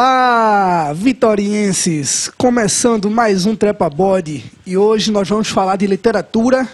Olá, 0.00 0.92
vitorienses! 0.94 2.30
Começando 2.38 3.10
mais 3.10 3.46
um 3.46 3.56
Trepa 3.56 3.90
Body 3.90 4.44
e 4.64 4.76
hoje 4.76 5.10
nós 5.10 5.28
vamos 5.28 5.48
falar 5.48 5.74
de 5.74 5.88
literatura, 5.88 6.68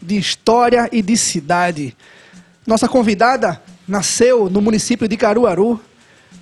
de 0.00 0.16
história 0.16 0.88
e 0.92 1.02
de 1.02 1.16
cidade. 1.16 1.96
Nossa 2.64 2.88
convidada 2.88 3.60
nasceu 3.88 4.48
no 4.48 4.60
município 4.60 5.08
de 5.08 5.16
Caruaru, 5.16 5.80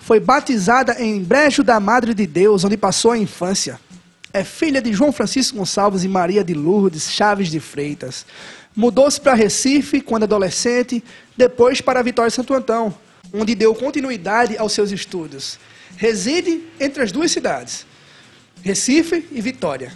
foi 0.00 0.20
batizada 0.20 1.02
em 1.02 1.24
Brejo 1.24 1.64
da 1.64 1.80
Madre 1.80 2.12
de 2.12 2.26
Deus, 2.26 2.62
onde 2.62 2.76
passou 2.76 3.12
a 3.12 3.16
infância. 3.16 3.80
É 4.30 4.44
filha 4.44 4.82
de 4.82 4.92
João 4.92 5.12
Francisco 5.12 5.56
Gonçalves 5.56 6.04
e 6.04 6.08
Maria 6.08 6.44
de 6.44 6.52
Lourdes 6.52 7.10
Chaves 7.10 7.48
de 7.48 7.58
Freitas. 7.58 8.26
Mudou-se 8.76 9.18
para 9.18 9.32
Recife 9.32 10.02
quando 10.02 10.24
adolescente, 10.24 11.02
depois 11.34 11.80
para 11.80 12.02
Vitória 12.02 12.30
Santo 12.30 12.52
Antão, 12.52 12.94
onde 13.32 13.54
deu 13.54 13.74
continuidade 13.74 14.58
aos 14.58 14.74
seus 14.74 14.92
estudos. 14.92 15.58
Reside 15.96 16.64
entre 16.78 17.02
as 17.02 17.10
duas 17.10 17.30
cidades, 17.30 17.86
Recife 18.62 19.26
e 19.32 19.40
Vitória. 19.40 19.92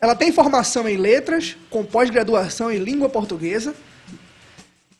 Ela 0.00 0.14
tem 0.14 0.30
formação 0.30 0.88
em 0.88 0.96
letras, 0.96 1.56
com 1.70 1.84
pós-graduação 1.84 2.70
em 2.70 2.78
língua 2.78 3.08
portuguesa. 3.08 3.74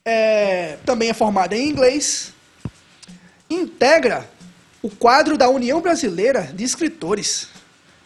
É, 0.05 0.79
também 0.87 1.11
é 1.11 1.15
formada 1.15 1.57
em 1.57 1.69
inglês. 1.69 2.33
Integra 3.49 4.29
o 4.83 4.89
quadro 4.89 5.37
da 5.37 5.49
União 5.49 5.81
Brasileira 5.81 6.51
de 6.55 6.65
Escritores. 6.65 7.49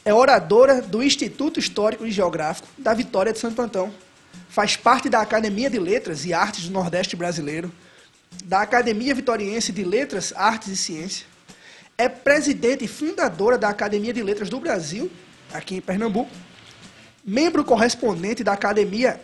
É 0.04 0.12
oradora 0.12 0.80
do 0.80 1.02
Instituto 1.02 1.60
Histórico 1.60 2.06
e 2.06 2.10
Geográfico 2.10 2.66
da 2.76 2.92
Vitória 2.94 3.32
de 3.32 3.38
Santo 3.38 3.60
Antão. 3.62 3.92
Faz 4.48 4.76
parte 4.76 5.08
da 5.08 5.20
Academia 5.20 5.70
de 5.70 5.78
Letras 5.78 6.24
e 6.24 6.32
Artes 6.32 6.64
do 6.64 6.72
Nordeste 6.72 7.14
Brasileiro, 7.14 7.70
da 8.44 8.62
Academia 8.62 9.14
Vitoriense 9.14 9.72
de 9.72 9.84
Letras, 9.84 10.32
Artes 10.34 10.68
e 10.68 10.76
Ciência. 10.76 11.26
É 12.00 12.08
presidente 12.08 12.86
e 12.86 12.88
fundadora 12.88 13.58
da 13.58 13.68
Academia 13.68 14.10
de 14.10 14.22
Letras 14.22 14.48
do 14.48 14.58
Brasil, 14.58 15.12
aqui 15.52 15.74
em 15.74 15.80
Pernambuco. 15.82 16.30
Membro 17.22 17.62
correspondente 17.62 18.42
da 18.42 18.54
Academia 18.54 19.20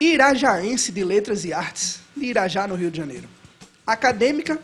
Irajaense 0.00 0.90
de 0.90 1.04
Letras 1.04 1.44
e 1.44 1.52
Artes, 1.52 2.00
de 2.16 2.26
Irajá, 2.26 2.66
no 2.66 2.74
Rio 2.74 2.90
de 2.90 2.98
Janeiro. 2.98 3.28
Acadêmica 3.86 4.58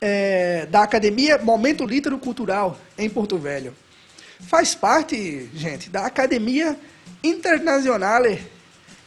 é, 0.00 0.64
da 0.70 0.82
Academia 0.82 1.36
Momento 1.36 1.84
Lítero 1.84 2.18
Cultural, 2.18 2.80
em 2.96 3.10
Porto 3.10 3.36
Velho. 3.36 3.76
Faz 4.48 4.74
parte, 4.74 5.50
gente, 5.54 5.90
da 5.90 6.06
Academia 6.06 6.78
Internazionale 7.22 8.40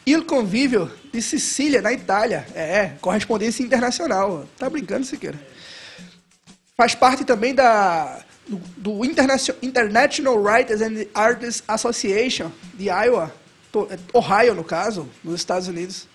Il 0.06 0.26
Convívio 0.26 0.92
de 1.12 1.24
Sicília, 1.24 1.82
na 1.82 1.92
Itália. 1.92 2.46
É, 2.54 2.92
correspondência 3.02 3.64
internacional. 3.64 4.48
Tá 4.60 4.70
brincando, 4.70 5.08
Siqueira? 5.08 5.53
Faz 6.84 6.96
parte 6.96 7.24
também 7.24 7.56
da, 7.56 8.20
do, 8.46 8.58
do 8.76 9.06
International 9.06 10.36
Writers 10.36 10.82
and 10.82 11.06
Artists 11.14 11.64
Association 11.66 12.52
de 12.74 12.90
Iowa, 12.90 13.34
Ohio, 14.14 14.54
no 14.54 14.66
caso, 14.66 15.08
nos 15.24 15.36
Estados 15.36 15.70
Unidos. 15.70 16.10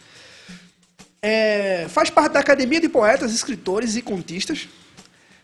É, 1.23 1.87
faz 1.89 2.11
parte 2.11 2.35
da 2.35 2.41
Academia 2.41 2.83
de 2.83 2.87
Poetas, 2.87 3.33
Escritores 3.33 3.97
e 3.97 4.03
Contistas. 4.03 4.69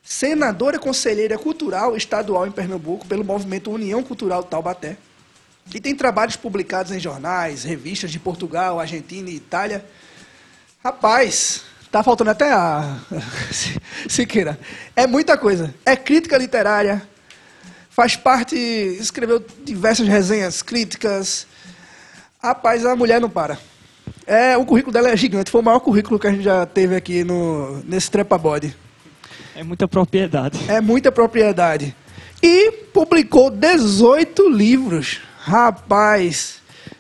Senadora 0.03 0.79
Conselheira 0.79 1.39
Cultural 1.39 1.97
Estadual 1.97 2.47
em 2.47 2.53
Pernambuco 2.53 3.07
pelo 3.07 3.25
movimento 3.25 3.71
União 3.71 4.03
Cultural 4.03 4.43
Taubaté. 4.43 4.99
E 5.75 5.81
tem 5.81 5.97
trabalhos 5.97 6.37
publicados 6.37 6.93
em 6.93 7.01
jornais, 7.01 7.65
revistas 7.65 8.11
de 8.11 8.19
Portugal, 8.19 8.79
Argentina 8.79 9.31
e 9.31 9.37
Itália. 9.37 9.87
Rapaz, 10.85 11.63
tá 11.95 12.03
faltando 12.03 12.31
até 12.31 12.53
a. 12.53 12.99
Siqueira. 14.09 14.59
É 14.97 15.07
muita 15.07 15.39
coisa. 15.39 15.73
É 15.87 15.95
crítica 15.95 16.37
literária, 16.37 17.01
faz 17.89 18.17
parte. 18.17 18.57
escreveu 18.57 19.45
diversas 19.65 20.09
resenhas 20.09 20.61
críticas. 20.61 21.47
Rapaz, 22.43 22.85
a 22.85 22.97
mulher 22.97 23.21
não 23.21 23.31
para. 23.31 23.57
É, 24.27 24.57
o 24.57 24.67
currículo 24.67 24.93
dela 24.93 25.09
é 25.09 25.17
gigante. 25.17 25.53
Foi 25.53 25.61
o 25.61 25.65
maior 25.65 25.79
currículo 25.79 26.19
que 26.19 26.27
a 26.27 26.33
gente 26.33 26.43
já 26.43 26.67
teve 26.67 26.97
aqui 26.97 27.23
no, 27.23 27.81
nesse 27.85 28.11
Trepa 28.11 28.37
Body. 28.37 28.75
É 29.55 29.63
muita 29.63 29.87
propriedade. 29.87 30.59
É 30.67 30.81
muita 30.81 31.13
propriedade. 31.13 31.95
E 32.43 32.73
publicou 32.93 33.51
18 33.51 34.49
livros. 34.51 35.21
Rapaz, 35.39 36.57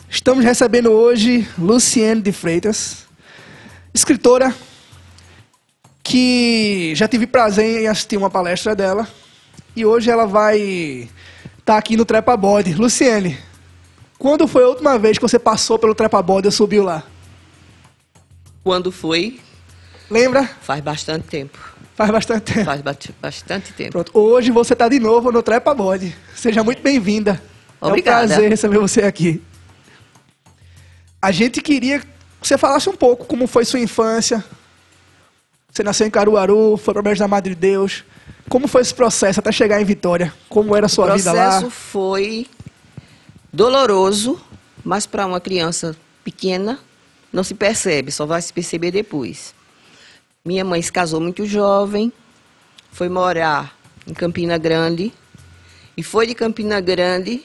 estamos 0.08 0.44
recebendo 0.44 0.92
hoje 0.92 1.48
Luciene 1.58 2.22
de 2.22 2.30
Freitas, 2.30 3.06
escritora 3.92 4.54
que 6.04 6.94
já 6.94 7.08
tive 7.08 7.26
prazer 7.26 7.80
em 7.82 7.88
assistir 7.88 8.18
uma 8.18 8.28
palestra 8.28 8.76
dela 8.76 9.08
e 9.74 9.86
hoje 9.86 10.10
ela 10.10 10.26
vai 10.26 10.58
estar 10.58 11.08
tá 11.64 11.76
aqui 11.78 11.96
no 11.96 12.04
Trepa 12.04 12.36
Body. 12.36 12.74
Luciene, 12.74 13.38
quando 14.18 14.46
foi 14.46 14.64
a 14.64 14.68
última 14.68 14.98
vez 14.98 15.16
que 15.16 15.22
você 15.22 15.38
passou 15.38 15.78
pelo 15.78 15.94
Trepa 15.94 16.22
Body 16.22 16.48
e 16.48 16.52
subiu 16.52 16.84
lá? 16.84 17.02
Quando 18.62 18.92
foi? 18.92 19.40
Lembra? 20.10 20.48
Faz 20.60 20.82
bastante 20.82 21.26
tempo. 21.26 21.58
Faz 21.96 22.10
bastante 22.10 22.52
tempo. 22.52 22.64
Faz 22.64 22.82
bastante 23.20 23.72
tempo. 23.72 23.92
Pronto. 23.92 24.12
Hoje 24.14 24.50
você 24.50 24.74
está 24.74 24.88
de 24.88 25.00
novo 25.00 25.32
no 25.32 25.42
Trepa 25.42 25.74
Body. 25.74 26.14
Seja 26.36 26.62
muito 26.62 26.82
bem-vinda. 26.82 27.42
Obrigada. 27.80 28.22
É 28.22 28.24
um 28.24 28.28
prazer 28.28 28.50
receber 28.50 28.78
você 28.78 29.02
aqui. 29.02 29.42
A 31.20 31.30
gente 31.30 31.62
queria 31.62 32.00
que 32.00 32.06
você 32.42 32.58
falasse 32.58 32.90
um 32.90 32.96
pouco 32.96 33.24
como 33.24 33.46
foi 33.46 33.64
sua 33.64 33.80
infância. 33.80 34.44
Você 35.74 35.82
nasceu 35.82 36.06
em 36.06 36.10
Caruaru, 36.10 36.76
foi 36.76 36.94
para 36.94 37.00
o 37.00 37.02
Beijo 37.02 37.18
da 37.18 37.26
Madre 37.26 37.52
de 37.52 37.60
Deus. 37.60 38.04
Como 38.48 38.68
foi 38.68 38.80
esse 38.80 38.94
processo 38.94 39.40
até 39.40 39.50
chegar 39.50 39.82
em 39.82 39.84
Vitória? 39.84 40.32
Como 40.48 40.76
era 40.76 40.86
a 40.86 40.88
sua 40.88 41.16
vida 41.16 41.32
lá? 41.32 41.48
O 41.48 41.50
processo 41.50 41.70
foi 41.70 42.46
doloroso, 43.52 44.40
mas 44.84 45.04
para 45.04 45.26
uma 45.26 45.40
criança 45.40 45.96
pequena 46.22 46.78
não 47.32 47.42
se 47.42 47.54
percebe, 47.54 48.12
só 48.12 48.24
vai 48.24 48.40
se 48.40 48.52
perceber 48.52 48.92
depois. 48.92 49.52
Minha 50.44 50.64
mãe 50.64 50.80
se 50.80 50.92
casou 50.92 51.20
muito 51.20 51.44
jovem, 51.44 52.12
foi 52.92 53.08
morar 53.08 53.76
em 54.06 54.14
Campina 54.14 54.56
Grande 54.56 55.12
e 55.96 56.04
foi 56.04 56.28
de 56.28 56.36
Campina 56.36 56.80
Grande 56.80 57.42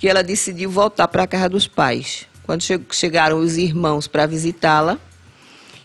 que 0.00 0.08
ela 0.08 0.24
decidiu 0.24 0.68
voltar 0.68 1.06
para 1.06 1.22
a 1.22 1.26
casa 1.28 1.48
dos 1.48 1.68
pais. 1.68 2.26
Quando 2.42 2.60
che 2.60 2.80
chegaram 2.90 3.38
os 3.38 3.56
irmãos 3.56 4.08
para 4.08 4.26
visitá-la, 4.26 4.98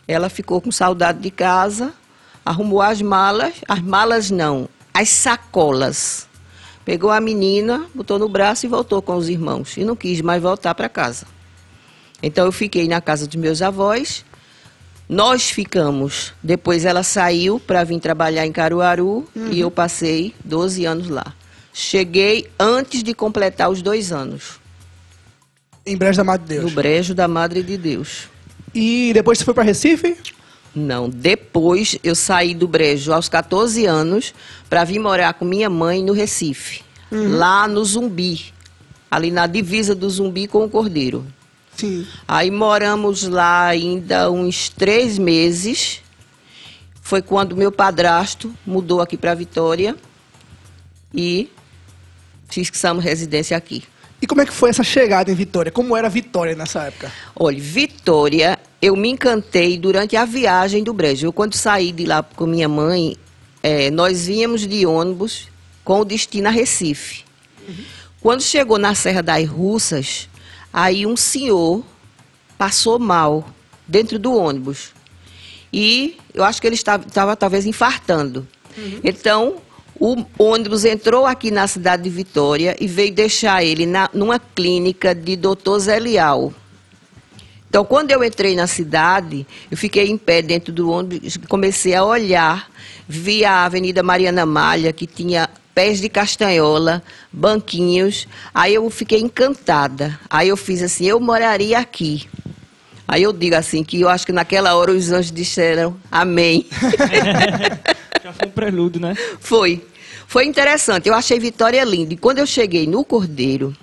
ela 0.07 0.29
ficou 0.29 0.61
com 0.61 0.71
saudade 0.71 1.19
de 1.19 1.31
casa, 1.31 1.93
arrumou 2.45 2.81
as 2.81 3.01
malas, 3.01 3.53
as 3.67 3.79
malas 3.79 4.29
não, 4.29 4.67
as 4.93 5.09
sacolas. 5.09 6.27
Pegou 6.85 7.11
a 7.11 7.21
menina, 7.21 7.85
botou 7.95 8.19
no 8.19 8.27
braço 8.27 8.65
e 8.65 8.69
voltou 8.69 9.01
com 9.01 9.15
os 9.15 9.29
irmãos. 9.29 9.77
E 9.77 9.85
não 9.85 9.95
quis 9.95 10.19
mais 10.21 10.41
voltar 10.41 10.75
para 10.75 10.89
casa. 10.89 11.25
Então 12.21 12.45
eu 12.45 12.51
fiquei 12.51 12.87
na 12.87 12.99
casa 12.99 13.25
dos 13.25 13.35
meus 13.37 13.61
avós. 13.61 14.25
Nós 15.07 15.49
ficamos. 15.49 16.33
Depois 16.43 16.83
ela 16.83 17.03
saiu 17.03 17.59
para 17.59 17.83
vir 17.83 17.99
trabalhar 17.99 18.45
em 18.45 18.51
Caruaru 18.51 19.27
uhum. 19.35 19.51
e 19.51 19.59
eu 19.59 19.71
passei 19.71 20.33
12 20.43 20.85
anos 20.85 21.09
lá. 21.09 21.33
Cheguei 21.73 22.49
antes 22.59 23.01
de 23.01 23.13
completar 23.13 23.69
os 23.69 23.81
dois 23.81 24.11
anos. 24.11 24.59
Em 25.85 25.97
Brejo 25.97 26.17
da 26.17 26.23
Madre 26.23 26.47
de 26.47 26.53
Deus? 26.53 26.63
No 26.63 26.71
Brejo 26.71 27.15
da 27.15 27.27
Madre 27.27 27.63
de 27.63 27.77
Deus. 27.77 28.29
E 28.73 29.11
depois 29.13 29.37
você 29.37 29.45
foi 29.45 29.53
para 29.53 29.63
Recife? 29.63 30.17
Não, 30.75 31.07
depois 31.07 31.97
eu 32.03 32.15
saí 32.15 32.55
do 32.55 32.67
Brejo 32.67 33.13
aos 33.13 33.29
14 33.29 33.85
anos 33.85 34.33
para 34.69 34.83
vir 34.83 34.97
morar 34.97 35.33
com 35.35 35.45
minha 35.45 35.69
mãe 35.69 36.03
no 36.03 36.13
Recife, 36.13 36.81
uhum. 37.11 37.37
lá 37.37 37.67
no 37.67 37.85
Zumbi, 37.85 38.51
ali 39.11 39.29
na 39.29 39.45
divisa 39.45 39.93
do 39.93 40.09
Zumbi 40.09 40.47
com 40.47 40.65
o 40.65 40.69
Cordeiro. 40.69 41.25
Sim. 41.75 42.07
Aí 42.27 42.49
moramos 42.49 43.23
lá 43.23 43.67
ainda 43.67 44.31
uns 44.31 44.69
três 44.69 45.19
meses. 45.19 46.01
Foi 47.01 47.21
quando 47.21 47.55
meu 47.55 47.71
padrasto 47.71 48.53
mudou 48.65 49.01
aqui 49.01 49.17
para 49.17 49.35
Vitória 49.35 49.95
e 51.13 51.49
fixamos 52.47 53.03
residência 53.03 53.55
aqui. 53.55 53.83
E 54.23 54.25
como 54.25 54.41
é 54.41 54.45
que 54.45 54.53
foi 54.53 54.69
essa 54.69 54.83
chegada 54.83 55.29
em 55.29 55.35
Vitória? 55.35 55.71
Como 55.71 55.95
era 55.95 56.07
Vitória 56.07 56.55
nessa 56.55 56.83
época? 56.83 57.11
Olha, 57.35 57.59
Vitória, 57.59 58.57
eu 58.81 58.95
me 58.95 59.09
encantei 59.09 59.77
durante 59.77 60.15
a 60.15 60.23
viagem 60.25 60.83
do 60.83 60.93
Brejo. 60.93 61.27
Eu, 61.27 61.33
quando 61.33 61.55
saí 61.55 61.91
de 61.91 62.05
lá 62.05 62.23
com 62.23 62.47
minha 62.47 62.69
mãe, 62.69 63.17
é, 63.61 63.91
nós 63.91 64.25
vínhamos 64.25 64.65
de 64.65 64.85
ônibus 64.85 65.49
com 65.83 65.99
o 65.99 66.05
destino 66.05 66.47
a 66.47 66.51
Recife. 66.51 67.23
Uhum. 67.67 67.75
Quando 68.21 68.41
chegou 68.41 68.79
na 68.79 68.95
Serra 68.95 69.21
das 69.21 69.45
Russas, 69.47 70.29
Aí 70.73 71.05
um 71.05 71.15
senhor 71.15 71.83
passou 72.57 72.97
mal 72.97 73.47
dentro 73.87 74.17
do 74.17 74.33
ônibus. 74.35 74.91
E 75.71 76.17
eu 76.33 76.43
acho 76.43 76.59
que 76.59 76.65
ele 76.65 76.75
estava, 76.75 77.05
estava 77.05 77.35
talvez 77.35 77.67
infartando. 77.67 78.47
Uhum. 78.75 78.99
Então, 79.03 79.57
o 79.99 80.23
ônibus 80.37 80.85
entrou 80.85 81.25
aqui 81.25 81.51
na 81.51 81.67
cidade 81.67 82.03
de 82.03 82.09
Vitória 82.09 82.75
e 82.79 82.87
veio 82.87 83.13
deixar 83.13 83.63
ele 83.63 83.85
na, 83.85 84.09
numa 84.13 84.39
clínica 84.39 85.13
de 85.13 85.35
doutor 85.35 85.79
Zé 85.79 85.99
Leal. 85.99 86.53
Então, 87.69 87.83
quando 87.83 88.11
eu 88.11 88.23
entrei 88.23 88.55
na 88.55 88.67
cidade, 88.67 89.47
eu 89.71 89.75
fiquei 89.75 90.07
em 90.07 90.17
pé 90.17 90.41
dentro 90.41 90.71
do 90.71 90.91
ônibus, 90.91 91.37
comecei 91.49 91.95
a 91.95 92.03
olhar, 92.03 92.69
vi 93.07 93.43
a 93.43 93.65
Avenida 93.65 94.03
Mariana 94.03 94.45
Malha, 94.45 94.93
que 94.93 95.07
tinha 95.07 95.49
pés 95.73 95.99
de 95.99 96.07
castanhola, 96.07 97.01
banquinhos. 97.31 98.27
Aí 98.53 98.75
eu 98.75 98.87
fiquei 98.89 99.19
encantada. 99.19 100.19
Aí 100.29 100.49
eu 100.49 100.57
fiz 100.57 100.83
assim, 100.83 101.05
eu 101.05 101.19
moraria 101.19 101.79
aqui. 101.79 102.27
Aí 103.07 103.23
eu 103.23 103.33
digo 103.33 103.55
assim, 103.55 103.83
que 103.83 104.01
eu 104.01 104.09
acho 104.09 104.25
que 104.25 104.31
naquela 104.31 104.75
hora 104.75 104.91
os 104.91 105.11
anjos 105.11 105.31
disseram 105.31 105.95
amém. 106.11 106.67
Já 108.23 108.31
foi 108.31 108.47
um 108.47 108.51
prelúdio, 108.51 109.01
né? 109.01 109.15
Foi. 109.41 109.85
Foi 110.27 110.45
interessante. 110.45 111.09
Eu 111.09 111.13
achei 111.13 111.37
Vitória 111.37 111.83
linda. 111.83 112.13
E 112.13 112.17
quando 112.17 112.37
eu 112.37 112.45
cheguei 112.47 112.87
no 112.87 113.03
Cordeiro, 113.03 113.75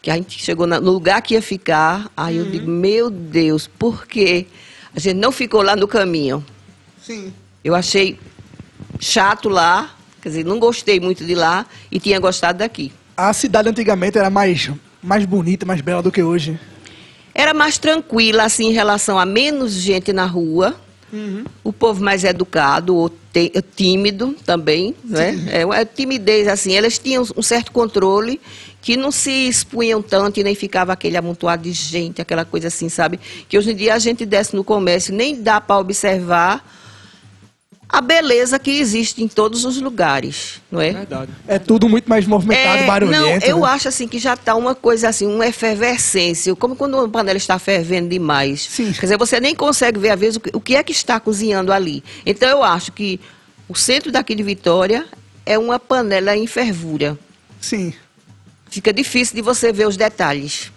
que 0.00 0.10
a 0.10 0.14
gente 0.14 0.42
chegou 0.42 0.66
no 0.66 0.80
lugar 0.80 1.20
que 1.20 1.34
ia 1.34 1.42
ficar, 1.42 2.10
aí 2.16 2.38
eu 2.38 2.46
digo, 2.46 2.70
meu 2.70 3.10
Deus, 3.10 3.66
por 3.66 4.06
que 4.06 4.46
a 4.96 4.98
gente 4.98 5.18
não 5.18 5.30
ficou 5.30 5.60
lá 5.60 5.76
no 5.76 5.86
caminho? 5.86 6.42
Sim. 7.02 7.30
Eu 7.62 7.74
achei 7.74 8.18
chato 8.98 9.50
lá, 9.50 9.94
quer 10.22 10.30
dizer, 10.30 10.46
não 10.46 10.58
gostei 10.58 10.98
muito 10.98 11.22
de 11.26 11.34
lá 11.34 11.66
e 11.90 12.00
tinha 12.00 12.18
gostado 12.18 12.60
daqui. 12.60 12.90
A 13.14 13.34
cidade 13.34 13.68
antigamente 13.68 14.16
era 14.16 14.30
mais, 14.30 14.70
mais 15.02 15.26
bonita, 15.26 15.66
mais 15.66 15.82
bela 15.82 16.02
do 16.02 16.10
que 16.10 16.22
hoje. 16.22 16.58
Era 17.34 17.52
mais 17.52 17.76
tranquila, 17.76 18.44
assim, 18.44 18.68
em 18.68 18.72
relação 18.72 19.18
a 19.18 19.26
menos 19.26 19.72
gente 19.74 20.10
na 20.10 20.24
rua. 20.24 20.74
O 21.64 21.72
povo 21.72 22.02
mais 22.02 22.24
educado, 22.24 22.94
ou 22.94 23.08
te- 23.32 23.52
tímido 23.74 24.34
também, 24.44 24.94
né? 25.04 25.48
É 25.50 25.64
uma 25.64 25.84
timidez, 25.84 26.46
assim. 26.48 26.74
Elas 26.74 26.98
tinham 26.98 27.24
um 27.36 27.42
certo 27.42 27.72
controle 27.72 28.40
que 28.80 28.96
não 28.96 29.10
se 29.10 29.30
expunham 29.48 30.00
tanto 30.00 30.38
e 30.40 30.44
nem 30.44 30.54
ficava 30.54 30.92
aquele 30.92 31.16
amontoado 31.16 31.62
de 31.62 31.72
gente, 31.72 32.20
aquela 32.22 32.44
coisa 32.44 32.68
assim, 32.68 32.88
sabe? 32.88 33.18
Que 33.48 33.58
hoje 33.58 33.72
em 33.72 33.76
dia 33.76 33.94
a 33.94 33.98
gente 33.98 34.24
desce 34.24 34.54
no 34.54 34.62
comércio, 34.62 35.14
nem 35.14 35.42
dá 35.42 35.60
para 35.60 35.78
observar 35.78 36.64
a 37.88 38.00
beleza 38.02 38.58
que 38.58 38.70
existe 38.70 39.22
em 39.22 39.28
todos 39.28 39.64
os 39.64 39.80
lugares, 39.80 40.60
não 40.70 40.80
é? 40.80 40.92
Verdade. 40.92 41.32
É 41.46 41.58
tudo 41.58 41.88
muito 41.88 42.08
mais 42.08 42.26
movimentado, 42.26 42.82
É, 42.82 42.86
barulhento. 42.86 43.22
Não, 43.22 43.48
eu 43.48 43.60
né? 43.60 43.66
acho 43.68 43.88
assim 43.88 44.06
que 44.06 44.18
já 44.18 44.34
está 44.34 44.54
uma 44.54 44.74
coisa 44.74 45.08
assim, 45.08 45.26
uma 45.26 45.46
efervescência, 45.46 46.54
como 46.54 46.76
quando 46.76 46.94
uma 46.98 47.08
panela 47.08 47.38
está 47.38 47.58
fervendo 47.58 48.10
demais. 48.10 48.60
Sim. 48.70 48.92
Quer 48.92 49.06
dizer, 49.06 49.16
você 49.16 49.40
nem 49.40 49.54
consegue 49.54 49.98
ver 49.98 50.10
às 50.10 50.20
vezes 50.20 50.36
o 50.36 50.40
que, 50.40 50.50
o 50.54 50.60
que 50.60 50.76
é 50.76 50.82
que 50.82 50.92
está 50.92 51.18
cozinhando 51.18 51.72
ali. 51.72 52.04
Então 52.26 52.48
eu 52.48 52.62
acho 52.62 52.92
que 52.92 53.18
o 53.66 53.74
centro 53.74 54.12
daqui 54.12 54.34
de 54.34 54.42
Vitória 54.42 55.06
é 55.46 55.58
uma 55.58 55.78
panela 55.78 56.36
em 56.36 56.46
fervura. 56.46 57.18
Sim. 57.58 57.94
Fica 58.70 58.92
difícil 58.92 59.34
de 59.34 59.40
você 59.40 59.72
ver 59.72 59.88
os 59.88 59.96
detalhes. 59.96 60.70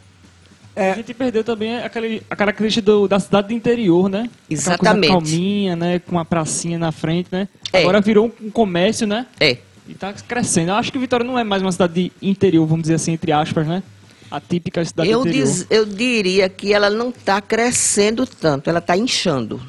A 0.76 0.82
É, 0.82 0.96
gente 0.96 1.14
perdeu 1.14 1.44
também 1.44 1.78
aquele, 1.78 2.24
a 2.30 2.36
característica 2.36 2.86
do- 2.86 3.08
da 3.08 3.20
cidade 3.20 3.50
do 3.50 3.54
interior, 3.54 4.10
né? 4.10 4.30
Exatamente. 4.50 5.12
Calminha, 5.12 5.76
né? 5.76 6.00
Com 6.00 6.14
uma 6.14 6.24
pracinha 6.26 6.80
na 6.80 6.92
frente, 6.92 7.28
né? 7.32 7.48
É. 7.74 7.82
Agora 7.82 8.00
virou 8.00 8.34
um, 8.42 8.50
comércio, 8.50 9.06
né? 9.06 9.26
É. 9.40 9.58
E 9.88 9.94
tá 9.94 10.14
crescendo. 10.14 10.70
Eu 10.70 10.76
acho 10.76 10.92
que 10.92 10.98
Vitória 10.98 11.26
não 11.26 11.38
é 11.38 11.44
mais 11.44 11.62
uma 11.62 11.72
cidade 11.72 11.94
de 11.94 12.12
interior, 12.22 12.66
vamos 12.66 12.84
dizer 12.84 12.96
assim, 12.96 13.12
entre 13.14 13.32
aspas, 13.32 13.68
né? 13.68 13.84
A 14.30 14.40
típica 14.40 14.84
cidade 14.86 15.10
Eu, 15.10 15.20
interior. 15.22 15.44
diz- 15.46 15.68
eu 15.70 15.86
diria 15.86 16.48
que 16.48 16.72
ela 16.74 16.90
não 16.90 17.10
está 17.10 17.42
crescendo 17.42 18.26
tanto, 18.26 18.70
ela 18.70 18.80
está 18.80 18.96
inchando. 18.96 19.62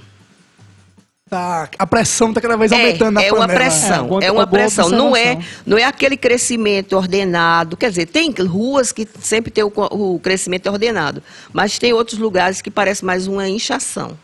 Tá, 1.32 1.70
a 1.78 1.86
pressão 1.86 2.28
está 2.28 2.42
cada 2.42 2.58
vez 2.58 2.70
aumentando 2.70 3.12
na 3.12 3.22
é, 3.22 3.28
é 3.28 3.32
uma 3.32 3.46
panela. 3.46 3.58
pressão, 3.58 4.20
É, 4.20 4.26
é 4.26 4.32
uma 4.32 4.46
pressão. 4.46 4.90
Não 4.90 5.16
é, 5.16 5.38
não 5.64 5.78
é 5.78 5.84
aquele 5.84 6.14
crescimento 6.14 6.94
ordenado. 6.94 7.74
Quer 7.74 7.88
dizer, 7.88 8.06
tem 8.06 8.30
ruas 8.30 8.92
que 8.92 9.08
sempre 9.18 9.50
tem 9.50 9.64
o, 9.64 9.72
o 9.74 10.18
crescimento 10.18 10.68
ordenado, 10.68 11.22
mas 11.50 11.78
tem 11.78 11.94
outros 11.94 12.18
lugares 12.18 12.60
que 12.60 12.70
parece 12.70 13.02
mais 13.02 13.26
uma 13.26 13.48
inchação. 13.48 14.18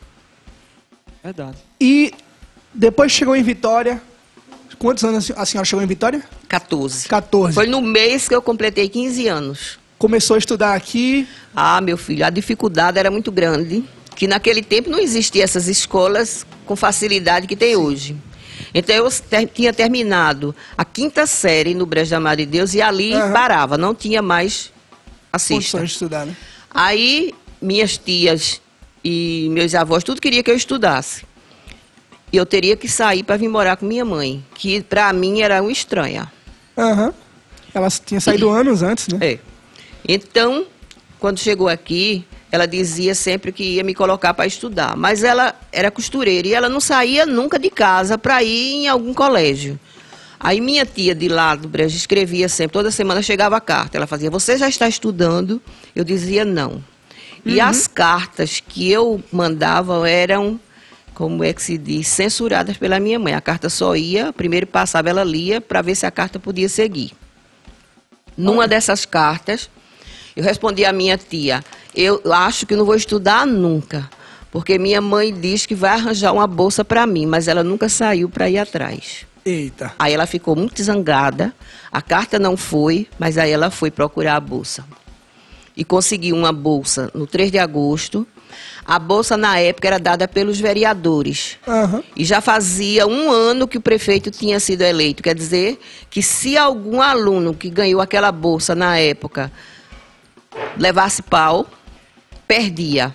Verdade. 1.25 1.57
E 1.81 2.13
depois 2.75 3.11
chegou 3.11 3.35
em 3.35 3.43
Vitória. 3.43 4.03
Quantos 4.79 5.03
anos 5.03 5.33
a 5.35 5.47
senhora 5.47 5.65
chegou 5.65 5.83
em 5.83 5.89
Vitória? 5.89 6.23
14. 6.47 7.09
14. 7.09 7.55
Foi 7.55 7.67
no 7.67 7.81
mês 7.81 8.29
que 8.29 8.35
eu 8.35 8.43
completei 8.43 8.87
15 8.87 9.27
anos. 9.27 9.79
Começou 9.99 10.37
a 10.37 10.39
estudar 10.39 10.75
aqui. 10.75 11.27
Ah, 11.57 11.81
meu 11.81 11.97
filho, 11.97 12.25
a 12.25 12.31
dificuldade 12.31 12.99
era 12.99 13.11
muito 13.11 13.33
grande, 13.33 13.83
que 14.15 14.29
naquele 14.29 14.63
tempo 14.63 14.91
não 14.91 15.01
existiam 15.01 15.43
essas 15.43 15.67
escolas 15.67 16.47
com 16.69 16.77
facilidade 16.77 17.47
que 17.49 17.57
tem 17.57 17.75
hoje. 17.75 18.15
Então 18.75 18.95
eu 18.95 19.11
ter- 19.11 19.47
tinha 19.49 19.73
terminado 19.73 20.55
a 20.77 20.85
quinta 20.85 21.27
série 21.27 21.75
no 21.75 21.87
Brejo 21.87 22.11
da 22.11 22.21
Madre 22.21 22.45
de 22.45 22.53
Deus 22.53 22.75
e 22.75 22.83
ali 22.83 23.15
Aham. 23.15 23.33
parava, 23.33 23.79
não 23.79 23.95
tinha 23.95 24.21
mais. 24.23 24.71
Condições 25.49 25.89
de 25.89 25.93
estudar, 25.93 26.27
né? 26.27 26.37
Aí 26.71 27.35
minhas 27.61 27.97
tias 27.97 28.61
e 29.05 29.49
meus 29.51 29.75
avós 29.75 30.03
tudo 30.05 30.21
queria 30.21 30.43
que 30.43 30.51
eu 30.51 30.57
estudasse. 30.57 31.25
E 32.33 32.37
eu 32.37 32.45
teria 32.45 32.77
que 32.77 32.89
sair 32.89 33.23
para 33.23 33.37
vir 33.39 33.49
morar 33.49 33.77
com 33.77 33.87
minha 33.87 34.05
mãe, 34.05 34.45
que 34.55 34.83
para 34.83 35.11
mim 35.13 35.41
era 35.41 35.63
uma 35.63 35.73
estranha. 35.73 36.31
Aham. 36.77 37.15
Ela 37.73 37.89
tinha 37.91 38.21
saído 38.21 38.51
anos 38.51 38.83
antes, 38.83 39.09
né? 39.09 39.19
É. 39.23 39.39
Então, 40.07 40.67
quando 41.19 41.39
chegou 41.39 41.69
aqui, 41.69 42.25
ela 42.51 42.67
dizia 42.67 43.15
sempre 43.15 43.53
que 43.53 43.63
ia 43.63 43.85
me 43.85 43.95
colocar 43.95 44.33
para 44.35 44.47
estudar. 44.47 44.97
Mas 44.97 45.23
ela 45.23 45.55
era 45.71 45.91
costureira 45.91 46.49
e 46.49 46.55
ela 46.55 46.69
não 46.69 46.81
saía 46.81 47.27
nunca 47.27 47.59
de 47.59 47.71
casa 47.71 48.17
para 48.17 48.43
ir 48.43 48.75
em 48.75 48.89
algum 48.89 49.13
colégio. 49.13 49.79
Aí 50.41 50.61
minha 50.61 50.87
tia 50.87 51.15
de 51.15 51.29
lá 51.29 51.55
do 51.57 51.69
Brejo 51.69 51.97
escrevia 51.97 52.49
sempre, 52.49 52.73
toda 52.73 52.91
semana 52.91 53.21
chegava 53.23 53.57
a 53.57 53.61
carta. 53.61 53.97
Ela 53.97 54.07
fazia, 54.07 54.31
você 54.31 54.57
já 54.57 54.69
está 54.69 54.89
estudando? 54.89 55.61
Eu 55.95 56.05
dizia 56.05 56.45
não. 56.45 56.83
E 57.45 57.61
as 57.61 57.87
cartas 57.87 58.61
que 58.61 58.91
eu 58.91 59.23
mandava 59.33 60.09
eram, 60.09 60.61
como 61.15 61.43
é 61.43 61.53
que 61.53 61.63
se 61.63 61.79
diz, 61.79 62.07
censuradas 62.07 62.77
pela 62.77 63.01
minha 63.01 63.19
mãe. 63.19 63.35
A 63.35 63.41
carta 63.41 63.69
só 63.69 63.97
ia, 63.97 64.33
primeiro 64.33 64.67
passava, 64.67 65.09
ela 65.09 65.25
lia 65.25 65.61
para 65.61 65.83
ver 65.83 65.95
se 65.95 66.07
a 66.07 66.11
carta 66.11 66.39
podia 66.39 66.69
seguir. 66.69 67.13
Numa 68.37 68.69
dessas 68.69 69.05
cartas, 69.05 69.71
eu 70.37 70.45
respondi 70.45 70.85
à 70.85 70.93
minha 70.93 71.17
tia: 71.19 71.65
Eu 72.01 72.23
acho 72.33 72.65
que 72.65 72.77
não 72.77 72.85
vou 72.85 72.95
estudar 72.95 73.45
nunca, 73.45 74.09
porque 74.53 74.79
minha 74.79 75.01
mãe 75.01 75.35
diz 75.35 75.67
que 75.67 75.75
vai 75.75 75.91
arranjar 75.91 76.33
uma 76.33 76.47
bolsa 76.47 76.85
para 76.85 77.05
mim, 77.05 77.27
mas 77.27 77.49
ela 77.49 77.65
nunca 77.65 77.89
saiu 77.89 78.29
para 78.29 78.49
ir 78.49 78.57
atrás. 78.57 79.27
Eita. 79.45 79.93
Aí 79.99 80.13
ela 80.13 80.25
ficou 80.25 80.55
muito 80.55 80.81
zangada, 80.81 81.53
a 81.91 82.01
carta 82.01 82.39
não 82.39 82.57
foi, 82.57 83.09
mas 83.19 83.37
aí 83.37 83.51
ela 83.51 83.69
foi 83.69 83.91
procurar 83.91 84.37
a 84.37 84.41
bolsa. 84.41 84.85
E 85.77 85.85
conseguiu 85.85 86.37
uma 86.37 86.53
bolsa 86.53 87.11
no 87.13 87.27
3 87.27 87.51
de 87.51 87.59
agosto. 87.59 88.25
A 88.87 89.01
bolsa, 89.01 89.37
na 89.37 89.59
época, 89.59 89.89
era 89.89 89.99
dada 89.99 90.29
pelos 90.29 90.61
vereadores. 90.61 91.59
Aham. 91.67 92.05
E 92.15 92.25
já 92.25 92.41
fazia 92.41 93.09
um 93.09 93.29
ano 93.29 93.67
que 93.67 93.77
o 93.77 93.81
prefeito 93.81 94.31
tinha 94.31 94.61
sido 94.61 94.83
eleito. 94.83 95.21
Quer 95.21 95.35
dizer 95.35 95.81
que 96.09 96.23
se 96.23 96.57
algum 96.57 97.03
aluno 97.03 97.55
que 97.55 97.69
ganhou 97.69 98.01
aquela 98.01 98.31
bolsa 98.31 98.75
na 98.77 98.99
época 98.99 99.51
levasse 100.77 101.23
pau, 101.23 101.67
perdia. 102.49 103.15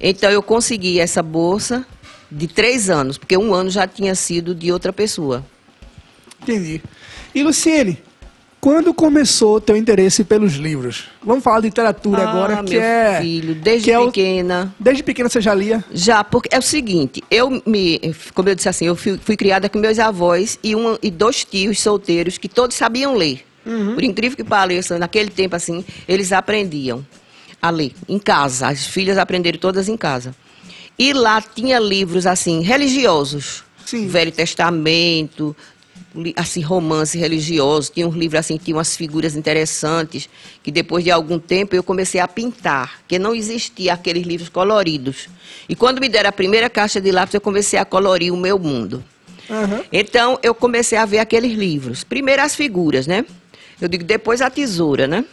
Então 0.00 0.30
eu 0.30 0.42
consegui 0.42 1.00
essa 1.00 1.22
bolsa 1.22 1.84
de 2.30 2.46
três 2.46 2.88
anos, 2.88 3.18
porque 3.18 3.36
um 3.36 3.52
ano 3.52 3.68
já 3.68 3.86
tinha 3.86 4.14
sido 4.14 4.54
de 4.54 4.70
outra 4.70 4.92
pessoa. 4.92 5.44
Entendi. 6.40 6.80
E 7.34 7.42
Luciene, 7.42 7.98
quando 8.60 8.94
começou 8.94 9.56
o 9.56 9.60
teu 9.60 9.76
interesse 9.76 10.22
pelos 10.22 10.54
livros? 10.54 11.08
Vamos 11.22 11.42
falar 11.42 11.60
de 11.60 11.66
literatura 11.66 12.22
ah, 12.22 12.30
agora, 12.30 12.62
que 12.62 12.78
é. 12.78 13.20
filho, 13.20 13.54
desde 13.54 13.84
que 13.84 13.90
é 13.90 13.98
o- 13.98 14.06
pequena. 14.06 14.74
Desde 14.78 15.02
pequena 15.02 15.28
você 15.28 15.40
já 15.40 15.52
lia? 15.54 15.84
Já, 15.92 16.22
porque 16.22 16.48
é 16.54 16.58
o 16.58 16.62
seguinte, 16.62 17.22
eu 17.30 17.62
me, 17.66 18.00
como 18.34 18.48
eu 18.48 18.54
disse 18.54 18.68
assim, 18.68 18.86
eu 18.86 18.94
fui, 18.94 19.18
fui 19.18 19.36
criada 19.36 19.68
com 19.68 19.78
meus 19.78 19.98
avós 19.98 20.58
e, 20.62 20.76
um, 20.76 20.96
e 21.02 21.10
dois 21.10 21.44
tios 21.44 21.80
solteiros 21.80 22.38
que 22.38 22.48
todos 22.48 22.76
sabiam 22.76 23.14
ler. 23.16 23.44
Por 23.94 24.02
incrível 24.02 24.34
que 24.34 24.44
pareça, 24.44 24.98
naquele 24.98 25.28
tempo 25.28 25.54
assim, 25.54 25.84
eles 26.08 26.32
aprendiam 26.32 27.04
a 27.60 27.70
ler 27.70 27.92
em 28.08 28.18
casa. 28.18 28.68
As 28.68 28.86
filhas 28.86 29.18
aprenderam 29.18 29.58
todas 29.58 29.88
em 29.88 29.96
casa. 29.96 30.34
E 30.98 31.12
lá 31.12 31.40
tinha 31.40 31.78
livros 31.78 32.26
assim 32.26 32.60
religiosos, 32.60 33.62
Sim. 33.84 34.08
Velho 34.08 34.32
Testamento, 34.32 35.56
assim 36.36 36.60
romance 36.60 37.16
religioso. 37.16 37.92
Tinha 37.92 38.06
uns 38.06 38.14
livros 38.14 38.40
assim, 38.40 38.56
tinha 38.56 38.76
umas 38.76 38.96
figuras 38.96 39.36
interessantes 39.36 40.28
que 40.62 40.70
depois 40.70 41.04
de 41.04 41.10
algum 41.10 41.38
tempo 41.38 41.74
eu 41.74 41.82
comecei 41.82 42.20
a 42.20 42.28
pintar, 42.28 42.98
porque 43.00 43.18
não 43.18 43.34
existia 43.34 43.92
aqueles 43.92 44.26
livros 44.26 44.48
coloridos. 44.48 45.28
E 45.68 45.74
quando 45.74 46.00
me 46.00 46.08
deram 46.08 46.30
a 46.30 46.32
primeira 46.32 46.68
caixa 46.68 47.00
de 47.00 47.12
lápis, 47.12 47.34
eu 47.34 47.40
comecei 47.40 47.78
a 47.78 47.84
colorir 47.84 48.32
o 48.32 48.36
meu 48.36 48.58
mundo. 48.58 49.04
Aham. 49.50 49.82
Então, 49.92 50.38
eu 50.42 50.54
comecei 50.54 50.98
a 50.98 51.06
ver 51.06 51.18
aqueles 51.18 51.56
livros. 51.56 52.04
Primeiro 52.04 52.42
as 52.42 52.54
figuras, 52.54 53.06
né? 53.06 53.24
Eu 53.80 53.88
digo, 53.88 54.04
depois 54.04 54.42
a 54.42 54.50
tesoura, 54.50 55.06
né? 55.06 55.24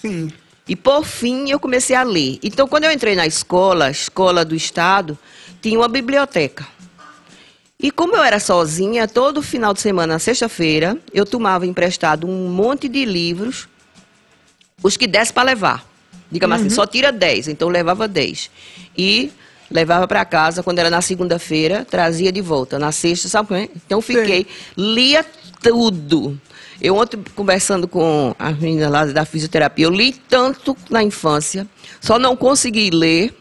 Sim. 0.00 0.30
E 0.66 0.76
por 0.76 1.04
fim 1.04 1.50
eu 1.50 1.58
comecei 1.58 1.96
a 1.96 2.02
ler. 2.02 2.38
Então, 2.42 2.68
quando 2.68 2.84
eu 2.84 2.92
entrei 2.92 3.14
na 3.14 3.26
escola, 3.26 3.90
escola 3.90 4.44
do 4.44 4.54
estado, 4.54 5.18
tinha 5.60 5.78
uma 5.78 5.88
biblioteca. 5.88 6.66
E 7.78 7.90
como 7.90 8.14
eu 8.14 8.22
era 8.22 8.38
sozinha, 8.38 9.08
todo 9.08 9.42
final 9.42 9.74
de 9.74 9.80
semana, 9.80 10.14
na 10.14 10.18
sexta-feira, 10.20 10.96
eu 11.12 11.26
tomava 11.26 11.66
emprestado 11.66 12.28
um 12.28 12.48
monte 12.48 12.88
de 12.88 13.04
livros, 13.04 13.68
os 14.80 14.96
que 14.96 15.08
desse 15.08 15.32
para 15.32 15.42
levar. 15.42 15.84
Digamos 16.30 16.60
assim, 16.60 16.70
só 16.70 16.86
tira 16.86 17.10
10, 17.10 17.48
então 17.48 17.68
levava 17.68 18.06
10. 18.06 18.50
E 18.96 19.32
levava 19.68 20.06
para 20.06 20.24
casa, 20.24 20.62
quando 20.62 20.78
era 20.78 20.88
na 20.88 21.02
segunda-feira, 21.02 21.84
trazia 21.84 22.30
de 22.30 22.40
volta. 22.40 22.78
Na 22.78 22.92
sexta, 22.92 23.28
sabe 23.28 23.54
é? 23.54 23.68
Então 23.74 24.00
fiquei, 24.00 24.46
lia 24.76 25.26
tudo. 25.60 26.40
Eu 26.82 26.96
ontem, 26.96 27.22
conversando 27.36 27.86
com 27.86 28.34
as 28.36 28.58
meninas 28.58 28.90
lá 28.90 29.04
da 29.06 29.24
fisioterapia, 29.24 29.86
eu 29.86 29.90
li 29.90 30.12
tanto 30.12 30.76
na 30.90 31.00
infância, 31.00 31.64
só 32.00 32.18
não 32.18 32.36
consegui 32.36 32.90
ler 32.90 33.32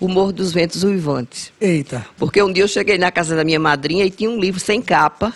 O 0.00 0.08
Morro 0.08 0.32
dos 0.32 0.52
Ventos 0.52 0.82
Uivantes. 0.84 1.52
Eita. 1.60 2.06
Porque 2.16 2.42
um 2.42 2.50
dia 2.50 2.64
eu 2.64 2.68
cheguei 2.68 2.96
na 2.96 3.12
casa 3.12 3.36
da 3.36 3.44
minha 3.44 3.60
madrinha 3.60 4.06
e 4.06 4.10
tinha 4.10 4.30
um 4.30 4.40
livro 4.40 4.58
sem 4.58 4.80
capa. 4.80 5.34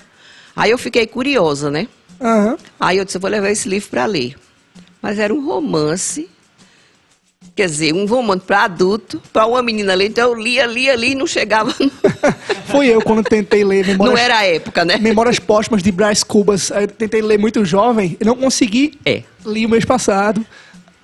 Aí 0.56 0.70
eu 0.70 0.78
fiquei 0.78 1.06
curiosa, 1.06 1.70
né? 1.70 1.88
Aham. 2.18 2.56
Aí 2.80 2.96
eu 2.96 3.04
disse, 3.04 3.18
eu 3.18 3.20
vou 3.20 3.28
levar 3.28 3.50
esse 3.50 3.68
livro 3.68 3.90
para 3.90 4.06
ler. 4.06 4.34
Mas 5.02 5.18
era 5.18 5.34
um 5.34 5.44
romance, 5.44 6.30
quer 7.54 7.66
dizer, 7.66 7.92
um 7.92 8.06
romance 8.06 8.42
para 8.46 8.64
adulto, 8.64 9.20
para 9.32 9.46
uma 9.46 9.62
menina 9.62 9.94
ler. 9.94 10.06
Então 10.06 10.30
eu 10.30 10.34
lia, 10.34 10.66
lia, 10.66 10.94
lia 10.94 11.12
e 11.12 11.14
não 11.14 11.26
chegava. 11.26 11.74
Foi 12.66 12.86
eu 12.88 13.00
quando 13.02 13.22
tentei 13.22 13.64
ler 13.64 13.86
Memórias, 13.86 14.14
Não 14.14 14.24
era 14.24 14.38
a 14.38 14.44
época, 14.44 14.84
né? 14.84 14.96
Memórias 14.98 15.38
Póstumas 15.38 15.82
de 15.82 15.92
Brás 15.92 16.22
Cubas. 16.22 16.72
Aí 16.72 16.84
Eu 16.84 16.88
tentei 16.88 17.20
ler 17.20 17.38
muito 17.38 17.64
jovem 17.64 18.16
e 18.20 18.24
não 18.24 18.36
consegui. 18.36 18.98
É. 19.04 19.22
Li 19.44 19.66
o 19.66 19.68
mês 19.68 19.84
passado. 19.84 20.44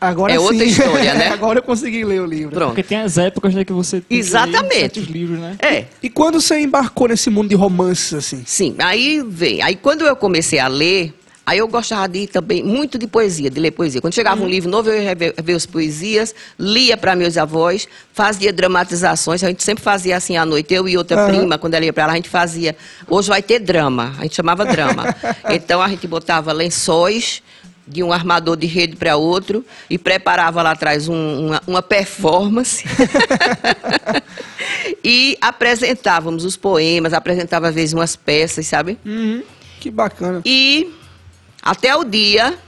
Agora 0.00 0.32
É 0.32 0.36
sim. 0.36 0.42
outra 0.44 0.64
história, 0.64 1.14
né? 1.14 1.28
Agora 1.32 1.58
eu 1.58 1.62
consegui 1.62 2.04
ler 2.04 2.20
o 2.20 2.26
livro. 2.26 2.54
Pronto. 2.54 2.68
Porque 2.68 2.84
tem 2.84 2.98
as 2.98 3.18
épocas 3.18 3.52
né, 3.52 3.64
que 3.64 3.72
você 3.72 3.96
tem 3.96 4.02
que 4.08 4.14
ler 4.14 4.20
Exatamente. 4.20 4.78
certos 4.78 5.04
livros, 5.06 5.40
né? 5.40 5.56
É. 5.60 5.84
E 6.02 6.08
quando 6.08 6.40
você 6.40 6.60
embarcou 6.60 7.08
nesse 7.08 7.28
mundo 7.30 7.48
de 7.48 7.56
romances, 7.56 8.14
assim? 8.14 8.42
Sim, 8.46 8.76
aí 8.78 9.22
vem. 9.26 9.60
Aí 9.60 9.74
quando 9.74 10.06
eu 10.06 10.14
comecei 10.14 10.60
a 10.60 10.68
ler, 10.68 11.12
aí 11.48 11.58
eu 11.58 11.66
gostava 11.68 12.06
de 12.08 12.26
também 12.26 12.62
muito 12.62 12.98
de 12.98 13.06
poesia, 13.06 13.48
de 13.48 13.58
ler 13.58 13.70
poesia. 13.70 14.00
Quando 14.02 14.12
chegava 14.14 14.42
um 14.42 14.46
livro 14.48 14.70
novo, 14.70 14.90
eu 14.90 15.02
ia 15.02 15.14
ver, 15.14 15.34
ver 15.42 15.54
as 15.54 15.64
poesias, 15.64 16.34
lia 16.58 16.94
para 16.96 17.16
meus 17.16 17.38
avós, 17.38 17.88
fazia 18.12 18.52
dramatizações. 18.52 19.42
A 19.42 19.48
gente 19.48 19.62
sempre 19.64 19.82
fazia 19.82 20.16
assim 20.16 20.36
à 20.36 20.44
noite, 20.44 20.74
eu 20.74 20.86
e 20.86 20.96
outra 20.98 21.18
Aham. 21.22 21.28
prima, 21.38 21.56
quando 21.58 21.74
ela 21.74 21.84
ia 21.86 21.92
para 21.92 22.06
lá, 22.06 22.12
a 22.12 22.16
gente 22.16 22.28
fazia. 22.28 22.76
Hoje 23.08 23.28
vai 23.30 23.42
ter 23.42 23.60
drama, 23.60 24.14
a 24.18 24.22
gente 24.24 24.36
chamava 24.36 24.66
drama. 24.66 25.14
então 25.50 25.80
a 25.80 25.88
gente 25.88 26.06
botava 26.06 26.52
lençóis 26.52 27.42
de 27.86 28.02
um 28.02 28.12
armador 28.12 28.54
de 28.54 28.66
rede 28.66 28.96
para 28.96 29.16
outro 29.16 29.64
e 29.88 29.96
preparava 29.96 30.60
lá 30.62 30.72
atrás 30.72 31.08
um- 31.08 31.46
uma, 31.46 31.62
uma 31.66 31.82
performance. 31.82 32.84
e 35.02 35.38
apresentávamos 35.40 36.44
os 36.44 36.56
poemas, 36.56 37.12
apresentava 37.14 37.68
às 37.68 37.74
vezes 37.74 37.94
umas 37.94 38.14
peças, 38.16 38.66
sabe? 38.66 38.98
Uhum. 39.06 39.42
Que 39.80 39.90
bacana. 39.90 40.42
E 40.44 40.92
até 41.68 41.94
o 41.94 42.02
dia 42.02 42.58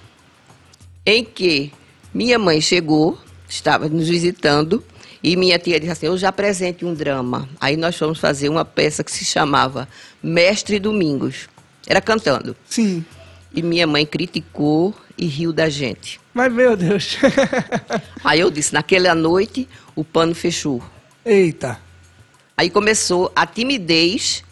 em 1.07 1.25
que 1.25 1.73
minha 2.13 2.39
mãe 2.39 2.61
chegou, 2.61 3.19
estava 3.49 3.89
nos 3.89 4.07
visitando, 4.07 4.85
e 5.23 5.37
minha 5.37 5.59
tia 5.59 5.81
disse 5.81 5.93
assim: 5.93 6.07
Eu 6.07 6.19
já 6.19 6.29
apresente 6.29 6.85
um 6.85 6.93
drama. 6.93 7.49
Aí 7.59 7.79
nós 7.79 7.97
fomos 7.97 8.19
fazer 8.19 8.51
uma 8.51 8.63
peça 8.63 9.03
que 9.03 9.11
se 9.11 9.25
chamava 9.25 9.89
Mestre 10.23 10.79
Domingos. 10.79 11.49
Era 11.87 12.03
cantando. 12.03 12.55
Sim. 12.69 13.03
E 13.55 13.63
minha 13.63 13.87
mãe 13.87 14.05
criticou 14.05 14.95
e 15.17 15.25
riu 15.25 15.51
da 15.51 15.71
gente. 15.71 16.21
Mas, 16.35 16.53
meu 16.53 16.77
Deus. 16.77 17.17
Aí 18.23 18.41
eu 18.41 18.51
disse: 18.51 18.75
Naquela 18.75 19.15
noite, 19.15 19.67
o 19.97 20.05
pano 20.05 20.35
fechou. 20.35 20.83
Eita. 21.25 21.81
Aí 22.55 22.69
começou 22.69 23.33
a 23.35 23.47
timidez 23.47 24.45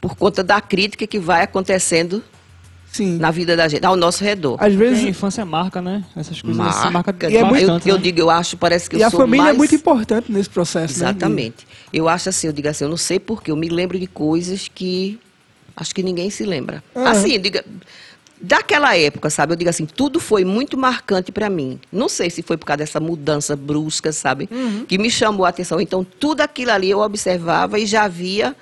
por 0.00 0.16
conta 0.16 0.42
da 0.42 0.62
crítica 0.62 1.06
que 1.06 1.18
vai 1.18 1.42
acontecendo 1.42 2.24
Sim. 2.96 3.18
na 3.18 3.30
vida 3.30 3.56
da 3.56 3.68
gente, 3.68 3.84
ao 3.84 3.96
nosso 3.96 4.22
redor. 4.24 4.56
Às 4.60 4.74
vezes. 4.74 5.04
a 5.04 5.08
infância 5.08 5.44
marca, 5.44 5.80
né? 5.82 6.04
Essas 6.16 6.40
coisas 6.40 6.60
assim, 6.66 6.90
marca 6.90 7.12
Marca. 7.12 7.30
E 7.30 7.36
é 7.36 7.42
muito- 7.44 7.66
bastante, 7.66 7.88
eu, 7.88 7.94
eu 7.94 7.98
né? 7.98 8.04
digo, 8.04 8.20
eu 8.20 8.30
acho, 8.30 8.56
parece 8.56 8.88
que 8.88 8.96
eu 8.96 9.00
E 9.00 9.02
a 9.02 9.10
sou 9.10 9.20
família 9.20 9.44
mais... 9.44 9.54
é 9.54 9.58
muito 9.58 9.74
importante 9.74 10.30
nesse 10.32 10.48
processo, 10.50 10.98
né? 10.98 11.10
Exatamente. 11.10 11.66
Eu 11.92 12.08
acho 12.08 12.28
assim, 12.28 12.46
eu 12.46 12.52
digo 12.52 12.68
assim, 12.68 12.84
eu 12.84 12.90
não 12.90 12.96
sei 12.96 13.18
porquê, 13.18 13.50
eu 13.50 13.56
me 13.56 13.68
lembro 13.68 13.98
de 13.98 14.06
coisas 14.06 14.68
que 14.72 15.18
acho 15.76 15.94
que 15.94 16.02
ninguém 16.02 16.30
se 16.30 16.44
lembra. 16.44 16.82
Aham. 16.94 17.08
Assim, 17.10 17.38
diga, 17.38 17.64
daquela 18.40 18.96
época, 18.96 19.30
sabe? 19.30 19.52
Eu 19.52 19.56
digo 19.56 19.70
assim, 19.70 19.86
tudo 19.86 20.18
foi 20.20 20.44
muito 20.44 20.76
marcante 20.76 21.30
para 21.32 21.48
mim. 21.50 21.78
Não 21.92 22.08
sei 22.08 22.28
se 22.30 22.42
foi 22.42 22.56
por 22.56 22.66
causa 22.66 22.78
dessa 22.78 23.00
mudança 23.00 23.54
brusca, 23.56 24.12
sabe? 24.12 24.48
Uhum. 24.50 24.84
Que 24.86 24.98
me 24.98 25.10
chamou 25.10 25.44
a 25.46 25.48
atenção. 25.50 25.80
Então, 25.80 26.04
tudo 26.04 26.40
aquilo 26.42 26.70
ali 26.70 26.90
eu 26.90 27.00
observava 27.00 27.78
e 27.78 27.86
já 27.86 28.06
via 28.08 28.54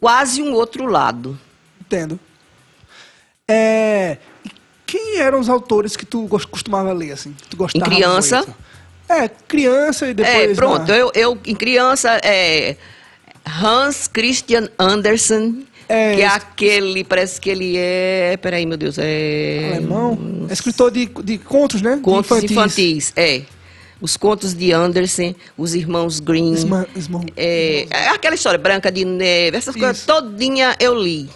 quase 0.00 0.42
um 0.42 0.52
outro 0.52 0.86
lado. 0.86 1.38
Entendo. 1.80 2.18
É... 3.48 4.18
Quem 4.86 5.18
eram 5.18 5.40
os 5.40 5.48
autores 5.48 5.96
que 5.96 6.04
tu 6.06 6.28
costumava 6.50 6.92
ler, 6.92 7.12
assim? 7.12 7.32
Que 7.32 7.48
tu 7.48 7.56
gostava 7.56 7.84
criança? 7.84 8.36
muito? 8.38 8.54
É, 9.08 9.28
criança 9.28 10.08
e 10.08 10.14
depois... 10.14 10.36
é, 10.50 10.54
pronto. 10.54 10.88
na- 10.88 10.96
Eu, 10.96 11.10
eu, 11.14 11.38
em 11.44 11.54
criança, 11.54 12.20
é, 12.24 12.76
Hans 13.62 14.08
Christian 14.08 14.68
Andersen, 14.78 15.64
É, 15.88 16.14
que 16.14 16.22
é 16.22 16.26
aquele, 16.26 17.04
parece 17.04 17.40
que 17.40 17.50
ele 17.50 17.74
é, 17.76 18.36
peraí, 18.40 18.66
meu 18.66 18.76
Deus, 18.76 18.96
é... 18.98 19.72
Alemão? 19.76 20.46
É 20.48 20.52
escritor 20.52 20.90
de, 20.90 21.06
de 21.06 21.38
contos, 21.38 21.82
né? 21.82 21.96
De 21.96 22.02
Contos 22.02 22.42
infantis. 22.42 23.12
é. 23.16 23.42
Os 24.00 24.14
contos 24.16 24.52
de 24.52 24.72
Andersen, 24.72 25.34
os 25.56 25.74
irmãos 25.74 26.20
Isma- 26.94 27.24
é, 27.34 27.86
é 27.90 28.08
aquela 28.08 28.34
história, 28.34 28.58
Branca 28.58 28.92
de 28.92 29.04
Neve, 29.06 29.56
essas 29.56 29.74
coisas 29.74 29.96
Isso. 29.98 30.06
todinha 30.06 30.76
eu 30.78 30.94
li. 31.00 31.30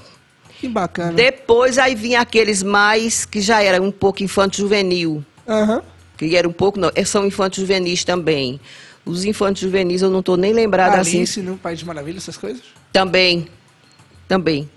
Que 0.61 0.69
bacana. 0.69 1.13
Depois 1.13 1.79
aí 1.79 1.95
vinha 1.95 2.21
aqueles 2.21 2.63
mais 2.63 3.25
que 3.25 3.41
já 3.41 3.63
era 3.63 3.83
um 3.83 3.91
pouco 3.91 4.23
infanto-juvenil. 4.23 5.25
Aham. 5.49 5.83
Que 6.19 6.37
era 6.37 6.47
um 6.47 6.53
pouco, 6.53 6.79
não, 6.79 6.91
é, 6.95 7.03
são 7.03 7.25
infantos 7.27 7.59
juvenis 7.59 8.05
também. 8.05 8.61
Os 9.07 9.25
infantos 9.25 9.63
juvenis 9.63 10.03
eu 10.03 10.11
não 10.11 10.21
estou 10.21 10.37
nem 10.37 10.53
lembrada 10.53 11.01
assim. 11.01 11.17
Alice 11.19 11.41
no 11.41 11.57
País 11.57 11.79
de 11.79 11.87
Maravilha, 11.87 12.19
essas 12.19 12.37
coisas? 12.37 12.63
Também, 12.93 13.49
também. 14.29 14.69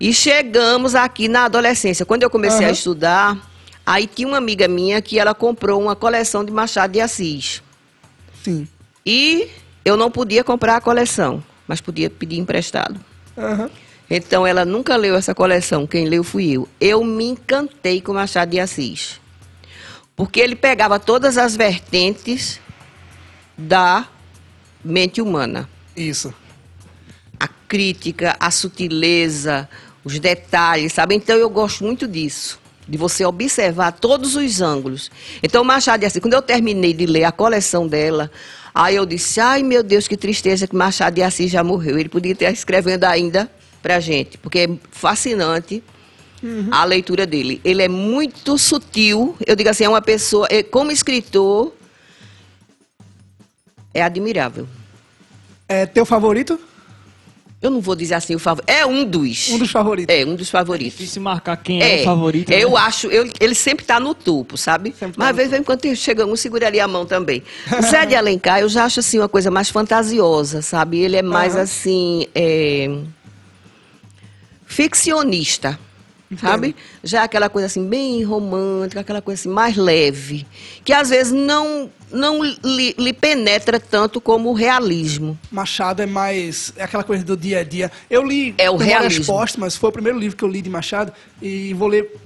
E 0.00 0.14
chegamos 0.14 0.94
aqui 0.94 1.28
na 1.28 1.44
adolescência. 1.44 2.06
Quando 2.06 2.22
eu 2.22 2.30
comecei 2.30 2.64
a 2.64 2.68
Aham. 2.68 2.72
estudar, 2.72 3.50
aí 3.84 4.06
tinha 4.06 4.26
uma 4.26 4.38
amiga 4.38 4.66
minha 4.66 5.02
que 5.02 5.18
ela 5.18 5.34
comprou 5.34 5.78
uma 5.78 5.94
coleção 5.94 6.42
de 6.42 6.50
Machado 6.50 6.94
de 6.94 7.02
Assis. 7.02 7.62
Sim. 8.42 8.66
E 9.04 9.46
eu 9.84 9.94
não 9.94 10.10
podia 10.10 10.42
comprar 10.42 10.76
a 10.76 10.80
coleção, 10.80 11.44
mas 11.68 11.82
podia 11.82 12.08
pedir 12.08 12.38
emprestado. 12.38 12.98
Aham. 13.36 13.68
Então 14.10 14.44
ela 14.44 14.64
nunca 14.64 14.96
leu 14.96 15.14
essa 15.14 15.32
coleção, 15.34 15.86
quem 15.86 16.06
leu 16.08 16.24
fui 16.24 16.50
eu. 16.50 16.68
Eu 16.80 17.04
me 17.04 17.24
encantei 17.24 18.00
com 18.00 18.12
Machado 18.12 18.50
de 18.50 18.58
Assis. 18.58 19.20
Porque 20.16 20.40
ele 20.40 20.56
pegava 20.56 20.98
todas 20.98 21.38
as 21.38 21.54
vertentes 21.54 22.60
da 23.56 24.06
mente 24.84 25.22
humana. 25.22 25.68
Isso. 25.96 26.34
a 27.38 27.48
crítica, 27.48 28.36
a 28.38 28.50
sutileza, 28.50 29.68
os 30.04 30.18
detalhes, 30.18 30.92
sabe? 30.92 31.14
Então 31.14 31.36
eu 31.36 31.48
gosto 31.48 31.84
muito 31.84 32.06
disso, 32.06 32.60
de 32.86 32.98
você 32.98 33.24
observar 33.24 33.92
todos 33.92 34.36
os 34.36 34.60
ângulos. 34.60 35.10
Então 35.42 35.64
Machado 35.64 36.00
de 36.00 36.06
Assis, 36.06 36.20
quando 36.20 36.34
eu 36.34 36.42
terminei 36.42 36.92
de 36.92 37.06
ler 37.06 37.24
a 37.24 37.32
coleção 37.32 37.86
dela, 37.88 38.30
aí 38.74 38.96
eu 38.96 39.06
disse: 39.06 39.40
"Ai, 39.40 39.62
meu 39.62 39.82
Deus, 39.82 40.06
que 40.06 40.16
tristeza 40.16 40.66
que 40.66 40.76
Machado 40.76 41.14
de 41.14 41.22
Assis 41.22 41.50
já 41.50 41.64
morreu. 41.64 41.98
Ele 41.98 42.08
podia 42.10 42.32
estar 42.32 42.50
escrevendo 42.50 43.04
ainda 43.04 43.50
pra 43.82 44.00
gente, 44.00 44.36
porque 44.38 44.58
é 44.60 44.68
fascinante 44.90 45.82
a 46.70 46.84
leitura 46.84 47.26
dele. 47.26 47.60
Ele 47.62 47.82
é 47.82 47.88
muito 47.88 48.56
sutil. 48.56 49.36
Eu 49.46 49.54
digo 49.54 49.68
assim, 49.68 49.84
é 49.84 49.88
uma 49.88 50.00
pessoa, 50.00 50.46
é- 50.50 50.62
como 50.62 50.90
escritor, 50.90 51.72
é 53.92 54.02
admirável. 54.02 54.66
É 55.68 55.86
teu 55.86 56.04
favorito? 56.06 56.58
Eu 57.62 57.70
não 57.70 57.80
vou 57.82 57.94
dizer 57.94 58.14
assim 58.14 58.34
o 58.34 58.38
favorito. 58.38 58.70
É 58.70 58.86
um 58.86 59.04
dos. 59.04 59.50
Um 59.50 59.58
dos 59.58 59.70
favoritos. 59.70 60.14
É, 60.14 60.24
um 60.24 60.34
dos 60.34 60.48
favoritos. 60.48 60.98
Difícil 60.98 61.20
marcar 61.20 61.58
quem 61.58 61.82
é, 61.82 62.00
o 62.00 62.04
favorito. 62.04 62.50
Eu 62.50 62.70
né? 62.70 62.76
acho, 62.78 63.08
eu- 63.08 63.30
ele 63.38 63.54
sempre 63.54 63.84
está 63.84 64.00
no 64.00 64.14
topo, 64.14 64.56
sabe? 64.56 64.94
Sempre 64.98 65.18
tá 65.18 65.24
Mas 65.24 65.30
às 65.30 65.36
vezes, 65.36 65.50
vem 65.52 65.62
quando 65.62 65.94
chega 65.94 66.24
um, 66.24 66.34
segura 66.36 66.66
ali 66.68 66.80
a 66.80 66.88
mão 66.88 67.04
também. 67.04 67.42
O 67.78 67.82
Zé 67.82 68.06
de 68.06 68.14
Alencar, 68.14 68.60
eu 68.60 68.68
já 68.70 68.84
acho 68.84 69.00
assim 69.00 69.18
uma 69.18 69.28
coisa 69.28 69.50
mais 69.50 69.68
fantasiosa, 69.68 70.62
sabe? 70.62 71.00
Ele 71.00 71.16
é 71.16 71.22
mais 71.22 71.52
Aham. 71.54 71.62
assim. 71.62 72.26
é, 72.34 72.88
ficcionista. 74.70 75.78
Sabe? 76.40 76.76
Já 77.02 77.24
aquela 77.24 77.48
coisa 77.48 77.66
assim, 77.66 77.84
bem 77.88 78.22
romântica, 78.22 79.00
aquela 79.00 79.20
coisa 79.20 79.40
assim, 79.40 79.48
mais 79.48 79.76
leve. 79.76 80.46
Que 80.84 80.92
às 80.92 81.10
vezes 81.10 81.32
não, 81.32 81.90
não 82.12 82.44
lhe, 82.44 82.94
lhe 82.96 83.12
penetra 83.12 83.80
tanto 83.80 84.20
como 84.20 84.48
o 84.50 84.52
realismo. 84.52 85.36
Machado 85.50 86.02
é 86.02 86.06
mais. 86.06 86.72
É 86.76 86.84
aquela 86.84 87.02
coisa 87.02 87.24
do 87.24 87.36
dia 87.36 87.58
a 87.58 87.64
dia. 87.64 87.90
Eu 88.08 88.22
li 88.22 88.54
É 88.58 88.70
o 88.70 88.76
realismo. 88.76 89.26
Póstumas, 89.26 89.74
foi 89.74 89.90
o 89.90 89.92
primeiro 89.92 90.20
livro 90.20 90.36
que 90.36 90.44
eu 90.44 90.48
li 90.48 90.62
de 90.62 90.70
Machado, 90.70 91.12
e 91.42 91.74
vou 91.74 91.88
ler 91.88 92.16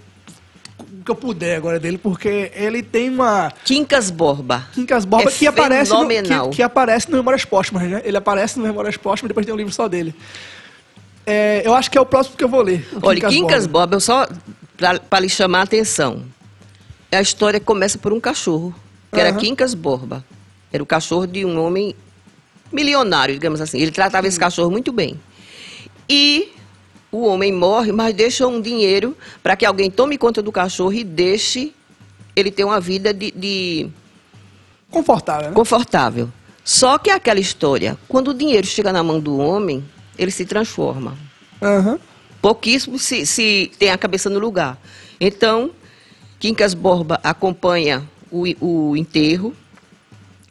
o 0.79 1.03
que 1.03 1.11
eu 1.11 1.17
puder 1.17 1.57
agora 1.57 1.81
dele, 1.81 1.97
porque 1.97 2.53
ele 2.55 2.83
tem 2.83 3.09
uma. 3.09 3.51
Quincas 3.65 4.11
Borba. 4.11 4.69
Quincas 4.75 5.07
Borba 5.07 5.31
É 5.31 5.33
que, 5.33 5.47
aparece 5.47 5.91
no, 5.91 6.07
que, 6.07 6.57
que 6.57 6.63
aparece 6.63 7.11
no 7.11 7.17
Memórias 7.17 7.47
Póstumas, 7.47 7.89
né? 7.89 8.03
Ele 8.05 8.19
aparece 8.19 8.59
no 8.59 8.67
Memórias 8.67 8.99
Póstumas 8.99 9.25
e 9.25 9.29
depois 9.29 9.47
tem 9.47 9.55
um 9.55 9.59
livro 9.59 9.73
só 9.73 9.89
dele. 9.89 10.15
É, 11.27 11.63
eu 11.67 11.75
acho 11.75 11.91
que 11.91 11.97
é 11.97 12.01
o 12.01 12.07
próximo 12.07 12.37
que 12.37 12.45
eu 12.45 12.49
vou 12.49 12.61
ler. 12.63 12.87
Olha, 13.03 13.29
Quincas 13.29 13.67
Borba, 13.67 13.97
eu 13.97 14.01
só 14.01 14.27
para 15.09 15.21
lhe 15.21 15.29
chamar 15.29 15.61
a 15.61 15.63
atenção. 15.63 16.23
A 17.11 17.21
história 17.21 17.61
começa 17.61 17.97
por 17.99 18.13
um 18.13 18.21
cachorro. 18.21 18.75
que 19.13 19.21
era 19.21 19.31
Aham. 19.31 19.39
Quincas 19.39 19.75
Borba. 19.75 20.25
Era 20.73 20.83
o 20.83 20.87
cachorro 20.87 21.27
de 21.27 21.45
um 21.45 21.59
homem 21.65 21.95
milionário, 22.73 23.35
digamos 23.35 23.61
assim. 23.61 23.79
Ele 23.79 23.93
tratava 23.93 24.27
esse 24.27 24.39
cachorro 24.39 24.71
muito 24.71 24.93
bem. 24.93 25.19
E 26.09 26.53
o 27.13 27.25
homem 27.27 27.53
morre, 27.53 27.93
mas 27.93 28.13
deixa 28.13 28.45
um 28.47 28.61
dinheiro 28.61 29.17
para 29.43 29.55
que 29.57 29.65
alguém 29.65 29.89
tome 29.91 30.19
conta 30.19 30.43
do 30.43 30.51
cachorro 30.51 30.93
e 30.93 31.05
deixe 31.05 31.73
ele 32.35 32.51
ter 32.51 32.65
uma 32.65 32.81
vida 32.81 33.15
de- 33.15 33.31
de 33.31 33.89
Confortável, 34.91 35.49
né? 35.51 35.55
confortável. 35.55 36.29
Só 36.65 36.99
que 36.99 37.11
aquela 37.11 37.39
história, 37.39 37.97
quando 38.09 38.29
o 38.29 38.35
dinheiro 38.35 38.67
chega 38.67 38.93
na 38.93 39.03
mão 39.03 39.21
do 39.21 39.39
homem, 39.39 39.85
ele 40.19 40.31
se 40.31 40.45
transforma. 40.45 41.17
Aham. 41.63 41.99
Pouquíssimo 42.41 42.99
se, 42.99 43.25
se 43.25 43.73
tem 43.79 43.91
a 43.91 43.99
cabeça 43.99 44.29
no 44.29 44.39
lugar. 44.39 44.79
Então, 45.21 45.71
Quincas 46.39 46.75
Borba 46.75 47.19
acompanha 47.23 48.03
o, 48.31 48.45
o 48.61 48.97
enterro, 48.97 49.55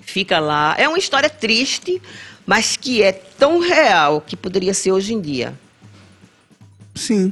fica 0.01 0.39
lá. 0.39 0.75
É 0.77 0.87
uma 0.87 0.97
história 0.97 1.29
triste, 1.29 2.01
mas 2.45 2.77
que 2.77 3.03
é 3.03 3.11
tão 3.11 3.59
real 3.59 4.21
que 4.21 4.35
poderia 4.35 4.73
ser 4.73 4.91
hoje 4.91 5.13
em 5.13 5.21
dia. 5.21 5.53
Sim. 6.95 7.31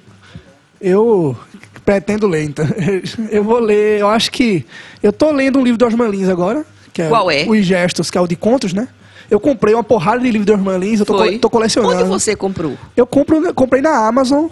Eu 0.80 1.38
pretendo 1.86 2.28
ler, 2.28 2.44
então. 2.44 2.66
Eu 3.32 3.44
vou 3.44 3.60
ler, 3.60 4.00
eu 4.00 4.08
acho 4.08 4.32
que. 4.32 4.66
Eu 5.02 5.14
tô 5.14 5.32
lendo 5.32 5.60
um 5.60 5.64
livro 5.64 5.78
do 5.78 5.86
Osman 5.86 6.10
Lins 6.10 6.28
agora. 6.28 6.66
Que 6.94 7.04
é 7.04 7.08
Qual 7.08 7.32
é? 7.32 7.46
Os 7.48 7.66
Gestos, 7.66 8.12
que 8.12 8.18
é 8.18 8.22
o 8.22 8.28
de 8.28 8.36
contos, 8.36 8.74
né? 8.74 8.88
Eu 9.32 9.40
comprei 9.40 9.74
uma 9.74 9.84
porrada 9.84 10.20
de 10.20 10.30
livro 10.30 10.46
do 10.46 10.54
Osman 10.54 10.78
Lins, 10.78 11.00
eu 11.00 11.06
tô, 11.06 11.18
Foi? 11.18 11.40
tô 11.40 11.50
colecionando. 11.50 11.96
Onde 11.96 12.04
você 12.04 12.36
comprou? 12.36 12.78
Eu 12.98 13.08
compro, 13.08 13.54
comprei 13.54 13.82
na 13.82 14.06
Amazon, 14.06 14.48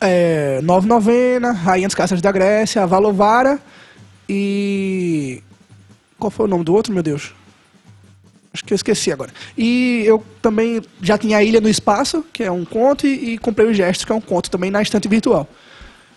é, 0.00 0.58
Nove 0.62 0.88
Novena, 0.88 1.52
Rainha 1.52 1.86
dos 1.86 1.94
Caças 1.94 2.22
da 2.22 2.32
Grécia, 2.32 2.86
Valovara 2.86 3.60
e. 4.28 5.42
Qual 6.18 6.30
foi 6.30 6.46
o 6.46 6.48
nome 6.48 6.64
do 6.64 6.72
outro, 6.74 6.94
meu 6.94 7.02
Deus? 7.02 7.34
Acho 8.54 8.64
que 8.64 8.72
eu 8.72 8.76
esqueci 8.76 9.12
agora. 9.12 9.30
E 9.56 10.02
eu 10.06 10.22
também 10.40 10.80
já 11.02 11.18
tinha 11.18 11.36
a 11.38 11.44
Ilha 11.44 11.60
no 11.60 11.68
Espaço, 11.68 12.24
que 12.32 12.42
é 12.42 12.50
um 12.50 12.64
conto, 12.64 13.06
e, 13.06 13.34
e 13.34 13.38
comprei 13.38 13.66
os 13.68 13.76
Gestos, 13.76 14.04
que 14.06 14.12
é 14.12 14.14
um 14.14 14.20
conto 14.20 14.50
também 14.50 14.70
na 14.70 14.80
estante 14.80 15.08
virtual. 15.08 15.46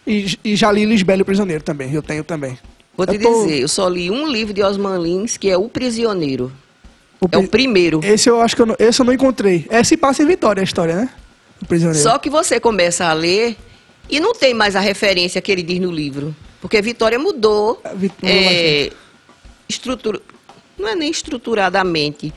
E, 0.07 0.37
e 0.43 0.55
já 0.55 0.71
li 0.71 0.85
Lisbelo 0.85 1.21
e 1.21 1.23
o 1.23 1.25
Prisioneiro 1.25 1.63
também, 1.63 1.91
eu 1.93 2.01
tenho 2.03 2.23
também. 2.23 2.57
Vou 2.95 3.05
te 3.05 3.15
Eu 3.15 3.21
tô- 3.21 3.43
dizer, 3.45 3.59
eu 3.61 3.67
só 3.67 3.87
li 3.89 4.09
um 4.11 4.27
livro 4.27 4.53
de 4.53 4.61
Osman 4.63 4.97
Lins, 5.01 5.35
que 5.37 5.49
é 5.49 5.57
O 5.57 5.67
Prisioneiro. 5.67 6.51
O 7.21 7.27
É 7.31 7.37
o 7.37 7.41
pri- 7.41 7.47
primeiro. 7.49 7.99
Esse 8.03 8.29
eu 8.29 8.41
acho 8.41 8.55
que 8.55 8.61
eu 8.61 8.65
não, 8.65 8.75
esse 8.79 8.99
eu 9.01 9.05
não 9.05 9.13
encontrei. 9.13 9.65
É 9.69 9.83
se 9.83 9.95
passa 9.97 10.23
em 10.23 10.25
Vitória 10.25 10.61
a 10.61 10.63
história, 10.63 10.95
né? 10.95 11.09
O 11.61 11.65
Prisioneiro. 11.65 12.01
Só 12.03 12.17
que 12.19 12.29
você 12.29 12.59
começa 12.59 13.05
a 13.05 13.13
ler 13.13 13.55
e 14.09 14.19
não 14.19 14.33
tem 14.33 14.53
mais 14.53 14.75
a 14.75 14.79
referência 14.79 15.41
que 15.41 15.51
ele 15.51 15.63
diz 15.63 15.79
no 15.79 15.91
livro. 15.91 16.35
Porque 16.61 16.81
Vitória 16.81 17.17
mudou. 17.19 17.81
Mudou 17.93 18.09
é, 18.23 18.91
estrutura, 19.69 20.19
não 20.77 20.87
é 20.87 20.95
nem 20.95 21.09
estruturadamente. 21.09 22.33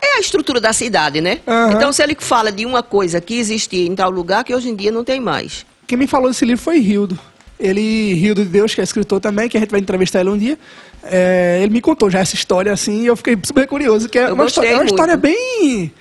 É 0.00 0.16
a 0.16 0.20
estrutura 0.20 0.60
da 0.60 0.72
cidade, 0.72 1.20
né? 1.20 1.40
Aham. 1.46 1.72
Então, 1.72 1.92
se 1.92 2.02
ele 2.02 2.16
fala 2.18 2.52
de 2.52 2.66
uma 2.66 2.82
coisa 2.82 3.20
que 3.20 3.34
existia 3.38 3.86
em 3.86 3.94
tal 3.94 4.10
lugar, 4.10 4.44
que 4.44 4.54
hoje 4.54 4.68
em 4.68 4.76
dia 4.76 4.90
não 4.92 5.02
tem 5.04 5.20
mais. 5.20 5.64
Quem 5.86 5.96
me 5.98 6.06
falou 6.06 6.28
desse 6.28 6.44
livro 6.44 6.62
foi 6.62 6.78
Rildo. 6.78 7.18
Ele, 7.58 8.14
Rildo 8.14 8.42
de 8.44 8.50
Deus, 8.50 8.74
que 8.74 8.80
é 8.80 8.84
escritor 8.84 9.20
também, 9.20 9.48
que 9.48 9.56
a 9.56 9.60
gente 9.60 9.70
vai 9.70 9.80
entrevistar 9.80 10.20
ele 10.20 10.30
um 10.30 10.38
dia. 10.38 10.58
É, 11.02 11.60
ele 11.62 11.72
me 11.72 11.80
contou 11.80 12.10
já 12.10 12.18
essa 12.20 12.34
história 12.34 12.72
assim 12.72 13.02
e 13.02 13.06
eu 13.06 13.16
fiquei 13.16 13.38
super 13.44 13.66
curioso. 13.66 14.08
Que 14.08 14.18
é, 14.18 14.28
Eu 14.30 14.34
uma, 14.34 14.46
história, 14.46 14.68
é 14.68 14.74
uma 14.76 14.84
história 14.84 15.16
bem. 15.16 15.92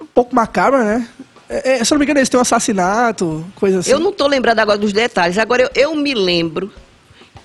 um 0.00 0.06
pouco 0.06 0.34
macabra, 0.34 0.84
né? 0.84 1.08
É, 1.48 1.78
é, 1.80 1.84
se 1.84 1.90
não 1.92 1.98
me 1.98 2.04
engano, 2.04 2.18
eles 2.18 2.28
têm 2.28 2.38
um 2.38 2.42
assassinato, 2.42 3.44
coisa 3.56 3.78
assim. 3.80 3.90
Eu 3.90 4.00
não 4.00 4.10
estou 4.10 4.26
lembrada 4.26 4.60
agora 4.62 4.78
dos 4.78 4.92
detalhes. 4.92 5.38
Agora, 5.38 5.62
eu, 5.62 5.70
eu 5.74 5.94
me 5.94 6.14
lembro 6.14 6.72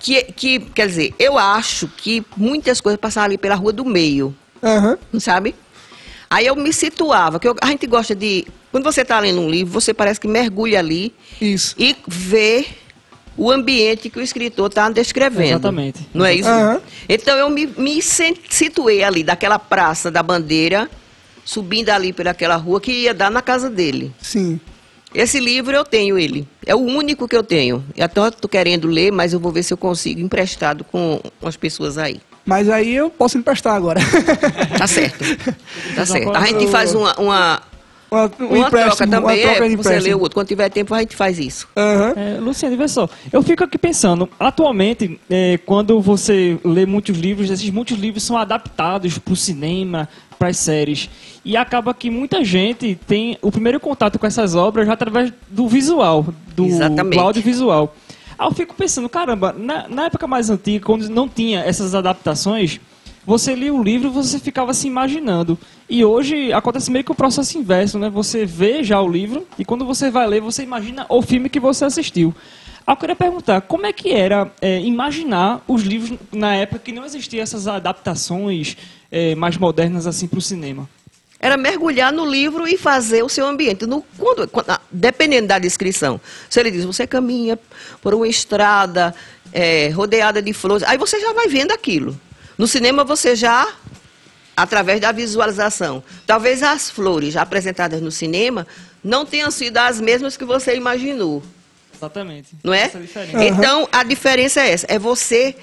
que, 0.00 0.22
que, 0.24 0.58
quer 0.60 0.86
dizer, 0.86 1.14
eu 1.18 1.38
acho 1.38 1.88
que 1.88 2.24
muitas 2.36 2.80
coisas 2.80 3.00
passavam 3.00 3.26
ali 3.26 3.38
pela 3.38 3.54
Rua 3.54 3.72
do 3.72 3.84
Meio. 3.84 4.34
Aham. 4.62 4.98
sabe? 5.20 5.54
Aí 6.30 6.46
eu 6.46 6.54
me 6.56 6.72
situava, 6.72 7.38
que 7.38 7.48
eu- 7.48 7.56
a 7.60 7.66
gente 7.68 7.86
gosta 7.86 8.14
de. 8.14 8.44
Quando 8.70 8.84
você 8.84 9.00
está 9.02 9.18
lendo 9.18 9.40
um 9.40 9.48
livro, 9.48 9.72
você 9.72 9.94
parece 9.94 10.20
que 10.20 10.28
mergulha 10.28 10.78
ali 10.78 11.14
Isso. 11.40 11.74
e 11.78 11.96
vê 12.06 12.66
o 13.38 13.50
ambiente 13.50 14.10
que 14.10 14.18
o 14.18 14.22
escritor 14.22 14.68
está 14.68 14.90
descrevendo. 14.90 15.50
Exatamente. 15.50 16.06
Não 16.12 16.26
é 16.26 16.34
isso? 16.34 16.48
Aham. 16.48 16.80
Então 17.08 17.38
eu 17.38 17.48
me, 17.48 17.66
me 17.66 18.02
situei 18.02 19.04
ali, 19.04 19.22
daquela 19.22 19.58
praça 19.58 20.10
da 20.10 20.22
bandeira, 20.22 20.90
subindo 21.44 21.90
ali 21.90 22.12
pelaquela 22.12 22.56
rua 22.56 22.80
que 22.80 22.92
ia 22.92 23.14
dar 23.14 23.30
na 23.30 23.40
casa 23.40 23.70
dele. 23.70 24.12
Sim. 24.20 24.60
Esse 25.14 25.40
livro 25.40 25.74
eu 25.74 25.84
tenho 25.84 26.18
ele. 26.18 26.46
É 26.66 26.74
o 26.74 26.80
único 26.80 27.26
que 27.26 27.36
eu 27.36 27.42
tenho. 27.42 27.82
Eu 27.96 28.04
até 28.04 28.28
estou 28.28 28.48
querendo 28.48 28.88
ler, 28.88 29.10
mas 29.10 29.32
eu 29.32 29.40
vou 29.40 29.50
ver 29.50 29.62
se 29.62 29.72
eu 29.72 29.78
consigo 29.78 30.20
emprestado 30.20 30.84
com 30.84 31.20
umas 31.40 31.56
pessoas 31.56 31.96
aí. 31.96 32.20
Mas 32.44 32.68
aí 32.68 32.94
eu 32.94 33.08
posso 33.08 33.38
emprestar 33.38 33.74
agora. 33.74 34.00
Tá 34.76 34.86
certo. 34.86 35.24
Tá 35.94 36.06
certo. 36.06 36.30
A 36.36 36.44
gente 36.46 36.66
faz 36.68 36.94
uma, 36.94 37.14
uma, 37.18 37.62
uma, 38.10 38.22
um 38.22 38.24
uma 38.24 38.30
troca 38.30 38.66
empréstimo, 38.66 39.10
também. 39.10 39.36
uma 39.36 39.42
troca 39.42 39.66
é, 39.66 39.68
de 39.68 39.76
você 39.76 40.00
lê 40.00 40.14
o 40.14 40.20
outro. 40.20 40.34
Quando 40.34 40.48
tiver 40.48 40.68
tempo, 40.70 40.94
a 40.94 41.00
gente 41.00 41.16
faz 41.16 41.38
isso. 41.38 41.68
Aham. 41.76 42.14
É, 42.16 42.40
Luciane, 42.40 42.76
vê 42.76 42.88
só. 42.88 43.08
Eu 43.32 43.42
fico 43.42 43.64
aqui 43.64 43.78
pensando, 43.78 44.28
atualmente, 44.38 45.20
é, 45.28 45.58
quando 45.64 46.00
você 46.00 46.58
lê 46.64 46.86
muitos 46.86 47.16
livros, 47.16 47.50
esses 47.50 47.70
muitos 47.70 47.98
livros 47.98 48.22
são 48.22 48.36
adaptados 48.36 49.18
para 49.18 49.32
o 49.32 49.36
cinema, 49.36 50.08
para 50.38 50.48
as 50.48 50.56
séries. 50.56 51.10
E 51.44 51.56
acaba 51.56 51.92
que 51.92 52.10
muita 52.10 52.44
gente 52.44 52.98
tem 53.06 53.36
o 53.42 53.50
primeiro 53.50 53.80
contato 53.80 54.18
com 54.18 54.26
essas 54.26 54.54
obras 54.54 54.86
já 54.86 54.92
através 54.92 55.32
do 55.48 55.68
visual, 55.68 56.26
do, 56.54 56.66
do 56.66 57.20
audiovisual. 57.20 57.94
Aí 58.38 58.46
eu 58.46 58.52
fico 58.52 58.74
pensando, 58.74 59.08
caramba, 59.08 59.52
na, 59.56 59.88
na 59.88 60.04
época 60.06 60.26
mais 60.26 60.48
antiga, 60.48 60.84
quando 60.84 61.08
não 61.08 61.28
tinha 61.28 61.60
essas 61.60 61.94
adaptações, 61.94 62.80
você 63.28 63.54
lia 63.54 63.74
o 63.74 63.82
livro 63.82 64.08
e 64.08 64.10
você 64.10 64.38
ficava 64.38 64.72
se 64.72 64.86
imaginando. 64.86 65.58
E 65.86 66.02
hoje 66.02 66.50
acontece 66.50 66.90
meio 66.90 67.04
que 67.04 67.12
o 67.12 67.14
processo 67.14 67.58
inverso, 67.58 67.98
né? 67.98 68.08
Você 68.08 68.46
vê 68.46 68.82
já 68.82 68.98
o 69.02 69.06
livro 69.06 69.46
e 69.58 69.66
quando 69.66 69.84
você 69.84 70.10
vai 70.10 70.26
ler, 70.26 70.40
você 70.40 70.62
imagina 70.62 71.04
o 71.10 71.20
filme 71.20 71.50
que 71.50 71.60
você 71.60 71.84
assistiu. 71.84 72.34
Aí 72.86 72.94
eu 72.94 72.96
queria 72.96 73.14
perguntar, 73.14 73.60
como 73.60 73.84
é 73.84 73.92
que 73.92 74.14
era 74.14 74.50
é, 74.62 74.80
imaginar 74.80 75.62
os 75.68 75.82
livros 75.82 76.18
na 76.32 76.54
época 76.54 76.80
que 76.82 76.90
não 76.90 77.04
existiam 77.04 77.42
essas 77.42 77.68
adaptações 77.68 78.78
é, 79.12 79.34
mais 79.34 79.58
modernas 79.58 80.06
assim 80.06 80.26
para 80.26 80.38
o 80.38 80.42
cinema? 80.42 80.88
Era 81.38 81.58
mergulhar 81.58 82.10
no 82.10 82.24
livro 82.24 82.66
e 82.66 82.78
fazer 82.78 83.22
o 83.22 83.28
seu 83.28 83.46
ambiente. 83.46 83.84
No, 83.84 84.02
quando, 84.16 84.48
quando- 84.48 84.70
ah, 84.70 84.80
dependendo 84.90 85.48
da 85.48 85.58
descrição. 85.58 86.18
Se 86.48 86.58
ele 86.58 86.70
diz, 86.70 86.82
você 86.86 87.06
caminha 87.06 87.58
por 88.00 88.14
uma 88.14 88.26
estrada 88.26 89.14
é, 89.52 89.90
rodeada 89.90 90.40
de 90.40 90.54
flores, 90.54 90.82
aí 90.88 90.96
você 90.96 91.20
já 91.20 91.34
vai 91.34 91.46
vendo 91.46 91.72
aquilo. 91.72 92.18
No 92.58 92.66
cinema 92.66 93.04
você 93.04 93.34
já, 93.36 93.72
através 94.56 95.00
da 95.00 95.12
visualização, 95.12 96.02
talvez 96.26 96.62
as 96.62 96.90
flores 96.90 97.32
já 97.34 97.42
apresentadas 97.42 98.02
no 98.02 98.10
cinema 98.10 98.66
não 99.02 99.24
tenham 99.24 99.50
sido 99.50 99.78
as 99.78 100.00
mesmas 100.00 100.36
que 100.36 100.44
você 100.44 100.74
imaginou. 100.76 101.42
Exatamente. 101.94 102.50
não 102.62 102.74
é? 102.74 102.88
Diferença. 102.88 103.44
Então, 103.44 103.88
a 103.90 104.02
diferença 104.04 104.60
é 104.60 104.70
essa, 104.70 104.86
é 104.88 104.98
você 104.98 105.56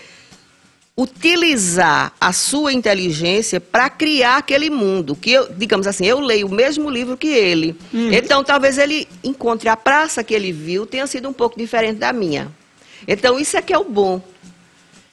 utilizar 0.98 2.14
a 2.20 2.32
sua 2.32 2.72
inteligência 2.72 3.60
para 3.60 3.90
criar 3.90 4.38
aquele 4.38 4.70
mundo, 4.70 5.16
que 5.16 5.32
eu, 5.32 5.50
digamos 5.52 5.88
assim, 5.88 6.06
eu 6.06 6.22
leio 6.22 6.48
o 6.48 6.52
mesmo 6.52 6.90
livro 6.90 7.18
que 7.18 7.28
ele. 7.28 7.76
Então, 7.94 8.44
talvez 8.44 8.78
ele 8.78 9.08
encontre 9.24 9.68
a 9.68 9.76
praça 9.76 10.24
que 10.24 10.34
ele 10.34 10.54
viu 10.54 10.86
tenha 10.86 11.06
sido 11.06 11.28
um 11.28 11.34
pouco 11.34 11.58
diferente 11.58 11.98
da 11.98 12.14
minha. 12.14 12.50
Então, 13.06 13.38
isso 13.38 13.58
é 13.58 13.62
que 13.62 13.74
é 13.74 13.78
o 13.78 13.84
bom. 13.84 14.22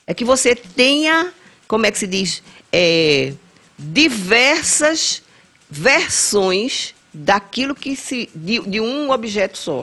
É 0.06 0.14
que 0.14 0.24
você 0.24 0.54
tenha, 0.54 1.32
como 1.72 1.86
é 1.86 1.90
que 1.90 1.98
se 1.98 2.06
diz, 2.06 2.42
É, 2.70 3.32
diversas 3.78 5.22
versões 5.70 6.94
daquilo 7.14 7.74
que 7.74 7.96
se 7.96 8.28
de, 8.34 8.60
de 8.60 8.78
um 8.78 9.10
objeto 9.10 9.56
só. 9.56 9.82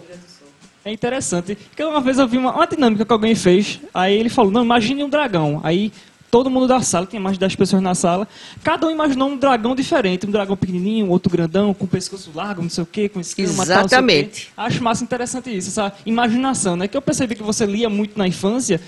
É 0.85 0.93
interessante. 0.93 1.55
Porque 1.55 1.83
uma 1.83 1.99
vez 1.99 2.19
eu 2.19 2.27
vi 2.27 2.37
uma, 2.37 2.53
uma 2.53 2.67
dinâmica 2.67 3.03
que 3.03 3.11
alguém 3.11 3.33
fez. 3.33 3.79
Aí 3.91 4.15
ele 4.15 4.29
falou: 4.29 4.51
Não, 4.51 4.63
imagine 4.63 5.03
um 5.03 5.09
dragão. 5.09 5.61
Aí 5.63 5.91
todo 6.29 6.47
mundo 6.47 6.67
da 6.67 6.79
sala, 6.81 7.07
tinha 7.07 7.19
mais 7.19 7.37
de 7.37 7.39
10 7.39 7.55
pessoas 7.55 7.81
na 7.81 7.95
sala. 7.95 8.27
Cada 8.63 8.85
um 8.85 8.91
imaginou 8.91 9.27
um 9.27 9.35
dragão 9.35 9.73
diferente. 9.73 10.27
Um 10.27 10.31
dragão 10.31 10.55
pequenininho, 10.55 11.09
outro 11.09 11.31
grandão, 11.31 11.73
com 11.73 11.87
pescoço 11.87 12.29
largo, 12.35 12.61
não 12.61 12.69
sei 12.69 12.83
o 12.83 12.87
quê, 12.87 13.09
com 13.09 13.19
tal, 13.19 13.33
quê. 13.35 13.41
Exatamente. 13.41 14.51
Acho 14.55 14.83
massa 14.83 15.03
interessante 15.03 15.49
isso, 15.49 15.69
essa 15.69 15.91
imaginação, 16.05 16.75
né? 16.75 16.87
Que 16.87 16.95
eu 16.95 17.01
percebi 17.01 17.33
que 17.33 17.41
você 17.41 17.65
lia 17.65 17.89
muito 17.89 18.15
na 18.15 18.27
infância 18.27 18.79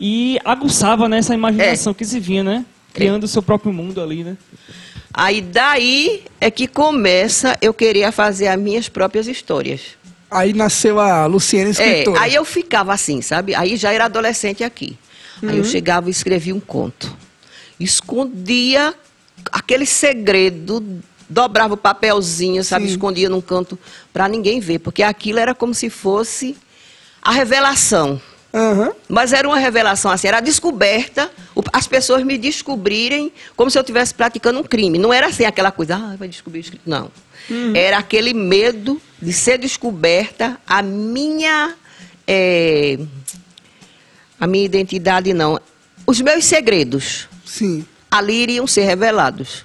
e 0.00 0.38
aguçava 0.44 1.08
nessa 1.08 1.34
imaginação 1.34 1.94
que 1.94 2.04
se 2.04 2.20
vinha, 2.20 2.42
né? 2.42 2.64
Criando 2.92 3.24
o 3.24 3.28
seu 3.28 3.42
próprio 3.42 3.72
mundo 3.72 4.00
ali, 4.00 4.24
né? 4.24 4.36
Aí 5.12 5.40
daí 5.40 6.22
é 6.40 6.50
que 6.50 6.66
começa 6.66 7.56
eu 7.62 7.72
querer 7.72 8.10
fazer 8.12 8.48
as 8.48 8.58
minhas 8.58 8.88
próprias 8.88 9.26
histórias. 9.26 9.80
Aí 10.30 10.52
nasceu 10.52 10.98
a 11.00 11.24
Luciene 11.26 11.68
É, 11.68 11.70
escritora. 11.70 12.20
aí 12.20 12.34
eu 12.34 12.44
ficava 12.44 12.92
assim, 12.92 13.22
sabe? 13.22 13.54
Aí 13.54 13.76
já 13.76 13.92
era 13.92 14.06
adolescente 14.06 14.62
aqui. 14.64 14.98
Aí 15.46 15.58
eu 15.58 15.64
chegava 15.64 16.08
e 16.08 16.10
escrevia 16.10 16.54
um 16.54 16.60
conto. 16.60 17.14
Escondia 17.78 18.94
aquele 19.52 19.86
segredo, 19.86 20.84
dobrava 21.28 21.74
o 21.74 21.76
papelzinho, 21.76 22.64
sabe? 22.64 22.86
Sim. 22.86 22.92
Escondia 22.92 23.28
num 23.28 23.40
canto 23.40 23.78
para 24.12 24.28
ninguém 24.28 24.60
ver, 24.60 24.80
porque 24.80 25.02
aquilo 25.02 25.38
era 25.38 25.54
como 25.54 25.74
se 25.74 25.88
fosse 25.88 26.56
a 27.22 27.30
revelação. 27.30 28.20
Aham. 28.56 28.92
Mas 29.06 29.34
era 29.34 29.46
uma 29.46 29.58
revelação 29.58 30.10
assim, 30.10 30.28
era 30.28 30.38
a 30.38 30.40
descoberta, 30.40 31.30
as 31.70 31.86
pessoas 31.86 32.22
me 32.22 32.38
descobrirem 32.38 33.30
como 33.54 33.70
se 33.70 33.76
eu 33.76 33.82
estivesse 33.82 34.14
praticando 34.14 34.58
um 34.58 34.62
crime. 34.62 34.96
Não 34.98 35.12
era 35.12 35.26
assim 35.26 35.44
aquela 35.44 35.70
coisa, 35.70 35.96
ah, 35.96 36.16
vai 36.16 36.26
descobrir. 36.26 36.64
Não. 36.86 37.10
Era 37.74 37.98
aquele 37.98 38.32
medo 38.32 39.00
de 39.20 39.32
ser 39.32 39.58
descoberta 39.58 40.58
a 40.66 40.80
minha. 40.82 41.74
eh, 42.26 42.98
a 44.40 44.46
minha 44.46 44.64
identidade, 44.64 45.32
não. 45.34 45.60
Os 46.06 46.20
meus 46.20 46.44
segredos 46.44 47.28
Sim. 47.44 47.84
ali 48.10 48.42
iriam 48.42 48.66
ser 48.66 48.84
revelados. 48.84 49.64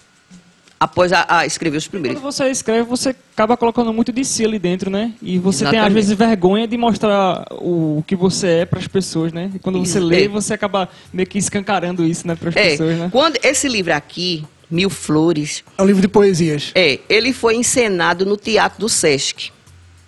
Após 0.82 1.14
a, 1.14 1.26
a 1.30 1.46
escrever 1.46 1.78
os 1.78 1.86
Quando 1.86 1.92
primeiros. 2.02 2.20
você 2.24 2.50
escreve, 2.50 2.82
você 2.90 3.10
acaba 3.36 3.56
colocando 3.56 3.94
muito 3.94 4.12
de 4.12 4.26
si 4.26 4.44
ali 4.44 4.58
dentro, 4.58 4.90
né? 4.90 5.14
E 5.22 5.38
você 5.38 5.60
tem, 5.60 5.68
às 5.68 5.74
Exatamente. 5.76 5.94
vezes, 5.94 6.18
vergonha 6.18 6.68
de 6.68 6.76
mostrar 6.76 7.46
o, 7.52 8.00
o 8.00 8.04
que 8.08 8.16
você 8.16 8.48
é 8.48 8.66
para 8.66 8.80
as 8.80 8.88
pessoas, 8.88 9.32
né? 9.32 9.52
E 9.54 9.60
quando 9.60 9.78
você 9.78 10.00
lê, 10.00 10.26
é. 10.26 10.28
você 10.28 10.56
acaba 10.56 10.90
meio 11.14 11.28
que 11.28 11.38
escancarando 11.38 12.04
isso, 12.04 12.26
né, 12.28 12.34
para 12.36 12.50
as 12.50 12.56
É, 12.56 12.70
pessoas, 12.72 12.98
né? 12.98 13.10
quando 13.12 13.38
esse 13.44 13.68
livro 13.70 13.94
aqui, 13.94 14.44
Mil 14.72 14.90
Flores, 14.90 15.64
É 15.78 15.84
um 15.84 15.86
livro 15.86 16.02
de 16.02 16.08
poesias. 16.08 16.72
é, 16.74 17.00
ele 17.08 17.32
foi 17.32 17.56
encenado 17.58 18.26
no 18.26 18.36
Teatro 18.36 18.80
do 18.80 18.90
Sesc. 18.90 19.52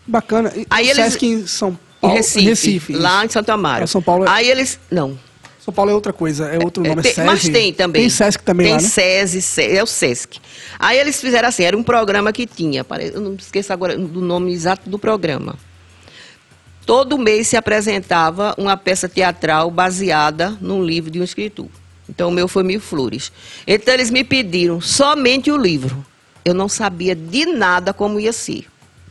Bacana. 0.07 0.51
E 0.55 0.65
Aí 0.71 0.87
o 0.87 0.89
eles- 0.89 0.95
Sesc 1.05 1.23
em 1.25 1.45
São 1.45 1.69
Em 1.69 1.77
Paulo. 2.01 2.15
Recife, 2.17 2.93
lá 2.93 3.23
em 3.23 3.29
Santo 3.29 3.49
Amaro. 3.51 3.83
É, 3.83 3.87
São 3.87 4.01
Paulo 4.01 4.25
é- 4.25 4.29
Aí 4.29 4.49
eles. 4.49 4.79
Não. 4.89 5.17
São 5.63 5.73
Paulo 5.73 5.91
é 5.91 5.93
outra 5.93 6.11
coisa, 6.11 6.45
é 6.47 6.57
outro 6.61 6.83
nome, 6.83 6.99
é 6.99 7.03
Tem- 7.03 7.13
SESI. 7.13 7.25
mas 7.25 7.47
tem 7.47 7.71
também. 7.73 8.01
Tem 8.01 8.09
Sesc 8.09 8.43
também 8.43 8.65
tem 8.67 8.75
lá, 8.75 8.81
né? 8.81 8.87
SESI, 8.87 9.41
Se- 9.41 9.63
é 9.77 9.81
o 9.81 9.85
SESC. 9.87 10.39
Aí 10.77 10.97
eles 10.99 11.21
fizeram 11.21 11.47
assim, 11.47 11.63
era 11.63 11.77
um 11.77 11.83
programa 11.83 12.33
que 12.33 12.45
tinha, 12.45 12.85
eu 13.13 13.21
não 13.21 13.35
esqueço 13.35 13.71
agora 13.71 13.97
do 13.97 14.19
nome 14.21 14.51
exato 14.51 14.89
do 14.89 14.99
programa. 14.99 15.55
Todo 16.85 17.17
mês 17.17 17.47
se 17.47 17.55
apresentava 17.55 18.53
uma 18.57 18.75
peça 18.75 19.07
teatral 19.07 19.71
baseada 19.71 20.57
num 20.59 20.83
livro 20.83 21.09
de 21.09 21.19
um 21.19 21.23
escritor. 21.23 21.67
Então 22.09 22.27
o 22.27 22.31
meu 22.31 22.47
foi 22.49 22.61
Mil 22.63 22.81
Flores. 22.81 23.31
Então 23.65 23.93
eles 23.93 24.09
me 24.11 24.23
pediram 24.25 24.81
somente 24.81 25.49
o 25.49 25.55
livro. 25.55 26.05
Eu 26.43 26.53
não 26.53 26.67
sabia 26.67 27.15
de 27.15 27.45
nada 27.45 27.93
como 27.93 28.19
ia 28.19 28.33
ser. 28.33 28.65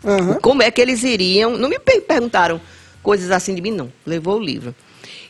Aham. 0.05 0.35
Como 0.43 0.63
é 0.63 0.71
que 0.71 0.83
eles 0.83 1.03
iriam? 1.03 1.57
Não 1.57 1.71
me 1.71 1.79
per- 1.79 2.03
perguntaram 2.03 2.61
coisas 3.03 3.31
assim 3.31 3.55
de 3.55 3.63
mim, 3.63 3.71
não. 3.71 3.91
Levou 4.05 4.37
o 4.39 4.43
livro. 4.45 4.75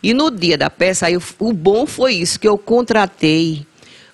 E 0.02 0.12
no 0.12 0.30
dia 0.30 0.58
da 0.58 0.68
peça, 0.68 1.06
aí, 1.06 1.16
o- 1.16 1.52
bom 1.52 1.86
foi 1.86 2.14
isso, 2.14 2.38
que 2.40 2.48
eu 2.48 2.58
contratei 2.58 3.66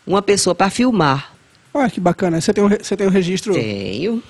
uma 0.06 0.20
pessoa 0.20 0.54
para 0.54 0.70
filmar. 0.70 1.32
Olha 1.72 1.88
que 1.90 2.00
bacana. 2.00 2.40
Você 2.40 2.52
tem 2.52 2.64
um, 2.64 2.68
você 2.68 2.96
tem 2.96 3.06
um 3.06 3.10
registro. 3.10 3.54
Tenho. 3.54 4.22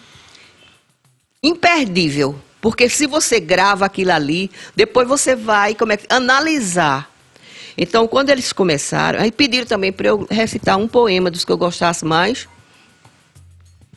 Imperdível. 1.42 2.36
Porque 2.60 2.88
se 2.88 3.06
você 3.06 3.38
grava 3.38 3.86
aquilo 3.86 4.12
ali, 4.12 4.50
depois 4.74 5.06
você 5.06 5.36
vai 5.36 5.74
como 5.74 5.92
é, 5.92 5.98
analisar. 6.08 7.10
Então, 7.76 8.08
quando 8.08 8.30
eles 8.30 8.52
começaram, 8.52 9.20
aí 9.20 9.30
pediram 9.30 9.64
também 9.66 9.92
para 9.92 10.08
eu 10.08 10.26
recitar 10.28 10.76
um 10.76 10.88
poema 10.88 11.30
dos 11.30 11.44
que 11.44 11.52
eu 11.52 11.56
gostasse 11.56 12.04
mais 12.04 12.48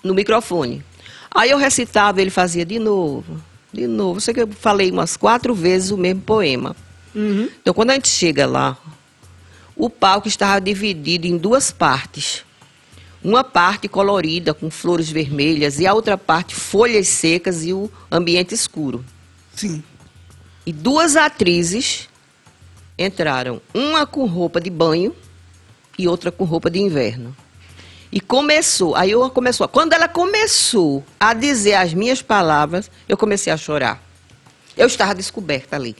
no 0.04 0.13
microfone. 0.13 0.84
Aí 1.34 1.50
eu 1.50 1.58
recitava, 1.58 2.21
ele 2.21 2.30
fazia 2.30 2.63
de 2.63 2.78
novo, 2.78 3.41
de 3.74 3.88
novo. 3.88 4.17
Eu 4.17 4.21
sei 4.21 4.34
que 4.36 4.41
eu 4.41 4.47
falei 4.47 4.91
umas 4.91 5.17
quatro 5.17 5.56
vezes 5.56 5.89
o 5.89 5.97
mesmo 5.97 6.21
poema. 6.21 6.76
Uhum. 7.13 7.50
Então, 7.62 7.74
quando 7.74 7.91
a 7.91 7.93
gente 7.93 8.08
chega 8.08 8.45
lá, 8.45 8.78
o 9.76 9.89
palco 9.89 10.28
estava 10.28 10.60
dividido 10.62 11.28
em 11.28 11.38
duas 11.38 11.71
partes. 11.71 12.43
Uma 13.24 13.43
parte 13.43 13.88
colorida, 13.88 14.54
com 14.54 14.71
flores 14.71 15.10
vermelhas, 15.10 15.80
e 15.80 15.86
a 15.86 15.93
outra 15.93 16.17
parte 16.17 16.56
folhas 16.56 17.08
secas 17.08 17.63
e 17.63 17.74
o 17.74 17.89
ambiente 18.12 18.54
escuro. 18.54 19.06
Sim. 19.56 19.84
E 20.65 20.74
duas 20.74 21.15
atrizes 21.15 22.10
entraram, 22.97 23.62
uma 23.74 24.06
com 24.06 24.26
roupa 24.26 24.60
de 24.62 24.69
banho 24.69 25.15
e 25.97 26.08
outra 26.08 26.32
com 26.32 26.43
roupa 26.43 26.69
de 26.69 26.80
inverno. 26.80 27.36
E 28.12 28.19
começou, 28.19 28.95
aí 28.95 29.12
eu 29.12 29.30
começou, 29.30 29.67
quando 29.67 29.93
ela 29.93 30.08
começou 30.08 31.04
a 31.19 31.34
dizer 31.34 31.76
as 31.76 31.93
minhas 31.93 32.21
palavras, 32.21 32.91
eu 33.08 33.15
comecei 33.15 33.52
a 33.54 33.58
chorar. 33.58 34.04
Eu 34.76 34.88
estava 34.88 35.15
descoberta 35.15 35.76
ali. 35.76 35.95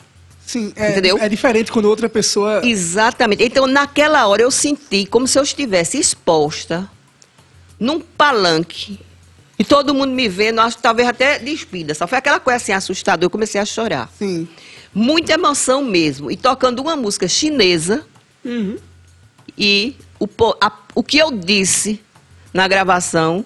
Sim, 0.46 0.74
é, 0.76 0.92
Entendeu? 0.92 1.18
é 1.18 1.30
diferente 1.30 1.72
quando 1.72 1.86
outra 1.86 2.10
pessoa. 2.10 2.62
Exatamente. 2.66 3.44
Então, 3.44 3.66
naquela 3.68 4.28
hora, 4.28 4.42
eu 4.42 4.52
senti 4.52 5.06
como 5.06 5.28
se 5.28 5.38
eu 5.40 5.44
estivesse 5.44 5.98
exposta 5.98 6.90
num 7.80 8.00
palanque 8.00 9.00
e 9.58 9.64
todo 9.64 9.94
mundo 9.94 10.12
me 10.12 10.28
vendo, 10.28 10.60
acho 10.60 10.78
talvez 10.80 11.08
até 11.08 11.40
despida. 11.40 11.94
Só 11.94 12.06
foi 12.08 12.18
aquela 12.18 12.40
coisa 12.40 12.58
assim 12.58 12.72
assustadora. 12.74 13.26
Eu 13.26 13.30
comecei 13.30 13.62
a 13.62 13.66
chorar. 13.66 14.10
Sim. 14.18 14.48
Muita 14.94 15.34
emoção 15.34 15.84
mesmo. 15.84 16.30
E 16.30 16.36
tocando 16.36 16.80
uma 16.82 16.96
música 16.96 17.28
chinesa 17.28 18.04
Uhum. 18.44 18.78
e 19.58 19.96
o, 20.20 20.28
a- 20.60 20.72
o 20.96 21.04
que 21.04 21.18
eu 21.18 21.32
disse 21.32 22.02
na 22.54 22.68
gravação 22.68 23.46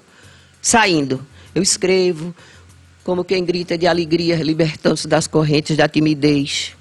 saindo. 0.62 1.26
Eu 1.54 1.62
escrevo 1.62 2.34
como 3.04 3.24
quem 3.24 3.46
grita 3.46 3.78
de 3.78 3.86
alegria, 3.86 4.38
libertando-se 4.38 5.08
das 5.08 5.28
correntes 5.28 5.78
da 5.78 5.88
timidez. 5.88 6.75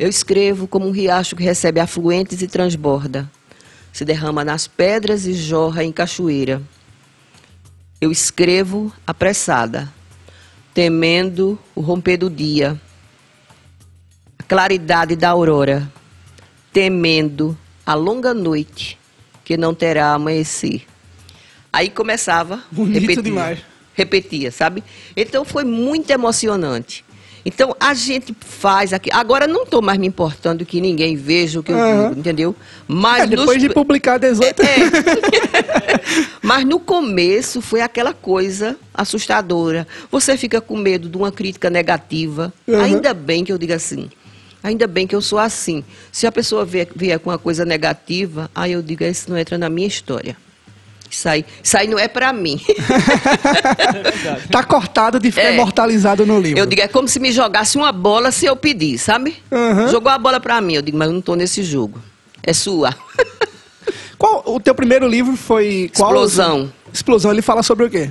Eu 0.00 0.08
escrevo 0.08 0.66
como 0.66 0.88
um 0.88 0.92
riacho 0.92 1.36
que 1.36 1.42
recebe 1.42 1.78
afluentes 1.78 2.40
e 2.40 2.46
transborda. 2.46 3.30
Se 3.92 4.02
derrama 4.02 4.42
nas 4.42 4.66
pedras 4.66 5.26
e 5.26 5.34
jorra 5.34 5.84
em 5.84 5.92
cachoeira. 5.92 6.62
Eu 8.00 8.10
escrevo 8.10 8.90
apressada, 9.06 9.92
temendo 10.72 11.58
o 11.74 11.82
romper 11.82 12.16
do 12.16 12.30
dia, 12.30 12.80
a 14.38 14.42
claridade 14.42 15.14
da 15.16 15.28
aurora, 15.28 15.86
temendo 16.72 17.54
a 17.84 17.92
longa 17.92 18.32
noite 18.32 18.98
que 19.44 19.54
não 19.58 19.74
terá 19.74 20.14
amanhecer. 20.14 20.86
Aí 21.70 21.90
começava, 21.90 22.64
Bonito 22.72 23.00
repetia, 23.00 23.22
demais. 23.22 23.58
repetia, 23.92 24.50
sabe? 24.50 24.82
Então 25.14 25.44
foi 25.44 25.64
muito 25.64 26.08
emocionante. 26.08 27.04
Então 27.44 27.74
a 27.80 27.94
gente 27.94 28.34
faz 28.40 28.92
aqui. 28.92 29.08
Agora 29.12 29.46
não 29.46 29.62
estou 29.62 29.80
mais 29.80 29.98
me 29.98 30.06
importando 30.06 30.64
que 30.66 30.80
ninguém 30.80 31.16
veja 31.16 31.60
o 31.60 31.62
que 31.62 31.72
eu 31.72 31.76
digo, 31.76 32.18
entendeu? 32.20 32.54
Mas 32.86 33.22
É, 33.22 33.26
depois 33.28 33.48
nos- 33.56 33.58
de 33.62 33.70
publicar 33.70 34.18
18. 34.18 34.60
é. 34.62 34.66
Mas 36.42 36.64
no 36.64 36.78
começo 36.80 37.60
foi 37.60 37.80
aquela 37.80 38.12
coisa 38.12 38.76
assustadora. 38.92 39.86
Você 40.10 40.36
fica 40.36 40.60
com 40.60 40.76
medo 40.76 41.08
de 41.08 41.16
uma 41.16 41.30
crítica 41.32 41.70
negativa. 41.70 42.52
Uhum. 42.66 42.80
Ainda 42.80 43.14
bem 43.14 43.44
que 43.44 43.52
eu 43.52 43.58
digo 43.58 43.72
assim. 43.72 44.10
Ainda 44.62 44.86
bem 44.86 45.06
que 45.06 45.14
eu 45.14 45.22
sou 45.22 45.38
assim. 45.38 45.82
Se 46.12 46.26
a 46.26 46.32
pessoa 46.32 46.64
vier, 46.64 46.88
vier 46.94 47.18
com 47.18 47.30
uma 47.30 47.38
coisa 47.38 47.64
negativa, 47.64 48.50
aí 48.54 48.72
eu 48.72 48.82
digo, 48.82 49.04
isso 49.04 49.30
não 49.30 49.38
entra 49.38 49.56
na 49.56 49.70
minha 49.70 49.88
história. 49.88 50.36
Isso 51.10 51.28
aí, 51.28 51.44
isso 51.62 51.76
aí 51.76 51.88
não 51.88 51.98
é 51.98 52.06
pra 52.08 52.32
mim. 52.32 52.60
Tá 54.50 54.62
cortado 54.64 55.18
de 55.18 55.30
ficar 55.30 55.48
É. 55.48 55.54
imortalizado 55.54 56.24
no 56.26 56.40
livro. 56.40 56.58
Eu 56.58 56.66
digo, 56.66 56.82
é 56.82 56.88
como 56.88 57.08
se 57.08 57.18
me 57.18 57.32
jogasse 57.32 57.76
uma 57.76 57.92
bola 57.92 58.30
se 58.30 58.46
eu 58.46 58.56
pedir, 58.56 58.98
sabe? 58.98 59.36
Uhum. 59.50 59.88
Jogou 59.88 60.10
a 60.10 60.18
bola 60.18 60.40
pra 60.40 60.60
mim. 60.60 60.74
Eu 60.74 60.82
digo, 60.82 60.96
mas 60.96 61.08
eu 61.08 61.14
não 61.14 61.20
tô 61.20 61.34
nesse 61.34 61.62
jogo. 61.62 62.00
É 62.42 62.52
sua. 62.52 62.94
Qual 64.18 64.42
o 64.46 64.60
teu 64.60 64.74
primeiro 64.74 65.08
livro 65.08 65.36
foi 65.36 65.90
qual? 65.96 66.10
Explosão. 66.10 66.72
Explosão. 66.92 67.30
Ele 67.32 67.42
fala 67.42 67.62
sobre 67.62 67.86
o 67.86 67.90
quê? 67.90 68.10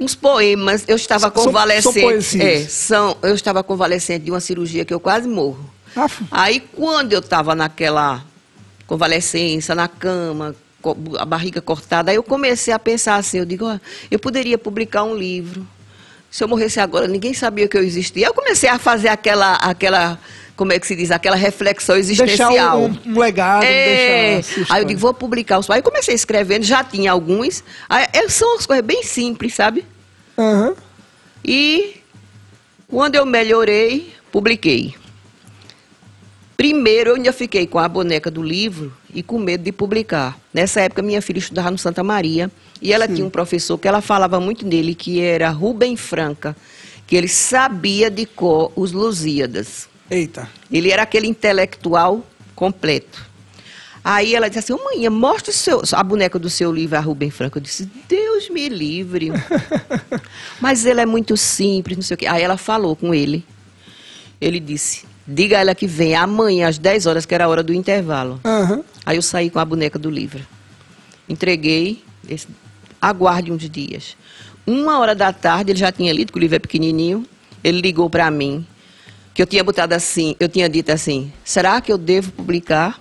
Uns 0.00 0.14
poemas, 0.14 0.84
eu 0.88 0.96
estava 0.96 1.26
São- 1.28 1.34
são 1.34 1.44
convalescente. 1.44 2.00
poesias. 2.00 2.44
é, 2.44 2.66
são, 2.68 3.16
eu 3.22 3.34
estava 3.34 3.62
convalescente 3.62 4.24
de 4.24 4.30
uma 4.30 4.40
cirurgia 4.40 4.84
que 4.84 4.92
eu 4.92 4.98
quase 4.98 5.28
morro. 5.28 5.70
Aff. 5.94 6.24
Aí 6.30 6.60
quando 6.60 7.12
eu 7.12 7.20
estava 7.20 7.54
naquela 7.54 8.24
convalescência, 8.86 9.74
na 9.74 9.86
cama, 9.86 10.54
a 11.18 11.24
barriga 11.24 11.60
cortada, 11.60 12.10
aí 12.10 12.16
eu 12.16 12.22
comecei 12.22 12.72
a 12.72 12.78
pensar 12.78 13.16
assim, 13.16 13.38
eu 13.38 13.44
digo, 13.44 13.66
ó, 13.66 13.78
eu 14.10 14.18
poderia 14.18 14.58
publicar 14.58 15.04
um 15.04 15.14
livro. 15.14 15.66
Se 16.30 16.42
eu 16.42 16.48
morresse 16.48 16.80
agora, 16.80 17.06
ninguém 17.06 17.32
sabia 17.32 17.68
que 17.68 17.76
eu 17.76 17.82
existia. 17.82 18.26
Eu 18.26 18.34
comecei 18.34 18.68
a 18.68 18.76
fazer 18.76 19.06
aquela, 19.06 19.54
aquela, 19.54 20.18
como 20.56 20.72
é 20.72 20.80
que 20.80 20.86
se 20.86 20.96
diz, 20.96 21.12
aquela 21.12 21.36
reflexão 21.36 21.94
Deixar 21.94 22.10
existencial. 22.12 22.80
um, 22.80 22.98
um 23.06 23.18
legado. 23.20 23.62
É. 23.62 24.40
deixar 24.42 24.66
Aí 24.68 24.82
eu 24.82 24.84
digo, 24.84 24.98
vou 24.98 25.14
publicar 25.14 25.60
os. 25.60 25.70
Aí 25.70 25.78
eu 25.78 25.82
comecei 25.84 26.12
escrevendo, 26.12 26.64
já 26.64 26.82
tinha 26.82 27.12
alguns. 27.12 27.62
Aí, 27.88 28.06
é, 28.12 28.28
são 28.28 28.56
as 28.56 28.66
coisas 28.66 28.84
bem 28.84 29.04
simples, 29.04 29.54
sabe? 29.54 29.84
Aham. 30.36 30.74
E 31.44 31.96
quando 32.88 33.14
eu 33.14 33.24
melhorei, 33.24 34.12
publiquei. 34.32 34.94
Primeiro 36.56 37.10
eu 37.10 37.14
ainda 37.16 37.32
fiquei 37.32 37.66
com 37.66 37.78
a 37.78 37.88
boneca 37.88 38.30
do 38.30 38.42
livro 38.42 38.92
e 39.12 39.22
com 39.22 39.38
medo 39.38 39.64
de 39.64 39.72
publicar. 39.72 40.38
Nessa 40.52 40.80
época 40.82 41.02
minha 41.02 41.20
filha 41.20 41.38
estudava 41.38 41.70
no 41.70 41.78
Santa 41.78 42.02
Maria 42.04 42.50
e 42.80 42.92
ela 42.92 43.08
tinha 43.08 43.26
um 43.26 43.30
professor 43.30 43.76
que 43.76 43.88
ela 43.88 44.00
falava 44.00 44.38
muito 44.38 44.64
nele, 44.66 44.94
que 44.94 45.20
era 45.20 45.50
Rubem 45.50 45.96
Franca, 45.96 46.56
que 47.06 47.16
ele 47.16 47.28
sabia 47.28 48.10
de 48.10 48.24
cor 48.24 48.72
os 48.76 48.92
Lusíadas. 48.92 49.88
Eita. 50.10 50.48
Ele 50.70 50.90
era 50.90 51.02
aquele 51.02 51.26
intelectual 51.26 52.24
completo. 52.54 53.34
Aí 54.04 54.34
ela 54.34 54.48
disse 54.48 54.58
assim, 54.58 54.72
ô 54.74 54.84
mãe, 54.84 55.08
mostra 55.08 55.50
seu- 55.50 55.82
a 55.92 56.02
boneca 56.02 56.38
do 56.38 56.50
seu 56.50 56.70
livro 56.70 56.96
a 56.96 57.00
Rubem 57.00 57.30
Franco. 57.30 57.56
Eu 57.56 57.62
disse, 57.62 57.90
Deus 58.06 58.50
me 58.50 58.68
livre. 58.68 59.30
Mas 60.60 60.84
ele 60.84 61.00
é 61.00 61.06
muito 61.06 61.36
simples, 61.38 61.96
não 61.96 62.02
sei 62.02 62.14
o 62.14 62.18
quê. 62.18 62.26
Aí 62.26 62.42
ela 62.42 62.58
falou 62.58 62.94
com 62.94 63.14
ele. 63.14 63.44
Ele 64.40 64.60
disse, 64.60 65.04
diga 65.26 65.56
a 65.58 65.60
ela 65.60 65.74
que 65.74 65.86
vem 65.86 66.14
amanhã 66.14 66.68
às 66.68 66.78
10 66.78 67.06
horas, 67.06 67.24
que 67.26 67.34
era 67.34 67.44
a 67.44 67.48
hora 67.48 67.62
do 67.62 67.72
intervalo. 67.72 68.40
Aham. 68.44 68.82
Aí 69.06 69.16
eu 69.16 69.22
saí 69.22 69.50
com 69.50 69.58
a 69.58 69.64
boneca 69.64 69.98
do 69.98 70.10
livro. 70.10 70.40
Entreguei, 71.28 72.02
esse- 72.28 72.48
aguarde 73.00 73.50
uns 73.52 73.68
dias. 73.68 74.16
Uma 74.66 74.98
hora 74.98 75.14
da 75.14 75.32
tarde, 75.32 75.72
ele 75.72 75.78
já 75.78 75.92
tinha 75.92 76.12
lido, 76.12 76.32
que 76.32 76.38
o 76.38 76.40
livro 76.40 76.56
é 76.56 76.58
pequenininho, 76.58 77.26
ele 77.62 77.80
ligou 77.80 78.08
para 78.08 78.30
mim, 78.30 78.66
que 79.34 79.42
eu 79.42 79.46
tinha 79.46 79.62
botado 79.64 79.94
assim, 79.94 80.36
eu 80.40 80.48
tinha 80.48 80.68
dito 80.68 80.90
assim, 80.90 81.32
será 81.44 81.80
que 81.80 81.90
eu 81.92 81.98
devo 81.98 82.32
publicar? 82.32 83.00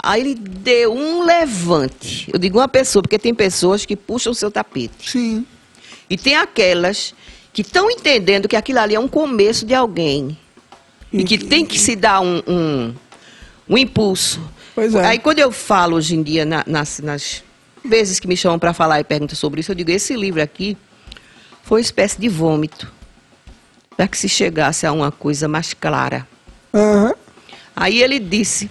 Aí 0.00 0.20
ele 0.20 0.34
deu 0.36 0.92
um 0.94 1.24
levante. 1.24 2.28
Eu 2.32 2.38
digo 2.38 2.58
uma 2.58 2.68
pessoa, 2.68 3.02
porque 3.02 3.18
tem 3.18 3.34
pessoas 3.34 3.84
que 3.84 3.96
puxam 3.96 4.30
o 4.32 4.34
seu 4.34 4.50
tapete. 4.50 5.10
Sim. 5.10 5.44
E 6.08 6.16
tem 6.16 6.36
aquelas 6.36 7.12
que 7.52 7.62
estão 7.62 7.90
entendendo 7.90 8.48
que 8.48 8.54
aquilo 8.56 8.78
ali 8.78 8.94
é 8.94 9.00
um 9.00 9.08
começo 9.08 9.66
de 9.66 9.74
alguém. 9.74 10.38
E 11.12 11.24
que 11.24 11.38
tem 11.38 11.64
que 11.64 11.78
se 11.78 11.96
dar 11.96 12.20
um, 12.20 12.42
um, 12.46 12.94
um 13.68 13.78
impulso. 13.78 14.40
Pois 14.74 14.94
é. 14.94 15.04
Aí 15.06 15.18
quando 15.18 15.38
eu 15.38 15.50
falo 15.50 15.96
hoje 15.96 16.14
em 16.14 16.22
dia, 16.22 16.44
na- 16.44 16.64
nas, 16.66 16.98
nas 17.00 17.42
vezes 17.84 18.20
que 18.20 18.28
me 18.28 18.36
chamam 18.36 18.58
para 18.58 18.72
falar 18.74 19.00
e 19.00 19.04
perguntam 19.04 19.34
sobre 19.36 19.60
isso, 19.60 19.70
eu 19.72 19.74
digo, 19.74 19.90
esse 19.90 20.14
livro 20.14 20.42
aqui 20.42 20.76
foi 21.62 21.78
uma 21.78 21.82
espécie 21.82 22.20
de 22.20 22.28
vômito. 22.28 22.90
Para 23.96 24.06
que 24.06 24.16
se 24.16 24.28
chegasse 24.28 24.86
a 24.86 24.92
uma 24.92 25.10
coisa 25.10 25.48
mais 25.48 25.74
clara. 25.74 26.26
Aham. 26.72 27.14
Aí 27.74 28.00
ele 28.02 28.18
disse, 28.20 28.70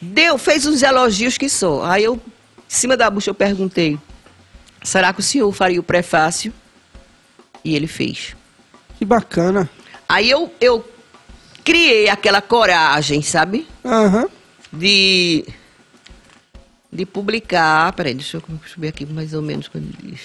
deu, 0.00 0.38
fez 0.38 0.64
uns 0.66 0.82
elogios 0.82 1.36
que 1.36 1.48
só. 1.48 1.84
Aí 1.84 2.04
eu, 2.04 2.14
em 2.16 2.20
cima 2.68 2.96
da 2.96 3.10
bucha, 3.10 3.30
eu 3.30 3.34
perguntei, 3.34 3.98
será 4.82 5.12
que 5.12 5.20
o 5.20 5.22
senhor 5.22 5.50
faria 5.52 5.80
o 5.80 5.82
prefácio? 5.82 6.52
E 7.64 7.74
ele 7.76 7.86
fez. 7.86 8.34
Que 8.98 9.04
bacana. 9.04 9.68
Aí 10.08 10.30
eu, 10.30 10.50
eu 10.60 10.82
criei 11.64 12.08
aquela 12.08 12.40
coragem, 12.40 13.22
sabe? 13.22 13.66
Aham. 13.84 14.28
De, 14.72 15.44
de 16.92 17.06
publicar. 17.06 17.92
Peraí, 17.92 18.14
deixa 18.14 18.36
eu 18.36 18.42
subir 18.66 18.88
aqui 18.88 19.06
mais 19.06 19.34
ou 19.34 19.42
menos 19.42 19.68
quando 19.68 19.90
diz. 20.02 20.20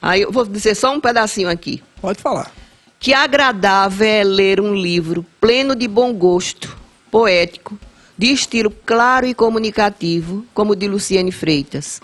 Aí 0.00 0.22
eu 0.22 0.30
vou 0.30 0.44
dizer 0.44 0.74
só 0.74 0.92
um 0.92 1.00
pedacinho 1.00 1.48
aqui. 1.48 1.82
Pode 2.00 2.20
falar. 2.20 2.52
Que 3.00 3.12
agradável 3.12 4.06
é 4.06 4.24
ler 4.24 4.60
um 4.60 4.74
livro 4.74 5.24
pleno 5.40 5.76
de 5.76 5.86
bom 5.86 6.12
gosto, 6.12 6.76
poético, 7.10 7.78
de 8.16 8.32
estilo 8.32 8.70
claro 8.84 9.26
e 9.26 9.34
comunicativo, 9.34 10.44
como 10.52 10.72
o 10.72 10.76
de 10.76 10.88
Luciane 10.88 11.30
Freitas. 11.30 12.00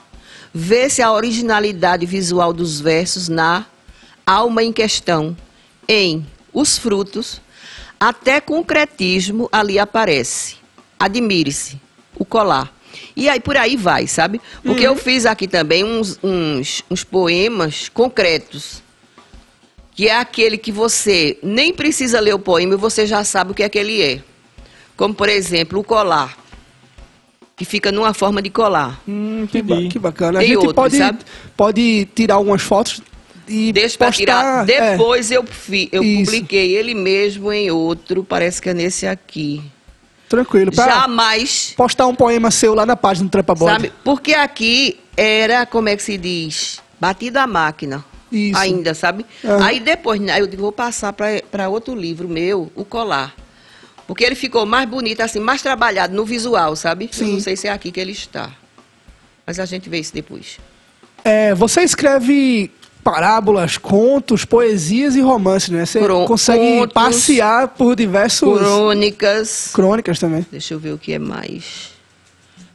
Vê-se 0.53 1.03
a 1.03 1.13
originalidade 1.13 2.07
visual 2.07 2.53
dos 2.53 2.81
versos 2.81 3.29
na 3.29 3.67
alma 4.25 4.63
em 4.63 4.73
questão, 4.73 5.37
em 5.89 6.25
os 6.53 6.79
frutos, 6.79 7.41
até 7.99 8.41
concretismo 8.41 9.49
ali 9.53 9.79
aparece. 9.79 10.57
Admire-se, 10.99 11.81
o 12.17 12.25
colar. 12.25 12.73
E 13.17 13.29
aí 13.29 13.41
por 13.41 13.57
aí 13.57 13.77
vai, 13.77 14.07
sabe? 14.07 14.41
Porque 14.63 14.87
eu 14.87 14.97
fiz 14.97 15.27
aqui 15.27 15.49
também 15.49 15.85
uns, 15.85 16.19
uns, 16.23 16.83
uns 16.91 17.03
poemas 17.05 17.89
concretos 17.89 18.83
que 19.97 20.09
é 20.09 20.17
aquele 20.19 20.59
que 20.59 20.73
você 20.73 21.39
nem 21.43 21.73
precisa 21.73 22.19
ler 22.19 22.35
o 22.35 22.39
poema 22.39 22.75
e 22.75 22.77
você 22.77 23.07
já 23.07 23.23
sabe 23.23 23.53
o 23.53 23.55
que 23.55 23.63
é 23.63 23.69
que 23.69 23.79
ele 23.79 24.03
é. 24.03 24.21
Como, 24.97 25.15
por 25.15 25.29
exemplo, 25.29 25.79
o 25.79 25.85
colar, 25.85 26.37
que 27.57 27.65
fica 27.65 27.93
numa 27.93 28.13
forma 28.13 28.43
de 28.43 28.51
colar. 28.51 29.01
Hum, 29.07 29.47
Que, 29.51 29.63
ba- 29.63 29.77
que 29.89 29.99
bacana. 29.99 30.39
A 30.39 30.43
Tem 30.43 30.49
gente 30.49 30.59
outros, 30.59 30.75
pode, 30.75 30.97
sabe? 30.99 31.19
pode 31.57 32.09
tirar 32.15 32.35
algumas 32.35 32.63
fotos 32.63 33.01
e 33.49 33.73
Deixa 33.73 33.99
para 33.99 34.11
tirar. 34.13 34.69
é. 34.69 34.91
Depois 34.91 35.31
eu, 35.31 35.45
fi, 35.45 35.89
eu 35.93 36.03
Isso. 36.03 36.25
publiquei 36.25 36.75
ele 36.77 36.95
mesmo 36.95 37.53
em 37.53 37.71
outro, 37.71 38.25
parece 38.25 38.61
que 38.61 38.71
é 38.71 38.75
nesse 38.75 39.07
aqui. 39.07 39.63
Tranquilo. 40.29 40.73
Pra 40.73 40.89
Jamais, 40.89 41.75
postar 41.77 42.07
um 42.07 42.15
poema 42.15 42.51
seu 42.51 42.75
lá 42.75 42.85
na 42.87 42.97
página 42.97 43.29
do 43.29 43.31
Trepa 43.31 43.55
Bode. 43.55 43.73
sabe? 43.73 43.93
Porque 44.03 44.35
aqui 44.35 44.99
era, 45.17 45.67
como 45.67 45.89
é 45.89 45.97
que 45.97 46.03
se 46.03 46.17
diz? 46.17 46.81
Batida 46.99 47.43
a 47.43 47.47
máquina. 47.47 48.05
Isso. 48.33 48.59
Ainda, 48.59 48.95
sabe? 48.95 49.25
Aham. 49.45 49.65
Aí 49.65 49.79
depois, 49.81 50.21
né, 50.21 50.41
eu 50.41 50.47
digo, 50.47 50.63
vou 50.63 50.73
passar 50.73 51.13
para 51.13 51.69
outro 51.69 51.95
livro 51.95 52.29
meu, 52.29 52.71
o 52.75 52.85
colar. 52.85 53.35
Porque 54.09 54.25
ele 54.25 54.35
ficou 54.35 54.67
mais 54.67 54.89
bonito, 54.89 55.21
assim, 55.21 55.39
mais 55.39 55.63
trabalhado 55.63 56.15
no 56.15 56.25
visual, 56.25 56.75
sabe? 56.75 57.05
Eu 57.07 57.13
Sim. 57.13 57.33
não 57.35 57.41
sei 57.41 57.57
se 57.57 57.69
é 57.69 57.73
aqui 57.73 57.93
que 57.93 58.01
ele 58.01 58.13
está. 58.13 58.51
Mas 59.47 59.61
a 59.61 59.65
gente 59.67 59.89
vê 59.89 59.99
isso 59.99 60.13
depois. 60.13 60.59
É, 61.23 61.55
você 61.55 61.83
escreve 61.83 62.71
parábolas, 63.05 63.77
contos, 63.77 64.45
poesias 64.45 65.15
e 65.15 65.21
romances, 65.21 65.69
né? 65.69 65.85
Você 65.87 66.01
Cro- 66.01 66.25
consegue 66.25 66.79
contos. 66.79 66.93
passear 66.95 67.69
por 67.69 67.95
diversos... 67.95 68.59
Crônicas. 68.59 69.71
Crônicas 69.73 70.19
também. 70.19 70.45
Deixa 70.51 70.75
eu 70.75 70.79
ver 70.81 70.93
o 70.95 70.99
que 70.99 71.13
é 71.13 71.19
mais. 71.19 71.94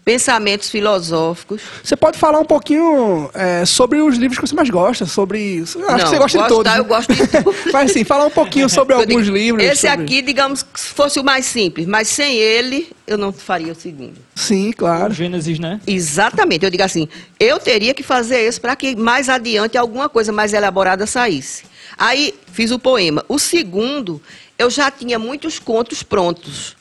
Pensamentos 0.09 0.71
filosóficos. 0.71 1.61
Você 1.83 1.95
pode 1.95 2.17
falar 2.17 2.39
um 2.39 2.45
pouquinho 2.45 3.29
é, 3.31 3.63
sobre 3.63 4.01
os 4.01 4.17
livros 4.17 4.39
que 4.39 4.47
você 4.47 4.55
mais 4.55 4.67
gosta, 4.67 5.05
sobre... 5.05 5.61
Acho 5.61 5.77
que 5.77 5.79
Não, 5.79 5.99
você 5.99 6.17
gosta 6.17 6.41
de 6.41 6.47
todos. 6.47 6.71
né? 6.71 6.79
eu 6.79 6.85
gosto 6.85 7.13
de 7.13 7.27
tudo. 7.27 7.55
Mas 7.71 7.91
assim, 7.91 8.03
falar 8.03 8.25
um 8.25 8.31
pouquinho 8.31 8.67
sobre 8.67 8.95
Eu 8.97 9.01
alguns 9.01 9.25
digo, 9.25 9.37
livros. 9.37 9.63
Esse 9.63 9.87
sobre- 9.87 10.03
aqui, 10.05 10.23
digamos, 10.23 10.63
que 10.63 10.79
fosse 10.79 11.19
o 11.19 11.23
mais 11.23 11.45
simples, 11.45 11.85
mas 11.85 12.07
sem 12.07 12.35
ele, 12.37 12.89
eu 13.05 13.19
não 13.19 13.31
faria 13.31 13.71
o 13.71 13.75
segundo. 13.75 14.15
Sim, 14.33 14.71
claro. 14.71 15.13
Gênesis, 15.13 15.59
né? 15.59 15.79
Exatamente. 15.85 16.65
Eu 16.65 16.71
digo 16.71 16.81
assim, 16.81 17.07
eu 17.39 17.59
teria 17.59 17.93
que 17.93 18.01
fazer 18.01 18.47
isso 18.47 18.59
para 18.59 18.75
que 18.75 18.95
mais 18.95 19.29
adiante 19.29 19.77
alguma 19.77 20.09
coisa 20.09 20.31
mais 20.31 20.53
elaborada 20.53 21.05
saísse. 21.05 21.65
Aí 21.95 22.33
fiz 22.51 22.71
o 22.71 22.79
poema. 22.79 23.23
O 23.29 23.37
segundo, 23.37 24.19
eu 24.57 24.71
já 24.71 24.89
tinha 24.89 25.19
muitos 25.19 25.59
contos 25.59 26.01
prontos. 26.01 26.75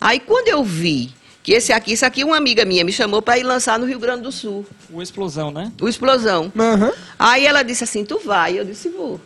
Aí 0.00 0.20
quando 0.20 0.46
eu 0.46 0.62
vi 0.62 1.10
que 1.42 1.52
esse 1.52 1.72
aqui, 1.72 1.92
isso 1.92 2.06
aqui 2.06 2.22
uma 2.22 2.36
amiga 2.36 2.64
minha 2.64 2.84
me 2.84 2.92
chamou 2.92 3.20
para 3.20 3.38
ir 3.38 3.42
lançar 3.42 3.78
no 3.78 3.86
Rio 3.86 3.98
Grande 3.98 4.22
do 4.22 4.32
Sul, 4.32 4.64
O 4.90 5.02
Explosão, 5.02 5.50
né? 5.50 5.72
o 5.80 5.88
Explosão. 5.88 6.52
Aham. 6.56 6.92
Aí 7.18 7.44
ela 7.46 7.62
disse 7.62 7.82
assim, 7.84 8.04
tu 8.04 8.20
vai? 8.24 8.58
Eu 8.58 8.64
disse, 8.64 8.88
vou. 8.88 9.20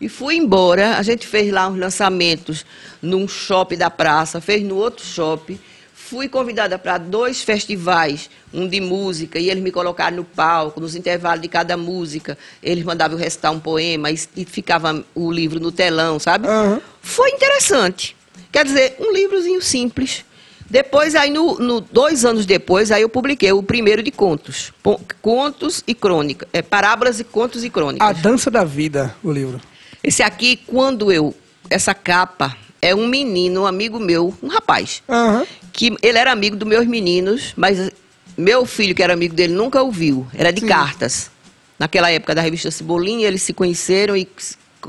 E 0.00 0.08
fui 0.08 0.36
embora, 0.36 0.96
a 0.96 1.02
gente 1.02 1.26
fez 1.26 1.52
lá 1.52 1.68
uns 1.68 1.78
lançamentos 1.78 2.64
num 3.02 3.28
shopping 3.28 3.76
da 3.76 3.90
praça, 3.90 4.40
fez 4.40 4.62
no 4.62 4.76
outro 4.76 5.04
shopping. 5.04 5.58
Fui 5.92 6.28
convidada 6.28 6.76
para 6.76 6.98
dois 6.98 7.42
festivais, 7.42 8.28
um 8.52 8.66
de 8.66 8.80
música, 8.80 9.38
e 9.38 9.48
eles 9.48 9.62
me 9.62 9.70
colocaram 9.70 10.16
no 10.16 10.24
palco, 10.24 10.80
nos 10.80 10.96
intervalos 10.96 11.40
de 11.40 11.46
cada 11.46 11.76
música. 11.76 12.36
Eles 12.60 12.82
mandavam 12.82 13.16
eu 13.16 13.22
recitar 13.22 13.52
um 13.52 13.60
poema 13.60 14.10
e, 14.10 14.18
e 14.36 14.44
ficava 14.44 15.04
o 15.14 15.30
livro 15.30 15.60
no 15.60 15.70
telão, 15.70 16.18
sabe? 16.18 16.48
Aham. 16.48 16.80
Foi 17.00 17.30
interessante. 17.30 18.16
Quer 18.50 18.64
dizer, 18.64 18.96
um 18.98 19.12
livrozinho 19.12 19.62
simples. 19.62 20.24
Depois, 20.70 21.16
aí, 21.16 21.30
no, 21.30 21.58
no- 21.58 21.80
dois 21.80 22.24
anos 22.24 22.46
depois, 22.46 22.92
aí 22.92 23.02
eu 23.02 23.08
publiquei 23.08 23.50
o 23.52 23.60
primeiro 23.62 24.02
de 24.04 24.12
contos. 24.12 24.72
Contos 25.20 25.82
e 25.86 25.94
crônicas. 25.94 26.48
É, 26.52 26.62
parábolas 26.62 27.18
e 27.18 27.24
contos 27.24 27.64
e 27.64 27.70
crônicas. 27.70 28.08
A 28.08 28.12
Dança 28.12 28.50
da 28.50 28.62
Vida, 28.64 29.14
o 29.22 29.32
livro. 29.32 29.60
Esse 30.02 30.22
aqui, 30.22 30.56
quando 30.56 31.10
eu. 31.10 31.34
Essa 31.68 31.92
capa 31.92 32.56
é 32.80 32.94
um 32.94 33.06
menino, 33.06 33.62
um 33.62 33.66
amigo 33.66 33.98
meu, 33.98 34.32
um 34.42 34.46
rapaz. 34.48 35.02
Aham. 35.08 35.44
Que 35.72 35.94
ele 36.02 36.18
era 36.18 36.30
amigo 36.32 36.56
dos 36.56 36.66
meus 36.68 36.86
meninos, 36.86 37.52
mas 37.56 37.90
meu 38.36 38.64
filho, 38.64 38.94
que 38.94 39.02
era 39.02 39.12
amigo 39.12 39.34
dele, 39.34 39.52
nunca 39.52 39.82
o 39.82 39.90
viu. 39.90 40.26
Era 40.34 40.52
de 40.52 40.60
Sim. 40.60 40.66
cartas. 40.68 41.30
Naquela 41.78 42.10
época 42.10 42.34
da 42.34 42.42
revista 42.42 42.70
Cebolinha, 42.70 43.26
eles 43.26 43.42
se 43.42 43.52
conheceram 43.52 44.16
e 44.16 44.26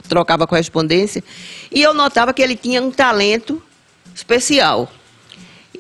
trocava 0.08 0.46
correspondência. 0.48 1.24
E 1.72 1.82
eu 1.82 1.94
notava 1.94 2.34
que 2.34 2.42
ele 2.42 2.56
tinha 2.56 2.82
um 2.82 2.92
talento 2.92 3.62
especial. 4.14 4.92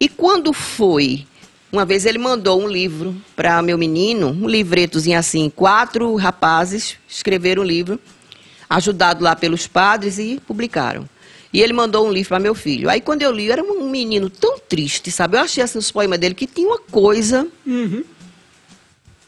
E 0.02 0.10
quando 0.10 0.52
foi, 0.52 1.28
uma 1.72 1.86
vez 1.86 2.08
ele 2.08 2.18
mandou 2.18 2.60
um 2.60 2.68
livro 2.68 3.16
para 3.36 3.62
meu 3.62 3.78
menino, 3.78 4.30
um 4.30 4.48
livretozinho 4.48 5.20
assim, 5.20 5.48
quatro 5.48 6.16
rapazes 6.16 6.98
escreveram 7.08 7.62
o 7.62 7.66
livro, 7.66 8.00
ajudado 8.68 9.24
lá 9.24 9.36
pelos 9.36 9.68
padres 9.68 10.18
e 10.18 10.42
publicaram. 10.48 11.08
E 11.54 11.62
ele 11.62 11.72
mandou 11.72 12.08
um 12.08 12.12
livro 12.12 12.30
para 12.30 12.40
meu 12.40 12.56
filho. 12.56 12.90
Aí 12.90 13.00
quando 13.00 13.22
eu 13.22 13.32
li, 13.32 13.46
eu 13.46 13.54
era 13.54 13.64
um 13.64 13.92
menino 13.92 14.28
tão 14.28 14.58
triste, 14.58 15.12
sabe? 15.12 15.38
Eu 15.38 15.42
achei 15.42 15.64
assim 15.64 15.78
os 15.78 15.92
poemas 15.92 16.18
dele 16.18 16.34
que 16.34 16.48
tinha 16.48 16.68
uma 16.68 16.80
coisa. 16.80 17.48
Uhum. 17.64 18.04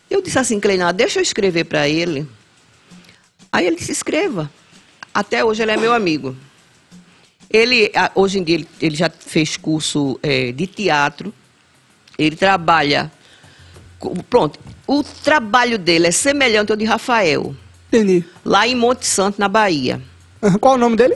Eu 0.10 0.24
disse 0.24 0.40
assim, 0.40 0.60
Cleinar, 0.60 0.92
deixa 0.92 1.20
eu 1.20 1.24
escrever 1.24 1.66
para 1.66 1.88
ele. 1.88 2.28
Aí 3.52 3.68
ele 3.68 3.76
disse, 3.76 3.92
escreva. 3.92 4.50
Até 5.14 5.46
hoje 5.46 5.62
ele 5.62 5.72
é 5.72 5.78
meu 5.78 5.94
amigo. 5.94 6.36
Ele, 7.54 7.92
hoje 8.16 8.40
em 8.40 8.44
dia, 8.44 8.56
ele, 8.56 8.68
ele 8.82 8.96
já 8.96 9.10
fez 9.10 9.56
curso 9.56 10.20
eh, 10.24 10.52
de 10.52 10.66
teatro. 10.66 11.32
Ele 12.18 12.36
trabalha. 12.36 13.12
Pronto, 14.30 14.60
o 14.88 15.04
trabalho 15.04 15.78
dele 15.78 16.08
é 16.08 16.12
semelhante 16.12 16.72
ao 16.72 16.78
de 16.78 16.84
Rafael, 16.84 17.56
Entendi. 17.88 18.26
lá 18.44 18.68
em 18.68 18.76
Monte 18.76 19.06
Santo, 19.06 19.40
na 19.40 19.48
Bahia. 19.48 20.02
Qual 20.60 20.74
o 20.76 20.78
nome 20.78 20.98
dele? 20.98 21.16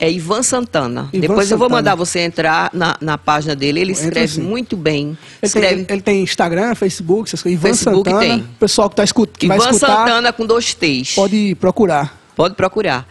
É 0.00 0.10
Ivan 0.10 0.42
Santana. 0.42 1.08
Ivan 1.12 1.20
Depois 1.20 1.50
eu 1.50 1.56
vou 1.58 1.66
Santana. 1.68 1.78
mandar 1.82 1.94
você 1.94 2.20
entrar 2.20 2.70
na, 2.72 2.96
na 3.00 3.16
página 3.18 3.56
dele. 3.56 3.80
Ele 3.80 3.92
Entra 3.92 4.04
escreve 4.04 4.32
sim. 4.34 4.42
muito 4.42 4.76
bem. 4.76 5.06
Ele 5.08 5.16
escreve 5.42 5.84
tem, 5.84 5.94
ele 5.96 6.02
tem 6.02 6.22
Instagram, 6.22 6.74
Facebook, 6.74 7.28
essas 7.28 7.42
coisas. 7.42 7.58
Ivan 7.58 7.68
Facebook 7.68 8.10
Santana. 8.10 8.34
tem. 8.34 8.40
O 8.40 8.58
pessoal 8.60 8.90
que, 8.90 8.96
tá 8.96 9.04
escut... 9.04 9.32
que 9.36 9.48
vai 9.48 9.56
Ivan 9.56 9.70
escutar 9.70 9.96
Santana 9.96 10.32
com 10.32 10.46
dois 10.46 10.74
T's. 10.74 11.14
pode 11.14 11.54
procurar. 11.56 12.16
Pode 12.36 12.54
procurar. 12.54 13.08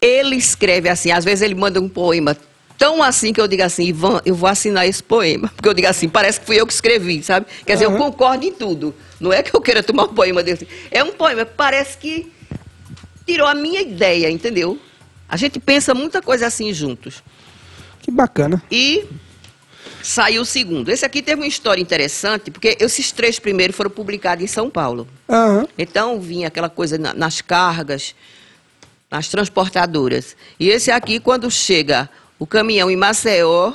Ele 0.00 0.36
escreve 0.36 0.88
assim, 0.88 1.10
às 1.10 1.24
vezes 1.24 1.42
ele 1.42 1.54
manda 1.54 1.80
um 1.80 1.88
poema 1.88 2.36
Tão 2.76 3.02
assim 3.02 3.32
que 3.32 3.40
eu 3.40 3.48
digo 3.48 3.64
assim, 3.64 3.86
Ivan, 3.86 4.20
eu 4.24 4.36
vou 4.36 4.48
assinar 4.48 4.86
esse 4.86 5.02
poema. 5.02 5.48
Porque 5.56 5.68
eu 5.68 5.74
digo 5.74 5.88
assim, 5.88 6.08
parece 6.08 6.38
que 6.38 6.46
fui 6.46 6.60
eu 6.60 6.64
que 6.64 6.72
escrevi, 6.72 7.24
sabe? 7.24 7.44
Quer 7.66 7.72
dizer, 7.72 7.86
eu 7.86 7.96
concordo 7.96 8.44
em 8.46 8.52
tudo. 8.52 8.94
Não 9.18 9.32
é 9.32 9.42
que 9.42 9.52
eu 9.52 9.60
queira 9.60 9.82
tomar 9.82 10.04
um 10.04 10.14
poema 10.14 10.44
desse. 10.44 10.68
É 10.88 11.02
um 11.02 11.10
poema 11.10 11.44
que 11.44 11.54
parece 11.56 11.98
que 11.98 12.30
tirou 13.26 13.48
a 13.48 13.54
minha 13.56 13.80
ideia, 13.80 14.30
entendeu? 14.30 14.78
A 15.28 15.36
gente 15.36 15.58
pensa 15.58 15.92
muita 15.92 16.22
coisa 16.22 16.46
assim 16.46 16.72
juntos. 16.72 17.20
Que 18.00 18.12
bacana. 18.12 18.62
E 18.70 19.04
saiu 20.00 20.42
o 20.42 20.44
segundo. 20.44 20.88
Esse 20.88 21.04
aqui 21.04 21.20
teve 21.20 21.40
uma 21.40 21.48
história 21.48 21.82
interessante, 21.82 22.48
porque 22.48 22.76
esses 22.78 23.10
três 23.10 23.40
primeiros 23.40 23.74
foram 23.76 23.90
publicados 23.90 24.44
em 24.44 24.46
São 24.46 24.70
Paulo. 24.70 25.08
Aham. 25.28 25.66
Então 25.76 26.20
vinha 26.20 26.46
aquela 26.46 26.68
coisa 26.68 26.96
na- 26.96 27.12
nas 27.12 27.40
cargas, 27.40 28.14
nas 29.10 29.28
transportadoras. 29.28 30.36
E 30.58 30.68
esse 30.68 30.90
aqui, 30.90 31.18
quando 31.20 31.50
chega 31.50 32.08
o 32.38 32.46
caminhão 32.46 32.90
em 32.90 32.96
Maceió, 32.96 33.72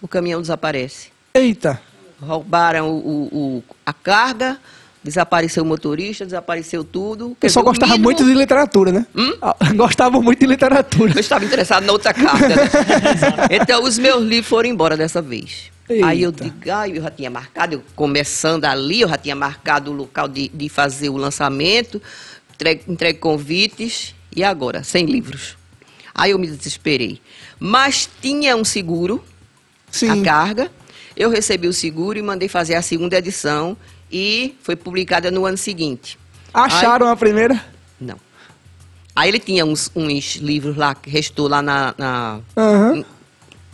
o 0.00 0.08
caminhão 0.08 0.40
desaparece. 0.40 1.08
Eita. 1.34 1.80
Roubaram 2.20 2.88
o, 2.90 2.98
o- 2.98 3.36
o- 3.58 3.62
a 3.84 3.92
carga, 3.92 4.58
desapareceu 5.02 5.62
o 5.62 5.66
motorista, 5.66 6.24
desapareceu 6.24 6.84
tudo. 6.84 7.32
O 7.32 7.34
pessoal 7.34 7.64
gostava 7.64 7.92
mínimo- 7.92 8.04
muito 8.04 8.24
de 8.24 8.32
literatura, 8.32 8.92
né? 8.92 9.06
Hum? 9.14 9.32
Ah, 9.42 9.56
Gostava 9.74 10.20
muito 10.20 10.38
de 10.38 10.46
literatura. 10.46 11.12
Eu 11.14 11.20
estava 11.20 11.44
interessado 11.44 11.84
na 11.84 11.92
outra 11.92 12.14
carta. 12.14 12.48
né? 12.48 12.56
então, 13.50 13.82
os 13.82 13.98
meus 13.98 14.22
livros 14.24 14.48
foram 14.48 14.68
embora 14.68 14.96
dessa 14.96 15.20
vez. 15.20 15.70
Aí 16.04 16.22
eu 16.22 16.30
Eita. 16.30 16.44
digo, 16.44 16.56
ah, 16.72 16.88
eu 16.88 17.02
já 17.02 17.10
tinha 17.10 17.28
marcado, 17.28 17.74
eu 17.74 17.82
começando 17.94 18.64
ali, 18.64 19.00
eu 19.02 19.08
já 19.08 19.18
tinha 19.18 19.34
marcado 19.34 19.90
o 19.90 19.94
local 19.94 20.26
de, 20.28 20.48
de 20.48 20.68
fazer 20.68 21.10
o 21.10 21.16
lançamento, 21.18 22.00
entregue, 22.54 22.82
entregue 22.88 23.18
convites, 23.18 24.14
e 24.34 24.42
agora, 24.44 24.82
sem 24.82 25.06
livros. 25.06 25.56
Aí 26.14 26.30
eu 26.32 26.38
me 26.38 26.46
desesperei. 26.46 27.20
Mas 27.58 28.08
tinha 28.20 28.56
um 28.56 28.64
seguro, 28.64 29.22
Sim. 29.90 30.08
a 30.20 30.24
carga, 30.24 30.70
eu 31.16 31.30
recebi 31.30 31.68
o 31.68 31.72
seguro 31.72 32.18
e 32.18 32.22
mandei 32.22 32.48
fazer 32.48 32.74
a 32.74 32.82
segunda 32.82 33.16
edição, 33.18 33.76
e 34.10 34.54
foi 34.62 34.76
publicada 34.76 35.30
no 35.30 35.46
ano 35.46 35.56
seguinte. 35.56 36.18
Acharam 36.52 37.06
a 37.08 37.16
primeira? 37.16 37.64
Não. 38.00 38.16
Aí 39.16 39.28
ele 39.28 39.38
tinha 39.38 39.64
uns, 39.64 39.90
uns 39.96 40.36
livros 40.36 40.76
lá, 40.76 40.94
que 40.94 41.08
restou 41.08 41.48
lá 41.48 41.62
na, 41.62 41.94
na- 41.96 42.40
Aham. 42.56 43.04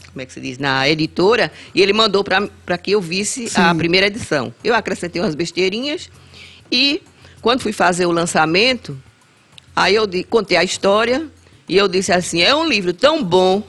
como 0.09 0.21
é 0.21 0.27
que 0.27 0.33
se 0.33 0.41
diz, 0.41 0.59
na 0.59 0.89
editora, 0.89 1.51
e 1.75 1.81
ele 1.83 1.93
mandou 1.93 2.23
para 2.25 2.79
que 2.79 2.93
eu 2.93 3.01
visse 3.01 3.47
a 3.55 3.71
Sim. 3.73 3.79
primeira 3.79 4.07
edição. 4.07 4.55
Eu 4.63 4.75
acrescentei 4.75 5.21
umas 5.21 5.35
besteirinhas 5.35 6.09
e 6.71 7.03
quando 7.41 7.61
fui 7.61 7.73
fazer 7.73 8.07
o 8.07 8.11
lançamento, 8.13 8.97
aí 9.83 9.95
eu 9.95 10.09
contei 10.29 10.57
a 10.57 10.65
história 10.65 11.27
e 11.69 11.77
eu 11.77 11.89
disse 11.89 12.13
assim, 12.13 12.41
é 12.43 12.55
um 12.55 12.67
livro 12.69 12.93
tão 12.93 13.23
bom 13.23 13.63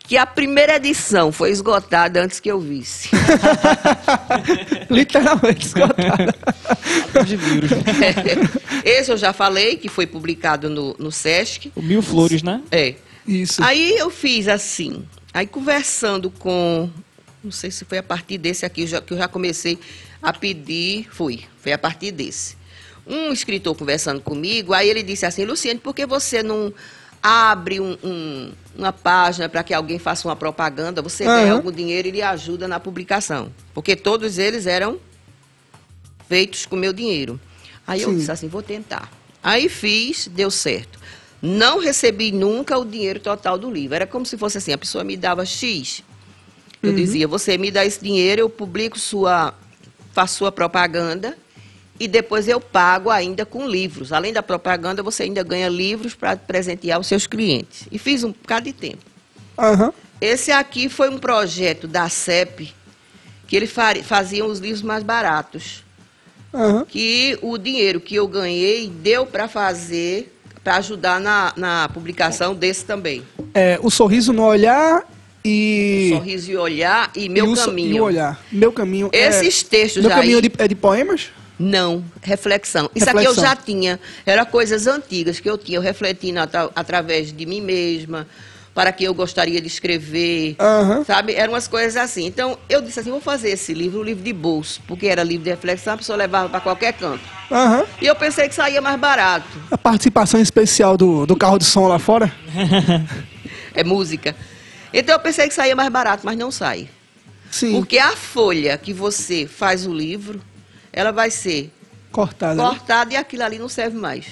que 0.00 0.16
a 0.16 0.24
primeira 0.24 0.76
edição 0.76 1.30
foi 1.30 1.50
esgotada 1.50 2.22
antes 2.22 2.40
que 2.40 2.50
eu 2.50 2.58
visse. 2.58 3.10
Literalmente 4.90 5.66
esgotada. 5.66 6.34
de 7.26 7.36
livros. 7.36 7.70
Esse 8.84 9.12
eu 9.12 9.16
já 9.16 9.32
falei, 9.32 9.76
que 9.76 9.88
foi 9.88 10.06
publicado 10.06 10.70
no, 10.70 10.96
no 10.98 11.12
Sesc. 11.12 11.70
O 11.76 11.82
Mil 11.82 12.00
Flores, 12.02 12.42
né? 12.42 12.62
É. 12.70 12.94
Isso. 13.26 13.62
Aí 13.62 13.96
eu 13.98 14.08
fiz 14.08 14.48
assim. 14.48 15.04
Aí 15.34 15.46
conversando 15.46 16.30
com. 16.30 16.88
Não 17.44 17.52
sei 17.52 17.70
se 17.70 17.84
foi 17.84 17.98
a 17.98 18.02
partir 18.02 18.38
desse 18.38 18.64
aqui 18.64 18.86
já- 18.86 19.02
que 19.02 19.12
eu 19.12 19.18
já 19.18 19.28
comecei 19.28 19.78
a 20.22 20.32
pedir. 20.32 21.06
Fui. 21.10 21.40
Foi 21.62 21.72
a 21.72 21.78
partir 21.78 22.10
desse. 22.12 22.56
Um 23.08 23.32
escritor 23.32 23.74
conversando 23.74 24.20
comigo, 24.20 24.74
aí 24.74 24.88
ele 24.88 25.02
disse 25.02 25.24
assim: 25.24 25.44
Luciane, 25.44 25.80
por 25.80 25.94
que 25.94 26.04
você 26.04 26.42
não 26.42 26.72
abre 27.22 27.80
um- 27.80 27.96
um- 28.04 28.52
uma 28.76 28.92
página 28.92 29.48
para 29.48 29.62
que 29.64 29.72
alguém 29.74 29.98
faça 29.98 30.28
uma 30.28 30.36
propaganda? 30.36 31.00
Você 31.02 31.24
ganha 31.24 31.46
Aham. 31.46 31.52
algum 31.54 31.72
dinheiro 31.72 32.08
e 32.08 32.10
lhe 32.10 32.22
ajuda 32.22 32.68
na 32.68 32.78
publicação. 32.78 33.50
Porque 33.72 33.96
todos 33.96 34.38
eles 34.38 34.66
eram 34.66 35.00
feitos 36.28 36.66
com 36.66 36.76
meu 36.76 36.92
dinheiro. 36.92 37.40
Aí 37.86 38.02
eu 38.02 38.10
Sim. 38.10 38.18
disse 38.18 38.30
assim, 38.30 38.48
vou 38.48 38.62
tentar. 38.62 39.10
Aí 39.42 39.68
fiz, 39.68 40.28
deu 40.28 40.50
certo. 40.50 40.98
Não 41.40 41.78
recebi 41.78 42.30
nunca 42.32 42.76
o 42.76 42.84
dinheiro 42.84 43.20
total 43.20 43.56
do 43.56 43.70
livro. 43.70 43.94
Era 43.94 44.06
como 44.06 44.26
se 44.26 44.36
fosse 44.36 44.58
assim, 44.58 44.72
a 44.72 44.78
pessoa 44.78 45.02
me 45.04 45.16
dava 45.16 45.46
X. 45.46 46.02
Eu 46.82 46.92
dizia, 46.92 47.26
você 47.26 47.56
me 47.56 47.70
dá 47.70 47.84
esse 47.84 48.02
dinheiro, 48.02 48.42
eu 48.42 48.50
publico 48.50 48.98
sua, 48.98 49.54
faço 50.12 50.36
sua 50.38 50.52
propaganda 50.52 51.36
e 52.00 52.06
depois 52.06 52.46
eu 52.48 52.60
pago 52.60 53.10
ainda 53.10 53.44
com 53.44 53.66
livros. 53.66 54.12
Além 54.12 54.32
da 54.32 54.42
propaganda, 54.42 55.02
você 55.02 55.24
ainda 55.24 55.42
ganha 55.42 55.68
livros 55.68 56.14
para 56.14 56.36
presentear 56.36 56.98
os 57.00 57.06
seus 57.06 57.26
clientes. 57.26 57.88
E 57.90 57.98
fiz 57.98 58.22
um 58.24 58.30
bocado 58.32 58.66
de 58.66 58.72
tempo. 58.72 58.98
Aham. 59.58 59.92
Esse 60.20 60.50
aqui 60.50 60.88
foi 60.88 61.08
um 61.10 61.18
projeto 61.18 61.86
da 61.86 62.08
CEP, 62.08 62.72
que 63.46 63.56
eles 63.56 63.70
fa- 63.70 63.94
faziam 64.02 64.48
os 64.48 64.58
livros 64.58 64.82
mais 64.82 65.02
baratos 65.04 65.84
Aham. 66.52 66.84
que 66.88 67.38
o 67.42 67.56
dinheiro 67.58 68.00
que 68.00 68.14
eu 68.16 68.26
ganhei 68.26 68.88
deu 68.88 69.24
para 69.26 69.46
fazer, 69.48 70.32
para 70.64 70.76
ajudar 70.76 71.20
na, 71.20 71.52
na 71.56 71.88
publicação 71.88 72.54
desse 72.54 72.84
também. 72.84 73.22
É, 73.54 73.78
o 73.82 73.90
sorriso 73.90 74.32
no 74.32 74.42
olhar 74.44 75.02
e. 75.44 76.10
Sorriso 76.16 76.50
e 76.50 76.56
Olhar 76.56 77.10
e 77.14 77.28
Meu 77.28 77.46
e 77.46 77.48
o 77.52 77.56
Caminho. 77.56 77.96
E 77.96 78.00
o 78.00 78.04
olhar. 78.04 78.40
Meu 78.50 78.72
caminho. 78.72 79.08
é- 79.12 79.28
Esses 79.28 79.62
textos 79.62 80.02
Meu 80.02 80.12
aí... 80.12 80.20
caminho 80.20 80.38
é 80.38 80.40
de, 80.42 80.52
é 80.58 80.68
de 80.68 80.74
poemas? 80.74 81.30
Não, 81.58 82.04
reflexão. 82.22 82.88
Isso 82.94 83.06
aqui 83.10 83.18
eu 83.18 83.30
Reflexão. 83.32 83.44
já 83.44 83.56
tinha. 83.56 83.98
Era 84.24 84.44
coisas 84.46 84.86
antigas 84.86 85.40
que 85.40 85.50
eu 85.50 85.58
tinha, 85.58 85.78
eu 85.78 85.82
refletindo 85.82 86.38
atra- 86.40 86.70
através 86.74 87.32
de 87.32 87.44
mim 87.46 87.60
mesma, 87.60 88.28
para 88.74 88.92
que 88.92 89.02
eu 89.02 89.12
gostaria 89.12 89.60
de 89.60 89.66
escrever, 89.66 90.54
Aham. 90.60 91.02
sabe? 91.04 91.34
Eram 91.34 91.54
umas 91.54 91.66
coisas 91.66 91.96
assim. 91.96 92.26
Então, 92.26 92.56
eu 92.68 92.80
disse 92.80 93.00
assim, 93.00 93.10
vou 93.10 93.20
fazer 93.20 93.50
esse 93.50 93.74
livro, 93.74 94.00
um 94.00 94.04
livro 94.04 94.22
de 94.22 94.32
bolso, 94.32 94.80
porque 94.86 95.08
era 95.08 95.24
livro 95.24 95.42
de 95.42 95.50
reflexão, 95.50 95.94
a 95.94 95.96
pessoa 95.96 96.16
levava 96.16 96.48
para 96.48 96.60
qualquer 96.60 96.92
canto. 96.92 97.24
Aham. 97.50 97.84
E 98.00 98.06
eu 98.06 98.14
pensei 98.14 98.48
que 98.48 98.54
saía 98.54 98.80
mais 98.80 98.98
barato. 99.00 99.48
A 99.68 99.76
participação 99.76 100.40
especial 100.40 100.96
do, 100.96 101.26
do 101.26 101.34
carro 101.34 101.58
de 101.58 101.64
som 101.64 101.88
lá 101.88 101.98
fora? 101.98 102.32
é 103.74 103.82
música. 103.82 104.36
Então 104.92 105.14
eu 105.14 105.20
pensei 105.20 105.48
que 105.48 105.54
saía 105.54 105.74
mais 105.74 105.88
barato, 105.90 106.22
mas 106.24 106.36
não 106.38 106.50
sai. 106.50 106.88
Sim. 107.50 107.72
Porque 107.72 107.98
a 107.98 108.14
folha 108.14 108.76
que 108.78 108.92
você 108.92 109.46
faz 109.46 109.86
o 109.86 109.92
livro, 109.92 110.40
ela 110.92 111.10
vai 111.12 111.30
ser 111.30 111.70
Cortada. 112.10 112.54
né? 112.62 112.68
cortada 112.68 113.12
e 113.14 113.16
aquilo 113.16 113.42
ali 113.44 113.58
não 113.58 113.68
serve 113.68 113.96
mais. 113.96 114.26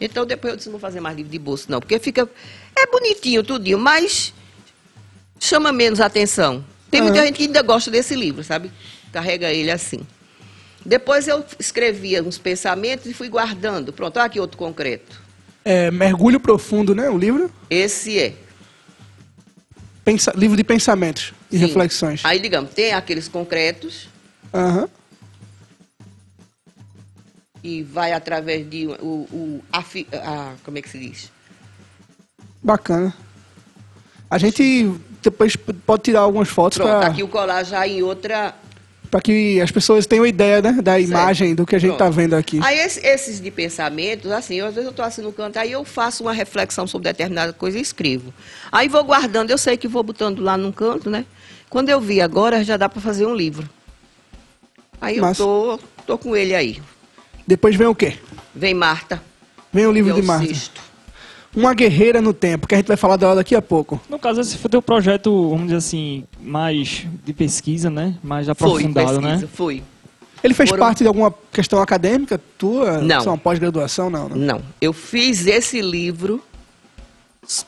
Então 0.00 0.26
depois 0.26 0.52
eu 0.52 0.56
disse, 0.56 0.68
não 0.68 0.72
vou 0.72 0.80
fazer 0.80 1.00
mais 1.00 1.16
livro 1.16 1.30
de 1.30 1.38
bolso, 1.38 1.66
não. 1.70 1.80
Porque 1.80 1.98
fica. 1.98 2.28
É 2.76 2.86
bonitinho 2.86 3.42
tudinho, 3.44 3.78
mas 3.78 4.34
chama 5.38 5.72
menos 5.72 6.00
atenção. 6.00 6.64
Tem 6.90 7.00
muita 7.00 7.18
Aham. 7.18 7.26
gente 7.26 7.36
que 7.36 7.44
ainda 7.44 7.62
gosta 7.62 7.90
desse 7.90 8.14
livro, 8.14 8.42
sabe? 8.44 8.70
Carrega 9.12 9.50
ele 9.52 9.70
assim. 9.70 10.00
Depois 10.84 11.26
eu 11.28 11.44
escrevia 11.58 12.22
uns 12.22 12.36
pensamentos 12.36 13.06
e 13.06 13.14
fui 13.14 13.28
guardando. 13.28 13.92
Pronto, 13.92 14.16
olha 14.16 14.26
aqui 14.26 14.38
outro 14.40 14.58
concreto. 14.58 15.22
É, 15.64 15.90
Mergulho 15.90 16.38
Profundo, 16.38 16.94
né? 16.94 17.08
O 17.08 17.16
livro? 17.16 17.50
Esse 17.70 18.18
é. 18.18 18.34
Pensa- 20.04 20.32
livro 20.36 20.56
de 20.56 20.62
pensamentos 20.64 21.32
e 21.50 21.56
Sim. 21.58 21.64
reflexões. 21.66 22.20
Aí, 22.24 22.38
digamos, 22.38 22.72
tem 22.72 22.92
aqueles 22.92 23.26
concretos 23.28 24.08
Aham. 24.52 24.88
E 27.64 27.82
vai 27.82 28.12
através 28.12 28.68
de 28.68 28.86
o, 28.86 29.26
o 29.32 29.64
a, 29.72 29.78
a- 29.80 30.52
como 30.62 30.76
é 30.76 30.82
que 30.82 30.88
se 30.90 30.98
diz? 30.98 31.32
Bacana. 32.62 33.14
A 34.30 34.36
gente 34.36 34.92
depois 35.22 35.56
pode 35.56 36.02
tirar 36.02 36.20
algumas 36.20 36.48
fotos 36.50 36.76
para 36.78 37.06
aqui 37.06 37.22
o 37.22 37.28
colar 37.28 37.62
já 37.64 37.88
em 37.88 38.02
outra. 38.02 38.54
que 39.22 39.60
as 39.60 39.70
pessoas 39.70 40.06
tenham 40.06 40.26
ideia 40.26 40.60
né, 40.60 40.72
da 40.82 40.98
imagem 41.00 41.54
do 41.54 41.64
que 41.64 41.74
a 41.76 41.78
gente 41.78 41.92
está 41.92 42.10
vendo 42.10 42.34
aqui. 42.34 42.60
Aí 42.62 42.78
esse- 42.80 43.00
esses 43.06 43.40
de 43.40 43.50
pensamentos, 43.50 44.30
assim, 44.30 44.56
eu, 44.56 44.66
às 44.66 44.74
vezes 44.74 44.86
eu 44.86 44.90
estou 44.90 45.04
assim 45.04 45.22
no 45.22 45.32
canto, 45.32 45.58
aí 45.58 45.72
eu 45.72 45.84
faço 45.84 46.22
uma 46.24 46.32
reflexão 46.32 46.86
sobre 46.86 47.08
determinada 47.10 47.52
coisa 47.52 47.78
e 47.78 47.80
escrevo. 47.80 48.34
Aí 48.70 48.88
vou 48.88 49.02
guardando, 49.04 49.50
eu 49.50 49.56
sei 49.58 49.76
que 49.78 49.88
vou 49.88 50.02
botando 50.02 50.40
lá 50.40 50.56
num 50.58 50.72
canto, 50.72 51.08
né? 51.08 51.24
Quando 51.70 51.88
eu 51.88 52.00
vi 52.00 52.20
agora, 52.20 52.62
já 52.64 52.76
dá 52.76 52.88
para 52.88 53.00
fazer 53.00 53.24
um 53.24 53.34
livro. 53.34 53.68
Aí 55.00 55.16
eu 55.16 55.22
Massa. 55.22 55.42
tô, 55.42 55.78
tô 56.06 56.18
com 56.18 56.34
ele 56.36 56.54
aí. 56.54 56.82
Depois 57.46 57.76
vem 57.76 57.86
o 57.86 57.94
quê? 57.94 58.16
Vem 58.54 58.74
Marta. 58.74 59.22
Vem 59.72 59.86
o 59.86 59.92
livro 59.92 60.10
é 60.12 60.14
de 60.14 60.20
o 60.20 60.24
Marta. 60.24 60.46
sexto. 60.46 60.80
Uma 61.54 61.72
guerreira 61.72 62.20
no 62.20 62.32
tempo, 62.32 62.66
que 62.66 62.74
a 62.74 62.78
gente 62.78 62.88
vai 62.88 62.96
falar 62.96 63.16
dela 63.16 63.36
daqui 63.36 63.54
a 63.54 63.62
pouco. 63.62 64.00
No 64.08 64.18
caso, 64.18 64.40
esse 64.40 64.58
foi 64.58 64.68
teu 64.70 64.82
projeto, 64.82 65.48
vamos 65.50 65.66
dizer 65.66 65.76
assim, 65.76 66.24
mais 66.40 67.06
de 67.24 67.32
pesquisa, 67.32 67.88
né? 67.88 68.16
Mais 68.24 68.46
Foi, 68.46 68.52
aprofundado, 68.52 69.20
pesquisa, 69.20 69.20
né? 69.42 69.48
foi. 69.52 69.82
Ele 70.42 70.52
fez 70.52 70.68
Foram- 70.68 70.84
parte 70.84 70.98
de 71.04 71.06
alguma 71.08 71.32
questão 71.52 71.80
acadêmica 71.80 72.40
tua? 72.58 72.98
Não. 73.00 73.20
Só 73.22 73.30
uma 73.30 73.38
pós-graduação? 73.38 74.10
Não, 74.10 74.28
não. 74.28 74.36
Não, 74.36 74.62
eu 74.80 74.92
fiz 74.92 75.46
esse 75.46 75.80
livro 75.80 76.42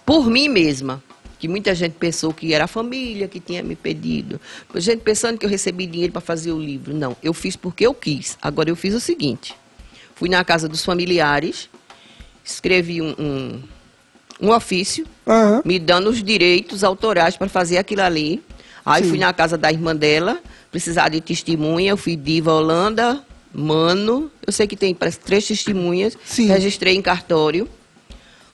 por 0.05 0.29
mim 0.29 0.49
mesma. 0.49 1.03
Que 1.39 1.49
muita 1.49 1.75
gente 1.75 1.93
pensou 1.93 2.33
que 2.33 2.55
era 2.55 2.65
a 2.65 2.67
família 2.67 3.29
que 3.29 3.39
tinha 3.39 3.63
me 3.63 3.77
pedido. 3.77 4.41
Gente 4.77 5.01
pensando 5.01 5.37
que 5.37 5.45
eu 5.45 5.51
recebi 5.51 5.87
dinheiro 5.87 6.11
para 6.11 6.23
fazer 6.23 6.51
o 6.51 6.59
livro. 6.59 6.95
Não, 6.95 7.15
eu 7.23 7.35
fiz 7.35 7.55
porque 7.57 7.87
eu 7.87 7.93
quis. 7.93 8.39
Agora 8.41 8.71
eu 8.71 8.75
fiz 8.77 8.95
o 8.95 9.01
seguinte: 9.01 9.55
fui 10.17 10.29
na 10.29 10.45
casa 10.45 10.69
dos 10.69 10.85
familiares, 10.85 11.69
escrevi 12.45 13.01
um, 13.01 13.15
um- 13.19 13.63
um 14.41 14.51
ofício 14.51 15.07
Aham. 15.27 15.63
me 15.65 15.79
dando 15.79 16.11
os 16.11 16.23
direitos 16.23 16.83
autorais 16.85 17.37
para 17.37 17.49
fazer 17.49 17.79
aquilo 17.79 18.03
ali. 18.03 18.43
Aí 18.85 19.03
Sim. 19.05 19.11
fui 19.11 19.19
na 19.19 19.33
casa 19.33 19.57
da 19.57 19.71
irmã 19.73 19.95
dela, 19.97 20.39
precisar 20.71 21.09
de 21.09 21.21
testemunha, 21.21 21.91
eu 21.93 21.97
fui 21.97 22.17
Diva 22.17 22.53
Holanda, 22.53 23.23
Mano, 23.59 24.31
eu 24.47 24.53
sei 24.53 24.67
que 24.67 24.77
tem 24.77 24.95
três 25.25 25.47
testemunhas, 25.47 26.15
Sim. 26.27 26.47
registrei 26.49 26.95
em 26.95 27.01
cartório, 27.01 27.67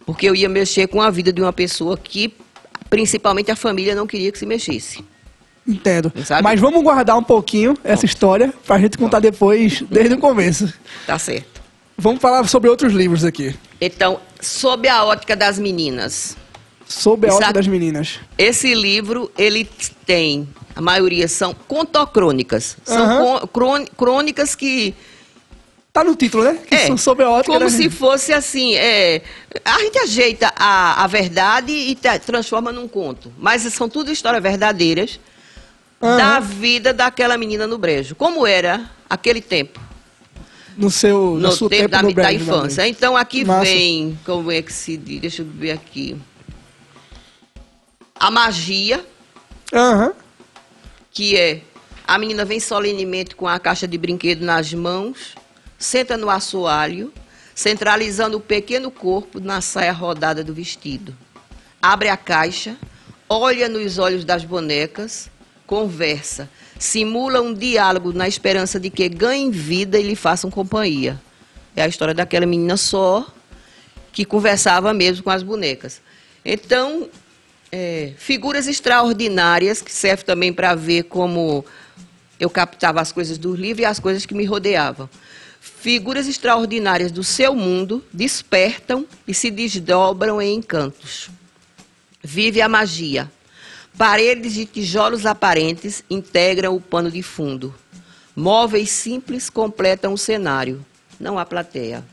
porque 0.06 0.28
eu 0.28 0.34
ia 0.36 0.48
mexer 0.48 0.86
com 0.86 1.02
a 1.02 1.10
vida 1.10 1.32
de 1.32 1.42
uma 1.42 1.52
pessoa 1.52 1.96
que, 1.98 2.32
principalmente 2.88 3.50
a 3.50 3.56
família, 3.56 3.96
não 3.96 4.06
queria 4.06 4.30
que 4.30 4.38
se 4.38 4.46
mexesse. 4.46 5.04
Entendo. 5.66 6.12
Sabe? 6.24 6.42
Mas 6.44 6.60
vamos 6.60 6.80
guardar 6.84 7.16
um 7.18 7.22
pouquinho 7.22 7.76
essa 7.82 8.06
história 8.06 8.54
pra 8.64 8.78
gente 8.78 8.96
contar 8.96 9.18
depois, 9.18 9.82
desde 9.90 10.14
o 10.14 10.18
começo. 10.18 10.72
Tá 11.04 11.18
certo. 11.18 11.51
Vamos 12.02 12.20
falar 12.20 12.46
sobre 12.48 12.68
outros 12.68 12.92
livros 12.92 13.24
aqui. 13.24 13.54
Então, 13.80 14.18
sob 14.40 14.88
a 14.88 15.04
ótica 15.04 15.36
das 15.36 15.56
meninas, 15.58 16.36
Sob 16.84 17.24
a 17.26 17.28
Isso 17.28 17.36
ótica 17.38 17.52
das 17.54 17.66
meninas. 17.68 18.18
Esse 18.36 18.74
livro, 18.74 19.30
ele 19.38 19.64
tem, 20.04 20.46
a 20.76 20.80
maioria 20.80 21.26
são 21.28 21.54
contocrônicas. 21.54 22.76
São 22.84 23.18
con- 23.40 23.46
crôn- 23.46 23.86
crônicas 23.96 24.54
que 24.54 24.94
Tá 25.92 26.02
no 26.02 26.16
título, 26.16 26.42
né? 26.44 26.58
Que 26.66 26.74
É, 26.74 26.86
são 26.86 26.96
sob 26.96 27.22
a 27.22 27.28
ótica 27.30 27.52
como 27.52 27.66
das 27.66 27.74
se 27.74 27.90
fosse 27.90 28.32
assim, 28.32 28.74
é, 28.76 29.20
a 29.62 29.78
gente 29.80 29.98
ajeita 29.98 30.50
a, 30.56 31.04
a 31.04 31.06
verdade 31.06 31.70
e 31.70 31.94
transforma 32.24 32.72
num 32.72 32.88
conto. 32.88 33.30
Mas 33.38 33.60
são 33.74 33.88
tudo 33.90 34.10
histórias 34.10 34.42
verdadeiras 34.42 35.20
Aham. 36.02 36.16
da 36.16 36.40
vida 36.40 36.94
daquela 36.94 37.36
menina 37.36 37.66
no 37.66 37.76
brejo. 37.76 38.14
Como 38.14 38.46
era 38.46 38.90
aquele 39.08 39.42
tempo, 39.42 39.78
No 40.76 40.90
seu, 40.90 41.34
no 41.34 41.40
no 41.40 41.52
seu 41.52 41.68
tempo, 41.68 41.88
tempo, 41.88 42.14
da, 42.14 42.22
da 42.22 42.32
infância. 42.32 42.86
Então 42.86 43.16
aqui 43.16 43.44
Massa. 43.44 43.64
vem, 43.64 44.18
como 44.24 44.50
é 44.50 44.62
que 44.62 44.72
se 44.72 44.96
diz? 44.96 45.20
Deixa 45.20 45.42
eu 45.42 45.46
ver 45.46 45.72
aqui. 45.72 46.16
A 48.14 48.30
magia, 48.30 49.04
Aham. 49.72 50.12
que 51.10 51.36
é 51.36 51.62
a 52.06 52.18
menina 52.18 52.44
vem 52.44 52.60
solenemente 52.60 53.34
com 53.34 53.46
a 53.46 53.58
caixa 53.58 53.86
de 53.86 53.96
brinquedo 53.96 54.42
nas 54.44 54.74
mãos, 54.74 55.34
senta 55.78 56.16
no 56.16 56.28
assoalho, 56.28 57.12
centralizando 57.54 58.38
o 58.38 58.40
pequeno 58.40 58.90
corpo 58.90 59.40
na 59.40 59.60
saia 59.60 59.92
rodada 59.92 60.42
do 60.42 60.52
vestido. 60.52 61.14
Abre 61.80 62.08
a 62.08 62.16
caixa, 62.16 62.76
olha 63.28 63.68
nos 63.68 63.98
olhos 63.98 64.24
das 64.24 64.44
bonecas, 64.44 65.30
conversa, 65.66 66.50
simula 66.82 67.40
um 67.40 67.54
diálogo 67.54 68.12
na 68.12 68.26
esperança 68.26 68.80
de 68.80 68.90
que 68.90 69.08
ganhem 69.08 69.52
vida 69.52 70.00
e 70.00 70.02
lhe 70.02 70.16
façam 70.16 70.50
companhia. 70.50 71.20
É 71.76 71.82
a 71.82 71.86
história 71.86 72.12
daquela 72.12 72.44
menina 72.44 72.76
só 72.76 73.24
que 74.12 74.24
conversava 74.24 74.92
mesmo 74.92 75.22
com 75.22 75.30
as 75.30 75.44
bonecas. 75.44 76.02
Então, 76.44 77.08
é, 77.70 78.12
figuras 78.18 78.66
extraordinárias, 78.66 79.80
que 79.80 79.92
serve 79.92 80.24
também 80.24 80.52
para 80.52 80.74
ver 80.74 81.04
como 81.04 81.64
eu 82.38 82.50
captava 82.50 83.00
as 83.00 83.12
coisas 83.12 83.38
do 83.38 83.54
livro 83.54 83.82
e 83.82 83.84
as 83.84 84.00
coisas 84.00 84.26
que 84.26 84.34
me 84.34 84.44
rodeavam. 84.44 85.08
Figuras 85.60 86.26
extraordinárias 86.26 87.12
do 87.12 87.22
seu 87.22 87.54
mundo 87.54 88.04
despertam 88.12 89.06
e 89.26 89.32
se 89.32 89.52
desdobram 89.52 90.42
em 90.42 90.56
encantos. 90.56 91.30
Vive 92.20 92.60
a 92.60 92.68
magia. 92.68 93.30
Paredes 93.96 94.54
de 94.54 94.64
tijolos 94.64 95.26
aparentes 95.26 96.02
integram 96.08 96.74
o 96.74 96.80
pano 96.80 97.10
de 97.10 97.22
fundo. 97.22 97.74
Móveis 98.34 98.90
simples 98.90 99.50
completam 99.50 100.14
o 100.14 100.18
cenário. 100.18 100.84
Não 101.20 101.38
há 101.38 101.44
plateia. 101.44 102.04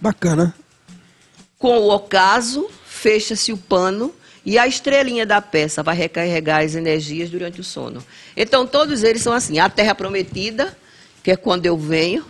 Bacana. 0.00 0.54
Com 1.58 1.78
o 1.78 1.90
ocaso, 1.90 2.68
fecha-se 2.84 3.52
o 3.52 3.56
pano 3.56 4.14
e 4.44 4.58
a 4.58 4.66
estrelinha 4.66 5.26
da 5.26 5.40
peça 5.40 5.82
vai 5.82 5.94
recarregar 5.94 6.64
as 6.64 6.74
energias 6.74 7.30
durante 7.30 7.60
o 7.60 7.64
sono. 7.64 8.04
Então, 8.36 8.66
todos 8.66 9.02
eles 9.02 9.22
são 9.22 9.32
assim: 9.32 9.58
a 9.58 9.68
Terra 9.68 9.94
Prometida, 9.94 10.76
que 11.28 11.32
é 11.32 11.36
quando 11.36 11.66
eu 11.66 11.76
venho 11.76 12.24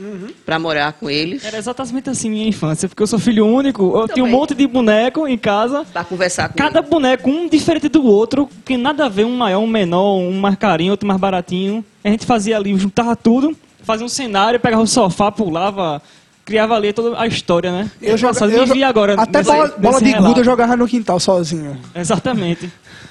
para 0.44 0.58
morar 0.58 0.92
com 0.94 1.08
eles, 1.08 1.44
Era 1.44 1.56
exatamente 1.56 2.10
assim 2.10 2.28
minha 2.28 2.48
infância, 2.48 2.88
porque 2.88 3.00
eu 3.00 3.06
sou 3.06 3.16
filho 3.20 3.46
único, 3.46 3.96
eu 3.96 4.08
tinha 4.08 4.24
um 4.24 4.28
monte 4.28 4.56
de 4.56 4.66
boneco 4.66 5.24
em 5.28 5.38
casa. 5.38 5.86
para 5.92 6.02
conversar 6.02 6.48
com 6.48 6.56
Cada 6.58 6.80
eles. 6.80 6.90
boneco, 6.90 7.30
um 7.30 7.48
diferente 7.48 7.88
do 7.88 8.04
outro, 8.04 8.48
que 8.64 8.76
nada 8.76 9.04
a 9.06 9.08
ver, 9.08 9.24
um 9.24 9.36
maior, 9.36 9.60
um 9.60 9.68
menor, 9.68 10.16
um 10.18 10.32
mais 10.40 10.56
carinho, 10.56 10.90
outro 10.90 11.06
mais 11.06 11.20
baratinho. 11.20 11.84
A 12.02 12.08
gente 12.08 12.26
fazia 12.26 12.56
ali, 12.56 12.76
juntava 12.76 13.14
tudo, 13.14 13.56
fazia 13.84 14.04
um 14.04 14.08
cenário, 14.08 14.58
pegava 14.58 14.82
o 14.82 14.86
sofá, 14.88 15.30
pulava, 15.30 16.02
criava 16.44 16.74
ali 16.74 16.92
toda 16.92 17.20
a 17.20 17.26
história, 17.28 17.70
né? 17.70 17.88
Eu 18.02 18.18
jogava. 18.18 18.48
me 18.48 18.54
eu 18.56 18.66
vi 18.66 18.82
agora. 18.82 19.14
Até 19.14 19.38
nesse- 19.38 19.52
bola, 19.52 19.74
bola 19.78 20.00
de 20.02 20.12
gude 20.12 20.40
eu 20.40 20.44
jogava 20.44 20.74
no 20.76 20.88
quintal 20.88 21.20
sozinho. 21.20 21.78
Exatamente. 21.94 22.68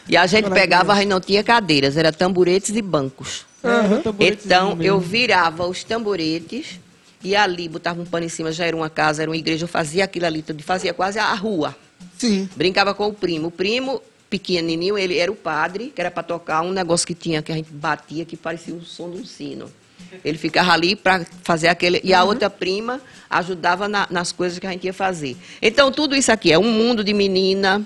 E 0.10 0.18
a 0.18 0.28
gente 0.28 0.50
pegava, 0.50 1.02
e 1.02 1.06
não 1.06 1.22
tinha 1.22 1.42
cadeiras, 1.46 1.96
era 1.96 2.12
tamboretes 2.12 2.76
e 2.76 2.82
bancos. 2.82 3.47
Tamboretezinho 3.62 4.45
Então, 4.45 4.82
eu 4.82 4.99
virava 4.99 5.68
os 5.68 5.84
tamboretes 5.84 6.80
e 7.24 7.36
ali 7.36 7.68
botava 7.68 8.01
um 8.01 8.05
pano 8.05 8.26
em 8.26 8.30
cima, 8.30 8.51
já 8.51 8.66
era 8.66 8.76
uma 8.76 8.89
casa, 8.89 9.22
era 9.24 9.32
uma 9.32 9.38
igreja, 9.38 9.64
eu 9.66 9.68
fazia 9.68 10.03
aquilo 10.03 10.26
ali, 10.26 10.43
fazia 10.62 10.93
quase 10.93 11.18
a 11.20 11.34
rua. 11.34 11.76
Sim. 12.18 12.47
Brincava 12.55 12.93
com 12.93 13.08
o 13.08 13.14
primo. 13.14 13.47
O 13.47 13.51
primo, 13.51 14.01
pequenininho, 14.30 14.97
ele 14.97 15.18
era 15.18 15.32
o 15.32 15.36
padre, 15.36 15.91
que 15.93 15.99
era 16.01 16.12
para 16.12 16.24
tocar 16.24 16.62
um 16.62 16.72
negócio 16.72 17.08
que 17.08 17.16
tinha, 17.16 17.41
que 17.41 17.51
a 17.51 17.55
gente 17.55 17.72
batia, 17.72 18.26
que 18.26 18.38
parecia 18.38 18.74
o 18.74 18.84
som 18.84 19.10
de 19.10 19.18
um 19.22 19.26
sino. 19.26 19.72
Ele 20.24 20.38
ficava 20.38 20.72
ali 20.72 20.95
para 20.95 21.26
fazer 21.43 21.68
aquele. 21.68 21.99
E 22.03 22.14
a 22.14 22.24
outra 22.24 22.49
prima 22.49 23.01
ajudava 23.30 23.88
na- 23.89 24.08
nas 24.10 24.32
coisas 24.32 24.58
que 24.60 24.66
a 24.68 24.72
gente 24.72 24.86
ia 24.86 24.93
fazer. 24.93 25.36
Então, 25.62 25.91
tudo 25.91 26.16
isso 26.16 26.32
aqui 26.32 26.51
é 26.51 26.58
um 26.58 26.72
mundo 26.72 27.03
de 27.03 27.14
menina. 27.14 27.86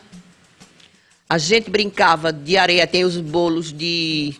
A 1.28 1.38
gente 1.38 1.69
brincava 1.69 2.32
de 2.34 2.57
areia, 2.57 2.86
tem 2.86 3.05
os 3.05 3.17
bolos 3.17 3.72
de, 3.72 4.36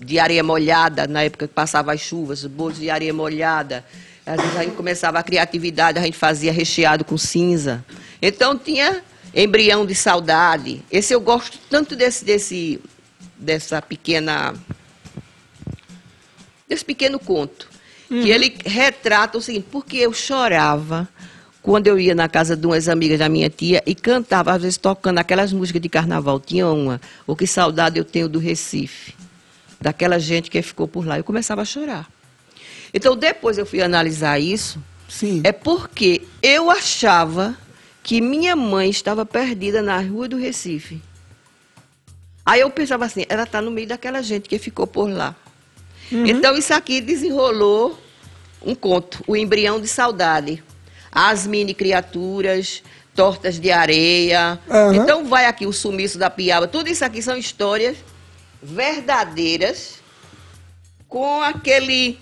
de 0.00 0.18
areia 0.18 0.42
molhada, 0.42 1.06
na 1.06 1.22
época 1.22 1.48
que 1.48 1.54
passava 1.54 1.92
as 1.92 2.00
chuvas, 2.00 2.44
os 2.44 2.50
bolos 2.50 2.78
de 2.78 2.90
areia 2.90 3.12
molhada. 3.12 3.84
Às 4.24 4.40
vezes 4.40 4.56
a 4.56 4.62
gente 4.62 4.76
começava 4.76 5.18
a 5.18 5.22
criatividade, 5.22 5.98
a 5.98 6.02
gente 6.02 6.16
fazia 6.16 6.52
recheado 6.52 7.04
com 7.04 7.16
cinza. 7.16 7.84
Então 8.20 8.56
tinha 8.56 9.02
embrião 9.34 9.86
de 9.86 9.94
saudade. 9.94 10.82
Esse 10.90 11.14
eu 11.14 11.20
gosto 11.20 11.58
tanto 11.70 11.96
desse, 11.96 12.24
desse 12.24 12.80
dessa 13.38 13.80
pequena 13.80 14.54
desse 16.68 16.84
pequeno 16.84 17.18
conto, 17.18 17.66
que 18.08 18.30
ele 18.30 18.54
retrata 18.66 19.38
o 19.38 19.40
seguinte, 19.40 19.66
porque 19.70 19.96
eu 19.96 20.12
chorava 20.12 21.08
quando 21.62 21.86
eu 21.86 21.98
ia 21.98 22.14
na 22.14 22.28
casa 22.28 22.56
de 22.56 22.66
umas 22.66 22.88
amigas 22.88 23.18
da 23.18 23.28
minha 23.28 23.48
tia 23.48 23.82
e 23.86 23.94
cantava, 23.94 24.52
às 24.52 24.62
vezes 24.62 24.76
tocando 24.76 25.18
aquelas 25.18 25.52
músicas 25.52 25.80
de 25.80 25.88
carnaval. 25.88 26.38
Tinha 26.38 26.66
uma, 26.68 27.00
o 27.26 27.34
que 27.34 27.46
saudade 27.46 27.98
eu 27.98 28.04
tenho 28.04 28.28
do 28.28 28.38
Recife, 28.38 29.14
daquela 29.80 30.18
gente 30.18 30.50
que 30.50 30.60
ficou 30.62 30.88
por 30.88 31.06
lá. 31.06 31.18
Eu 31.18 31.24
começava 31.24 31.62
a 31.62 31.64
chorar. 31.64 32.08
Então, 32.92 33.16
depois 33.16 33.58
eu 33.58 33.66
fui 33.66 33.82
analisar 33.82 34.38
isso, 34.38 34.82
Sim. 35.08 35.40
é 35.44 35.52
porque 35.52 36.22
eu 36.42 36.70
achava 36.70 37.56
que 38.02 38.20
minha 38.20 38.56
mãe 38.56 38.88
estava 38.88 39.26
perdida 39.26 39.82
na 39.82 40.00
rua 40.00 40.28
do 40.28 40.36
Recife. 40.36 41.02
Aí 42.44 42.60
eu 42.60 42.70
pensava 42.70 43.04
assim, 43.04 43.26
ela 43.28 43.42
está 43.42 43.60
no 43.60 43.70
meio 43.70 43.86
daquela 43.86 44.22
gente 44.22 44.48
que 44.48 44.58
ficou 44.58 44.86
por 44.86 45.10
lá. 45.10 45.36
Então 46.10 46.56
isso 46.56 46.72
aqui 46.72 47.02
desenrolou 47.02 47.98
um 48.64 48.74
conto, 48.74 49.22
o 49.26 49.36
embrião 49.36 49.78
de 49.78 49.86
saudade. 49.86 50.62
As 51.12 51.46
mini 51.46 51.74
criaturas, 51.74 52.82
tortas 53.14 53.58
de 53.60 53.70
areia. 53.70 54.58
Aham. 54.70 54.94
Então 54.94 55.26
vai 55.26 55.44
aqui 55.44 55.66
o 55.66 55.72
sumiço 55.72 56.18
da 56.18 56.30
piaba. 56.30 56.66
Tudo 56.66 56.88
isso 56.88 57.04
aqui 57.04 57.20
são 57.20 57.36
histórias 57.36 57.98
verdadeiras 58.62 60.00
com 61.08 61.42
aquele 61.42 62.18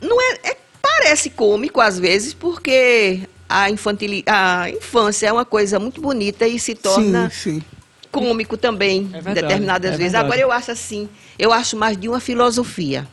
não 0.00 0.20
é, 0.20 0.38
é- 0.50 0.56
parece 0.82 1.30
cômico 1.30 1.80
às 1.80 1.98
vezes 1.98 2.34
porque 2.34 3.20
a, 3.48 3.70
infantili, 3.70 4.22
a 4.26 4.70
infância 4.70 5.26
é 5.28 5.32
uma 5.32 5.44
coisa 5.44 5.78
muito 5.78 6.00
bonita 6.00 6.46
e 6.46 6.58
se 6.58 6.74
torna 6.74 7.30
Sim, 7.30 7.60
sim. 7.60 7.62
cômico 8.12 8.56
também, 8.56 9.08
É 9.12 9.20
verdade, 9.20 9.34
determinadas 9.42 9.94
é 9.94 9.96
vezes. 9.96 10.12
verdade. 10.12 10.24
Agora 10.24 10.40
eu 10.40 10.52
acho 10.52 10.70
assim, 10.70 11.08
eu 11.38 11.52
acho 11.52 11.76
mais 11.76 11.96
de 11.96 12.08
uma 12.08 12.20
filosofia. 12.20 13.08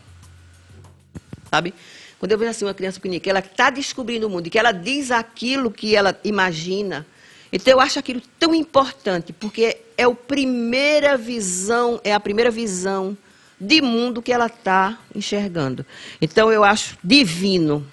Sabe? 1.49 1.73
Quando 2.19 2.32
eu 2.32 2.38
vejo 2.38 2.51
assim 2.51 2.65
uma 2.65 2.73
criança 2.73 2.97
pequenininha, 2.99 3.19
que 3.19 3.30
ela 3.30 3.39
está 3.39 3.69
descobrindo 3.69 4.28
o 4.28 4.30
mundo 4.30 4.47
e 4.47 4.49
que 4.49 4.59
ela 4.59 4.71
diz 4.71 5.11
aquilo 5.11 5.71
que 5.71 5.95
ela 5.95 6.19
imagina, 6.23 7.05
então 7.53 7.71
eu 7.73 7.80
acho 7.80 7.97
aquilo 7.99 8.21
tão 8.39 8.53
importante, 8.53 9.32
porque 9.32 9.78
é 9.97 10.03
a 10.03 10.11
primeira 10.11 11.17
visão, 11.17 11.99
é 12.03 12.13
a 12.13 12.19
primeira 12.19 12.51
visão 12.51 13.17
de 13.59 13.81
mundo 13.81 14.21
que 14.21 14.31
ela 14.31 14.45
está 14.45 14.97
enxergando. 15.15 15.85
Então 16.21 16.51
eu 16.51 16.63
acho 16.63 16.97
divino. 17.03 17.85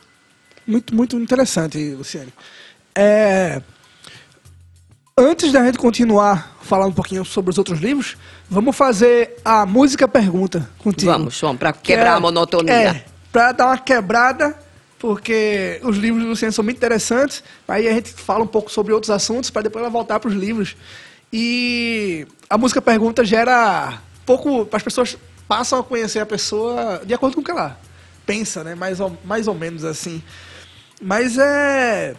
Muito, 0.66 0.94
muito 0.94 1.18
interessante, 1.18 1.78
Luciane. 1.94 2.32
É, 2.94 3.60
Antes 5.16 5.52
da 5.52 5.64
gente 5.64 5.78
continuar 5.78 6.56
falar 6.60 6.86
um 6.86 6.92
pouquinho 6.92 7.24
sobre 7.24 7.50
os 7.50 7.56
outros 7.58 7.78
livros, 7.78 8.16
vamos 8.50 8.74
fazer 8.74 9.36
a 9.44 9.64
música 9.64 10.08
pergunta 10.08 10.68
contigo. 10.78 11.12
Vamos, 11.12 11.36
João, 11.38 11.56
para 11.56 11.72
Que 11.72 11.82
quebrar 11.92 12.14
é- 12.14 12.16
a 12.16 12.20
monotonia. 12.20 12.72
É, 12.74 13.04
para 13.30 13.52
dar 13.52 13.66
uma 13.66 13.78
quebrada, 13.78 14.58
porque 14.98 15.78
os 15.84 15.96
livros 15.98 16.24
do 16.24 16.30
Luciano 16.30 16.52
são 16.52 16.64
muito 16.64 16.78
interessantes. 16.78 17.44
Aí 17.68 17.86
a 17.86 17.92
gente 17.92 18.10
fala 18.12 18.42
um 18.42 18.46
pouco 18.48 18.72
sobre 18.72 18.92
outros 18.92 19.10
assuntos 19.10 19.50
para 19.50 19.62
depois 19.62 19.84
ela 19.84 19.90
voltar 19.90 20.18
para 20.18 20.28
os 20.28 20.34
livros. 20.34 20.74
E 21.36 22.28
a 22.48 22.56
música 22.56 22.80
pergunta 22.80 23.24
gera 23.24 24.00
pouco. 24.24 24.68
As 24.70 24.84
pessoas 24.84 25.18
passam 25.48 25.80
a 25.80 25.82
conhecer 25.82 26.20
a 26.20 26.26
pessoa 26.26 27.02
de 27.04 27.12
acordo 27.12 27.34
com 27.34 27.40
o 27.40 27.44
que 27.44 27.50
ela 27.50 27.76
pensa, 28.24 28.62
né? 28.62 28.76
Mais 28.76 29.00
ou, 29.00 29.18
mais 29.24 29.48
ou 29.48 29.54
menos 29.54 29.84
assim. 29.84 30.22
Mas 31.02 31.36
é. 31.36 32.14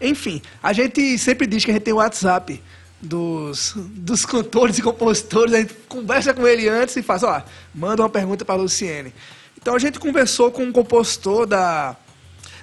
Enfim, 0.00 0.42
a 0.60 0.72
gente 0.72 1.16
sempre 1.16 1.46
diz 1.46 1.64
que 1.64 1.70
a 1.70 1.74
gente 1.74 1.84
tem 1.84 1.94
o 1.94 1.98
WhatsApp 1.98 2.60
dos, 3.00 3.72
dos 3.76 4.26
cantores 4.26 4.76
e 4.78 4.82
compositores, 4.82 5.54
a 5.54 5.58
gente 5.58 5.74
conversa 5.88 6.34
com 6.34 6.44
ele 6.44 6.68
antes 6.68 6.96
e 6.96 7.02
faz, 7.02 7.22
ó, 7.22 7.40
manda 7.72 8.02
uma 8.02 8.08
pergunta 8.08 8.44
para 8.44 8.56
a 8.56 8.58
Luciene. 8.58 9.14
Então 9.56 9.76
a 9.76 9.78
gente 9.78 10.00
conversou 10.00 10.50
com 10.50 10.64
um 10.64 10.72
compositor 10.72 11.46
da, 11.46 11.96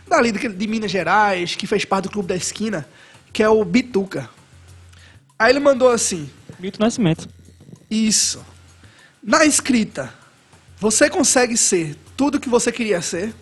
dali 0.06 0.34
de 0.34 0.68
Minas 0.68 0.92
Gerais, 0.92 1.56
que 1.56 1.66
fez 1.66 1.86
parte 1.86 2.04
do 2.04 2.12
Clube 2.12 2.28
da 2.28 2.36
Esquina, 2.36 2.86
que 3.32 3.42
é 3.42 3.48
o 3.48 3.64
Bituca. 3.64 4.30
Aí 5.44 5.52
ele 5.52 5.60
mandou 5.60 5.90
assim. 5.90 6.30
Milton 6.58 6.86
Nascimento. 6.86 7.28
Isso. 7.92 8.42
Na 9.22 9.44
escrita, 9.44 10.14
você 10.80 11.10
consegue 11.10 11.58
ser 11.58 11.98
tudo 12.16 12.40
que 12.40 12.48
você 12.48 12.72
queria 12.72 13.02
ser? 13.02 13.34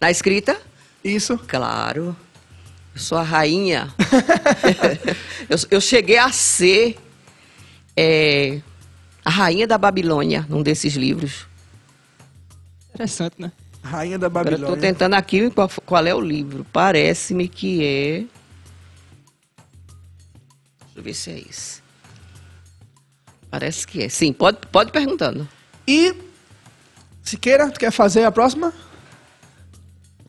Na 0.00 0.08
escrita? 0.08 0.56
Isso. 1.02 1.36
Claro. 1.48 2.14
Eu 2.94 3.00
sou 3.00 3.18
a 3.18 3.24
rainha. 3.24 3.92
eu, 5.50 5.58
eu, 5.68 5.80
cheguei 5.80 6.16
a 6.16 6.30
ser 6.30 6.96
é, 7.96 8.60
a 9.24 9.30
rainha 9.30 9.66
da 9.66 9.76
Babilônia 9.76 10.46
num 10.48 10.62
desses 10.62 10.94
livros. 10.94 11.44
Interessante, 12.94 13.34
né? 13.36 13.50
Rainha 13.82 14.16
da 14.16 14.28
Babilônia. 14.28 14.64
Estou 14.64 14.76
tentando 14.76 15.14
aqui 15.14 15.50
qual, 15.50 15.68
qual 15.84 16.06
é 16.06 16.14
o 16.14 16.20
livro. 16.20 16.64
Parece-me 16.72 17.48
que 17.48 17.84
é. 17.84 18.39
Deixa 21.00 21.02
eu 21.02 21.02
ver 21.02 21.14
se 21.14 21.30
é 21.30 21.50
isso. 21.50 21.82
Parece 23.50 23.86
que 23.86 24.02
é. 24.02 24.08
Sim, 24.08 24.32
pode, 24.32 24.58
pode 24.70 24.92
perguntando. 24.92 25.48
E 25.86 26.14
Siqueira, 27.22 27.70
tu 27.70 27.80
quer 27.80 27.90
fazer 27.90 28.24
a 28.24 28.30
próxima? 28.30 28.72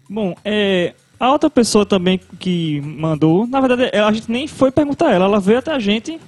Bom, 0.10 0.36
é, 0.44 0.94
a 1.20 1.32
outra 1.32 1.50
pessoa 1.50 1.86
também 1.86 2.20
que 2.40 2.82
mandou, 2.82 3.46
na 3.48 3.60
verdade, 3.60 3.96
a 3.96 4.12
gente 4.12 4.32
nem 4.32 4.48
foi 4.48 4.72
perguntar 4.72 5.08
a 5.08 5.12
ela, 5.12 5.26
ela 5.26 5.40
veio 5.40 5.60
até 5.60 5.72
a 5.72 5.80
gente 5.80 6.20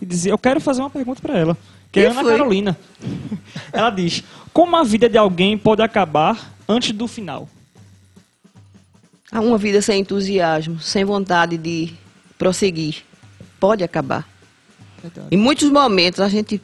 e 0.00 0.06
dizia, 0.06 0.32
eu 0.32 0.38
quero 0.38 0.60
fazer 0.60 0.80
uma 0.80 0.90
pergunta 0.90 1.20
para 1.20 1.38
ela. 1.38 1.56
Que 1.92 2.00
é 2.00 2.06
Ana 2.06 2.22
foi? 2.22 2.36
Carolina. 2.36 2.78
ela 3.72 3.90
diz, 3.90 4.24
como 4.52 4.76
a 4.76 4.82
vida 4.82 5.08
de 5.08 5.18
alguém 5.18 5.56
pode 5.56 5.82
acabar 5.82 6.54
antes 6.68 6.92
do 6.92 7.06
final? 7.06 7.48
Há 9.30 9.40
uma 9.40 9.58
vida 9.58 9.80
sem 9.82 10.00
entusiasmo, 10.00 10.80
sem 10.80 11.04
vontade 11.04 11.56
de 11.56 11.92
prosseguir. 12.38 13.04
Pode 13.64 13.82
acabar. 13.82 14.28
Verdade. 15.02 15.28
Em 15.30 15.38
muitos 15.38 15.70
momentos 15.70 16.20
a 16.20 16.28
gente, 16.28 16.60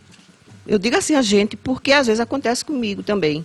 eu 0.67 0.79
digo 0.79 0.99
assim 0.99 1.15
a 1.15 1.23
gente, 1.23 1.57
porque 1.57 1.93
às 1.93 2.09
vezes 2.09 2.21
acontece 2.21 2.63
comigo 2.63 3.03
também. 3.03 3.43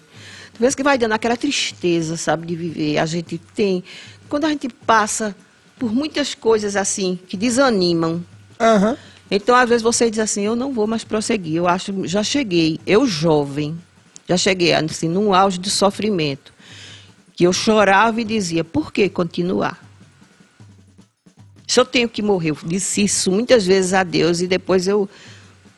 Às 0.53 0.60
vezes 0.60 0.76
que 0.76 0.84
vai 0.84 0.97
dando 0.97 1.14
aquela 1.14 1.38
tristeza, 1.38 2.18
sabe, 2.18 2.45
de 2.47 2.53
viver. 2.53 2.97
A 2.97 3.06
gente 3.06 3.38
tem 3.38 3.82
quando 4.28 4.43
a 4.43 4.49
gente 4.49 4.68
passa 4.68 5.34
por 5.80 5.93
muitas 5.93 6.36
coisas 6.36 6.76
assim 6.76 7.18
que 7.30 7.38
desanimam. 7.38 8.22
Uhum. 8.60 8.97
Então, 9.32 9.56
às 9.56 9.70
vezes 9.70 9.82
você 9.82 10.10
diz 10.10 10.20
assim, 10.20 10.41
eu 10.41 10.56
não 10.58 10.74
vou 10.74 10.86
mais 10.86 11.06
prosseguir. 11.06 11.56
Eu 11.56 11.66
acho, 11.66 12.06
já 12.06 12.24
cheguei, 12.24 12.78
eu 12.86 13.08
jovem, 13.08 13.78
já 14.28 14.36
cheguei 14.36 14.74
assim 14.74 15.08
num 15.08 15.34
auge 15.34 15.60
de 15.60 15.70
sofrimento, 15.70 16.53
que 17.34 17.45
eu 17.45 17.53
chorava 17.53 18.20
e 18.20 18.26
dizia, 18.26 18.66
por 18.66 18.91
que 18.91 19.08
continuar? 19.08 19.85
Se 21.68 21.80
eu 21.80 21.86
tenho 21.86 22.07
que 22.07 22.22
morrer, 22.22 22.51
eu 22.51 22.57
disse 22.63 23.03
isso 23.03 23.32
muitas 23.32 23.66
vezes 23.66 23.93
a 23.93 24.03
Deus 24.03 24.41
e 24.41 24.47
depois 24.47 24.88
eu 24.88 25.09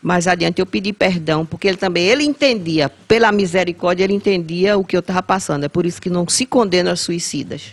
mais 0.01 0.27
adiante 0.27 0.59
eu 0.59 0.65
pedi 0.65 0.93
perdão, 0.93 1.45
porque 1.45 1.67
ele 1.67 1.77
também 1.77 2.05
ele 2.05 2.23
entendia, 2.23 2.87
pela 2.89 3.31
misericórdia, 3.31 4.03
ele 4.03 4.13
entendia 4.13 4.77
o 4.77 4.83
que 4.83 4.95
eu 4.95 4.99
estava 4.99 5.21
passando. 5.23 5.63
É 5.65 5.69
por 5.69 5.85
isso 5.85 6.01
que 6.01 6.09
não 6.09 6.27
se 6.27 6.45
condena 6.45 6.91
aos 6.91 7.01
suicidas. 7.01 7.71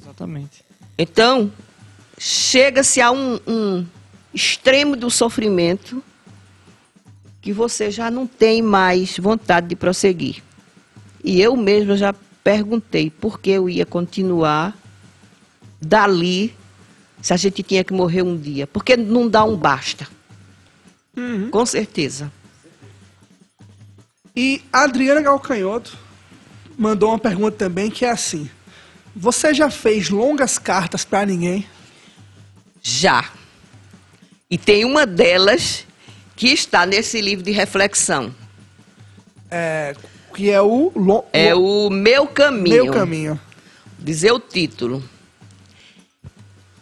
Exatamente. 0.00 0.62
Então, 0.98 1.50
chega-se 2.18 3.00
a 3.00 3.10
um, 3.10 3.40
um 3.46 3.86
extremo 4.32 4.94
do 4.94 5.10
sofrimento 5.10 6.02
que 7.40 7.52
você 7.52 7.90
já 7.90 8.10
não 8.10 8.26
tem 8.26 8.60
mais 8.60 9.16
vontade 9.16 9.68
de 9.68 9.76
prosseguir. 9.76 10.42
E 11.24 11.40
eu 11.40 11.56
mesma 11.56 11.96
já 11.96 12.14
perguntei 12.44 13.10
por 13.10 13.40
que 13.40 13.50
eu 13.50 13.68
ia 13.68 13.86
continuar 13.86 14.76
dali 15.80 16.54
se 17.20 17.32
a 17.32 17.36
gente 17.36 17.62
tinha 17.62 17.84
que 17.84 17.92
morrer 17.92 18.22
um 18.22 18.36
dia. 18.36 18.66
Porque 18.66 18.96
não 18.96 19.28
dá 19.28 19.44
um 19.44 19.56
basta. 19.56 20.06
Uhum. 21.16 21.50
Com 21.50 21.66
certeza. 21.66 22.32
E 24.34 24.62
a 24.72 24.84
Adriana 24.84 25.20
Galcanhoto 25.20 25.98
mandou 26.78 27.10
uma 27.10 27.18
pergunta 27.18 27.56
também 27.56 27.90
que 27.90 28.04
é 28.04 28.10
assim: 28.10 28.48
você 29.14 29.52
já 29.52 29.70
fez 29.70 30.08
longas 30.08 30.58
cartas 30.58 31.04
para 31.04 31.26
ninguém? 31.26 31.66
Já. 32.82 33.30
E 34.50 34.56
tem 34.56 34.84
uma 34.84 35.06
delas 35.06 35.86
que 36.34 36.48
está 36.48 36.86
nesse 36.86 37.20
livro 37.20 37.44
de 37.44 37.50
reflexão. 37.50 38.34
É, 39.50 39.94
que 40.34 40.50
é 40.50 40.60
o... 40.60 40.90
Lo, 40.94 41.24
é 41.32 41.54
o 41.54 41.90
Meu 41.90 42.26
Caminho. 42.26 42.84
Meu 42.84 42.92
Caminho. 42.92 43.40
Dizer 43.98 44.32
o 44.32 44.40
título. 44.40 45.04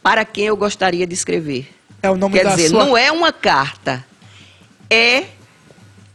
Para 0.09 0.25
quem 0.25 0.47
eu 0.47 0.57
gostaria 0.57 1.07
de 1.07 1.13
escrever. 1.13 1.69
É 2.03 2.09
o 2.11 2.17
nome 2.17 2.39
Quer 2.39 2.45
da 2.45 2.57
dizer, 2.57 2.71
sua... 2.71 2.83
não 2.83 2.97
é 2.97 3.13
uma 3.13 3.31
carta. 3.31 4.03
É 4.89 5.25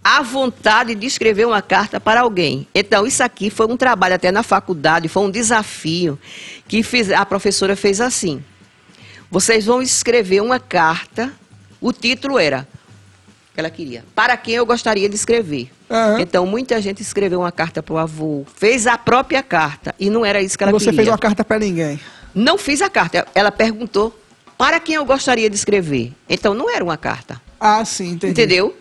a 0.03 0.23
vontade 0.23 0.95
de 0.95 1.05
escrever 1.05 1.45
uma 1.45 1.61
carta 1.61 1.99
para 1.99 2.21
alguém. 2.21 2.67
Então, 2.73 3.05
isso 3.05 3.21
aqui 3.21 3.51
foi 3.51 3.67
um 3.67 3.77
trabalho 3.77 4.15
até 4.15 4.31
na 4.31 4.41
faculdade, 4.41 5.07
foi 5.07 5.21
um 5.21 5.29
desafio 5.29 6.17
que 6.67 6.81
fiz, 6.81 7.11
a 7.11 7.23
professora 7.23 7.75
fez 7.75 8.01
assim. 8.01 8.43
Vocês 9.29 9.67
vão 9.67 9.79
escrever 9.79 10.41
uma 10.41 10.59
carta, 10.59 11.31
o 11.79 11.93
título 11.93 12.39
era, 12.39 12.67
que 13.53 13.59
ela 13.59 13.69
queria, 13.69 14.03
para 14.15 14.35
quem 14.35 14.55
eu 14.55 14.65
gostaria 14.65 15.07
de 15.07 15.13
escrever. 15.13 15.69
Uhum. 15.87 16.17
Então, 16.17 16.47
muita 16.47 16.81
gente 16.81 17.03
escreveu 17.03 17.41
uma 17.41 17.51
carta 17.51 17.83
para 17.83 17.93
o 17.93 17.99
avô, 17.99 18.43
fez 18.55 18.87
a 18.87 18.97
própria 18.97 19.43
carta, 19.43 19.93
e 19.99 20.09
não 20.09 20.25
era 20.25 20.41
isso 20.41 20.57
que 20.57 20.63
ela 20.63 20.71
Você 20.71 20.85
queria. 20.85 20.95
Você 20.95 21.03
fez 21.03 21.07
uma 21.09 21.19
carta 21.19 21.45
para 21.45 21.59
ninguém? 21.59 21.99
Não 22.33 22.57
fiz 22.57 22.81
a 22.81 22.89
carta, 22.89 23.27
ela 23.35 23.51
perguntou 23.51 24.17
para 24.57 24.79
quem 24.79 24.95
eu 24.95 25.05
gostaria 25.05 25.49
de 25.49 25.55
escrever. 25.55 26.13
Então, 26.29 26.53
não 26.53 26.69
era 26.69 26.83
uma 26.83 26.97
carta. 26.97 27.41
Ah, 27.59 27.83
sim, 27.85 28.11
entendi. 28.11 28.31
Entendeu? 28.31 28.75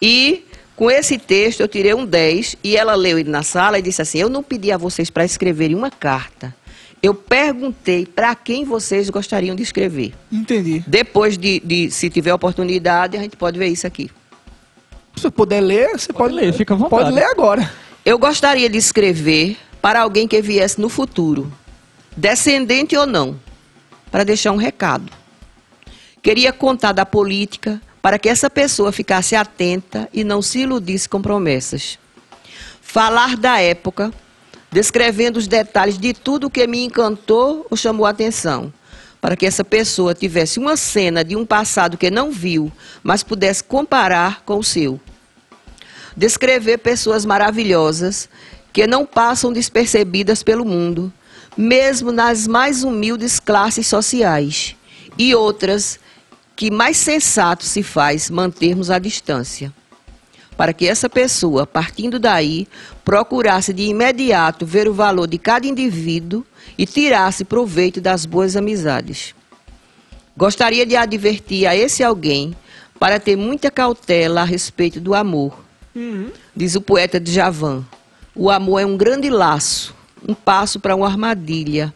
E 0.00 0.44
com 0.78 0.90
esse 0.90 1.18
texto, 1.18 1.60
eu 1.60 1.68
tirei 1.68 1.92
um 1.92 2.06
10 2.06 2.56
e 2.62 2.76
ela 2.76 2.94
leu 2.94 3.18
ele 3.18 3.28
na 3.28 3.42
sala 3.42 3.78
e 3.78 3.82
disse 3.82 4.00
assim: 4.00 4.18
Eu 4.18 4.28
não 4.28 4.42
pedi 4.42 4.70
a 4.70 4.76
vocês 4.76 5.10
para 5.10 5.24
escreverem 5.24 5.74
uma 5.74 5.90
carta. 5.90 6.54
Eu 7.02 7.14
perguntei 7.14 8.06
para 8.06 8.34
quem 8.34 8.64
vocês 8.64 9.08
gostariam 9.10 9.56
de 9.56 9.62
escrever. 9.62 10.12
Entendi. 10.30 10.82
Depois 10.86 11.38
de, 11.38 11.60
de, 11.60 11.90
se 11.90 12.10
tiver 12.10 12.34
oportunidade, 12.34 13.16
a 13.16 13.20
gente 13.20 13.36
pode 13.36 13.58
ver 13.58 13.68
isso 13.68 13.86
aqui. 13.86 14.10
Se 15.14 15.22
você 15.22 15.30
puder 15.30 15.60
ler, 15.60 15.90
você 15.90 16.12
pode, 16.12 16.34
pode 16.34 16.34
ler, 16.34 16.52
fica 16.52 16.74
à 16.74 16.76
vontade. 16.76 17.02
Pode 17.02 17.14
ler 17.14 17.24
agora. 17.24 17.70
Eu 18.04 18.18
gostaria 18.18 18.68
de 18.68 18.78
escrever 18.78 19.56
para 19.82 20.00
alguém 20.00 20.26
que 20.26 20.40
viesse 20.40 20.80
no 20.80 20.88
futuro, 20.88 21.52
descendente 22.18 22.96
ou 22.96 23.06
não, 23.06 23.38
para 24.10 24.24
deixar 24.24 24.50
um 24.50 24.56
recado. 24.56 25.12
Queria 26.20 26.52
contar 26.52 26.90
da 26.90 27.06
política, 27.06 27.80
para 28.02 28.18
que 28.18 28.28
essa 28.28 28.50
pessoa 28.50 28.90
ficasse 28.90 29.36
atenta 29.36 30.08
e 30.12 30.24
não 30.24 30.42
se 30.42 30.60
iludisse 30.60 31.08
com 31.08 31.22
promessas. 31.22 31.96
Falar 32.82 33.36
da 33.36 33.60
época, 33.60 34.12
descrevendo 34.70 35.36
os 35.36 35.46
detalhes 35.46 35.96
de 35.96 36.12
tudo 36.12 36.50
que 36.50 36.66
me 36.66 36.84
encantou 36.84 37.64
ou 37.70 37.76
chamou 37.76 38.04
a 38.04 38.10
atenção, 38.10 38.72
para 39.20 39.36
que 39.36 39.46
essa 39.46 39.62
pessoa 39.62 40.12
tivesse 40.12 40.58
uma 40.58 40.76
cena 40.76 41.22
de 41.24 41.36
um 41.36 41.46
passado 41.46 41.96
que 41.96 42.10
não 42.10 42.32
viu, 42.32 42.72
mas 43.00 43.22
pudesse 43.22 43.62
comparar 43.62 44.42
com 44.44 44.58
o 44.58 44.64
seu. 44.64 45.00
Descrever 46.16 46.78
pessoas 46.78 47.24
maravilhosas 47.24 48.28
que 48.72 48.88
não 48.88 49.06
passam 49.06 49.52
despercebidas 49.52 50.42
pelo 50.42 50.64
mundo, 50.64 51.12
mesmo 51.58 52.12
nas 52.12 52.46
mais 52.46 52.84
humildes 52.84 53.40
classes 53.40 53.88
sociais, 53.88 54.76
e 55.18 55.34
outras 55.34 55.98
que 56.54 56.70
mais 56.70 56.96
sensato 56.96 57.64
se 57.64 57.82
faz 57.82 58.30
mantermos 58.30 58.90
a 58.90 58.98
distância, 59.00 59.74
para 60.56 60.72
que 60.72 60.86
essa 60.86 61.10
pessoa, 61.10 61.66
partindo 61.66 62.20
daí, 62.20 62.68
procurasse 63.04 63.72
de 63.72 63.82
imediato 63.82 64.64
ver 64.64 64.86
o 64.86 64.94
valor 64.94 65.26
de 65.26 65.36
cada 65.36 65.66
indivíduo 65.66 66.46
e 66.78 66.86
tirasse 66.86 67.44
proveito 67.44 68.00
das 68.00 68.24
boas 68.24 68.54
amizades. 68.54 69.34
Gostaria 70.36 70.86
de 70.86 70.94
advertir 70.94 71.66
a 71.66 71.74
esse 71.74 72.04
alguém 72.04 72.54
para 73.00 73.18
ter 73.18 73.34
muita 73.34 73.68
cautela 73.68 74.42
a 74.42 74.44
respeito 74.44 75.00
do 75.00 75.12
amor. 75.12 75.58
Uhum. 75.92 76.30
Diz 76.54 76.76
o 76.76 76.80
poeta 76.80 77.18
de 77.18 77.32
Javan: 77.32 77.84
o 78.32 78.48
amor 78.48 78.78
é 78.78 78.86
um 78.86 78.96
grande 78.96 79.28
laço 79.28 79.97
um 80.26 80.34
passo 80.34 80.80
para 80.80 80.96
uma 80.96 81.06
armadilha. 81.06 81.92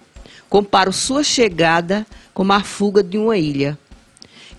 Comparo 0.49 0.93
sua 0.93 1.25
chegada 1.25 2.07
como 2.35 2.53
a 2.53 2.61
fuga 2.61 3.03
de 3.03 3.19
uma 3.19 3.37
ilha. 3.37 3.79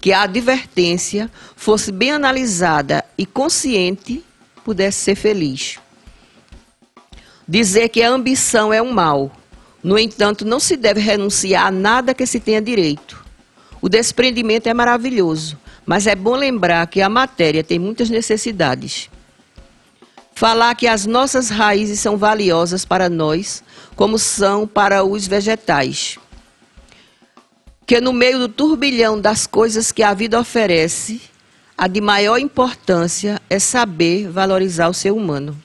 Que 0.01 0.11
a 0.11 0.24
advertência 0.24 1.30
fosse 1.55 1.91
bem 1.91 2.11
analisada 2.11 3.05
e 3.18 3.26
consciente, 3.26 4.24
pudesse 4.66 4.99
ser 4.99 5.16
feliz. 5.16 5.80
Dizer 7.47 7.89
que 7.89 8.01
a 8.01 8.09
ambição 8.09 8.74
é 8.74 8.82
um 8.82 8.91
mal. 8.91 9.32
No 9.84 9.99
entanto, 9.99 10.45
não 10.45 10.59
se 10.59 10.78
deve 10.78 10.99
renunciar 10.99 11.68
a 11.68 11.72
nada 11.72 12.14
que 12.14 12.26
se 12.26 12.39
tenha 12.39 12.61
direito. 12.61 13.24
O 13.82 13.89
desprendimento 13.89 14.68
é 14.68 14.74
maravilhoso, 14.74 15.57
mas 15.86 16.07
é 16.07 16.16
bom 16.16 16.36
lembrar 16.36 16.88
que 16.88 17.01
a 17.01 17.09
matéria 17.09 17.64
tem 17.64 17.78
muitas 17.78 18.09
necessidades. 18.09 19.09
Falar 20.36 20.74
que 20.76 20.88
as 20.88 21.06
nossas 21.06 21.50
raízes 21.50 22.00
são 22.00 22.18
valiosas 22.18 22.84
para 22.84 23.08
nós, 23.08 23.64
como 23.96 24.18
são 24.18 24.66
para 24.68 25.04
os 25.04 25.28
vegetais. 25.28 26.18
Que 27.86 28.02
no 28.02 28.12
meio 28.12 28.40
do 28.40 28.50
turbilhão 28.50 29.20
das 29.20 29.46
coisas 29.46 29.92
que 29.92 30.02
a 30.02 30.14
vida 30.14 30.40
oferece, 30.40 31.22
a 31.78 31.88
de 31.88 32.02
maior 32.02 32.40
importância 32.40 33.40
é 33.50 33.60
saber 33.60 34.28
valorizar 34.28 34.88
o 34.90 34.94
ser 34.94 35.12
humano. 35.12 35.56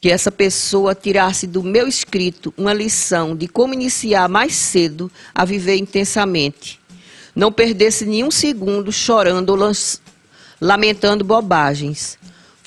Que 0.00 0.10
essa 0.10 0.30
pessoa 0.30 0.94
tirasse 0.94 1.46
do 1.46 1.62
meu 1.62 1.86
escrito 1.86 2.52
uma 2.58 2.74
lição 2.74 3.34
de 3.34 3.48
como 3.48 3.72
iniciar 3.72 4.28
mais 4.28 4.54
cedo 4.54 5.10
a 5.34 5.44
viver 5.44 5.76
intensamente. 5.76 6.78
Não 7.34 7.50
perdesse 7.52 8.04
nenhum 8.04 8.30
segundo 8.30 8.92
chorando 8.92 9.50
ou 9.50 9.72
lamentando 10.60 11.24
bobagens 11.24 12.19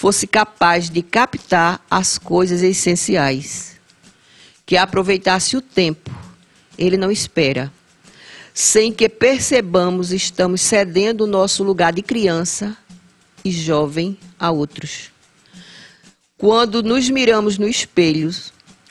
fosse 0.03 0.27
capaz 0.27 0.89
de 0.89 1.01
captar 1.01 1.79
as 1.89 2.17
coisas 2.17 2.61
essenciais, 2.61 3.79
que 4.65 4.75
aproveitasse 4.75 5.55
o 5.55 5.61
tempo, 5.61 6.11
ele 6.77 6.97
não 6.97 7.09
espera. 7.09 7.71
Sem 8.53 8.91
que 8.91 9.07
percebamos, 9.07 10.11
estamos 10.11 10.59
cedendo 10.59 11.21
o 11.21 11.25
nosso 11.25 11.63
lugar 11.63 11.93
de 11.93 12.01
criança 12.01 12.75
e 13.45 13.49
jovem 13.49 14.17
a 14.37 14.51
outros. 14.51 15.09
Quando 16.37 16.83
nos 16.83 17.09
miramos 17.09 17.57
no 17.57 17.65
espelho, 17.65 18.29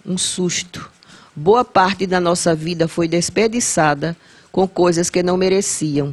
um 0.06 0.16
susto. 0.16 0.90
Boa 1.36 1.62
parte 1.62 2.06
da 2.06 2.20
nossa 2.20 2.54
vida 2.54 2.88
foi 2.88 3.06
desperdiçada 3.06 4.16
com 4.50 4.66
coisas 4.66 5.10
que 5.10 5.22
não 5.22 5.36
mereciam. 5.36 6.10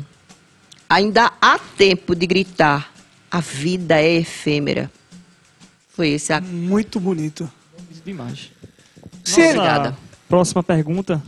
Ainda 0.90 1.32
há 1.42 1.58
tempo 1.58 2.14
de 2.14 2.28
gritar: 2.28 2.92
a 3.30 3.40
vida 3.40 4.02
é 4.02 4.16
efêmera. 4.16 4.92
Foi 5.90 6.10
esse 6.10 6.32
a... 6.34 6.42
Muito 6.42 7.00
bonito. 7.00 7.50
Demais. 8.06 8.52
Nossa 9.26 9.42
Obrigada. 9.42 9.98
próxima 10.28 10.64
pergunta 10.64 11.22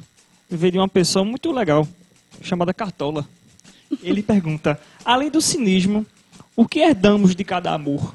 veio 0.50 0.72
de 0.72 0.78
uma 0.78 0.88
pessoa 0.88 1.24
muito 1.24 1.52
legal, 1.52 1.88
chamada 2.42 2.74
Cartola. 2.74 3.28
Ele 4.02 4.24
pergunta, 4.24 4.80
além 5.04 5.30
do 5.30 5.42
cinismo, 5.42 6.06
o 6.56 6.68
que 6.68 6.80
herdamos 6.80 7.36
de 7.36 7.44
cada 7.44 7.74
amor? 7.74 8.14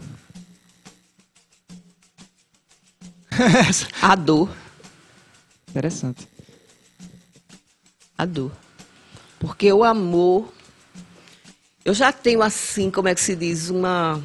A 4.00 4.14
dor. 4.14 4.50
Interessante. 5.68 6.26
A 8.16 8.24
dor. 8.24 8.52
Porque 9.38 9.70
o 9.72 9.84
amor. 9.84 10.52
Eu 11.86 11.94
já 11.94 12.12
tenho 12.12 12.42
assim, 12.42 12.90
como 12.90 13.06
é 13.06 13.14
que 13.14 13.20
se 13.20 13.36
diz, 13.36 13.70
uma. 13.70 14.20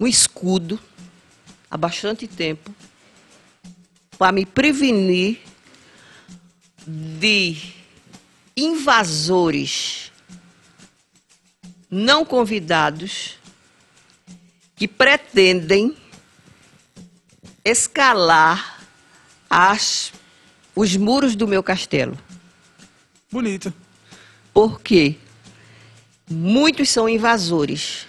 Um 0.00 0.04
escudo 0.04 0.80
há 1.70 1.76
bastante 1.76 2.26
tempo 2.26 2.74
para 4.18 4.32
me 4.32 4.44
prevenir 4.44 5.38
de 6.84 7.72
invasores 8.56 10.10
não 11.88 12.24
convidados 12.24 13.38
que 14.74 14.88
pretendem 14.88 15.96
escalar 17.64 18.84
as, 19.48 20.12
os 20.74 20.96
muros 20.96 21.36
do 21.36 21.46
meu 21.46 21.62
castelo. 21.62 22.18
Bonito. 23.30 23.72
Porque 24.52 25.16
muitos 26.30 26.90
são 26.90 27.08
invasores 27.08 28.06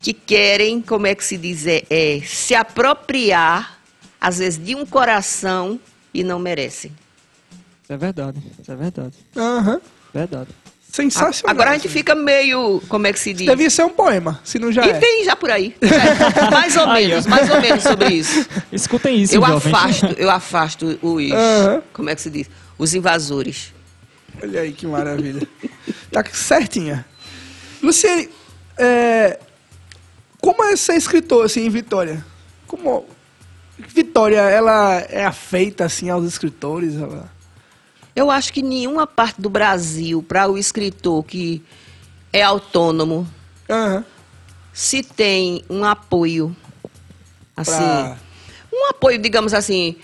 que 0.00 0.12
querem, 0.12 0.80
como 0.80 1.06
é 1.06 1.14
que 1.14 1.24
se 1.24 1.36
diz, 1.36 1.66
é, 1.66 1.84
é, 1.88 2.20
se 2.24 2.54
apropriar, 2.54 3.78
às 4.20 4.38
vezes, 4.38 4.58
de 4.62 4.74
um 4.74 4.84
coração 4.84 5.78
e 6.12 6.24
não 6.24 6.38
merecem. 6.38 6.92
Isso 7.82 7.92
é 7.92 7.96
verdade, 7.96 8.42
isso 8.60 8.70
é 8.72 8.76
verdade. 8.76 9.14
Aham. 9.36 9.80
Verdade. 10.12 10.48
Sensacional. 10.90 11.50
Agora 11.54 11.70
a 11.70 11.72
gente 11.74 11.88
fica 11.88 12.14
meio, 12.14 12.82
como 12.86 13.06
é 13.06 13.12
que 13.14 13.18
se 13.18 13.32
diz? 13.32 13.46
Devia 13.46 13.70
ser 13.70 13.82
um 13.84 13.88
poema, 13.90 14.38
se 14.44 14.58
não 14.58 14.70
já 14.70 14.84
E 14.86 14.90
é. 14.90 14.98
tem 14.98 15.24
já 15.24 15.34
por 15.34 15.50
aí. 15.50 15.74
É, 15.80 16.50
mais 16.50 16.76
ou 16.76 16.86
menos, 16.88 17.26
mais 17.26 17.48
ou 17.48 17.60
menos 17.62 17.82
sobre 17.82 18.08
isso. 18.12 18.46
Escutem 18.70 19.22
isso, 19.22 19.34
Eu 19.34 19.40
jovens. 19.46 19.72
afasto, 19.74 20.06
eu 20.18 20.30
afasto 20.30 20.98
os, 21.00 21.32
Aham. 21.32 21.82
como 21.94 22.10
é 22.10 22.14
que 22.14 22.20
se 22.20 22.28
diz? 22.28 22.50
Os 22.76 22.92
invasores. 22.94 23.72
Olha 24.42 24.60
aí 24.60 24.72
que 24.72 24.86
maravilha. 24.86 25.46
tá 26.10 26.24
certinha. 26.32 27.04
Luciane, 27.82 28.28
é, 28.78 29.38
como 30.40 30.62
é 30.64 30.76
ser 30.76 30.94
escritor 30.96 31.44
assim 31.46 31.64
em 31.66 31.70
Vitória? 31.70 32.24
Como 32.66 33.06
Vitória, 33.78 34.40
ela 34.40 34.98
é 35.08 35.24
afeita 35.24 35.84
assim 35.84 36.10
aos 36.10 36.24
escritores? 36.24 36.94
Ela... 36.96 37.30
Eu 38.14 38.30
acho 38.30 38.52
que 38.52 38.62
nenhuma 38.62 39.06
parte 39.06 39.40
do 39.40 39.48
Brasil, 39.48 40.22
para 40.22 40.48
o 40.48 40.58
escritor 40.58 41.24
que 41.24 41.62
é 42.32 42.42
autônomo, 42.42 43.28
Aham. 43.68 44.04
se 44.72 45.02
tem 45.02 45.64
um 45.68 45.84
apoio, 45.84 46.54
assim, 47.56 47.72
Pra- 47.76 48.16
um 48.72 48.88
apoio, 48.90 49.18
digamos 49.18 49.52
assim, 49.54 49.96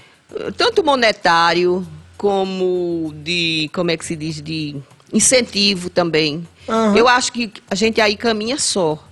tanto 0.56 0.84
monetário 0.84 1.86
como 2.18 3.12
de, 3.24 3.70
como 3.72 3.90
é 3.92 3.96
que 3.96 4.04
se 4.04 4.16
diz, 4.16 4.42
de 4.42 4.76
incentivo 5.12 5.88
também. 5.88 6.46
Aham. 6.68 6.96
Eu 6.96 7.08
acho 7.08 7.32
que 7.32 7.50
a 7.70 7.74
gente 7.74 8.00
aí 8.00 8.16
caminha 8.16 8.58
só. 8.58 9.02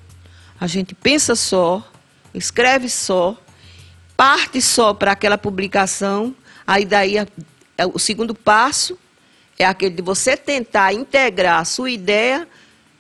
A 0.61 0.67
gente 0.67 0.95
pensa 0.95 1.35
só, 1.37 1.89
escreve 2.35 2.89
só, 2.91 3.37
parte 4.17 4.61
só 4.61 4.93
para 4.93 5.13
aquela 5.13 5.39
publicação, 5.39 6.35
aí 6.67 6.85
daí 6.85 7.19
a- 7.19 7.27
é 7.79 7.87
o 7.87 7.99
segundo 7.99 8.35
passo 8.35 8.99
é 9.59 9.65
aquele 9.65 9.95
de 9.95 10.03
você 10.03 10.37
tentar 10.37 10.93
integrar 10.93 11.61
a 11.61 11.65
sua 11.65 11.91
ideia 11.91 12.47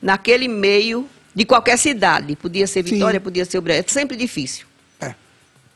naquele 0.01 0.49
meio 0.49 1.07
de 1.35 1.45
qualquer 1.45 1.77
cidade. 1.79 2.35
Podia 2.37 2.67
ser 2.67 2.83
Sim. 2.85 2.95
Vitória, 2.95 3.21
podia 3.21 3.45
ser 3.45 3.59
o 3.59 3.63
Bré. 3.63 3.79
É 3.79 3.85
sempre 3.87 4.17
difícil. 4.17 4.66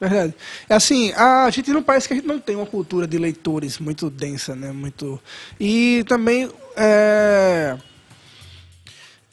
Verdade. 0.01 0.35
É 0.69 0.75
assim, 0.75 1.13
a 1.13 1.51
gente 1.51 1.71
não 1.71 1.83
parece 1.83 2.09
que 2.09 2.15
a 2.15 2.17
gente 2.17 2.27
não 2.27 2.39
tem 2.39 2.57
uma 2.57 2.65
cultura 2.67 3.07
de 3.07 3.19
leitores 3.19 3.79
muito 3.79 4.09
densa, 4.09 4.57
né? 4.57 4.73
Muito. 4.73 5.21
E 5.59 6.03
também 6.09 6.49
é, 6.75 7.77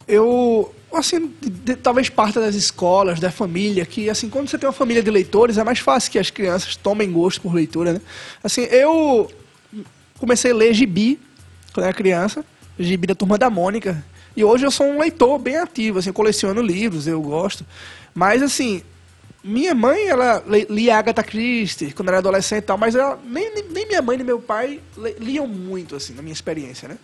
eu 0.07 0.73
assim, 0.93 1.31
de- 1.41 1.75
talvez 1.75 2.09
parta 2.09 2.39
das 2.39 2.55
escolas, 2.55 3.19
da 3.19 3.29
família, 3.31 3.85
que 3.85 4.09
assim, 4.09 4.29
quando 4.29 4.49
você 4.49 4.57
tem 4.57 4.67
uma 4.67 4.73
família 4.73 5.03
de 5.03 5.11
leitores, 5.11 5.57
é 5.57 5.63
mais 5.63 5.79
fácil 5.79 6.11
que 6.11 6.17
as 6.19 6.29
crianças 6.29 6.75
tomem 6.75 7.11
gosto 7.11 7.41
por 7.41 7.53
leitura, 7.53 7.93
né? 7.93 8.01
Assim, 8.43 8.63
eu 8.63 9.29
comecei 10.19 10.51
a 10.51 10.55
ler 10.55 10.73
gibi 10.73 11.19
quando 11.73 11.85
era 11.85 11.93
criança, 11.93 12.43
gibi 12.79 13.07
da 13.07 13.15
Turma 13.15 13.37
da 13.37 13.49
Mônica. 13.49 14.03
E 14.35 14.43
hoje 14.43 14.65
eu 14.65 14.71
sou 14.71 14.87
um 14.87 14.99
leitor 14.99 15.37
bem 15.39 15.57
ativo, 15.57 15.99
assim, 15.99 16.11
coleciono 16.11 16.61
livros, 16.61 17.07
eu 17.07 17.21
gosto. 17.21 17.65
Mas, 18.13 18.41
assim, 18.41 18.81
minha 19.47 19.73
mãe, 19.73 20.07
ela 20.07 20.43
lia 20.69 20.97
Agatha 20.97 21.23
Christie 21.23 21.93
quando 21.93 22.09
era 22.09 22.17
adolescente 22.17 22.59
e 22.63 22.67
tal, 22.67 22.77
mas 22.77 22.95
ela, 22.95 23.17
nem, 23.25 23.51
nem, 23.71 23.87
minha 23.87 24.01
mãe 24.01 24.17
nem 24.17 24.25
meu 24.25 24.39
pai 24.39 24.79
liam 25.19 25.47
muito, 25.47 25.95
assim, 25.95 26.13
na 26.13 26.21
minha 26.21 26.33
experiência, 26.33 26.87
né? 26.87 26.97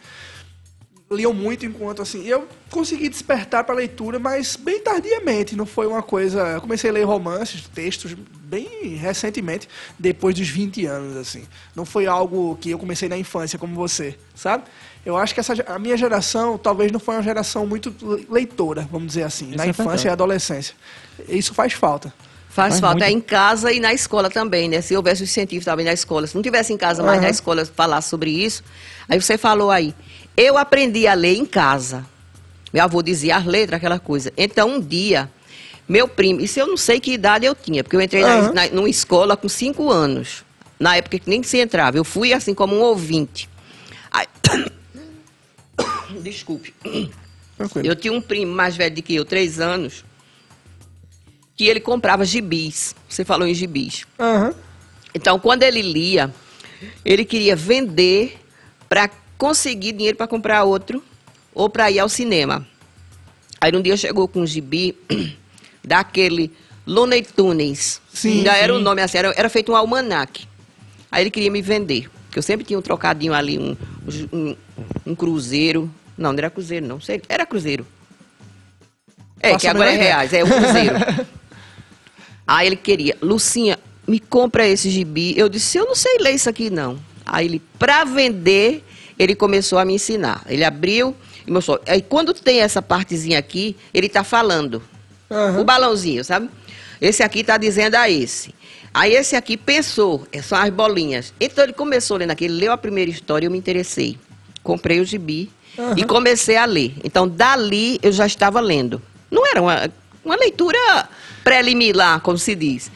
Liam 1.12 1.34
muito 1.34 1.64
enquanto, 1.66 2.02
assim, 2.02 2.26
eu 2.26 2.48
consegui 2.72 3.08
despertar 3.08 3.64
para 3.64 3.76
leitura, 3.76 4.18
mas 4.18 4.56
bem 4.56 4.80
tardiamente, 4.80 5.56
não 5.56 5.66
foi 5.66 5.86
uma 5.86 6.02
coisa... 6.02 6.39
Eu 6.54 6.62
comecei 6.62 6.89
a 6.89 6.94
ler 6.94 7.04
romances, 7.04 7.68
textos, 7.68 8.14
bem 8.14 8.96
recentemente, 8.96 9.70
depois 10.00 10.34
dos 10.34 10.48
20 10.50 10.86
anos, 10.88 11.16
assim. 11.18 11.44
Não 11.76 11.86
foi 11.86 12.08
algo 12.08 12.58
que 12.60 12.72
eu 12.72 12.80
comecei 12.80 13.08
na 13.08 13.18
infância, 13.18 13.60
como 13.60 13.76
você, 13.76 14.18
sabe? 14.34 14.64
Eu 15.06 15.16
acho 15.16 15.34
que 15.36 15.39
essa, 15.39 15.54
a 15.68 15.78
minha 15.78 15.96
geração 15.98 16.58
talvez 16.58 16.91
não 16.91 17.00
foi 17.00 17.16
uma 17.16 17.22
geração 17.24 17.68
muito 17.68 17.94
le- 18.02 18.26
leitora, 18.30 18.88
vamos 18.91 19.10
dizer 19.10 19.24
assim, 19.24 19.50
Isso 19.50 19.58
na 19.58 19.66
é 19.66 19.70
infância 19.70 19.86
verdade. 19.91 20.08
e 20.08 20.12
adolescência. 20.12 20.76
Isso 21.30 21.54
faz 21.54 21.74
falta. 21.74 22.12
Faz, 22.54 22.74
Faz 22.74 22.80
falta 22.80 22.95
muito. 23.06 23.10
é 23.10 23.12
em 23.12 23.20
casa 23.22 23.72
e 23.72 23.80
na 23.80 23.93
escola 23.93 24.30
também, 24.30 24.70
né? 24.70 24.80
Se 24.82 24.95
houvesse 24.95 25.24
o 25.24 25.26
incentivo 25.26 25.66
também 25.66 25.86
na 25.86 25.93
escola. 25.93 26.28
Se 26.28 26.36
não 26.36 26.41
tivesse 26.43 26.72
em 26.72 26.78
casa, 26.78 27.01
mas 27.01 27.14
Aham. 27.14 27.22
na 27.22 27.30
escola 27.30 27.66
falar 27.66 28.01
sobre 28.01 28.30
isso. 28.30 28.64
Aí 29.10 29.20
você 29.20 29.38
falou 29.38 29.72
aí, 29.72 29.93
eu 30.38 30.58
aprendi 30.58 31.08
a 31.08 31.14
ler 31.16 31.36
em 31.36 31.45
casa. 31.45 32.06
Meu 32.72 32.84
avô 32.84 33.01
dizia 33.01 33.38
as 33.38 33.45
letras, 33.45 33.78
aquela 33.78 33.99
coisa. 33.99 34.32
Então, 34.38 34.70
um 34.70 34.80
dia, 34.80 35.30
Meu 35.89 36.08
primo, 36.08 36.39
isso 36.39 36.58
eu 36.60 36.66
não 36.68 36.78
sei 36.78 36.97
que 36.99 37.12
idade 37.12 37.45
eu 37.45 37.54
tinha, 37.54 37.84
porque 37.84 37.95
eu 37.97 38.01
entrei 38.01 38.22
na- 38.24 38.30
Aham. 38.36 38.54
na, 38.54 38.68
numa 38.70 38.89
escola 38.89 39.36
com 39.36 39.49
cinco 39.49 39.91
anos. 39.91 40.43
Na 40.80 40.95
época 40.95 41.20
que 41.20 41.30
nem 41.30 41.43
se 41.43 41.58
entrava. 41.58 41.97
Eu 41.97 42.06
fui 42.06 42.32
assim 42.34 42.54
como 42.54 42.74
um 42.76 42.80
ouvinte. 42.82 43.49
Aí- 44.10 44.28
Desculpe. 46.22 46.74
Tranquilo. 47.58 47.88
Eu 47.88 47.95
tinha 47.95 48.14
um 48.14 48.22
primo 48.22 48.54
mais 48.54 48.76
velho 48.78 48.95
do 48.95 49.01
que 49.01 49.16
eu, 49.16 49.26
três 49.26 49.60
anos, 49.60 50.06
que 51.56 51.68
ele 51.68 51.80
comprava 51.80 52.26
gibis. 52.26 52.95
Você 53.08 53.24
falou 53.24 53.47
em 53.47 53.54
gibis. 53.54 54.06
Aham. 54.20 54.54
Então, 55.16 55.39
quando 55.39 55.64
ele 55.64 55.82
lia, 55.82 56.34
ele 57.06 57.24
queria 57.24 57.56
vender 57.56 58.39
para 58.89 59.10
conseguir 59.38 59.91
dinheiro 59.91 60.18
para 60.18 60.28
comprar 60.28 60.64
outro 60.64 61.04
ou 61.54 61.70
para 61.70 61.91
ir 61.91 61.99
ao 61.99 62.10
cinema. 62.10 62.66
Aí 63.62 63.72
um 63.76 63.82
dia 63.82 63.95
chegou 63.95 64.28
com 64.28 64.41
um 64.41 64.47
gibi 64.47 64.97
daquele 65.84 66.51
Looney 66.86 67.22
Tunes. 67.24 68.01
Sim, 68.14 68.39
Ainda 68.39 68.56
era 68.58 68.74
o 68.74 68.78
sim. 68.78 68.84
nome 68.84 69.01
assim, 69.01 69.18
era, 69.20 69.34
era 69.38 69.49
feito 69.49 69.72
um 69.72 69.76
almanaque. 69.76 70.47
Aí 71.12 71.24
ele 71.24 71.30
queria 71.32 71.51
me 71.51 71.62
vender, 71.62 72.10
porque 72.26 72.39
eu 72.39 72.43
sempre 72.43 72.66
tinha 72.66 72.78
um 72.78 72.82
trocadinho 72.82 73.34
ali, 73.34 73.60
um, 73.60 73.78
um, 74.34 74.56
um 75.06 75.16
cruzeiro. 75.16 75.89
Não, 76.18 76.32
não 76.32 76.39
era 76.39 76.49
cruzeiro, 76.49 76.86
não. 76.88 76.99
sei- 76.99 77.22
Era 77.30 77.45
cruzeiro. 77.45 77.86
É, 79.39 79.49
Faço 79.51 79.60
que 79.62 79.68
agora 79.68 79.91
é 79.93 79.95
reais, 79.97 80.34
é 80.34 80.43
o 80.43 80.47
cruzeiro. 80.47 80.95
Aí 82.48 82.68
ele 82.68 82.76
queria, 82.76 83.18
Lucinha, 83.22 83.80
me 84.08 84.20
compra 84.20 84.68
esse 84.68 84.89
gibi. 84.89 85.34
Eu 85.38 85.48
disse, 85.48 85.78
eu 85.78 85.86
não 85.86 85.96
sei 85.96 86.18
ler 86.20 86.32
isso 86.32 86.50
aqui 86.50 86.70
não. 86.70 87.00
Aí 87.26 87.46
ele, 87.46 87.62
pra 87.80 88.04
vender, 88.04 88.84
ele 89.18 89.36
começou 89.36 89.80
a 89.80 89.86
me 89.86 89.94
ensinar. 89.94 90.44
Ele 90.48 90.64
abriu 90.64 91.16
e 91.48 91.52
mostrou. 91.52 91.80
Aí 91.88 92.02
quando 92.02 92.34
tem 92.34 92.60
essa 92.60 92.82
partezinha 92.82 93.39
aqui, 93.39 93.76
ele 93.94 94.10
tá 94.10 94.24
falando. 94.24 94.84
Aham. 95.32 95.62
O 95.62 95.64
balãozinho, 95.64 96.24
sabe? 96.24 96.50
Esse 97.02 97.24
aqui 97.24 97.44
tá 97.44 97.58
dizendo 97.58 97.96
a 97.96 98.10
esse. 98.10 98.54
Aí 98.94 99.14
esse 99.14 99.36
aqui 99.36 99.58
pensou, 99.58 100.28
é, 100.32 100.41
são 100.41 100.58
as 100.58 100.70
bolinhas. 100.70 101.34
Então 101.39 101.64
ele 101.64 101.74
começou 101.74 102.18
lendo 102.18 102.32
aqui, 102.32 102.46
ele 102.46 102.54
leu 102.54 102.72
a 102.72 102.78
primeira 102.78 103.10
história 103.10 103.46
e 103.46 103.48
eu 103.48 103.52
me 103.52 103.58
interessei. 103.58 104.18
Comprei 104.62 105.00
o 105.00 105.06
gibi 105.06 105.50
Aham. 105.78 105.96
e 105.98 106.04
comecei 106.04 106.56
a 106.58 106.66
ler. 106.66 106.94
Então 107.04 107.28
dali 107.28 108.00
eu 108.04 108.12
já 108.12 108.26
estava 108.26 108.60
lendo. 108.60 109.02
Não 109.32 109.48
era 109.48 109.62
uma, 109.62 109.91
uma 110.24 110.36
leitura 110.36 110.78
preliminar, 111.44 112.22
como 112.22 112.38
se 112.38 112.56
diz. 112.56 112.91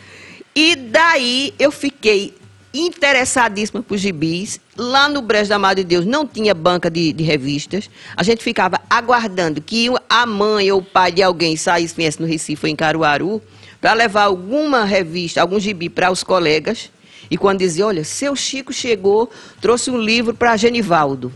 E 0.55 0.75
daí 0.75 1.53
eu 1.59 1.71
fiquei 1.71 2.33
interessadíssima 2.73 3.81
por 3.81 3.97
gibis. 3.97 4.59
Lá 4.75 5.09
no 5.09 5.21
Brejo 5.21 5.49
da 5.49 5.59
Madre 5.59 5.83
de 5.83 5.89
Deus 5.89 6.05
não 6.05 6.25
tinha 6.27 6.53
banca 6.53 6.89
de, 6.89 7.13
de 7.13 7.23
revistas. 7.23 7.89
A 8.15 8.23
gente 8.23 8.43
ficava 8.43 8.79
aguardando 8.89 9.61
que 9.61 9.87
a 10.09 10.25
mãe 10.25 10.71
ou 10.71 10.79
o 10.79 10.83
pai 10.83 11.11
de 11.11 11.23
alguém 11.23 11.55
saísse, 11.55 11.95
viesse 11.95 12.21
no 12.21 12.27
Recife 12.27 12.65
ou 12.65 12.69
em 12.69 12.75
Caruaru, 12.75 13.41
para 13.81 13.93
levar 13.93 14.23
alguma 14.23 14.83
revista, 14.83 15.41
algum 15.41 15.59
gibi 15.59 15.89
para 15.89 16.11
os 16.11 16.23
colegas. 16.23 16.91
E 17.29 17.37
quando 17.37 17.59
dizia, 17.59 17.85
olha, 17.85 18.03
seu 18.03 18.35
Chico 18.35 18.71
chegou, 18.71 19.29
trouxe 19.59 19.91
um 19.91 19.97
livro 19.97 20.33
para 20.33 20.55
Genivaldo. 20.55 21.31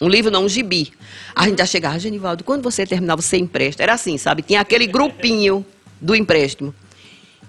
Um 0.00 0.08
livro 0.08 0.30
não, 0.30 0.46
um 0.46 0.48
gibi. 0.48 0.92
A 1.34 1.48
gente 1.48 1.58
já 1.58 1.66
chegava, 1.66 1.98
Genivaldo, 1.98 2.42
quando 2.42 2.62
você 2.62 2.84
terminar, 2.84 3.14
você 3.14 3.36
empresta. 3.36 3.82
Era 3.82 3.94
assim, 3.94 4.18
sabe? 4.18 4.42
Tinha 4.42 4.60
aquele 4.60 4.86
grupinho 4.86 5.64
do 6.02 6.14
empréstimo. 6.14 6.74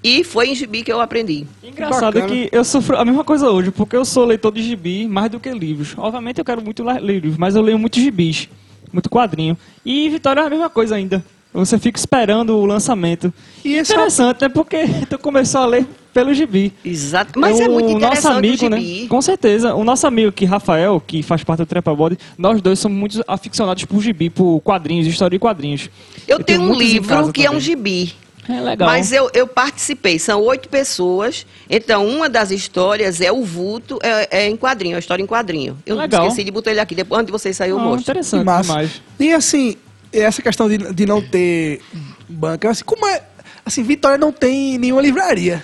E 0.04 0.24
foi 0.24 0.50
em 0.50 0.56
gibi 0.56 0.84
que 0.84 0.92
eu 0.92 1.00
aprendi. 1.00 1.48
Engraçado 1.64 2.18
é 2.18 2.22
bacana. 2.22 2.28
que 2.28 2.50
eu 2.52 2.64
sofro 2.66 2.98
a 2.98 3.06
mesma 3.06 3.24
coisa 3.24 3.50
hoje, 3.50 3.72
porque 3.72 3.96
eu 3.96 4.04
sou 4.04 4.26
leitor 4.26 4.52
de 4.52 4.62
gibi 4.62 5.08
mais 5.08 5.32
do 5.32 5.40
que 5.40 5.50
livros. 5.50 5.94
Obviamente 5.98 6.40
eu 6.40 6.46
quero 6.46 6.62
muito 6.62 6.84
ler 6.84 7.00
livros, 7.02 7.38
mas 7.38 7.56
eu 7.56 7.62
leio 7.62 7.80
muito 7.80 8.00
gibis, 8.00 8.50
muito 8.92 9.10
quadrinho. 9.10 9.58
E 9.86 10.10
Vitória 10.10 10.42
é 10.42 10.46
a 10.46 10.50
mesma 10.50 10.70
coisa 10.70 10.96
ainda. 10.96 11.24
Você 11.54 11.78
fica 11.80 11.98
esperando 12.00 12.58
o 12.58 12.66
lançamento. 12.66 13.32
E 13.64 13.78
Interessante, 13.78 14.42
né? 14.42 14.50
Porque 14.50 14.78
tu 15.10 15.18
começou 15.20 15.62
a 15.62 15.66
ler 15.68 15.86
pelo 16.14 16.34
gibi. 16.34 16.74
Exato. 16.84 17.40
Mas 17.40 17.60
é 17.60 17.68
O 17.70 17.72
muito 17.74 17.92
interessante 17.92 18.24
nosso 18.26 18.38
amigo, 18.38 18.66
o 18.66 18.70
né? 18.70 18.82
gibi. 18.82 19.08
Com 19.08 19.22
certeza. 19.22 19.74
O 19.76 19.84
nosso 19.84 20.06
amigo 20.06 20.30
aqui, 20.30 20.46
Rafael, 20.46 21.00
que 21.06 21.24
faz 21.24 21.44
parte 21.44 21.60
do 21.60 21.66
Trepa 21.66 21.94
Body, 21.96 22.18
nós 22.38 22.60
dois 22.62 22.80
somos 22.80 22.98
muito 22.98 23.24
aficionados 23.28 23.86
por 23.86 24.02
gibi, 24.02 24.30
por 24.30 24.60
quadrinhos, 24.62 25.08
história 25.08 25.38
de 25.38 25.40
quadrinhos. 25.40 25.90
Eu, 26.28 26.44
tenho 26.44 26.62
um 26.62 26.68
muitos 26.68 26.88
em 26.88 26.94
livro 26.94 27.32
que 27.32 27.42
é 27.46 27.50
um 27.50 27.54
também. 27.54 27.60
gibi. 27.62 28.14
É 28.50 28.60
legal. 28.60 28.90
Mas 28.90 29.12
eu, 29.12 29.30
eu 29.34 29.48
participei, 29.48 30.20
são 30.20 30.42
oito 30.42 30.68
pessoas. 30.68 31.46
Então, 31.70 32.06
uma 32.06 32.28
das 32.30 32.52
histórias 32.52 33.22
é 33.22 33.32
o 33.32 33.44
vulto, 33.44 34.00
é, 34.04 34.40
é 34.44 34.48
em 34.50 34.58
quadrinho, 34.58 34.94
é 34.94 34.96
a 34.98 35.00
história 35.00 35.24
em 35.24 35.28
quadrinho. 35.28 35.78
Eu 35.86 35.96
Legal. 35.96 36.28
esqueci 36.28 36.44
de 36.44 36.52
botar 36.52 36.72
ele 36.72 36.80
aqui, 36.82 36.94
depois, 36.94 37.20
antes 37.20 37.28
de 37.28 37.32
vocês 37.32 37.56
saírem, 37.56 37.78
eu 37.78 37.82
Ah, 37.82 37.86
mostro. 37.86 38.02
interessante 38.12 38.44
Massa. 38.44 38.70
demais. 38.70 39.02
E 39.20 39.32
assim, 39.34 39.78
essa 40.12 40.42
questão 40.42 40.68
de, 40.68 40.78
de 40.78 41.06
não 41.06 41.22
ter 41.22 41.82
banca, 42.28 42.70
assim, 42.70 42.84
como 42.84 43.08
é. 43.08 43.24
Assim, 43.66 43.82
Vitória 43.82 44.18
não 44.18 44.32
tem 44.32 44.78
nenhuma 44.78 45.02
livraria. 45.02 45.64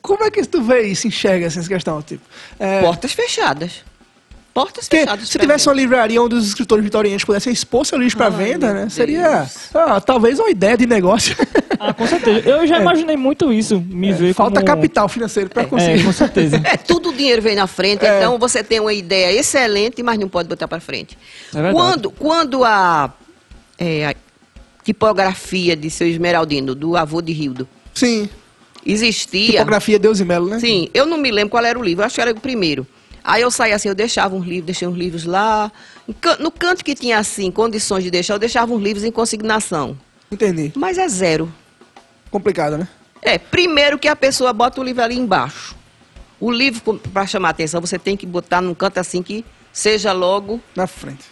Como 0.00 0.22
é 0.24 0.30
que 0.30 0.44
tu 0.46 0.62
vê 0.62 0.82
isso, 0.82 1.06
enxerga 1.08 1.46
assim, 1.48 1.58
essa 1.60 1.68
questão? 1.68 2.00
Tipo, 2.02 2.22
é, 2.58 2.80
Portas 2.80 3.12
fechadas. 3.12 3.84
Portas 4.54 4.86
porque 4.86 5.00
fechadas. 5.04 5.28
se 5.28 5.38
tivesse 5.38 5.66
uma 5.66 5.74
pra 5.74 5.82
livraria 5.82 6.22
onde 6.22 6.34
os 6.34 6.46
escritores 6.46 6.84
vitorianos 6.84 7.24
pudessem 7.24 7.50
expor 7.52 7.86
seu 7.86 7.96
livro 7.98 8.18
para 8.18 8.28
venda, 8.28 8.74
né? 8.74 8.88
Seria 8.90 9.48
ah, 9.74 9.98
talvez 9.98 10.38
uma 10.38 10.50
ideia 10.50 10.76
de 10.76 10.86
negócio. 10.86 11.34
Ah, 11.80 11.94
com 11.94 12.06
certeza. 12.06 12.46
Eu 12.48 12.66
já 12.66 12.76
É. 12.78 12.82
imaginei 12.82 13.16
muito 13.16 13.50
isso, 13.50 13.80
me 13.80 14.12
ver 14.12 14.34
Falta 14.34 14.56
como... 14.60 14.66
capital 14.66 15.08
financeiro 15.08 15.48
para 15.48 15.64
conseguir. 15.64 16.00
É, 16.00 16.04
com 16.04 16.12
certeza. 16.12 16.60
É, 16.66 16.76
tudo 16.76 17.08
o 17.08 17.12
dinheiro 17.14 17.40
vem 17.40 17.54
na 17.54 17.66
frente, 17.66 18.04
É. 18.04 18.18
então 18.18 18.38
você 18.38 18.62
tem 18.62 18.78
uma 18.78 18.92
ideia 18.92 19.32
excelente, 19.38 20.02
mas 20.02 20.18
não 20.18 20.28
pode 20.28 20.48
botar 20.50 20.68
para 20.68 20.80
frente. 20.80 21.16
É 21.54 21.72
quando, 21.72 22.10
quando 22.10 22.62
a, 22.62 23.10
é, 23.78 24.06
a 24.08 24.14
tipografia 24.84 25.74
de 25.74 25.88
seu 25.88 26.06
Esmeraldino, 26.06 26.74
do 26.74 26.94
avô 26.96 27.22
de 27.22 27.32
Rildo, 27.32 27.66
Sim. 27.94 28.28
existia. 28.84 29.52
Tipografia 29.52 29.98
Deus 29.98 30.20
e 30.20 30.24
Melo, 30.24 30.48
né? 30.48 30.58
Sim, 30.60 30.88
eu 30.92 31.06
não 31.06 31.16
me 31.16 31.30
lembro 31.30 31.50
qual 31.50 31.64
era 31.64 31.78
o 31.78 31.82
livro, 31.82 32.04
acho 32.04 32.16
que 32.16 32.20
era 32.20 32.32
o 32.32 32.40
primeiro. 32.40 32.86
Aí 33.24 33.42
eu 33.42 33.50
saía 33.50 33.76
assim, 33.76 33.88
eu 33.88 33.94
deixava 33.94 34.34
uns 34.34 34.44
livros, 34.44 34.66
deixei 34.66 34.86
uns 34.88 34.96
livros 34.96 35.24
lá. 35.24 35.70
No 36.40 36.50
canto 36.50 36.84
que 36.84 36.94
tinha 36.94 37.18
assim, 37.18 37.50
condições 37.50 38.02
de 38.04 38.10
deixar, 38.10 38.34
eu 38.34 38.38
deixava 38.38 38.72
uns 38.72 38.82
livros 38.82 39.04
em 39.04 39.12
consignação. 39.12 39.96
Entendi. 40.30 40.72
Mas 40.74 40.98
é 40.98 41.06
zero. 41.08 41.52
Complicado, 42.30 42.76
né? 42.78 42.88
É, 43.20 43.38
primeiro 43.38 43.98
que 43.98 44.08
a 44.08 44.16
pessoa 44.16 44.52
bota 44.52 44.80
o 44.80 44.84
livro 44.84 45.02
ali 45.02 45.16
embaixo. 45.18 45.76
O 46.40 46.50
livro, 46.50 46.98
para 47.12 47.24
chamar 47.26 47.48
a 47.48 47.50
atenção, 47.52 47.80
você 47.80 47.98
tem 47.98 48.16
que 48.16 48.26
botar 48.26 48.60
num 48.60 48.74
canto 48.74 48.98
assim 48.98 49.22
que 49.22 49.44
seja 49.72 50.12
logo 50.12 50.60
Na 50.74 50.88
frente. 50.88 51.24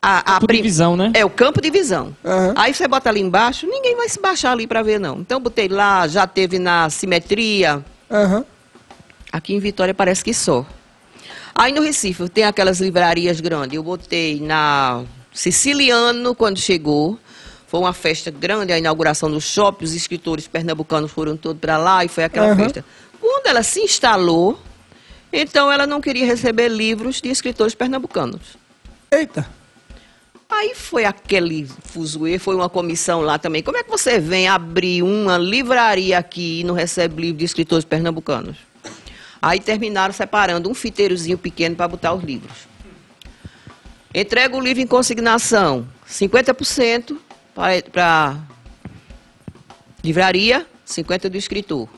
a, 0.00 0.18
a 0.20 0.22
Campo 0.22 0.40
de 0.40 0.46
prim- 0.46 0.62
visão, 0.62 0.96
né? 0.96 1.10
É, 1.12 1.22
o 1.24 1.28
campo 1.28 1.60
de 1.60 1.70
visão. 1.70 2.16
Aham. 2.24 2.54
Aí 2.56 2.72
você 2.72 2.88
bota 2.88 3.10
ali 3.10 3.20
embaixo, 3.20 3.66
ninguém 3.66 3.94
vai 3.94 4.08
se 4.08 4.18
baixar 4.18 4.52
ali 4.52 4.66
para 4.66 4.82
ver, 4.82 4.98
não. 4.98 5.18
Então 5.18 5.36
eu 5.36 5.40
botei 5.42 5.68
lá, 5.68 6.08
já 6.08 6.26
teve 6.26 6.58
na 6.58 6.88
simetria. 6.88 7.84
Aham. 8.10 8.42
Aqui 9.30 9.52
em 9.54 9.58
Vitória 9.58 9.92
parece 9.92 10.24
que 10.24 10.32
só. 10.32 10.64
Aí 11.58 11.72
no 11.72 11.80
Recife 11.80 12.28
tem 12.28 12.44
aquelas 12.44 12.80
livrarias 12.80 13.40
grandes. 13.40 13.74
Eu 13.74 13.82
botei 13.82 14.38
na 14.40 15.04
Siciliano 15.32 16.34
quando 16.34 16.58
chegou. 16.58 17.18
Foi 17.66 17.80
uma 17.80 17.94
festa 17.94 18.30
grande, 18.30 18.74
a 18.74 18.78
inauguração 18.78 19.30
do 19.30 19.40
shopping. 19.40 19.86
Os 19.86 19.94
escritores 19.94 20.46
pernambucanos 20.46 21.10
foram 21.10 21.34
todos 21.34 21.58
para 21.58 21.78
lá 21.78 22.04
e 22.04 22.08
foi 22.08 22.24
aquela 22.24 22.48
Aham. 22.48 22.56
festa. 22.56 22.84
Quando 23.18 23.46
ela 23.46 23.62
se 23.62 23.80
instalou, 23.80 24.60
então 25.32 25.72
ela 25.72 25.86
não 25.86 25.98
queria 25.98 26.26
receber 26.26 26.68
livros 26.68 27.22
de 27.22 27.30
escritores 27.30 27.74
pernambucanos. 27.74 28.42
Eita. 29.10 29.48
Aí 30.50 30.74
foi 30.74 31.06
aquele 31.06 31.66
fuzuê, 31.84 32.38
foi 32.38 32.54
uma 32.54 32.68
comissão 32.68 33.22
lá 33.22 33.38
também. 33.38 33.62
Como 33.62 33.78
é 33.78 33.82
que 33.82 33.90
você 33.90 34.20
vem 34.20 34.46
abrir 34.46 35.02
uma 35.02 35.38
livraria 35.38 36.18
aqui 36.18 36.60
e 36.60 36.64
não 36.64 36.74
recebe 36.74 37.20
livro 37.22 37.38
de 37.38 37.46
escritores 37.46 37.84
pernambucanos? 37.84 38.58
Aí 39.40 39.60
terminaram 39.60 40.12
separando 40.12 40.70
um 40.70 40.74
fiteirozinho 40.74 41.38
pequeno 41.38 41.76
para 41.76 41.88
botar 41.88 42.12
os 42.14 42.22
livros. 42.22 42.66
Entrega 44.14 44.56
o 44.56 44.60
livro 44.60 44.82
em 44.82 44.86
consignação, 44.86 45.86
50% 46.08 47.16
para 47.54 48.38
livraria, 50.02 50.66
50% 50.86 51.28
do 51.28 51.36
escritor. 51.36 51.88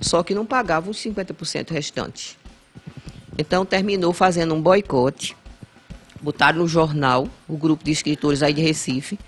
Só 0.00 0.22
que 0.22 0.34
não 0.34 0.46
pagava 0.46 0.90
os 0.90 0.96
50% 0.98 1.70
restantes. 1.70 2.36
Então 3.38 3.64
terminou 3.64 4.12
fazendo 4.12 4.54
um 4.54 4.60
boicote 4.60 5.36
botaram 6.20 6.58
no 6.58 6.68
jornal, 6.68 7.28
o 7.48 7.56
grupo 7.56 7.84
de 7.84 7.90
escritores 7.90 8.42
aí 8.42 8.52
de 8.52 8.60
Recife, 8.60 9.18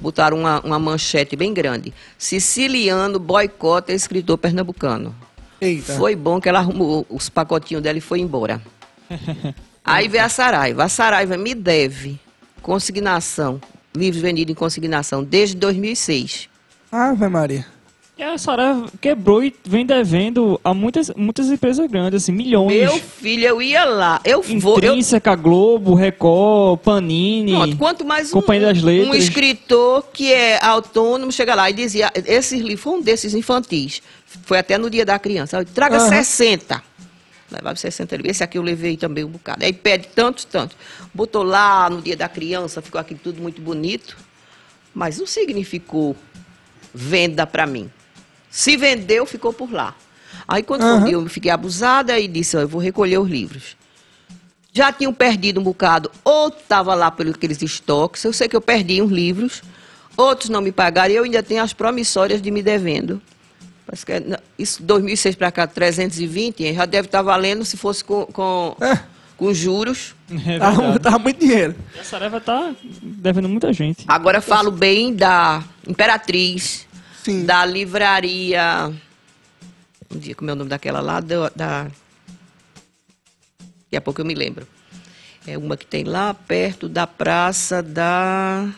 botaram 0.00 0.38
uma, 0.38 0.60
uma 0.60 0.78
manchete 0.78 1.36
bem 1.36 1.52
grande. 1.52 1.92
Siciliano 2.16 3.18
boicota 3.18 3.92
escritor 3.92 4.38
pernambucano. 4.38 5.14
Eita. 5.60 5.94
Foi 5.94 6.14
bom 6.14 6.40
que 6.40 6.48
ela 6.48 6.60
arrumou 6.60 7.06
os 7.08 7.28
pacotinhos 7.28 7.82
dela 7.82 7.98
e 7.98 8.00
foi 8.00 8.20
embora. 8.20 8.60
Aí 9.84 10.06
veio 10.06 10.24
a 10.24 10.28
Saraiva. 10.28 10.84
A 10.84 10.88
Saraiva 10.88 11.36
me 11.36 11.54
deve 11.54 12.18
consignação, 12.60 13.60
livros 13.96 14.20
vendidos 14.20 14.52
em 14.52 14.54
consignação, 14.54 15.24
desde 15.24 15.56
2006. 15.56 16.48
Ave 16.92 17.28
Maria. 17.28 17.66
E 18.18 18.22
a 18.22 18.36
Saraiva 18.36 18.90
quebrou 19.00 19.44
e 19.44 19.54
vem 19.64 19.86
devendo 19.86 20.60
a 20.64 20.74
muitas, 20.74 21.08
muitas 21.14 21.48
empresas 21.50 21.88
grandes, 21.88 22.24
assim, 22.24 22.32
milhões. 22.32 22.76
Meu 22.76 22.98
filho, 22.98 23.46
eu 23.46 23.62
ia 23.62 23.84
lá. 23.84 24.20
Eu 24.24 24.42
vou. 24.42 24.80
Eu, 24.80 24.90
Intrínseca, 24.90 25.36
Globo, 25.36 25.94
Record, 25.94 26.80
Panini. 26.80 27.52
Pronto, 27.52 27.76
quanto 27.76 28.04
mais 28.04 28.30
um, 28.30 28.40
Companhia 28.40 28.66
das 28.66 28.82
Letras. 28.82 29.08
um 29.08 29.14
escritor 29.14 30.04
que 30.12 30.32
é 30.32 30.58
autônomo 30.64 31.30
chega 31.30 31.54
lá 31.54 31.70
e 31.70 31.72
dizia, 31.72 32.10
esse 32.26 32.56
livro 32.56 32.82
foi 32.82 32.92
um 32.94 33.00
desses 33.00 33.34
infantis. 33.34 34.02
Foi 34.44 34.58
até 34.58 34.76
no 34.78 34.90
dia 34.90 35.04
da 35.04 35.18
criança. 35.18 35.58
Eu, 35.58 35.64
Traga 35.64 35.96
Aham. 35.96 36.08
60. 36.08 36.82
Levava 37.50 37.76
60 37.76 38.16
livros. 38.16 38.30
Esse 38.30 38.44
aqui 38.44 38.58
eu 38.58 38.62
levei 38.62 38.96
também 38.96 39.24
um 39.24 39.28
bocado. 39.28 39.64
Aí 39.64 39.72
pede 39.72 40.08
tantos, 40.08 40.44
tantos. 40.44 40.76
Botou 41.14 41.42
lá 41.42 41.88
no 41.88 42.02
dia 42.02 42.16
da 42.16 42.28
criança, 42.28 42.82
ficou 42.82 43.00
aquilo 43.00 43.20
tudo 43.22 43.40
muito 43.40 43.60
bonito. 43.60 44.16
Mas 44.94 45.18
não 45.18 45.26
significou 45.26 46.16
venda 46.92 47.46
para 47.46 47.66
mim. 47.66 47.90
Se 48.50 48.76
vendeu, 48.76 49.24
ficou 49.24 49.52
por 49.52 49.72
lá. 49.72 49.94
Aí 50.46 50.62
quando 50.62 50.82
foi 50.82 50.90
um 50.90 50.96
Aham. 50.96 51.04
dia, 51.04 51.14
eu 51.14 51.26
fiquei 51.28 51.50
abusada 51.50 52.18
e 52.18 52.28
disse, 52.28 52.56
ó, 52.56 52.60
eu 52.60 52.68
vou 52.68 52.80
recolher 52.80 53.18
os 53.18 53.28
livros 53.28 53.76
já 54.78 54.92
tinham 54.92 55.12
perdido 55.12 55.58
um 55.58 55.62
bocado, 55.62 56.08
ou 56.22 56.48
estava 56.48 56.94
lá 56.94 57.10
pelos 57.10 57.34
aqueles 57.34 57.60
estoques. 57.60 58.22
Eu 58.22 58.32
sei 58.32 58.48
que 58.48 58.54
eu 58.54 58.60
perdi 58.60 59.02
uns 59.02 59.10
livros, 59.10 59.62
outros 60.16 60.50
não 60.50 60.60
me 60.60 60.70
pagaram, 60.70 61.12
e 61.12 61.16
eu 61.16 61.24
ainda 61.24 61.42
tenho 61.42 61.62
as 61.62 61.72
promissórias 61.72 62.40
de 62.40 62.48
me 62.50 62.62
devendo. 62.62 63.20
Parece 63.88 64.04
que 64.04 64.12
é, 64.12 64.22
isso 64.58 64.82
2006 64.82 65.34
para 65.34 65.50
cá, 65.50 65.66
320, 65.66 66.62
hein, 66.62 66.74
já 66.74 66.84
deve 66.84 67.08
estar 67.08 67.22
valendo 67.22 67.64
se 67.64 67.78
fosse 67.78 68.04
com, 68.04 68.26
com, 68.26 68.76
É. 68.82 69.00
com 69.34 69.54
juros. 69.54 70.14
É 70.46 70.58
Tava, 70.58 70.98
tava 71.00 71.18
muito 71.18 71.40
dinheiro. 71.40 71.74
E 71.96 71.98
a 71.98 72.04
Saraiva 72.04 72.38
tá 72.38 72.74
devendo 73.02 73.48
muita 73.48 73.72
gente. 73.72 74.04
Agora 74.06 74.42
falo 74.42 74.70
bem 74.70 75.14
da 75.14 75.64
Imperatriz, 75.86 76.86
Sim. 77.24 77.46
da 77.46 77.64
livraria. 77.64 78.92
Um 80.14 80.18
dia, 80.18 80.34
como 80.34 80.50
é 80.50 80.52
o 80.52 80.56
nome 80.56 80.68
daquela 80.68 81.00
lá? 81.00 81.20
Da, 81.20 81.48
da... 81.56 81.84
Daqui 81.84 83.96
a 83.96 84.02
pouco 84.02 84.20
eu 84.20 84.24
me 84.26 84.34
lembro. 84.34 84.68
É 85.46 85.56
uma 85.56 85.78
que 85.78 85.86
tem 85.86 86.04
lá 86.04 86.34
perto 86.34 86.90
da 86.90 87.06
praça 87.06 87.82
da. 87.82 88.68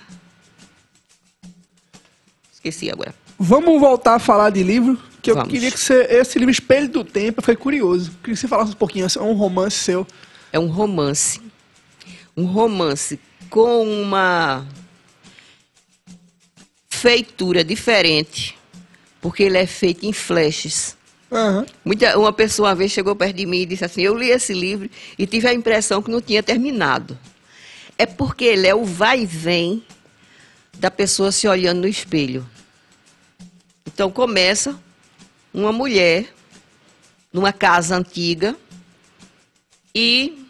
Esqueci 2.52 2.88
agora. 2.88 3.12
Vamos 3.42 3.80
voltar 3.80 4.16
a 4.16 4.18
falar 4.18 4.50
de 4.50 4.62
livro, 4.62 5.02
que 5.22 5.30
eu 5.30 5.34
Vamos. 5.34 5.50
queria 5.50 5.70
que 5.70 5.80
você. 5.80 6.06
Esse 6.10 6.38
livro 6.38 6.52
Espelho 6.52 6.90
do 6.90 7.02
Tempo, 7.02 7.38
eu 7.38 7.42
fiquei 7.42 7.56
curioso. 7.56 8.10
Queria 8.22 8.34
que 8.34 8.36
você 8.36 8.46
falasse 8.46 8.72
um 8.72 8.76
pouquinho, 8.76 9.06
é 9.06 9.22
um 9.22 9.32
romance 9.32 9.78
seu. 9.78 10.06
É 10.52 10.58
um 10.58 10.66
romance. 10.66 11.40
Um 12.36 12.44
romance 12.44 13.18
com 13.48 13.82
uma 14.02 14.66
feitura 16.90 17.64
diferente, 17.64 18.58
porque 19.22 19.44
ele 19.44 19.56
é 19.56 19.66
feito 19.66 20.04
em 20.04 20.12
flashes. 20.12 20.94
Aham. 21.32 21.64
Muita, 21.82 22.18
uma 22.18 22.34
pessoa 22.34 22.68
uma 22.68 22.74
vez 22.74 22.92
chegou 22.92 23.16
perto 23.16 23.36
de 23.36 23.46
mim 23.46 23.60
e 23.60 23.66
disse 23.66 23.86
assim: 23.86 24.02
Eu 24.02 24.18
li 24.18 24.28
esse 24.28 24.52
livro 24.52 24.90
e 25.18 25.26
tive 25.26 25.48
a 25.48 25.54
impressão 25.54 26.02
que 26.02 26.10
não 26.10 26.20
tinha 26.20 26.42
terminado. 26.42 27.18
É 27.96 28.04
porque 28.04 28.44
ele 28.44 28.66
é 28.66 28.74
o 28.74 28.84
vai 28.84 29.22
e 29.22 29.26
vem 29.26 29.82
da 30.78 30.90
pessoa 30.90 31.32
se 31.32 31.48
olhando 31.48 31.80
no 31.80 31.88
espelho. 31.88 32.46
Então 34.00 34.10
começa 34.10 34.80
uma 35.52 35.72
mulher 35.72 36.32
numa 37.30 37.52
casa 37.52 37.94
antiga 37.94 38.56
e 39.94 40.48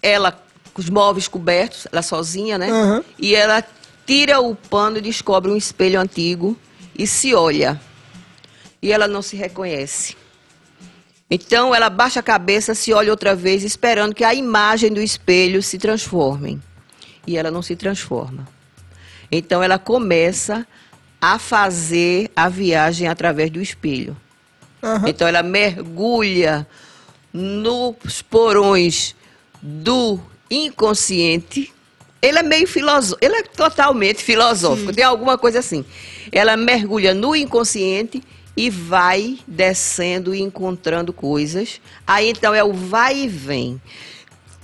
ela 0.00 0.32
com 0.72 0.80
os 0.80 0.88
móveis 0.88 1.28
cobertos, 1.28 1.86
ela 1.92 2.00
sozinha, 2.00 2.56
né? 2.56 2.70
Aham. 2.70 3.04
E 3.18 3.34
ela 3.34 3.62
tira 4.06 4.40
o 4.40 4.54
pano 4.54 4.96
e 4.96 5.02
descobre 5.02 5.50
um 5.50 5.58
espelho 5.58 6.00
antigo 6.00 6.56
e 6.98 7.06
se 7.06 7.34
olha 7.34 7.78
e 8.80 8.90
ela 8.90 9.06
não 9.06 9.20
se 9.20 9.36
reconhece. 9.36 10.16
Então 11.30 11.74
ela 11.74 11.90
baixa 11.90 12.20
a 12.20 12.22
cabeça, 12.22 12.74
se 12.74 12.94
olha 12.94 13.10
outra 13.10 13.36
vez, 13.36 13.62
esperando 13.62 14.14
que 14.14 14.24
a 14.24 14.34
imagem 14.34 14.90
do 14.90 15.02
espelho 15.02 15.62
se 15.62 15.76
transforme. 15.76 16.58
E 17.26 17.36
ela 17.36 17.50
não 17.50 17.60
se 17.60 17.76
transforma. 17.76 18.48
Então 19.30 19.62
ela 19.62 19.78
começa 19.78 20.66
a 21.20 21.38
fazer 21.38 22.30
a 22.34 22.48
viagem 22.48 23.06
através 23.06 23.50
do 23.50 23.60
espelho. 23.60 24.16
Aham. 24.82 25.08
Então 25.08 25.28
ela 25.28 25.42
mergulha 25.42 26.66
nos 27.32 28.22
porões 28.22 29.14
do 29.60 30.18
inconsciente. 30.50 31.72
Ele 32.22 32.38
é 32.38 32.42
meio 32.42 32.66
filosófico, 32.66 33.24
ele 33.24 33.36
é 33.36 33.42
totalmente 33.42 34.22
filosófico, 34.22 34.92
tem 34.92 35.04
alguma 35.04 35.38
coisa 35.38 35.58
assim. 35.58 35.84
Ela 36.30 36.56
mergulha 36.56 37.14
no 37.14 37.34
inconsciente 37.34 38.22
e 38.56 38.68
vai 38.68 39.38
descendo 39.46 40.34
e 40.34 40.40
encontrando 40.40 41.12
coisas. 41.12 41.80
Aí 42.06 42.30
então 42.30 42.54
é 42.54 42.62
o 42.62 42.72
vai 42.72 43.20
e 43.20 43.28
vem. 43.28 43.80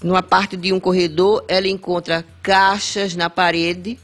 Numa 0.03 0.23
parte 0.23 0.57
de 0.57 0.73
um 0.73 0.79
corredor, 0.79 1.45
ela 1.49 1.67
encontra 1.67 2.25
caixas 2.43 3.17
na 3.17 3.31
parede 3.31 3.99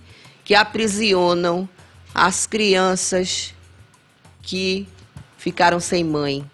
que 0.45 0.55
aprisionam 0.55 1.69
as 2.15 2.47
crianças 2.47 3.55
que 4.43 4.87
ficaram 5.39 5.81
sem 5.81 6.05
mãe. 6.05 6.45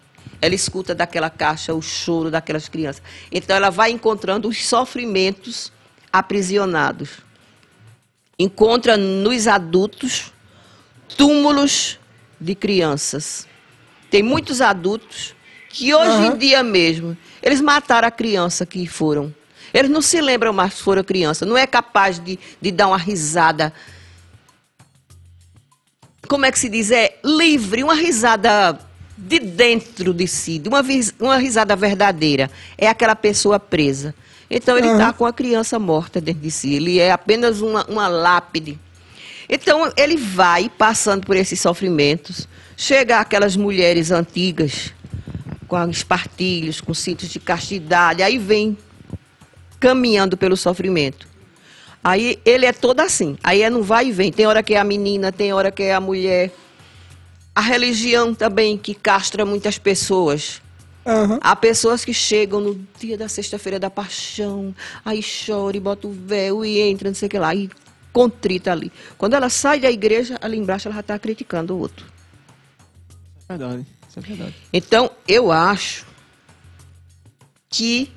Ela 0.41 0.55
escuta 0.55 0.95
daquela 0.95 1.29
caixa 1.29 1.73
o 1.73 1.81
choro 1.81 2.31
daquelas 2.31 2.69
crianças. 2.69 3.01
Então 3.31 3.55
ela 3.55 3.69
vai 3.69 3.91
encontrando 3.91 4.47
os 4.47 4.65
sofrimentos 4.65 5.71
aprisionados. 6.11 7.09
Encontra 8.37 8.95
nos 8.95 9.47
adultos 9.47 10.31
túmulos 11.17 11.99
de 12.39 12.55
crianças. 12.55 13.47
Tem 14.09 14.23
muitos 14.23 14.61
adultos 14.61 15.35
que 15.69 15.93
hoje 15.93 16.09
Aham. 16.09 16.27
em 16.27 16.37
dia 16.37 16.63
mesmo, 16.63 17.17
eles 17.43 17.61
mataram 17.61 18.07
a 18.07 18.11
criança 18.11 18.65
que 18.65 18.87
foram. 18.87 19.33
Eles 19.73 19.91
não 19.91 20.01
se 20.01 20.19
lembram 20.19 20.51
mais 20.53 20.73
que 20.73 20.81
foram 20.81 21.03
criança. 21.03 21.45
Não 21.45 21.57
é 21.57 21.67
capaz 21.67 22.17
de, 22.17 22.39
de 22.59 22.71
dar 22.71 22.87
uma 22.87 22.97
risada 22.97 23.73
como 26.29 26.45
é 26.45 26.51
que 26.51 26.59
se 26.59 26.69
diz? 26.69 26.91
É 26.91 27.15
livre, 27.25 27.83
uma 27.83 27.95
risada 27.95 28.79
de 29.17 29.39
dentro 29.39 30.13
de 30.13 30.27
si, 30.27 30.59
de 30.59 30.69
uma, 30.69 30.81
uma 31.19 31.37
risada 31.37 31.75
verdadeira. 31.75 32.49
É 32.77 32.87
aquela 32.87 33.15
pessoa 33.15 33.59
presa. 33.59 34.13
Então 34.49 34.77
ele 34.77 34.87
está 34.87 35.05
Aham. 35.05 35.13
com 35.13 35.25
a 35.25 35.33
criança 35.33 35.79
morta 35.79 36.21
dentro 36.21 36.41
de 36.41 36.51
si. 36.51 36.75
Ele 36.75 36.99
é 36.99 37.11
apenas 37.11 37.61
uma, 37.61 37.83
uma 37.85 38.07
lápide. 38.07 38.79
Então 39.49 39.91
ele 39.97 40.15
vai 40.15 40.69
passando 40.69 41.25
por 41.25 41.35
esses 41.35 41.59
sofrimentos. 41.59 42.47
Chega 42.77 43.19
aquelas 43.19 43.57
mulheres 43.57 44.11
antigas, 44.11 44.93
com 45.67 45.89
espartilhos, 45.89 46.79
com 46.79 46.93
cintos 46.93 47.29
de 47.29 47.39
castidade. 47.39 48.21
Aí 48.21 48.37
vem 48.37 48.77
caminhando 49.79 50.37
pelo 50.37 50.55
sofrimento. 50.55 51.27
Aí 52.03 52.39
ele 52.45 52.65
é 52.65 52.73
todo 52.73 52.99
assim. 53.01 53.37
Aí 53.43 53.61
é 53.61 53.69
no 53.69 53.83
vai 53.83 54.07
e 54.07 54.11
vem. 54.11 54.31
Tem 54.31 54.45
hora 54.45 54.63
que 54.63 54.73
é 54.73 54.79
a 54.79 54.83
menina, 54.83 55.31
tem 55.31 55.53
hora 55.53 55.71
que 55.71 55.83
é 55.83 55.93
a 55.93 55.99
mulher. 55.99 56.51
A 57.53 57.61
religião 57.61 58.33
também 58.33 58.77
que 58.77 58.93
castra 58.93 59.45
muitas 59.45 59.77
pessoas. 59.77 60.61
Aham. 61.05 61.39
Há 61.41 61.55
pessoas 61.55 62.05
que 62.05 62.13
chegam 62.13 62.59
no 62.61 62.79
dia 62.99 63.17
da 63.17 63.27
sexta-feira 63.27 63.79
da 63.79 63.89
paixão, 63.89 64.75
aí 65.03 65.21
chora 65.23 65.75
e 65.75 65.79
bota 65.79 66.07
o 66.07 66.11
véu 66.11 66.63
e 66.63 66.79
entra, 66.79 67.09
não 67.09 67.15
sei 67.15 67.27
o 67.27 67.29
que 67.29 67.39
lá, 67.39 67.53
e 67.55 67.69
contrita 68.13 68.71
ali. 68.71 68.91
Quando 69.17 69.33
ela 69.33 69.49
sai 69.49 69.79
da 69.79 69.89
igreja, 69.89 70.37
ali 70.41 70.57
embaixo 70.57 70.87
ela 70.87 70.95
já 70.95 71.01
está 71.01 71.17
criticando 71.17 71.75
o 71.75 71.79
outro. 71.79 72.05
É 73.47 73.57
verdade. 73.57 73.85
Isso 74.07 74.19
é 74.19 74.21
verdade. 74.21 74.55
Então, 74.71 75.11
eu 75.27 75.51
acho 75.51 76.05
que 77.69 78.11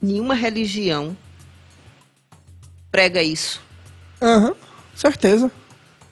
nenhuma 0.00 0.34
religião 0.34 1.16
prega 2.90 3.22
isso. 3.22 3.60
Aham. 4.20 4.54
Certeza. 4.94 5.50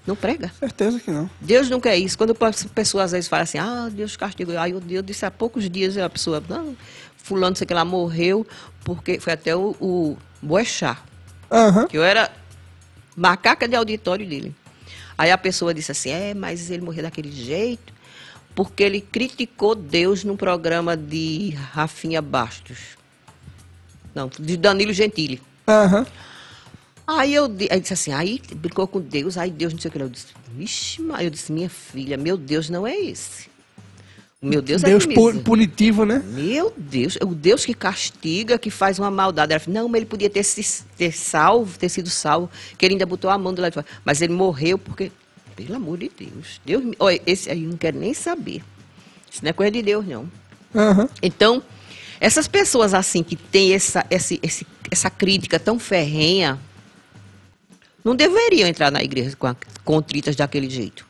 Não 0.06 0.16
prega. 0.16 0.50
Certeza 0.58 0.98
que 0.98 1.10
não. 1.10 1.28
Deus 1.40 1.68
não 1.68 1.80
quer 1.80 1.96
isso. 1.96 2.16
Quando 2.16 2.30
a 2.30 2.52
pessoa 2.74 3.04
às 3.04 3.12
vezes 3.12 3.28
fala 3.28 3.42
assim, 3.42 3.58
ah, 3.58 3.90
Deus 3.92 4.16
castigou. 4.16 4.58
Aí 4.58 4.72
o 4.74 4.80
Deus 4.80 5.04
disse 5.04 5.26
há 5.26 5.30
poucos 5.30 5.68
dias 5.68 5.98
a 5.98 6.08
pessoa, 6.08 6.42
não, 6.48 6.74
fulano, 7.16 7.54
sei 7.54 7.66
que 7.66 7.74
lá, 7.74 7.84
morreu, 7.84 8.46
porque 8.84 9.20
foi 9.20 9.34
até 9.34 9.54
o, 9.54 9.76
o 9.78 10.16
Boechat, 10.40 10.98
Aham. 11.50 11.86
que 11.86 11.98
eu 11.98 12.02
era 12.02 12.30
macaca 13.14 13.68
de 13.68 13.76
auditório 13.76 14.26
dele. 14.26 14.54
Aí 15.18 15.30
a 15.30 15.36
pessoa 15.36 15.74
disse 15.74 15.92
assim, 15.92 16.10
é, 16.10 16.32
mas 16.32 16.70
ele 16.70 16.82
morreu 16.82 17.02
daquele 17.02 17.30
jeito, 17.30 17.92
porque 18.54 18.82
ele 18.82 19.00
criticou 19.02 19.74
Deus 19.74 20.24
num 20.24 20.36
programa 20.36 20.96
de 20.96 21.50
Rafinha 21.72 22.22
Bastos. 22.22 22.96
Não, 24.14 24.30
de 24.38 24.56
Danilo 24.56 24.92
Gentili. 24.92 25.42
Aham. 25.66 26.06
Aí 27.10 27.32
eu 27.34 27.44
aí 27.70 27.80
disse 27.80 27.94
assim, 27.94 28.12
aí 28.12 28.38
brincou 28.56 28.86
com 28.86 29.00
Deus, 29.00 29.38
aí 29.38 29.50
Deus 29.50 29.72
não 29.72 29.80
sei 29.80 29.88
o 29.88 29.92
que. 29.92 29.98
Eu 29.98 30.08
disse, 30.10 30.26
vixe, 30.54 31.00
Maria, 31.00 31.26
eu 31.28 31.30
disse, 31.30 31.50
minha 31.50 31.70
filha, 31.70 32.18
meu 32.18 32.36
Deus 32.36 32.68
não 32.68 32.86
é 32.86 32.94
esse. 32.94 33.48
O 34.42 34.46
meu 34.46 34.60
Deus, 34.60 34.82
Deus 34.82 35.04
é 35.04 35.06
miser- 35.08 35.42
punitivo, 35.42 36.04
né? 36.04 36.22
Meu 36.26 36.70
Deus, 36.76 37.16
é 37.18 37.24
o 37.24 37.34
Deus 37.34 37.64
que 37.64 37.72
castiga, 37.72 38.58
que 38.58 38.70
faz 38.70 38.98
uma 38.98 39.10
maldade. 39.10 39.52
Ela 39.52 39.58
falou, 39.58 39.80
não, 39.80 39.88
mas 39.88 39.96
ele 40.00 40.06
podia 40.06 40.28
ter, 40.28 40.42
se, 40.44 40.84
ter 40.98 41.10
salvo, 41.12 41.78
ter 41.78 41.88
sido 41.88 42.10
salvo, 42.10 42.48
que 42.76 42.84
ele 42.84 42.94
ainda 42.94 43.06
botou 43.06 43.30
a 43.30 43.38
mão 43.38 43.54
do 43.54 43.62
lado 43.62 43.70
de 43.72 43.74
fora. 43.74 43.86
Mas 44.04 44.20
ele 44.22 44.34
morreu 44.34 44.76
porque 44.78 45.10
Pelo 45.56 45.74
amor 45.74 45.98
de 45.98 46.08
Deus. 46.16 46.60
Deus 46.64 46.84
olha, 47.00 47.20
esse 47.26 47.50
aí 47.50 47.64
eu 47.64 47.70
não 47.70 47.76
quero 47.76 47.98
nem 47.98 48.14
saber. 48.14 48.62
Isso 49.28 49.42
não 49.42 49.50
é 49.50 49.52
coisa 49.52 49.72
de 49.72 49.82
Deus, 49.82 50.06
não. 50.06 50.30
Aham. 50.72 51.08
Então, 51.20 51.60
essas 52.20 52.46
pessoas 52.46 52.94
assim 52.94 53.24
que 53.24 53.34
têm 53.34 53.72
essa, 53.72 54.06
esse, 54.08 54.38
esse- 54.40 54.66
essa 54.88 55.10
crítica 55.10 55.58
tão 55.58 55.78
ferrenha, 55.80 56.60
não 58.08 58.16
deveriam 58.16 58.66
entrar 58.66 58.90
na 58.90 59.02
igreja 59.02 59.36
com 59.36 59.46
a- 59.46 59.56
contritas 59.84 60.34
daquele 60.34 60.70
jeito. 60.70 61.06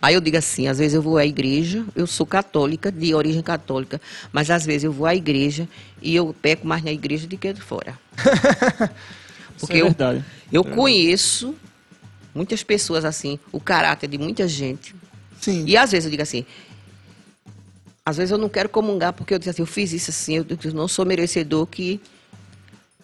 Aí 0.00 0.14
eu 0.14 0.20
digo 0.22 0.38
assim, 0.38 0.66
às 0.66 0.78
vezes 0.78 0.94
eu 0.94 1.02
vou 1.02 1.18
à 1.18 1.26
igreja, 1.26 1.84
eu 1.94 2.06
sou 2.06 2.24
católica, 2.24 2.90
de 2.90 3.14
origem 3.14 3.42
católica, 3.42 4.00
mas 4.32 4.50
às 4.50 4.64
vezes 4.64 4.84
eu 4.84 4.92
vou 4.92 5.04
à 5.04 5.14
igreja 5.14 5.68
e 6.00 6.16
eu 6.16 6.34
peco 6.40 6.66
mais 6.66 6.82
na 6.82 6.90
igreja 6.90 7.26
do 7.26 7.36
que 7.36 7.52
de 7.52 7.60
fora. 7.60 7.98
Isso 9.62 9.70
é 9.70 9.76
eu, 9.82 9.94
eu 10.50 10.64
conheço 10.64 11.54
muitas 12.34 12.62
pessoas 12.62 13.04
assim, 13.04 13.38
o 13.52 13.60
caráter 13.60 14.08
de 14.08 14.16
muita 14.16 14.48
gente, 14.48 14.94
Sim. 15.38 15.64
e 15.66 15.76
às 15.76 15.90
vezes 15.92 16.06
eu 16.06 16.10
digo 16.10 16.22
assim, 16.22 16.46
às 18.06 18.16
vezes 18.16 18.30
eu 18.30 18.38
não 18.38 18.48
quero 18.48 18.70
comungar 18.70 19.12
porque 19.12 19.34
eu 19.34 19.38
digo 19.38 19.50
assim, 19.50 19.60
eu 19.60 19.66
fiz 19.66 19.92
isso 19.92 20.08
assim, 20.08 20.36
eu 20.36 20.46
não 20.72 20.88
sou 20.88 21.04
merecedor 21.04 21.66
que 21.66 22.00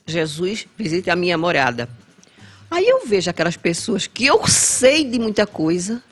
Jesus 0.07 0.67
visite 0.79 1.11
a 1.11 1.17
minha 1.17 1.37
morada. 1.37 1.87
Aí 2.71 2.87
eu 2.87 3.07
vejo 3.07 3.31
aquelas 3.31 3.57
pessoas 3.57 4.07
que 4.07 4.27
eu 4.27 4.47
sei 4.47 5.05
de 5.05 5.19
muita 5.19 5.47
coisa. 5.47 6.03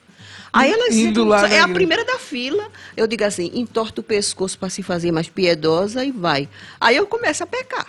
Aí 0.51 0.71
elas 0.71 0.95
Indo 0.95 1.25
lá 1.25 1.49
é 1.49 1.59
a 1.59 1.67
primeira 1.67 2.05
da 2.05 2.17
fila. 2.17 2.67
Eu 2.95 3.07
digo 3.07 3.25
assim, 3.25 3.51
entorta 3.53 3.99
o 3.99 4.03
pescoço 4.03 4.57
para 4.57 4.69
se 4.69 4.81
fazer 4.81 5.11
mais 5.11 5.27
piedosa 5.27 6.05
e 6.05 6.11
vai. 6.11 6.47
Aí 6.79 6.95
eu 6.95 7.05
começo 7.05 7.43
a 7.43 7.47
pecar. 7.47 7.87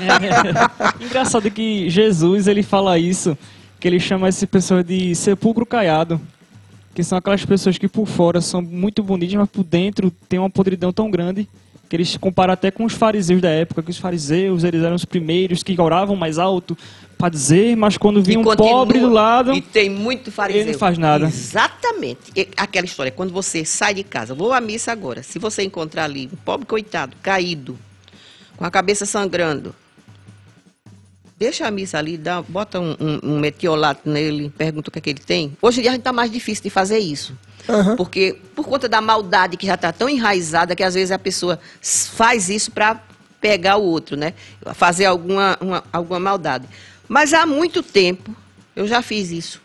É. 0.00 1.04
Engraçado 1.04 1.48
que 1.50 1.88
Jesus 1.88 2.48
ele 2.48 2.64
fala 2.64 2.98
isso, 2.98 3.38
que 3.78 3.86
ele 3.86 4.00
chama 4.00 4.26
essa 4.26 4.44
pessoa 4.46 4.82
de 4.82 5.14
sepulcro 5.14 5.64
caiado. 5.64 6.20
Que 6.92 7.04
são 7.04 7.16
aquelas 7.16 7.44
pessoas 7.44 7.78
que 7.78 7.86
por 7.86 8.06
fora 8.06 8.40
são 8.40 8.60
muito 8.60 9.00
bonitas, 9.00 9.36
mas 9.36 9.48
por 9.48 9.62
dentro 9.62 10.10
tem 10.28 10.40
uma 10.40 10.50
podridão 10.50 10.92
tão 10.92 11.08
grande 11.08 11.48
que 11.88 11.94
eles 11.94 12.16
comparam 12.16 12.52
até 12.52 12.70
com 12.70 12.84
os 12.84 12.92
fariseus 12.92 13.40
da 13.40 13.50
época, 13.50 13.82
que 13.82 13.90
os 13.90 13.98
fariseus 13.98 14.64
eles 14.64 14.82
eram 14.82 14.94
os 14.94 15.04
primeiros 15.04 15.62
que 15.62 15.80
oravam 15.80 16.14
mais 16.16 16.38
alto 16.38 16.76
para 17.20 17.28
dizer, 17.28 17.76
mas 17.76 17.96
quando 17.98 18.22
vinha 18.22 18.36
E 18.38 18.40
um 18.40 18.42
continua- 18.44 18.70
pobre 18.70 18.98
do 18.98 19.08
lado, 19.10 19.52
E 19.52 19.60
tem 19.60 19.88
muito 19.90 20.32
fariseu. 20.32 20.62
Ele 20.62 20.72
não 20.72 20.78
faz 20.78 20.98
nada. 20.98 21.26
Exatamente. 21.26 22.20
E 22.34 22.48
aquela 22.56 22.86
história, 22.86 23.12
quando 23.12 23.32
você 23.32 23.64
sai 23.64 23.94
de 23.94 24.02
casa, 24.02 24.34
vou 24.34 24.52
à 24.52 24.60
missa 24.60 24.90
agora, 24.90 25.22
se 25.22 25.38
você 25.38 25.62
encontrar 25.62 26.04
ali 26.04 26.28
um 26.32 26.36
pobre 26.36 26.66
coitado, 26.66 27.16
caído, 27.22 27.78
com 28.56 28.64
a 28.64 28.70
cabeça 28.70 29.06
sangrando, 29.06 29.74
deixa 31.38 31.66
a 31.66 31.70
missa 31.70 31.98
ali, 31.98 32.16
dá, 32.18 32.42
bota 32.42 32.78
um, 32.80 32.96
um, 33.00 33.20
um 33.34 33.38
metiolato 33.40 34.08
nele, 34.08 34.50
pergunta 34.56 34.88
o 34.88 34.92
que 34.92 34.98
é 34.98 35.02
que 35.02 35.10
ele 35.10 35.20
tem. 35.20 35.56
Hoje 35.62 35.78
em 35.78 35.82
dia 35.82 35.90
a 35.90 35.94
gente 35.94 36.00
está 36.02 36.12
mais 36.12 36.30
difícil 36.30 36.62
de 36.64 36.70
fazer 36.70 36.98
isso. 36.98 37.34
Aham. 37.68 37.96
Porque 37.96 38.36
por 38.54 38.66
conta 38.66 38.88
da 38.88 39.00
maldade 39.00 39.56
que 39.56 39.66
já 39.66 39.74
está 39.74 39.92
tão 39.92 40.08
enraizada 40.08 40.74
que 40.74 40.82
às 40.82 40.94
vezes 40.94 41.10
a 41.12 41.18
pessoa 41.18 41.58
faz 41.80 42.48
isso 42.48 42.70
para 42.72 43.00
pegar 43.40 43.76
o 43.76 43.82
outro, 43.84 44.16
né? 44.16 44.34
Fazer 44.74 45.06
alguma, 45.06 45.56
uma- 45.60 45.84
alguma 45.92 46.20
maldade. 46.20 46.66
Mas 47.12 47.32
há 47.34 47.44
muito 47.44 47.82
tempo 47.82 48.32
eu 48.76 48.86
já 48.86 49.02
fiz 49.02 49.32
isso. 49.32 49.60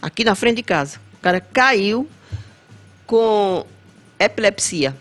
Aqui 0.00 0.22
na 0.22 0.36
frente 0.36 0.58
de 0.58 0.62
casa. 0.62 1.00
O 1.14 1.18
cara 1.18 1.40
caiu 1.40 2.08
com 3.04 3.66
epilepsia. 4.16 4.94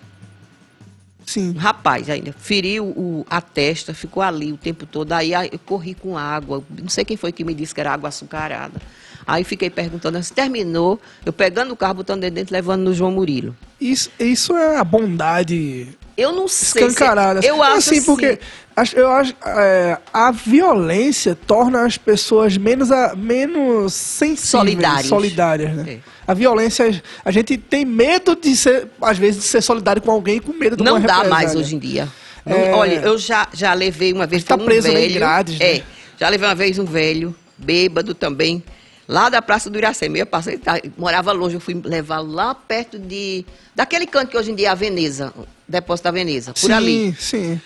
Sim. 1.24 1.52
Um 1.52 1.60
rapaz 1.60 2.10
ainda. 2.10 2.34
Feriu 2.34 2.86
o- 2.86 3.24
a 3.30 3.40
testa, 3.40 3.94
ficou 3.94 4.24
ali 4.24 4.52
o 4.52 4.58
tempo 4.58 4.88
todo. 4.88 5.12
Aí 5.14 5.34
eu 5.34 5.60
corri 5.60 5.94
com 5.94 6.18
água. 6.18 6.64
Não 6.82 6.90
sei 6.90 7.06
quem 7.06 7.16
foi 7.16 7.32
que 7.32 7.44
me 7.44 7.54
disse 7.54 7.76
que 7.76 7.80
era 7.80 7.94
água 7.94 8.10
açucarada. 8.10 8.82
Aí 9.26 9.44
fiquei 9.44 9.70
perguntando, 9.70 10.22
se 10.24 10.34
terminou, 10.34 11.00
eu 11.24 11.32
pegando 11.32 11.74
o 11.74 11.78
carro, 11.78 11.94
botando 11.94 12.22
dentro 12.22 12.36
dentro, 12.38 12.54
levando 12.54 12.82
no 12.82 12.94
João 12.94 13.12
Murilo. 13.12 13.56
Isso, 13.80 14.10
isso 14.20 14.58
é 14.58 14.78
a 14.78 14.84
bondade 14.84 15.90
Eu 16.16 16.32
não 16.32 16.48
sei. 16.48 16.82
se- 16.84 16.88
escancarada. 16.88 17.40
eu 17.46 17.62
acho 17.64 17.90
assim, 17.90 18.04
porque 18.04 18.38
acho- 18.76 18.96
eu 18.96 19.10
acho 19.10 19.34
é, 19.46 19.98
a 20.14 20.32
violência 20.32 21.36
torna 21.48 21.86
as 21.86 21.98
pessoas 21.98 22.56
menos, 22.58 22.92
a, 22.92 23.16
menos 23.16 23.94
sensíveis, 23.94 24.40
Solidárias. 24.50 25.08
solidárias, 25.08 25.76
né? 25.76 25.94
É. 25.94 26.00
A 26.26 26.34
violência, 26.34 27.02
a 27.26 27.32
gente 27.32 27.58
tem 27.58 27.84
medo 27.84 28.36
de 28.36 28.56
ser, 28.56 28.88
às 29.02 29.18
vezes, 29.18 29.42
de 29.42 29.48
ser 29.48 29.62
solidário 29.62 30.02
com 30.02 30.12
alguém 30.12 30.40
com 30.40 30.54
medo 30.54 30.78
de 30.78 30.84
Não 30.84 31.00
dá 31.02 31.24
mais 31.26 31.56
hoje 31.56 31.76
em 31.76 31.80
dia. 31.80 32.08
Não- 32.46 32.56
É. 32.58 32.74
Olha, 32.74 32.96
eu 32.96 33.18
já, 33.18 33.48
já 33.54 33.74
levei 33.74 34.14
uma 34.14 34.26
vez 34.28 34.44
Tá 34.44 34.56
foi 34.56 34.64
um 34.64 34.66
preso 34.68 34.92
velho. 34.92 35.14
grades, 35.16 35.58
né? 35.60 35.78
É, 35.78 35.84
já 36.20 36.30
levei 36.30 36.48
uma 36.48 36.56
vez 36.56 36.78
um 36.80 36.86
velho, 36.86 37.36
bêbado 37.58 38.14
também, 38.14 38.64
lá 39.08 39.30
da 39.30 39.42
Praça 39.42 39.70
do 39.70 39.78
Iracema. 39.78 40.18
Eu 40.18 40.26
passei, 40.26 40.58
tá, 40.58 40.80
morava 40.98 41.32
longe, 41.32 41.56
eu 41.56 41.60
fui 41.62 41.74
levar 41.84 42.20
lá 42.20 42.54
perto 42.56 42.98
de. 42.98 43.46
Daquele 43.76 44.06
canto 44.06 44.30
que 44.30 44.38
hoje 44.38 44.52
em 44.52 44.56
dia 44.56 44.68
é 44.68 44.72
a 44.72 44.76
Veneza, 44.76 45.34
o 45.38 45.46
depósito 45.68 46.06
da 46.06 46.12
Veneza, 46.12 46.54
por 46.54 46.60
sim, 46.60 46.72
ali. 46.72 47.16
Sim, 47.20 47.62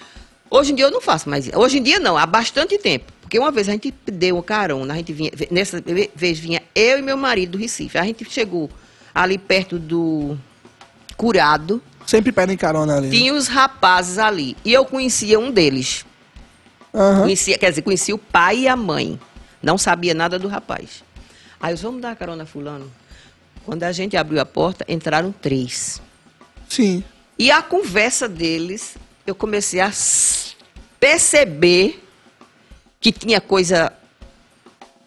Hoje 0.50 0.72
em 0.72 0.76
dia 0.76 0.86
eu 0.86 0.92
não 0.92 1.02
faço 1.02 1.30
mais. 1.30 1.46
isso. 1.48 1.60
Hoje 1.60 1.80
em 1.80 1.84
dia 1.84 2.00
não, 2.00 2.18
há 2.18 2.26
bastante 2.26 2.78
tempo. 2.78 3.12
Porque 3.22 3.38
uma 3.38 3.52
vez 3.52 3.68
a 3.68 3.74
gente 3.74 3.94
deu 4.06 4.38
uma 4.38 4.44
carona, 4.44 4.94
a 4.94 4.98
gente 4.98 5.12
vinha, 5.12 5.30
nessa 5.52 5.84
vez 6.16 6.40
vinha 6.40 6.64
eu 6.74 6.98
e 7.00 7.02
meu 7.02 7.18
marido 7.18 7.52
do 7.52 7.58
Recife. 7.58 7.98
A 7.98 8.04
gente 8.04 8.24
chegou 8.30 8.70
ali 9.14 9.38
perto 9.38 9.78
do 9.78 10.38
Curado, 11.18 11.82
Sempre 12.06 12.32
pedem 12.32 12.56
carona 12.56 12.96
ali. 12.96 13.08
né? 13.08 13.14
tinha 13.18 13.34
os 13.34 13.48
rapazes 13.50 14.18
ali. 14.18 14.56
E 14.64 14.72
eu 14.72 14.86
conhecia 14.86 15.38
um 15.38 15.52
deles. 15.52 16.06
Aham. 16.96 17.24
Conhecia, 17.24 17.58
quer 17.58 17.70
dizer, 17.70 17.82
conhecia 17.82 18.16
o 18.16 18.18
pai 18.18 18.60
e 18.60 18.68
a 18.70 18.78
mãe. 18.78 19.20
Não 19.62 19.78
sabia 19.78 20.14
nada 20.14 20.40
do 20.40 20.48
rapaz. 20.48 21.04
Aí 21.60 21.74
eu 21.74 21.78
vamos 21.78 22.02
dar 22.02 22.16
carona 22.16 22.44
a 22.44 22.46
fulano. 22.46 22.92
Quando 23.66 23.84
a 23.84 23.92
gente 23.92 24.16
abriu 24.16 24.40
a 24.40 24.46
porta, 24.46 24.86
entraram 24.88 25.32
três. 25.32 26.02
Sim. 26.70 27.04
E 27.38 27.52
a 27.52 27.62
conversa 27.62 28.28
deles, 28.28 28.96
eu 29.26 29.36
comecei 29.36 29.80
a 29.80 29.92
perceber 31.00 32.04
que 33.00 33.12
tinha 33.12 33.40
coisa 33.40 33.94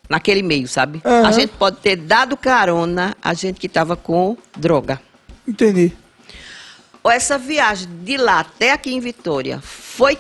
naquele 0.08 0.42
meio, 0.42 0.66
sabe? 0.68 1.00
Aham. 1.04 1.28
A 1.28 1.32
gente 1.32 1.52
pode 1.52 1.78
ter 1.78 1.96
dado 1.96 2.36
carona 2.36 3.16
a 3.22 3.32
gente 3.32 3.60
que 3.60 3.66
estava 3.66 3.96
com 3.96 4.36
droga. 4.56 5.00
Entendi. 5.46 5.92
Essa 7.04 7.38
viagem 7.38 7.88
de 8.02 8.16
lá 8.16 8.40
até 8.40 8.72
aqui 8.72 8.92
em 8.92 9.00
Vitória 9.00 9.60
foi 9.60 10.18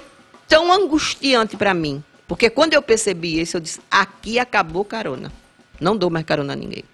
tão 0.48 0.72
angustiante 0.72 1.56
para 1.56 1.74
mim. 1.74 2.02
Porque 2.26 2.48
quando 2.48 2.74
eu 2.74 2.82
percebi 2.82 3.40
isso, 3.40 3.56
eu 3.56 3.60
disse: 3.60 3.80
aqui 3.90 4.38
acabou 4.38 4.84
carona. 4.84 5.32
Não 5.80 5.96
dou 5.96 6.10
mais 6.10 6.24
carona 6.24 6.52
a 6.52 6.56
ninguém. 6.56 6.84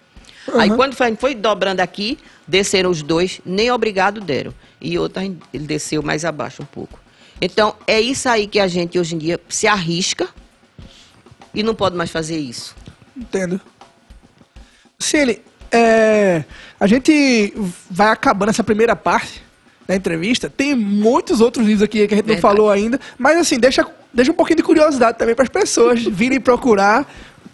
Aí 0.55 0.69
Uhum. 0.69 0.77
quando 0.77 0.95
foi, 0.95 1.15
foi 1.17 1.35
dobrando 1.35 1.81
aqui, 1.81 2.17
desceram 2.47 2.89
os 2.89 3.01
dois, 3.01 3.41
nem 3.45 3.69
obrigado 3.69 4.21
deram. 4.21 4.53
E 4.79 4.97
outra, 4.97 5.23
ele 5.23 5.65
desceu 5.65 6.01
mais 6.01 6.23
abaixo 6.23 6.61
um 6.61 6.65
pouco. 6.65 6.99
Então, 7.41 7.75
é 7.85 7.99
isso 7.99 8.29
aí 8.29 8.47
que 8.47 8.59
a 8.59 8.67
gente 8.67 8.97
hoje 8.97 9.13
em 9.15 9.17
dia 9.17 9.39
se 9.49 9.67
arrisca 9.67 10.27
e 11.53 11.61
não 11.63 11.75
pode 11.75 11.95
mais 11.97 12.09
fazer 12.09 12.37
isso. 12.37 12.75
Entendo. 13.15 13.59
Ciele, 14.97 15.41
é, 15.71 16.43
a 16.79 16.87
gente 16.87 17.53
vai 17.89 18.07
acabando 18.09 18.49
essa 18.49 18.63
primeira 18.63 18.95
parte 18.95 19.43
da 19.87 19.95
entrevista. 19.95 20.49
Tem 20.49 20.75
muitos 20.75 21.41
outros 21.41 21.65
livros 21.65 21.83
aqui 21.83 22.07
que 22.07 22.13
a 22.13 22.17
gente 22.17 22.25
não 22.27 22.35
Verdade. 22.35 22.41
falou 22.41 22.69
ainda, 22.69 22.99
mas 23.17 23.37
assim, 23.37 23.59
deixa, 23.59 23.85
deixa 24.13 24.31
um 24.31 24.35
pouquinho 24.35 24.57
de 24.57 24.63
curiosidade 24.63 25.17
também 25.17 25.35
para 25.35 25.43
as 25.43 25.49
pessoas 25.49 26.03
virem 26.03 26.39
procurar, 26.39 27.05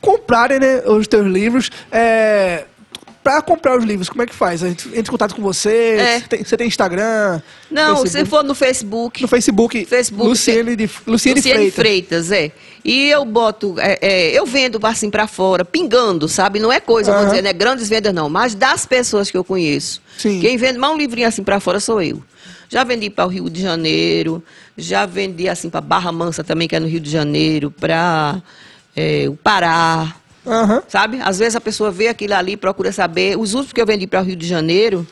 comprarem 0.03 0.59
né, 0.59 0.83
os 0.85 1.07
teus 1.07 1.25
livros. 1.25 1.71
É, 1.89 2.65
para 3.23 3.41
comprar 3.41 3.77
os 3.77 3.85
livros, 3.85 4.09
como 4.09 4.21
é 4.21 4.25
que 4.25 4.35
faz? 4.35 4.61
A 4.61 4.67
gente 4.67 4.89
entra 4.89 4.99
em 4.99 5.03
contato 5.05 5.33
com 5.33 5.41
você? 5.41 5.95
É. 5.97 6.19
Você, 6.19 6.27
tem, 6.27 6.43
você 6.43 6.57
tem 6.57 6.67
Instagram? 6.67 7.41
Não, 7.71 8.01
Facebook? 8.01 8.09
se 8.09 8.25
for 8.25 8.43
no 8.43 8.53
Facebook, 8.53 9.21
No 9.21 9.27
Facebook, 9.29 9.85
Facebook, 9.85 10.27
Luciene, 10.27 10.75
de, 10.75 10.89
Luciene, 11.07 11.39
Luciene 11.39 11.71
Freitas. 11.71 12.27
Freitas, 12.27 12.31
é. 12.33 12.51
E 12.83 13.09
eu 13.09 13.23
boto, 13.23 13.75
é, 13.79 13.97
é, 14.01 14.37
eu 14.37 14.45
vendo 14.45 14.77
assim 14.85 15.09
pra 15.09 15.25
fora, 15.25 15.63
pingando, 15.63 16.27
sabe? 16.27 16.59
Não 16.59 16.69
é 16.69 16.81
coisa, 16.81 17.11
Aham. 17.11 17.19
vamos 17.19 17.31
dizer, 17.31 17.41
não 17.41 17.49
é 17.49 17.53
grandes 17.53 17.87
vendas 17.87 18.13
não, 18.13 18.29
mas 18.29 18.53
das 18.53 18.85
pessoas 18.85 19.31
que 19.31 19.37
eu 19.37 19.43
conheço. 19.43 20.01
Sim. 20.17 20.41
Quem 20.41 20.57
vende 20.57 20.77
mais 20.77 20.93
um 20.93 20.97
livrinho 20.97 21.29
assim 21.29 21.43
pra 21.43 21.61
fora 21.61 21.79
sou 21.79 22.01
eu. 22.01 22.21
Já 22.67 22.83
vendi 22.83 23.09
para 23.09 23.25
o 23.25 23.29
Rio 23.29 23.49
de 23.49 23.61
Janeiro, 23.61 24.43
já 24.77 25.05
vendi 25.05 25.47
assim 25.47 25.69
para 25.69 25.79
Barra 25.79 26.11
Mansa 26.11 26.43
também, 26.43 26.67
que 26.67 26.75
é 26.75 26.79
no 26.79 26.87
Rio 26.87 26.99
de 26.99 27.09
Janeiro, 27.09 27.71
para 27.71 28.41
o 29.29 29.35
Pará, 29.35 30.15
Aham. 30.45 30.83
sabe? 30.87 31.19
Às 31.21 31.39
vezes 31.39 31.55
a 31.55 31.61
pessoa 31.61 31.89
vê 31.91 32.07
aquilo 32.07 32.33
ali, 32.35 32.55
procura 32.57 32.91
saber. 32.91 33.37
Os 33.37 33.53
últimos 33.53 33.73
que 33.73 33.81
eu 33.81 33.85
vendi 33.85 34.05
para 34.07 34.21
o 34.21 34.23
Rio 34.23 34.35
de 34.35 34.47
Janeiro 34.47 35.07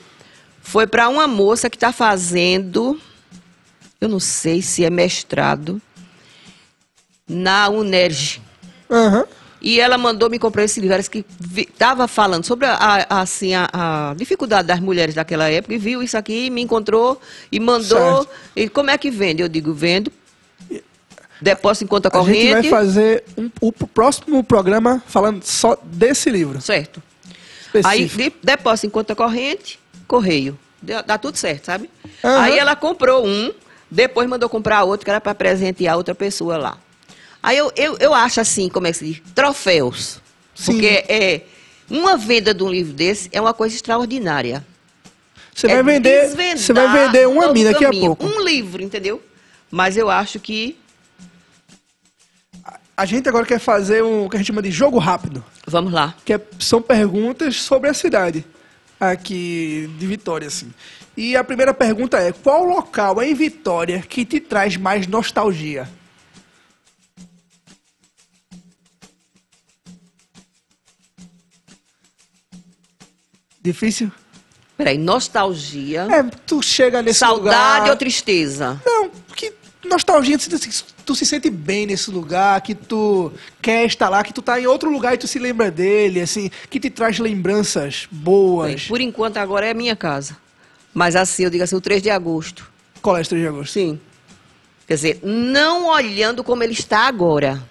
foi 0.62 0.86
para 0.86 1.10
uma 1.10 1.28
moça 1.28 1.70
que 1.70 1.76
está 1.78 1.92
fazendo, 1.92 3.00
eu 4.00 4.08
não 4.08 4.20
sei 4.20 4.62
se 4.62 4.86
é 4.86 4.90
mestrado, 4.90 5.82
na 7.28 7.70
UNERJ. 7.70 8.42
Aham. 8.90 9.26
E 9.64 9.80
ela 9.80 9.96
mandou 9.96 10.28
me 10.28 10.40
comprar 10.40 10.64
esse 10.64 10.80
livro. 10.80 10.96
Ela 10.96 11.04
que 11.04 11.24
estava 11.56 12.08
falando 12.08 12.44
sobre 12.44 12.66
a, 12.66 12.74
a- 13.08 13.22
assim, 13.22 13.54
a, 13.54 13.70
a 13.72 14.14
dificuldade 14.16 14.68
das 14.68 14.80
mulheres 14.80 15.14
daquela 15.14 15.48
época 15.50 15.76
e 15.76 15.78
viu 15.78 16.02
isso 16.02 16.18
aqui, 16.18 16.50
me 16.50 16.62
encontrou 16.62 17.22
e 17.52 17.60
mandou. 17.60 18.24
Certo. 18.24 18.30
E 18.56 18.68
como 18.68 18.90
é 18.90 18.98
que 18.98 19.12
vende? 19.12 19.44
Eu 19.44 19.48
digo, 19.48 19.72
vendo. 19.72 20.12
Depósito 21.42 21.86
em 21.86 21.88
conta 21.88 22.10
A 22.14 22.18
gente 22.24 22.26
vai 22.44 22.48
corrente. 22.50 22.70
fazer 22.70 23.24
um- 23.38 23.50
o 23.60 23.72
próximo 23.72 24.44
programa 24.44 25.02
falando 25.08 25.44
só 25.44 25.78
desse 25.84 26.30
livro. 26.30 26.62
Certo. 26.62 27.02
Aí 27.84 28.04
Específico. 28.04 28.24
de- 28.24 28.46
depósito 28.46 28.88
em 28.88 28.90
conta 28.90 29.16
corrente, 29.16 29.80
correio. 30.08 30.58
Dá, 30.82 31.18
tudo 31.18 31.38
certo, 31.38 31.66
sabe? 31.66 31.90
Aham. 32.24 32.42
Aí 32.42 32.58
ela 32.60 32.76
comprou 32.76 33.26
um, 33.26 33.52
depois 33.90 34.28
mandou 34.28 34.50
comprar 34.50 34.84
outro, 34.84 35.04
que 35.06 35.10
era 35.12 35.22
para 35.22 35.34
presentear 35.36 35.96
outra 35.96 36.14
pessoa 36.14 36.58
lá. 36.58 36.78
Aí 37.42 37.58
eu, 37.58 37.72
eu, 37.76 37.98
eu 38.00 38.14
acho 38.14 38.40
assim, 38.42 38.68
como 38.70 38.88
é 38.88 38.92
que 38.92 38.98
se 38.98 39.06
diz? 39.06 39.22
Troféus. 39.34 40.20
Sim. 40.54 40.74
Porque 40.74 41.06
é, 41.08 41.42
uma 41.90 42.18
venda 42.18 42.54
de 42.54 42.64
um 42.64 42.70
livro 42.70 42.94
desse 42.94 43.30
é 43.32 43.40
uma 43.42 43.54
coisa 43.54 43.74
extraordinária. 43.76 44.66
Você 45.56 45.68
É 45.68 45.82
vai 45.82 45.94
vender, 45.96 46.30
você 46.58 46.74
vai 46.74 47.06
vender 47.08 47.28
uma 47.28 47.52
mina 47.52 47.72
daqui 47.72 47.86
a 47.86 47.90
pouco. 47.92 48.26
Um 48.26 48.42
livro, 48.44 48.82
entendeu? 48.84 49.22
Mas 49.70 49.98
eu 49.98 50.10
acho 50.10 50.40
que. 50.40 50.78
A 53.02 53.06
gente 53.08 53.28
agora 53.28 53.48
quer 53.48 53.58
fazer 53.58 54.04
um 54.04 54.30
que 54.30 54.36
a 54.36 54.40
gente 54.40 54.46
chama 54.46 54.62
de 54.62 54.70
jogo 54.70 55.00
rápido, 55.00 55.44
Vamos 55.66 55.92
lá. 55.92 56.14
que 56.24 56.34
é- 56.34 56.42
são 56.60 56.80
perguntas 56.80 57.56
sobre 57.60 57.90
a 57.90 57.96
cidade 57.96 58.46
aqui 59.00 59.90
de 59.98 60.06
Vitória, 60.06 60.48
assim. 60.48 60.72
E 61.18 61.36
a 61.36 61.44
primeira 61.44 61.74
pergunta 61.74 62.20
é: 62.20 62.32
qual 62.32 62.64
local 62.64 63.20
em 63.24 63.34
Vitória 63.34 64.04
que 64.08 64.24
te 64.24 64.40
traz 64.40 64.78
mais 64.78 65.08
nostalgia? 65.08 65.90
Difícil? 73.62 74.12
Peraí, 74.78 74.98
nostalgia. 74.98 76.08
É, 76.12 76.24
tu 76.46 76.62
chega 76.64 77.02
nesse 77.02 77.20
saudade 77.20 77.82
lugar... 77.82 77.90
ou 77.92 77.96
tristeza? 77.96 78.82
Não, 78.86 79.10
que 79.36 79.54
nostalgia, 79.88 80.38
se- 80.40 80.84
tu 81.12 81.16
se 81.16 81.26
sente 81.26 81.50
bem 81.50 81.86
nesse 81.86 82.10
lugar, 82.10 82.62
que 82.62 82.74
tu 82.74 83.34
quer 83.62 83.86
estar 83.86 84.08
lá, 84.08 84.24
que 84.24 84.34
tu 84.34 84.42
tá 84.42 84.60
em 84.60 84.66
outro 84.66 84.90
lugar 84.90 85.14
e 85.14 85.18
tu 85.18 85.28
se 85.28 85.38
lembra 85.40 85.70
dele, 85.70 86.22
assim, 86.22 86.50
que 86.70 86.80
te 86.80 86.90
traz 86.90 87.20
lembranças 87.20 88.08
Bem, 88.10 88.22
boas. 88.22 88.88
por 88.88 89.02
enquanto 89.02 89.36
agora 89.38 89.68
é 89.68 89.72
a 89.72 89.74
minha 89.74 89.96
casa. 89.96 90.38
Mas 90.94 91.18
assim, 91.18 91.44
eu 91.44 91.50
digo 91.50 91.64
assim, 91.64 91.76
o 91.76 91.82
3 91.82 92.02
de 92.02 92.10
agosto. 92.10 92.70
Colégio 93.02 93.32
3 93.32 93.42
de 93.42 93.48
agosto. 93.50 93.74
Sim. 93.74 94.00
Quer 94.88 94.96
dizer, 94.96 95.20
não 95.22 95.88
olhando 95.88 96.46
como 96.46 96.64
ele 96.64 96.74
está 96.74 97.08
agora. 97.08 97.62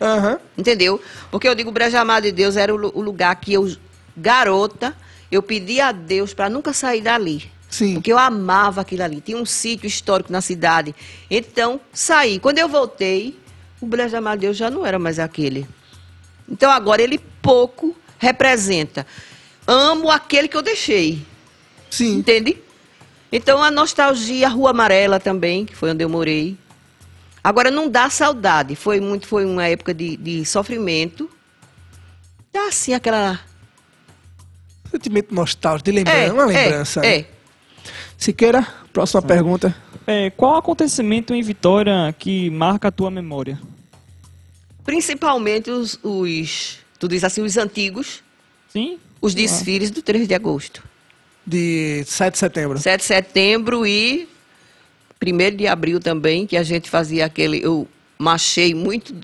Aham. 0.00 0.38
Entendeu? 0.56 0.98
Porque 1.30 1.46
eu 1.46 1.54
digo, 1.54 1.70
o 1.70 1.96
Amado 1.98 2.22
de 2.22 2.32
Deus 2.32 2.56
era 2.56 2.74
o, 2.74 2.98
o 2.98 3.02
lugar 3.02 3.36
que 3.36 3.52
eu, 3.52 3.70
garota, 4.16 4.96
eu 5.30 5.42
pedi 5.42 5.78
a 5.78 5.92
Deus 5.92 6.32
para 6.32 6.48
nunca 6.48 6.72
sair 6.72 7.02
dali. 7.02 7.50
Sim. 7.68 7.94
Porque 7.94 8.12
eu 8.12 8.18
amava 8.18 8.80
aquilo 8.80 9.02
ali. 9.02 9.20
Tinha 9.20 9.36
um 9.36 9.44
sítio 9.44 9.86
histórico 9.86 10.32
na 10.32 10.40
cidade. 10.40 10.94
Então, 11.30 11.80
saí. 11.92 12.38
Quando 12.38 12.58
eu 12.58 12.68
voltei, 12.68 13.38
o 13.80 13.86
Breja 13.86 14.18
Amado 14.18 14.40
de 14.40 14.46
Deus 14.46 14.56
já 14.56 14.70
não 14.70 14.86
era 14.86 14.98
mais 14.98 15.18
aquele. 15.18 15.66
Então, 16.48 16.70
agora 16.70 17.02
ele 17.02 17.18
pouco 17.42 17.94
representa. 18.18 19.06
Amo 19.66 20.10
aquele 20.10 20.48
que 20.48 20.56
eu 20.56 20.62
deixei. 20.62 21.22
Sim. 21.90 22.16
Entende? 22.16 22.56
Então 23.30 23.62
a 23.62 23.70
nostalgia, 23.70 24.46
a 24.46 24.50
Rua 24.50 24.70
Amarela 24.70 25.20
também, 25.20 25.66
que 25.66 25.76
foi 25.76 25.90
onde 25.90 26.02
eu 26.02 26.08
morei. 26.08 26.56
Agora 27.44 27.70
não 27.70 27.88
dá 27.88 28.10
saudade. 28.10 28.74
Foi 28.74 29.00
muito, 29.00 29.26
foi 29.26 29.44
uma 29.44 29.66
época 29.66 29.92
de, 29.92 30.16
de 30.16 30.44
sofrimento. 30.44 31.30
Dá 32.52 32.68
assim 32.68 32.94
aquela. 32.94 33.38
Sentimento 34.90 35.34
nostálgico, 35.34 35.84
de 35.84 35.92
lembrança, 35.92 36.32
uma 36.32 36.44
lembrança. 36.46 37.00
É, 37.00 37.02
né? 37.02 37.16
é. 37.16 37.26
Siqueira, 38.18 38.66
próxima 38.92 39.22
pergunta. 39.22 39.74
É, 40.04 40.28
qual 40.30 40.56
acontecimento 40.56 41.32
em 41.32 41.40
Vitória 41.40 42.12
que 42.18 42.50
marca 42.50 42.88
a 42.88 42.90
tua 42.90 43.12
memória? 43.12 43.58
Principalmente 44.84 45.70
os, 45.70 45.98
os. 46.02 46.78
Tu 46.98 47.06
diz 47.06 47.22
assim, 47.22 47.42
os 47.42 47.56
antigos, 47.56 48.24
Sim? 48.68 48.98
os 49.22 49.34
desfiles 49.34 49.92
do 49.92 50.02
3 50.02 50.26
de 50.26 50.34
agosto. 50.34 50.82
De 51.46 52.02
7 52.06 52.32
de 52.32 52.38
setembro. 52.38 52.78
7 52.78 53.00
de 53.00 53.06
setembro 53.06 53.86
e 53.86 54.28
1 55.24 55.56
de 55.56 55.68
abril 55.68 56.00
também, 56.00 56.44
que 56.44 56.56
a 56.56 56.64
gente 56.64 56.90
fazia 56.90 57.24
aquele. 57.24 57.64
Eu 57.64 57.86
machei 58.18 58.74
muito 58.74 59.14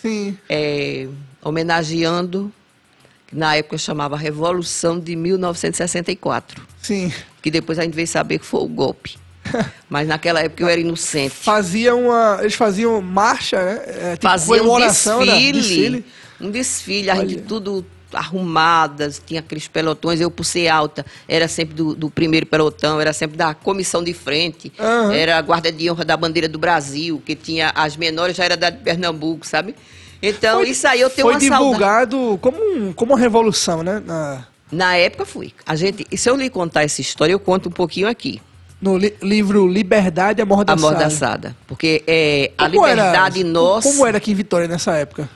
Sim. 0.00 0.38
é, 0.48 1.06
homenageando, 1.42 2.50
que 3.28 3.36
na 3.36 3.54
época 3.54 3.74
eu 3.74 3.78
chamava 3.78 4.16
Revolução 4.16 4.98
de 4.98 5.14
1964, 5.14 6.66
Sim. 6.82 7.12
que 7.42 7.50
depois 7.50 7.78
a 7.78 7.82
gente 7.84 7.94
veio 7.94 8.08
saber 8.08 8.38
que 8.38 8.46
foi 8.46 8.60
o 8.60 8.66
golpe. 8.68 9.16
Mas 9.88 10.08
naquela 10.08 10.40
época 10.40 10.62
eu 10.62 10.68
era 10.68 10.80
inocente. 10.80 11.30
Fazia 11.34 11.94
uma. 11.94 12.38
Eles 12.40 12.54
faziam 12.54 13.00
marcha, 13.00 13.62
né? 13.62 13.80
É, 13.86 14.10
tipo, 14.16 14.26
Fazia 14.28 14.62
um 14.62 14.78
da- 14.78 14.86
desfile, 14.88 15.52
desfile. 15.52 16.04
um 16.40 16.50
desfile, 16.50 17.10
a 17.10 17.14
gente 17.16 17.36
tudo 17.42 17.84
arrumadas, 18.12 19.20
tinha 19.24 19.40
aqueles 19.40 19.68
pelotões, 19.68 20.18
eu 20.20 20.30
por 20.30 20.44
ser 20.44 20.68
alta, 20.68 21.04
era 21.28 21.46
sempre 21.46 21.74
do, 21.74 21.94
do 21.94 22.10
primeiro 22.10 22.46
pelotão, 22.46 22.98
era 23.00 23.12
sempre 23.12 23.36
da 23.36 23.52
comissão 23.54 24.02
de 24.02 24.14
frente, 24.14 24.72
Aham. 24.78 25.12
era 25.12 25.36
a 25.36 25.42
guarda 25.42 25.70
de 25.70 25.90
honra 25.90 26.04
da 26.06 26.16
bandeira 26.16 26.48
do 26.48 26.58
Brasil, 26.58 27.22
que 27.24 27.34
tinha 27.34 27.70
as 27.74 27.96
menores 27.98 28.34
já 28.36 28.44
era 28.44 28.56
da 28.56 28.70
de 28.70 28.78
Pernambuco, 28.78 29.46
sabe? 29.46 29.74
Então, 30.22 30.58
Foi- 30.60 30.70
isso 30.70 30.86
aí 30.88 31.00
eu 31.00 31.08
tenho 31.10 31.26
Foi 31.26 31.34
uma 31.34 31.40
saudade. 31.40 31.64
divulgado 31.64 32.38
como, 32.42 32.58
um, 32.58 32.92
como 32.92 33.12
uma 33.14 33.18
revolução, 33.20 33.82
né? 33.82 34.02
Na- 34.04 34.46
Na 34.70 34.96
época 34.96 35.24
fui. 35.24 35.54
A 35.64 35.74
gente, 35.76 36.04
se 36.16 36.28
eu 36.28 36.36
lhe 36.36 36.50
contar 36.50 36.82
essa 36.82 37.00
história, 37.00 37.32
eu 37.32 37.40
conto 37.40 37.68
um 37.68 37.72
pouquinho 37.72 38.08
aqui. 38.08 38.40
no 38.80 38.96
li- 38.96 39.16
livro 39.20 39.66
Liberdade 39.66 40.40
Amordaçada. 40.40 40.86
Amordaçada. 40.86 41.56
Porque 41.66 42.04
é, 42.06 42.52
a 42.56 42.70
Como 42.70 42.86
era- 42.86 42.94
liberdade 43.06 43.42
nossa. 43.42 43.88
Como 43.88 44.06
era 44.06 44.18
aqui 44.18 44.30
em 44.30 44.34
Vitória 44.36 44.68
nessa 44.68 44.92
época? 44.94 45.28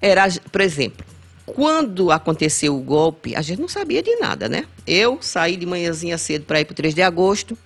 era, 0.00 0.26
por 0.50 0.62
exemplo, 0.62 1.04
quando 1.44 2.10
aconteceu 2.10 2.74
o 2.74 2.80
golpe, 2.80 3.36
a 3.36 3.42
gente 3.42 3.60
não 3.60 3.68
sabia 3.68 4.02
de 4.02 4.14
nada, 4.16 4.48
né? 4.48 4.64
Eu 4.86 5.18
saí 5.20 5.54
de 5.56 5.66
manhãzinha 5.66 6.16
cedo 6.16 6.44
para 6.46 6.58
ir 6.60 6.64
para 6.64 6.72
o 6.72 6.76
3 6.76 6.94
de 6.94 7.02
agosto. 7.02 7.58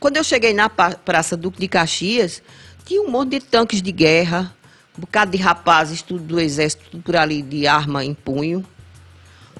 Quando 0.00 0.16
eu 0.16 0.24
cheguei 0.24 0.52
na 0.52 0.68
Praça 0.68 1.36
Duque 1.36 1.60
de 1.60 1.68
Caxias, 1.68 2.42
tinha 2.84 3.00
um 3.00 3.08
monte 3.10 3.30
de 3.30 3.40
tanques 3.40 3.80
de 3.80 3.92
guerra, 3.92 4.52
um 4.96 5.00
bocado 5.02 5.30
de 5.30 5.38
rapazes, 5.38 6.02
tudo 6.02 6.22
do 6.22 6.40
exército, 6.40 6.84
tudo 6.90 7.02
por 7.02 7.16
ali 7.16 7.42
de 7.42 7.66
arma 7.66 8.04
em 8.04 8.14
punho. 8.14 8.64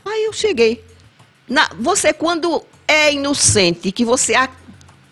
Aí 0.04 0.24
eu 0.24 0.32
cheguei. 0.32 0.84
Na- 1.48 1.70
você, 1.78 2.12
quando 2.12 2.62
é 2.86 3.12
inocente, 3.12 3.90
que 3.92 4.04
você. 4.04 4.34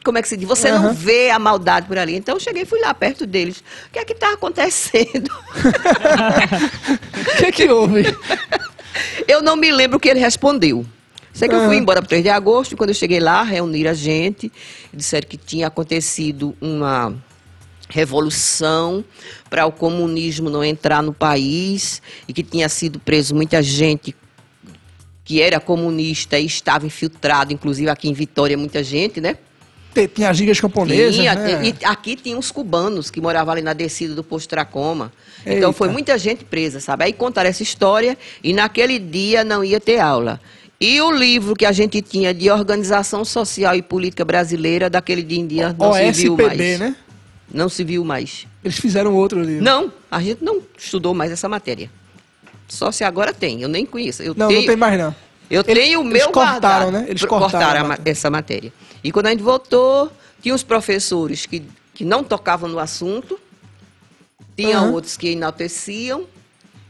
Como 0.04 0.16
é 0.16 0.22
que 0.22 0.28
se 0.28 0.36
diz? 0.36 0.48
Você 0.48 0.70
não 0.70 0.86
Aham. 0.86 0.92
vê 0.94 1.30
a 1.30 1.38
maldade 1.38 1.86
por 1.86 1.98
ali. 1.98 2.16
Então 2.16 2.34
eu 2.36 2.40
cheguei 2.40 2.62
e 2.62 2.66
fui 2.66 2.80
lá 2.80 2.92
perto 2.94 3.26
deles. 3.26 3.62
O 3.86 3.90
que 3.92 3.98
é 3.98 4.04
que 4.04 4.12
está 4.14 4.32
acontecendo? 4.32 5.30
O 7.32 7.36
que, 7.44 7.52
que 7.52 7.68
houve? 7.68 8.04
Eu 9.28 9.42
não 9.42 9.56
me 9.56 9.70
lembro 9.70 9.96
o 9.96 10.00
que 10.00 10.08
ele 10.08 10.20
respondeu. 10.20 10.84
Sei 11.32 11.48
que 11.48 11.54
eu 11.54 11.64
fui 11.66 11.76
embora 11.76 12.00
para 12.02 12.08
3 12.08 12.22
de 12.24 12.28
agosto, 12.28 12.72
e 12.72 12.76
quando 12.76 12.90
eu 12.90 12.94
cheguei 12.94 13.20
lá, 13.20 13.42
reuniram 13.42 13.90
a 13.92 13.94
gente, 13.94 14.52
disseram 14.92 15.28
que 15.28 15.36
tinha 15.36 15.68
acontecido 15.68 16.56
uma 16.60 17.14
revolução 17.91 19.05
para 19.49 19.66
o 19.66 19.72
comunismo 19.72 20.49
não 20.49 20.64
entrar 20.64 21.03
no 21.03 21.12
país 21.12 22.01
e 22.26 22.32
que 22.32 22.43
tinha 22.43 22.68
sido 22.68 22.99
preso 22.99 23.34
muita 23.34 23.62
gente 23.62 24.14
que 25.24 25.41
era 25.41 25.61
comunista 25.61 26.38
e 26.38 26.47
estava 26.47 26.87
infiltrado, 26.87 27.53
inclusive 27.53 27.88
aqui 27.88 28.08
em 28.08 28.12
Vitória, 28.12 28.57
muita 28.57 28.83
gente, 28.83 29.21
né? 29.21 29.37
Tinha 30.14 30.30
as 30.30 30.37
gigas 30.37 30.61
camponesas, 30.61 31.17
Tinha, 31.17 31.34
né? 31.34 31.62
e 31.64 31.84
aqui 31.84 32.14
tinha 32.14 32.37
uns 32.37 32.50
cubanos 32.50 33.11
que 33.11 33.21
moravam 33.21 33.53
ali 33.53 33.62
na 33.62 33.72
descida 33.72 34.14
do 34.14 34.22
posto 34.22 34.49
Tracoma. 34.49 35.12
Então 35.41 35.71
Eita. 35.71 35.72
foi 35.72 35.88
muita 35.88 36.17
gente 36.17 36.45
presa, 36.45 36.79
sabe? 36.79 37.04
Aí 37.04 37.12
contaram 37.12 37.50
essa 37.50 37.62
história 37.62 38.17
e 38.42 38.53
naquele 38.53 38.99
dia 38.99 39.42
não 39.42 39.64
ia 39.64 39.80
ter 39.80 39.99
aula. 39.99 40.41
E 40.80 41.00
o 41.00 41.11
livro 41.11 41.54
que 41.54 41.67
a 41.67 41.72
gente 41.72 42.00
tinha 42.00 42.33
de 42.33 42.50
Organização 42.50 43.25
Social 43.25 43.75
e 43.75 43.83
Política 43.83 44.25
Brasileira, 44.25 44.88
daquele 44.88 45.22
dia 45.22 45.38
em 45.38 45.46
dia, 45.46 45.76
não 45.79 45.92
se 45.92 46.12
viu 46.12 46.37
mais. 46.37 46.49
OSPB, 46.49 46.79
né? 46.79 46.96
Não 47.52 47.68
se 47.68 47.82
viu 47.84 48.04
mais. 48.04 48.46
Eles 48.64 48.78
fizeram 48.78 49.14
outro 49.14 49.42
livro. 49.42 49.64
Não, 49.64 49.92
a 50.10 50.20
gente 50.22 50.42
não 50.44 50.62
estudou 50.78 51.14
mais 51.14 51.32
essa 51.32 51.48
matéria. 51.48 51.90
Só 52.68 52.92
se 52.92 53.02
agora 53.02 53.32
tem, 53.32 53.62
eu 53.62 53.68
nem 53.68 53.84
conheço. 53.84 54.22
Eu 54.22 54.34
Não, 54.36 54.46
tenho, 54.48 54.60
não 54.60 54.66
tem 54.66 54.76
mais 54.76 54.98
não. 54.98 55.14
eu 55.50 55.62
Eles- 55.66 55.84
tenho 55.84 56.00
o 56.00 56.02
eles 56.04 56.12
meu 56.12 56.30
cortaram, 56.30 56.60
guardado. 56.60 56.90
né? 56.92 57.06
Eles 57.08 57.24
cortaram 57.24 57.80
ma- 57.82 57.88
matéria. 57.88 58.10
essa 58.12 58.30
matéria. 58.30 58.72
E 59.02 59.10
quando 59.10 59.26
a 59.26 59.30
gente 59.30 59.42
voltou, 59.42 60.12
tinha 60.40 60.54
uns 60.54 60.62
professores 60.62 61.46
que, 61.46 61.64
que 61.92 62.04
não 62.04 62.22
tocavam 62.22 62.68
no 62.68 62.78
assunto, 62.78 63.38
tinha 64.56 64.78
Aham. 64.78 64.92
outros 64.92 65.16
que 65.16 65.28
enalteciam, 65.28 66.24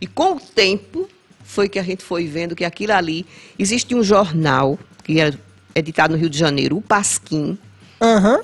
e 0.01 0.07
com 0.07 0.35
o 0.37 0.41
tempo 0.41 1.09
foi 1.45 1.69
que 1.69 1.79
a 1.79 1.83
gente 1.83 2.03
foi 2.05 2.27
vendo 2.27 2.55
que 2.55 2.65
aquilo 2.65 2.93
ali... 2.93 3.25
Existe 3.59 3.95
um 3.95 4.03
jornal 4.03 4.79
que 5.05 5.19
era 5.21 5.39
editado 5.75 6.13
no 6.15 6.19
Rio 6.19 6.29
de 6.31 6.39
Janeiro, 6.39 6.77
o 6.77 6.83
Pasquim, 6.83 7.59
Aham. 8.01 8.41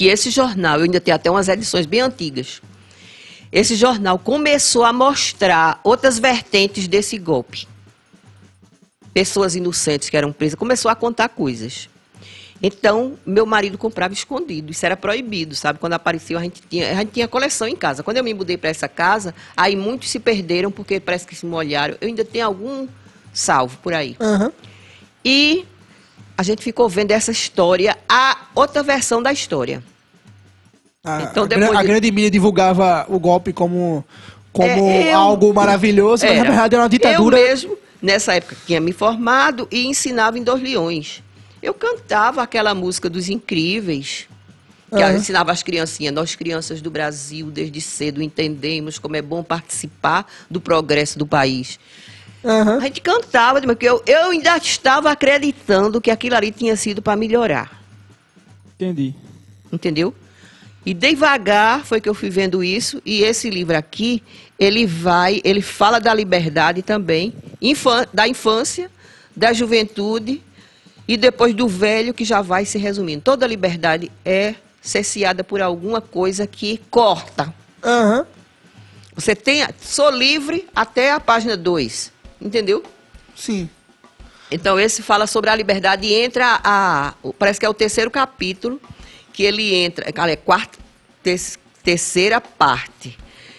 Que 0.00 0.08
esse 0.08 0.30
jornal, 0.30 0.78
eu 0.78 0.84
ainda 0.84 0.98
tenho 0.98 1.14
até 1.14 1.30
umas 1.30 1.46
edições 1.46 1.84
bem 1.84 2.00
antigas, 2.00 2.62
esse 3.52 3.76
jornal 3.76 4.18
começou 4.18 4.82
a 4.82 4.94
mostrar 4.94 5.78
outras 5.84 6.18
vertentes 6.18 6.88
desse 6.88 7.18
golpe. 7.18 7.68
Pessoas 9.12 9.54
inocentes 9.54 10.08
que 10.08 10.16
eram 10.16 10.32
presas, 10.32 10.54
começou 10.54 10.90
a 10.90 10.94
contar 10.94 11.28
coisas. 11.28 11.90
Então, 12.62 13.18
meu 13.26 13.44
marido 13.44 13.76
comprava 13.76 14.14
escondido, 14.14 14.72
isso 14.72 14.86
era 14.86 14.96
proibido, 14.96 15.54
sabe? 15.54 15.78
Quando 15.78 15.92
apareceu, 15.92 16.38
a 16.38 16.42
gente 16.42 16.62
tinha, 16.62 16.92
a 16.92 16.94
gente 16.94 17.12
tinha 17.12 17.28
coleção 17.28 17.68
em 17.68 17.76
casa. 17.76 18.02
Quando 18.02 18.16
eu 18.16 18.24
me 18.24 18.32
mudei 18.32 18.56
para 18.56 18.70
essa 18.70 18.88
casa, 18.88 19.34
aí 19.54 19.76
muitos 19.76 20.08
se 20.08 20.18
perderam 20.18 20.70
porque 20.70 20.98
parece 20.98 21.26
que 21.26 21.36
se 21.36 21.44
molharam. 21.44 21.98
Eu 22.00 22.08
ainda 22.08 22.24
tenho 22.24 22.46
algum 22.46 22.88
salvo 23.34 23.76
por 23.82 23.92
aí. 23.92 24.16
Aham. 24.18 24.50
E 25.22 25.66
a 26.38 26.42
gente 26.42 26.62
ficou 26.62 26.88
vendo 26.88 27.10
essa 27.10 27.30
história, 27.30 27.98
a 28.08 28.46
outra 28.54 28.82
versão 28.82 29.22
da 29.22 29.30
história. 29.30 29.89
A, 31.04 31.22
Então, 31.22 31.44
a 31.44 31.46
depois 31.46 31.70
a 31.76 31.80
de- 31.80 31.86
grande 31.88 32.10
mídia 32.12 32.30
divulgava 32.30 33.06
o 33.08 33.18
golpe 33.18 33.52
como, 33.52 34.04
como 34.52 34.68
É, 34.68 35.14
eu- 35.14 35.18
algo 35.18 35.52
maravilhoso, 35.54 36.26
mas 36.26 36.36
na 36.36 36.44
verdade 36.44 36.74
era 36.74 36.82
uma 36.82 36.88
ditadura. 36.90 37.38
Eu 37.38 37.46
mesmo, 37.48 37.78
nessa 38.02 38.34
época, 38.34 38.54
tinha 38.66 38.80
me 38.80 38.92
formado 38.92 39.66
e 39.70 39.86
ensinava 39.86 40.38
em 40.38 40.42
Dois 40.42 40.62
Leões. 40.62 41.22
Eu 41.62 41.72
cantava 41.72 42.42
aquela 42.42 42.74
música 42.74 43.08
dos 43.08 43.28
Incríveis, 43.30 44.26
que 44.90 44.96
eu 45.02 45.16
ensinava 45.16 45.52
as 45.52 45.62
criancinhas. 45.62 46.12
Nós, 46.12 46.34
crianças 46.34 46.82
do 46.82 46.90
Brasil, 46.90 47.46
desde 47.50 47.80
cedo, 47.80 48.22
entendemos 48.22 48.98
como 48.98 49.16
é 49.16 49.22
bom 49.22 49.42
participar 49.42 50.26
do 50.50 50.60
progresso 50.60 51.18
do 51.18 51.26
país. 51.26 51.78
Aham. 52.44 52.76
A 52.78 52.80
gente 52.80 53.00
cantava, 53.00 53.60
porque 53.62 53.86
eu, 53.88 54.02
eu 54.06 54.30
ainda 54.30 54.54
estava 54.56 55.10
acreditando 55.10 55.98
que 56.00 56.10
aquilo 56.10 56.34
ali 56.36 56.50
tinha 56.52 56.74
sido 56.76 57.00
para 57.00 57.16
melhorar. 57.16 57.82
Entendi. 58.74 59.14
Entendeu? 59.72 60.14
E 60.90 60.94
devagar 60.94 61.84
foi 61.84 62.00
que 62.00 62.08
eu 62.08 62.14
fui 62.14 62.30
vendo 62.30 62.64
isso, 62.64 63.00
e 63.06 63.22
esse 63.22 63.48
livro 63.48 63.76
aqui, 63.78 64.24
ele 64.58 64.84
vai, 64.84 65.40
ele 65.44 65.62
fala 65.62 66.00
da 66.00 66.12
liberdade 66.12 66.82
também, 66.82 67.32
da 68.12 68.26
infância, 68.26 68.90
da 69.36 69.52
juventude 69.52 70.42
e 71.06 71.16
depois 71.16 71.54
do 71.54 71.68
velho 71.68 72.12
que 72.12 72.24
já 72.24 72.42
vai 72.42 72.64
se 72.64 72.76
resumindo. 72.76 73.22
Toda 73.22 73.46
liberdade 73.46 74.10
é 74.24 74.56
cerceada 74.82 75.44
por 75.44 75.62
alguma 75.62 76.00
coisa 76.00 76.44
que 76.44 76.80
corta. 76.90 77.54
Aham. 77.84 78.26
Você 79.14 79.36
tem, 79.36 79.64
sou 79.80 80.10
livre 80.10 80.66
até 80.74 81.12
a 81.12 81.20
página 81.20 81.56
2, 81.56 82.10
entendeu? 82.42 82.82
Sim. 83.36 83.70
Então, 84.50 84.80
esse 84.80 85.02
fala 85.04 85.28
sobre 85.28 85.50
a 85.50 85.54
liberdade 85.54 86.04
e 86.04 86.14
entra 86.14 86.58
a. 86.64 87.14
o- 87.22 87.32
Parece 87.32 87.60
que 87.60 87.64
é 87.66 87.68
o 87.68 87.74
terceiro 87.74 88.10
capítulo, 88.10 88.80
que 89.32 89.44
ele 89.44 89.72
entra. 89.72 90.06
É 90.08 90.36
quarta, 90.36 90.79
ter- 91.22 91.58
terceira 91.82 92.40
parte. 92.40 93.16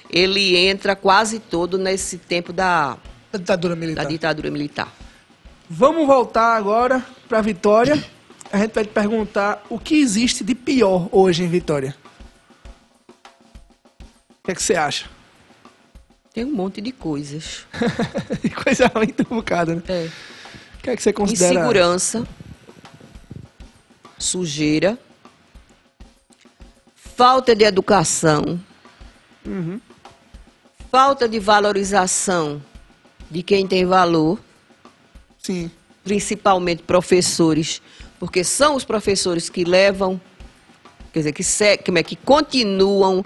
Ele 0.10 0.58
entra 0.58 0.96
quase 0.96 1.40
todo 1.40 1.78
nesse 1.78 2.18
tempo 2.18 2.52
da, 2.52 2.98
Da 3.32 3.38
ditadura 3.40 3.76
da 3.76 3.80
militar. 3.80 4.06
ditadura 4.06 4.52
militar. 4.52 4.94
Vamos 5.70 6.06
voltar 6.06 6.56
agora 6.56 7.06
para 7.30 7.40
Vitória. 7.42 8.04
A 8.52 8.58
gente 8.58 8.74
vai 8.74 8.84
te 8.84 8.90
perguntar 8.92 9.64
o 9.70 9.80
que 9.80 9.96
existe 9.96 10.44
de 10.44 10.54
pior 10.54 11.08
hoje 11.12 11.44
em 11.44 11.48
Vitória. 11.48 11.96
O 14.30 14.44
que, 14.44 14.52
é 14.52 14.56
que 14.56 14.62
você 14.62 14.76
acha? 14.76 15.06
Tem 16.34 16.44
um 16.44 16.52
monte 16.52 16.82
de 16.82 16.92
coisas. 16.92 17.66
Coisa 18.64 18.92
muito 18.96 19.24
bocada, 19.24 19.76
né? 19.76 19.82
É. 19.88 20.10
O 20.78 20.82
que 20.84 20.90
é 20.90 20.96
que 20.96 21.04
você 21.04 21.14
considera? 21.14 21.54
Insegurança, 21.54 22.28
sujeira, 24.18 24.98
falta 27.22 27.56
de 27.56 27.64
educação, 27.64 28.60
falta 30.92 31.30
de 31.30 31.38
valorização 31.38 32.60
de 33.30 33.44
quem 33.44 33.68
tem 33.68 33.86
valor. 33.86 34.40
Sim. 35.38 35.70
principalmente 36.04 36.82
professores, 36.82 37.80
porque 38.20 38.44
são 38.44 38.76
os 38.76 38.84
professores 38.84 39.50
que 39.50 39.64
levam, 39.64 40.20
quer 41.14 41.20
dizer, 41.20 41.32
que, 41.32 41.44
se, 41.44 41.78
como 41.78 42.00
é, 42.00 42.04
que 42.04 42.16
continuam 42.16 43.24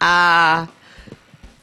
a 0.00 0.66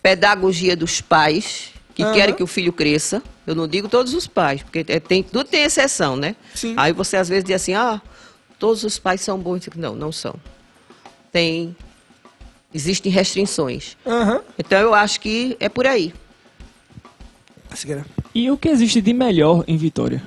pedagogia 0.04 0.76
dos 0.76 1.02
pais, 1.02 1.72
que 1.96 2.04
Aham. 2.04 2.14
querem 2.14 2.36
que 2.36 2.44
o 2.44 2.48
filho 2.48 2.72
cresça. 2.72 3.24
Eu 3.48 3.56
não 3.56 3.68
digo 3.68 3.88
todos 3.90 4.14
os 4.14 4.28
pais, 4.28 4.62
porque 4.62 4.86
é- 4.88 5.00
tem, 5.00 5.24
tudo 5.24 5.46
tem 5.46 5.64
exceção, 5.64 6.16
né? 6.16 6.36
Sim. 6.54 6.76
Aí 6.78 6.94
você 6.94 7.18
às 7.18 7.28
vezes 7.28 7.44
diz 7.44 7.56
assim, 7.56 7.74
ah, 7.74 8.00
todos 8.60 8.84
os 8.84 9.00
pais 9.00 9.22
são 9.22 9.40
bons. 9.40 9.68
Não, 9.76 9.96
não 9.96 10.12
são. 10.12 10.36
Tem. 11.32 11.76
Existem 12.74 13.12
restrições. 13.12 13.98
Aham. 14.06 14.42
Então 14.58 14.80
eu 14.80 14.94
acho 14.94 15.20
que 15.20 15.58
é 15.60 15.68
por 15.70 15.86
aí. 15.88 16.14
E 18.36 18.50
o 18.52 18.58
que 18.58 18.68
existe 18.70 19.02
de 19.02 19.14
melhor 19.14 19.64
em 19.68 19.78
Vitória? 19.78 20.22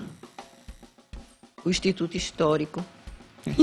O 1.64 1.70
Instituto 1.70 2.16
Histórico. 2.16 2.84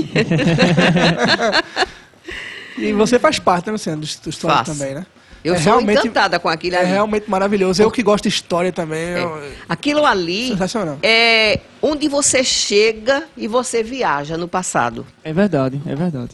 E 2.78 2.92
você 2.92 3.18
faz 3.18 3.38
parte, 3.38 3.66
né, 3.66 3.72
Luciano, 3.72 4.00
do 4.00 4.04
Instituto 4.04 4.30
Histórico 4.32 4.64
Faço. 4.64 4.78
também, 4.78 4.94
né? 4.94 5.04
Eu 5.44 5.54
É 5.54 5.58
sou 5.58 5.72
realmente- 5.74 5.98
encantada 6.00 6.38
com 6.38 6.48
aquilo 6.48 6.76
É 6.76 6.80
ali. 6.80 6.88
realmente 6.90 7.28
maravilhoso. 7.28 7.82
Eu 7.82 7.90
que 7.90 8.02
gosto 8.02 8.22
de 8.22 8.28
história 8.30 8.72
também. 8.72 8.98
É. 9.00 9.22
eu- 9.22 9.52
Aquilo 9.68 10.06
ali 10.06 10.48
Sensacional. 10.48 10.98
é 11.02 11.60
onde 11.82 12.08
você 12.08 12.42
chega 12.44 13.24
e 13.36 13.46
você 13.48 13.82
viaja 13.82 14.38
no 14.38 14.48
passado. 14.48 15.06
É 15.22 15.32
verdade, 15.32 15.82
é 15.84 15.94
verdade. 15.94 16.30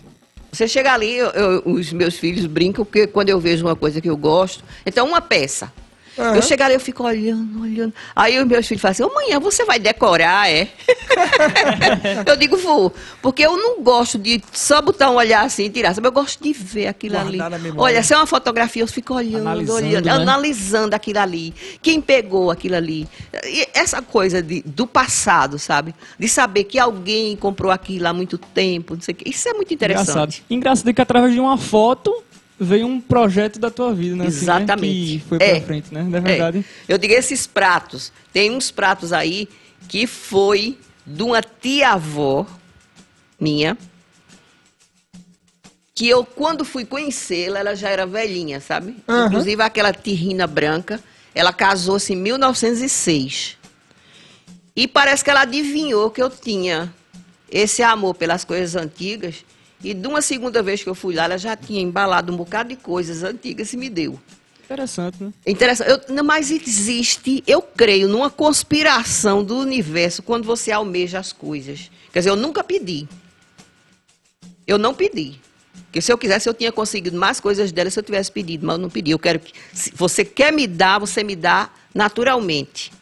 Você 0.50 0.66
chega 0.66 0.92
ali, 0.92 1.16
eu- 1.16 1.30
eu- 1.30 1.62
os 1.66 1.92
meus 1.92 2.16
filhos 2.16 2.46
brincam 2.46 2.84
porque 2.84 3.06
quando 3.06 3.28
eu 3.28 3.38
vejo 3.38 3.64
uma 3.66 3.76
coisa 3.76 4.00
que 4.00 4.08
eu 4.08 4.16
gosto, 4.16 4.64
então 4.86 5.06
uma 5.06 5.20
peça. 5.20 5.72
Aham. 6.18 6.36
Eu 6.36 6.42
chego 6.42 6.62
ali, 6.62 6.74
eu 6.74 6.80
fico 6.80 7.04
olhando, 7.04 7.62
olhando. 7.62 7.94
Aí 8.14 8.38
os 8.38 8.46
meus 8.46 8.66
filhos 8.66 8.82
falam 8.82 8.92
assim, 8.92 9.02
amanhã 9.04 9.38
você 9.38 9.64
vai 9.64 9.78
decorar, 9.78 10.50
é? 10.50 10.68
eu 12.26 12.36
digo, 12.36 12.56
vou. 12.56 12.92
Porque 13.22 13.42
eu 13.44 13.56
não 13.56 13.82
gosto 13.82 14.18
de 14.18 14.42
só 14.52 14.82
botar 14.82 15.10
um 15.10 15.14
olhar 15.14 15.44
assim 15.44 15.64
e 15.64 15.70
tirar. 15.70 15.94
sabe? 15.94 16.06
Eu 16.08 16.12
gosto 16.12 16.42
de 16.42 16.52
ver 16.52 16.88
aquilo 16.88 17.14
Guardar 17.14 17.54
ali. 17.54 17.72
Olha, 17.76 18.02
se 18.02 18.12
é 18.12 18.16
uma 18.16 18.26
fotografia, 18.26 18.82
eu 18.82 18.86
fico 18.88 19.14
olhando, 19.14 19.42
Analisando, 19.48 19.86
olhando, 19.86 20.04
né? 20.04 20.10
analisando 20.12 20.94
aquilo 20.94 21.18
ali. 21.20 21.54
Quem 21.80 22.00
pegou 22.00 22.50
aquilo 22.50 22.76
ali. 22.76 23.08
E 23.46 23.68
essa 23.72 24.02
coisa 24.02 24.42
de, 24.42 24.62
do 24.62 24.86
passado, 24.86 25.58
sabe? 25.58 25.94
De 26.18 26.28
saber 26.28 26.64
que 26.64 26.78
alguém 26.78 27.36
comprou 27.36 27.70
aquilo 27.70 28.08
há 28.08 28.12
muito 28.12 28.38
tempo, 28.38 28.94
não 28.94 29.00
sei 29.00 29.12
o 29.12 29.16
quê. 29.16 29.30
Isso 29.30 29.48
é 29.48 29.52
muito 29.54 29.72
interessante. 29.72 30.08
Engraçado. 30.10 30.34
Engraçado 30.50 30.94
que 30.94 31.02
através 31.02 31.32
de 31.32 31.40
uma 31.40 31.56
foto 31.56 32.24
veio 32.58 32.86
um 32.86 33.00
projeto 33.00 33.58
da 33.58 33.70
tua 33.70 33.94
vida, 33.94 34.16
né? 34.16 34.26
assim, 34.26 34.36
né? 34.36 34.42
Exatamente. 34.42 35.18
Que 35.18 35.24
foi 35.28 35.38
pra 35.38 35.46
É. 35.46 35.60
frente, 35.60 35.94
né? 35.94 36.02
Não 36.02 36.18
é 36.18 36.20
verdade? 36.20 36.64
É. 36.88 36.92
Eu 36.92 36.98
digo 36.98 37.14
esses 37.14 37.46
pratos. 37.46 38.12
Tem 38.32 38.50
uns 38.50 38.70
pratos 38.70 39.12
aí 39.12 39.48
que 39.88 40.06
foi 40.06 40.78
de 41.06 41.22
uma 41.22 41.40
tia-avó 41.42 42.46
minha, 43.40 43.76
que 45.94 46.08
eu, 46.08 46.24
quando 46.24 46.64
fui 46.64 46.84
conhecê-la, 46.84 47.58
ela 47.60 47.74
já 47.74 47.88
era 47.88 48.06
velhinha, 48.06 48.60
sabe? 48.60 48.96
Aham. 49.08 49.26
Inclusive 49.26 49.62
aquela 49.62 49.92
tirrina 49.92 50.46
branca, 50.46 51.00
ela 51.34 51.52
casou-se 51.52 52.12
em 52.12 52.16
1906. 52.16 53.56
E 54.76 54.86
parece 54.86 55.24
que 55.24 55.30
ela 55.30 55.40
adivinhou 55.40 56.10
que 56.10 56.22
eu 56.22 56.30
tinha 56.30 56.92
esse 57.50 57.82
amor 57.82 58.14
pelas 58.14 58.44
coisas 58.44 58.76
antigas. 58.80 59.44
E 59.82 59.94
de 59.94 60.06
uma 60.08 60.20
segunda 60.20 60.62
vez 60.62 60.82
que 60.82 60.88
eu 60.88 60.94
fui 60.94 61.14
lá, 61.14 61.24
ela 61.24 61.38
já 61.38 61.56
tinha 61.56 61.80
embalado 61.80 62.32
um 62.32 62.36
bocado 62.36 62.70
de 62.70 62.76
coisas 62.76 63.22
antigas 63.22 63.72
e 63.72 63.76
me 63.76 63.88
deu. 63.88 64.18
Interessante, 64.64 65.22
né? 65.22 65.32
Interessante. 65.46 65.90
Eu- 65.90 66.14
não, 66.14 66.24
mas 66.24 66.50
existe, 66.50 67.42
eu 67.46 67.62
creio, 67.62 68.06
numa 68.08 68.28
conspiração 68.28 69.42
do 69.42 69.56
universo 69.56 70.22
quando 70.22 70.44
você 70.44 70.70
almeja 70.72 71.18
as 71.18 71.32
coisas. 71.32 71.90
Quer 72.12 72.18
dizer, 72.20 72.30
eu 72.30 72.36
nunca 72.36 72.62
pedi. 72.62 73.08
Eu 74.66 74.76
não 74.76 74.92
pedi. 74.92 75.40
Porque 75.84 76.02
se 76.02 76.12
eu 76.12 76.18
quisesse, 76.18 76.46
eu 76.46 76.52
tinha 76.52 76.70
conseguido 76.70 77.16
mais 77.16 77.40
coisas 77.40 77.72
dela 77.72 77.88
se 77.88 77.98
eu 77.98 78.02
tivesse 78.02 78.30
pedido, 78.30 78.66
mas 78.66 78.74
eu 78.76 78.82
não 78.82 78.90
pedi. 78.90 79.12
Eu 79.12 79.18
quero 79.18 79.38
que. 79.40 79.52
Se 79.72 79.90
você 79.94 80.22
quer 80.22 80.52
me 80.52 80.66
dar, 80.66 80.98
você 80.98 81.24
me 81.24 81.34
dá 81.34 81.70
naturalmente. 81.94 82.92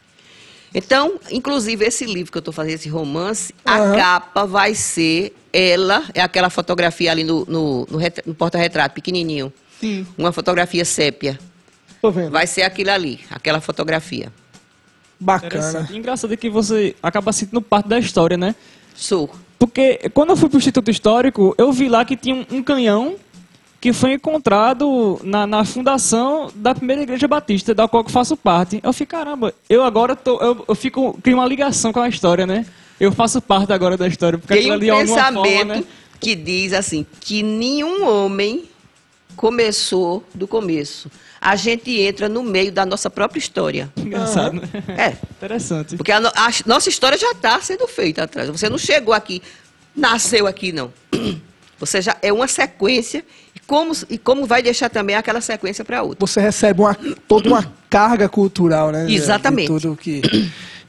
Então, 0.78 1.18
inclusive, 1.30 1.86
esse 1.86 2.04
livro 2.04 2.30
que 2.30 2.36
eu 2.36 2.40
estou 2.40 2.52
fazendo, 2.52 2.74
esse 2.74 2.88
romance, 2.90 3.54
Aham. 3.66 3.94
a 3.94 3.96
capa 3.96 4.44
vai 4.44 4.74
ser 4.74 5.34
ela, 5.50 6.04
é 6.12 6.20
aquela 6.20 6.50
fotografia 6.50 7.10
ali 7.10 7.24
no, 7.24 7.46
no, 7.46 7.86
no 7.90 7.98
no 8.26 8.34
porta-retrato, 8.34 8.94
pequenininho. 8.94 9.50
Sim. 9.80 10.06
Uma 10.18 10.32
fotografia 10.32 10.84
sépia. 10.84 11.38
Tô 12.02 12.10
vendo. 12.10 12.30
Vai 12.30 12.46
ser 12.46 12.60
aquilo 12.60 12.90
ali, 12.90 13.20
aquela 13.30 13.58
fotografia. 13.58 14.30
Bacana. 15.18 15.88
Engraçado 15.90 16.34
é 16.34 16.36
que 16.36 16.50
você 16.50 16.94
acaba 17.02 17.32
sentindo 17.32 17.62
parte 17.62 17.88
da 17.88 17.98
história, 17.98 18.36
né? 18.36 18.54
Sou. 18.94 19.30
Porque 19.58 20.10
quando 20.12 20.30
eu 20.30 20.36
fui 20.36 20.50
pro 20.50 20.58
Instituto 20.58 20.90
Histórico, 20.90 21.54
eu 21.56 21.72
vi 21.72 21.88
lá 21.88 22.04
que 22.04 22.18
tinha 22.18 22.34
um, 22.34 22.58
um 22.58 22.62
canhão 22.62 23.16
que 23.86 23.92
foi 23.92 24.14
encontrado 24.14 25.20
na, 25.22 25.46
na 25.46 25.64
fundação 25.64 26.50
da 26.56 26.74
primeira 26.74 27.02
igreja 27.02 27.28
batista, 27.28 27.72
da 27.72 27.86
qual 27.86 28.02
eu 28.02 28.10
faço 28.10 28.36
parte. 28.36 28.80
Eu 28.82 28.92
fiquei, 28.92 29.16
caramba, 29.16 29.54
eu 29.70 29.84
agora 29.84 30.16
tô, 30.16 30.40
eu, 30.40 30.64
eu 30.66 30.74
fico, 30.74 31.16
crio 31.22 31.36
uma 31.36 31.46
ligação 31.46 31.92
com 31.92 32.00
a 32.00 32.08
história, 32.08 32.44
né? 32.44 32.66
Eu 32.98 33.12
faço 33.12 33.40
parte 33.40 33.72
agora 33.72 33.96
da 33.96 34.08
história, 34.08 34.40
porque 34.40 34.54
Tem 34.54 34.72
um 34.72 34.74
ali 34.74 34.90
pensamento 34.90 35.48
forma, 35.48 35.74
né? 35.76 35.84
que 36.18 36.34
diz 36.34 36.72
assim, 36.72 37.06
que 37.20 37.44
nenhum 37.44 38.04
homem 38.04 38.64
começou 39.36 40.24
do 40.34 40.48
começo. 40.48 41.08
A 41.40 41.54
gente 41.54 41.96
entra 42.00 42.28
no 42.28 42.42
meio 42.42 42.72
da 42.72 42.84
nossa 42.84 43.08
própria 43.08 43.38
história. 43.38 43.88
Engraçado, 43.96 44.54
né? 44.54 44.68
É, 44.98 45.16
Interessante. 45.30 45.96
porque 45.96 46.10
a, 46.10 46.18
a 46.18 46.50
nossa 46.66 46.88
história 46.88 47.16
já 47.16 47.30
está 47.30 47.60
sendo 47.60 47.86
feita 47.86 48.24
atrás. 48.24 48.48
Você 48.48 48.68
não 48.68 48.78
chegou 48.78 49.14
aqui, 49.14 49.40
nasceu 49.94 50.48
aqui, 50.48 50.72
não. 50.72 50.92
Você 51.78 52.00
já 52.00 52.16
é 52.22 52.32
uma 52.32 52.48
sequência 52.48 53.22
como, 53.66 53.92
e 54.08 54.16
como 54.16 54.46
vai 54.46 54.62
deixar 54.62 54.88
também 54.88 55.16
aquela 55.16 55.40
sequência 55.40 55.84
para 55.84 56.02
outra. 56.02 56.26
Você 56.26 56.40
recebe 56.40 56.80
uma, 56.80 56.96
toda 57.26 57.48
uma 57.48 57.72
carga 57.90 58.28
cultural, 58.28 58.90
né? 58.90 59.10
Exatamente. 59.10 59.72
De 59.72 59.80
tudo 59.80 59.96
que... 59.96 60.22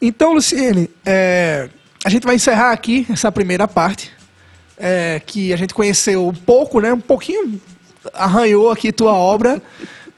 Então, 0.02 0.34
Luciene, 0.34 0.90
é, 1.04 1.70
a 2.06 2.10
gente 2.10 2.24
vai 2.24 2.36
encerrar 2.36 2.72
aqui 2.72 3.08
essa 3.10 3.32
primeira 3.32 3.68
parte, 3.68 4.12
é, 4.78 5.20
que 5.26 5.52
a 5.52 5.58
gente 5.58 5.74
conheceu 5.74 6.28
um 6.28 6.34
pouco, 6.34 6.80
né? 6.80 6.94
Um 6.94 7.00
pouquinho 7.00 7.60
arranhou 8.14 8.70
aqui 8.70 8.92
tua 8.92 9.14
obra. 9.14 9.62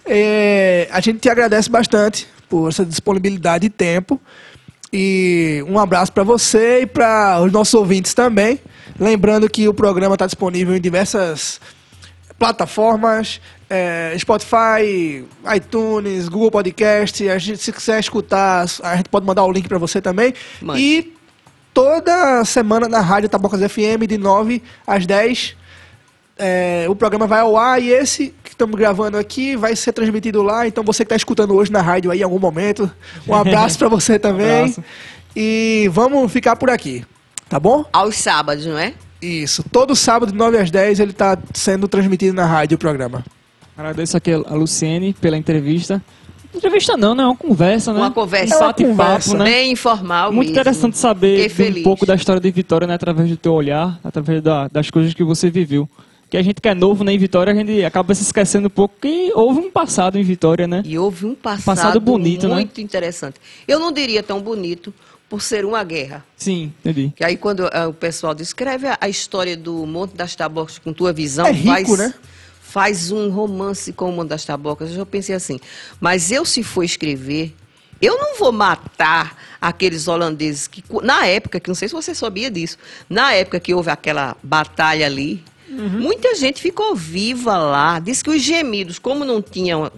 É, 0.05 0.87
a 0.91 0.99
gente 0.99 1.19
te 1.19 1.29
agradece 1.29 1.69
bastante 1.69 2.27
por 2.49 2.69
essa 2.69 2.85
disponibilidade 2.85 3.63
de 3.63 3.69
tempo. 3.69 4.19
E 4.91 5.63
um 5.67 5.79
abraço 5.79 6.11
para 6.11 6.23
você 6.23 6.81
e 6.81 6.85
para 6.85 7.41
os 7.41 7.51
nossos 7.51 7.73
ouvintes 7.73 8.13
também. 8.13 8.59
Lembrando 8.99 9.49
que 9.49 9.67
o 9.67 9.73
programa 9.73 10.15
está 10.15 10.25
disponível 10.25 10.75
em 10.75 10.81
diversas 10.81 11.61
plataformas, 12.39 13.41
é, 13.69 14.15
Spotify, 14.17 15.25
iTunes, 15.55 16.29
Google 16.29 16.49
Podcast. 16.49 17.29
A 17.29 17.37
gente, 17.37 17.61
se 17.61 17.71
quiser 17.71 17.99
escutar, 17.99 18.65
a 18.81 18.95
gente 18.95 19.09
pode 19.09 19.25
mandar 19.25 19.43
o 19.43 19.51
link 19.51 19.67
para 19.67 19.77
você 19.77 20.01
também. 20.01 20.33
E 20.75 21.13
toda 21.73 22.43
semana 22.45 22.87
na 22.87 23.01
Rádio 23.01 23.29
Tabocas 23.29 23.59
FM, 23.59 24.07
de 24.07 24.17
9 24.17 24.63
às 24.87 25.05
10, 25.05 25.55
é, 26.37 26.85
o 26.87 26.95
programa 26.95 27.27
vai 27.27 27.41
ao 27.41 27.57
ar 27.57 27.81
e 27.81 27.89
esse 27.89 28.33
que 28.43 28.51
estamos 28.51 28.79
gravando 28.79 29.17
aqui 29.17 29.57
vai 29.57 29.75
ser 29.75 29.91
transmitido 29.91 30.41
lá. 30.41 30.65
Então 30.65 30.83
você 30.83 31.03
que 31.03 31.07
está 31.07 31.17
escutando 31.17 31.53
hoje 31.53 31.71
na 31.71 31.81
rádio 31.81 32.09
aí 32.09 32.21
em 32.21 32.23
algum 32.23 32.39
momento, 32.39 32.89
um 33.27 33.35
abraço 33.35 33.77
para 33.77 33.89
você 33.89 34.17
também. 34.19 34.61
abraço. 34.61 34.83
E 35.35 35.89
vamos 35.91 36.31
ficar 36.31 36.55
por 36.55 36.69
aqui, 36.69 37.05
tá 37.49 37.59
bom? 37.59 37.85
Aos 37.91 38.15
sábados, 38.15 38.65
não 38.65 38.77
é? 38.77 38.93
Isso. 39.21 39.63
Todo 39.71 39.95
sábado 39.95 40.31
de 40.31 40.37
9 40.37 40.57
às 40.57 40.71
10 40.71 40.99
ele 40.99 41.11
está 41.11 41.37
sendo 41.53 41.87
transmitido 41.87 42.33
na 42.33 42.45
rádio 42.45 42.75
o 42.75 42.79
programa. 42.79 43.23
Agradeço 43.77 44.15
aqui 44.17 44.31
a 44.31 44.53
Luciene 44.55 45.13
pela 45.13 45.37
entrevista. 45.37 46.01
Entrevista 46.53 46.97
não, 46.97 47.13
né? 47.13 47.23
É 47.23 47.25
uma 47.27 47.35
conversa, 47.35 47.93
né? 47.93 47.99
Uma 47.99 48.11
conversa. 48.11 48.55
Um 48.55 48.57
É 48.57 48.61
uma 48.61 48.67
bate-papo, 48.67 48.97
conversa. 48.97 49.37
né? 49.37 49.43
Bem 49.45 49.71
informal 49.71 50.31
Muito 50.31 50.47
mesmo. 50.47 50.51
interessante 50.61 50.97
saber 50.97 51.51
um 51.79 51.83
pouco 51.83 52.05
da 52.05 52.15
história 52.15 52.41
de 52.41 52.49
Vitória, 52.49 52.87
né? 52.87 52.95
Através 52.95 53.29
do 53.29 53.37
teu 53.37 53.53
olhar, 53.53 53.99
através 54.03 54.41
da- 54.41 54.67
das 54.67 54.89
coisas 54.89 55.13
que 55.13 55.23
você 55.23 55.49
viveu. 55.49 55.87
Que 56.29 56.37
a 56.37 56.41
gente 56.43 56.61
que 56.61 56.67
é 56.69 56.75
novo 56.75 57.03
né, 57.03 57.11
em 57.13 57.17
Vitória, 57.17 57.51
a 57.51 57.55
gente 57.55 57.83
acaba 57.83 58.13
se 58.13 58.21
esquecendo 58.23 58.67
um 58.67 58.69
pouco 58.69 58.95
que 59.01 59.31
houve 59.33 59.59
um 59.59 59.71
passado 59.71 60.17
em 60.17 60.23
Vitória, 60.23 60.67
né? 60.67 60.83
E 60.85 60.97
houve 60.97 61.25
um 61.25 61.33
passado, 61.35 61.65
Passado 61.65 61.99
bonito, 61.99 62.47
né? 62.47 62.53
muito 62.55 62.79
interessante. 62.81 63.35
Eu 63.67 63.79
não 63.79 63.91
diria 63.91 64.21
tão 64.21 64.39
bonito 64.39 64.93
por 65.29 65.41
ser 65.41 65.63
uma 65.63 65.83
guerra. 65.83 66.25
Sim, 66.35 66.73
entendi. 66.79 67.13
Que 67.15 67.23
aí 67.23 67.37
quando 67.37 67.69
ah, 67.71 67.87
o 67.87 67.93
pessoal 67.93 68.33
descreve 68.33 68.87
a, 68.87 68.97
a 68.99 69.07
história 69.07 69.55
do 69.55 69.85
Monte 69.85 70.15
das 70.15 70.35
Tabocas 70.35 70.79
com 70.79 70.91
tua 70.91 71.13
visão, 71.13 71.45
É 71.45 71.51
rico, 71.51 71.67
faz, 71.69 71.97
né? 71.99 72.13
faz 72.61 73.11
um 73.11 73.29
romance 73.29 73.93
com 73.93 74.09
o 74.09 74.11
Monte 74.11 74.29
das 74.29 74.43
Tabocas. 74.43 74.89
Eu 74.89 74.95
já 74.97 75.05
pensei 75.05 75.35
assim, 75.35 75.59
mas 76.01 76.31
eu 76.31 76.43
se 76.43 76.63
for 76.63 76.83
escrever, 76.83 77.55
eu 78.01 78.17
não 78.17 78.37
vou 78.37 78.51
matar 78.51 79.37
aqueles 79.61 80.07
holandeses 80.07 80.67
que, 80.67 80.83
na 81.03 81.25
época, 81.27 81.59
que 81.59 81.67
não 81.67 81.75
sei 81.75 81.87
se 81.87 81.93
você 81.93 82.15
sabia 82.15 82.49
disso, 82.49 82.77
na 83.09 83.33
época 83.33 83.59
que 83.59 83.73
houve 83.73 83.89
aquela 83.91 84.35
batalha 84.41 85.05
ali, 85.05 85.43
Uhum. 85.69 85.99
muita 85.99 86.33
gente 86.33 86.59
ficou 86.59 86.95
viva 86.95 87.55
lá. 87.55 87.99
Diz 87.99 88.23
que 88.23 88.29
os 88.31 88.41
gemidos, 88.41 88.97
como 88.97 89.23
não 89.23 89.39
tinham 89.39 89.91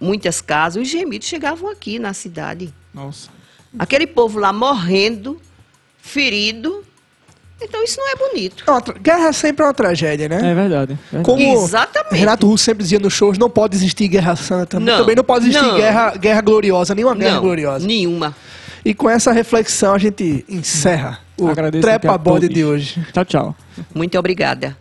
muitas 0.00 0.40
casas, 0.40 0.82
os 0.82 0.88
gemidos 0.88 1.28
chegavam 1.28 1.68
aqui 1.68 1.98
na 1.98 2.14
cidade. 2.14 2.72
Nossa. 2.94 3.28
Aquele 3.78 4.06
povo 4.06 4.38
lá 4.38 4.52
morrendo, 4.52 5.40
ferido. 5.98 6.84
Então 7.62 7.84
isso 7.84 7.98
não 8.00 8.08
é 8.10 8.16
bonito. 8.16 8.64
É 8.66 8.98
Guerra 8.98 9.32
sempre 9.32 9.62
é 9.62 9.66
uma 9.68 9.74
tragédia, 9.74 10.28
né? 10.28 10.36
É 10.36 10.54
verdade. 10.54 10.98
verdade. 11.12 11.24
Como 11.24 11.64
Exatamente. 11.64 12.14
Renato 12.14 12.46
Russo 12.46 12.64
sempre 12.64 12.82
dizia 12.82 12.98
nos 12.98 13.12
shows, 13.12 13.36
não 13.36 13.50
pode 13.50 13.76
existir 13.76 14.08
guerra 14.08 14.34
santa. 14.34 14.80
Não, 14.80 14.98
Também 14.98 15.14
não 15.14 15.24
pode 15.24 15.46
existir 15.46 15.66
não. 15.66 15.76
guerra, 15.76 16.16
guerra 16.16 16.40
gloriosa, 16.40 16.94
nenhuma 16.94 17.14
guerra 17.14 17.34
não, 17.34 17.42
gloriosa. 17.42 17.86
nenhuma. 17.86 18.34
E 18.82 18.94
com 18.94 19.10
essa 19.10 19.30
reflexão 19.30 19.94
a 19.94 19.98
gente 19.98 20.42
encerra 20.48 21.20
o 21.38 21.48
Agradeço 21.48 21.82
Trepa 21.82 22.14
a 22.14 22.18
Bode 22.18 22.48
de 22.48 22.64
hoje. 22.64 23.06
Tchau, 23.12 23.24
tchau. 23.26 23.56
Muito 23.94 24.18
obrigada. 24.18 24.76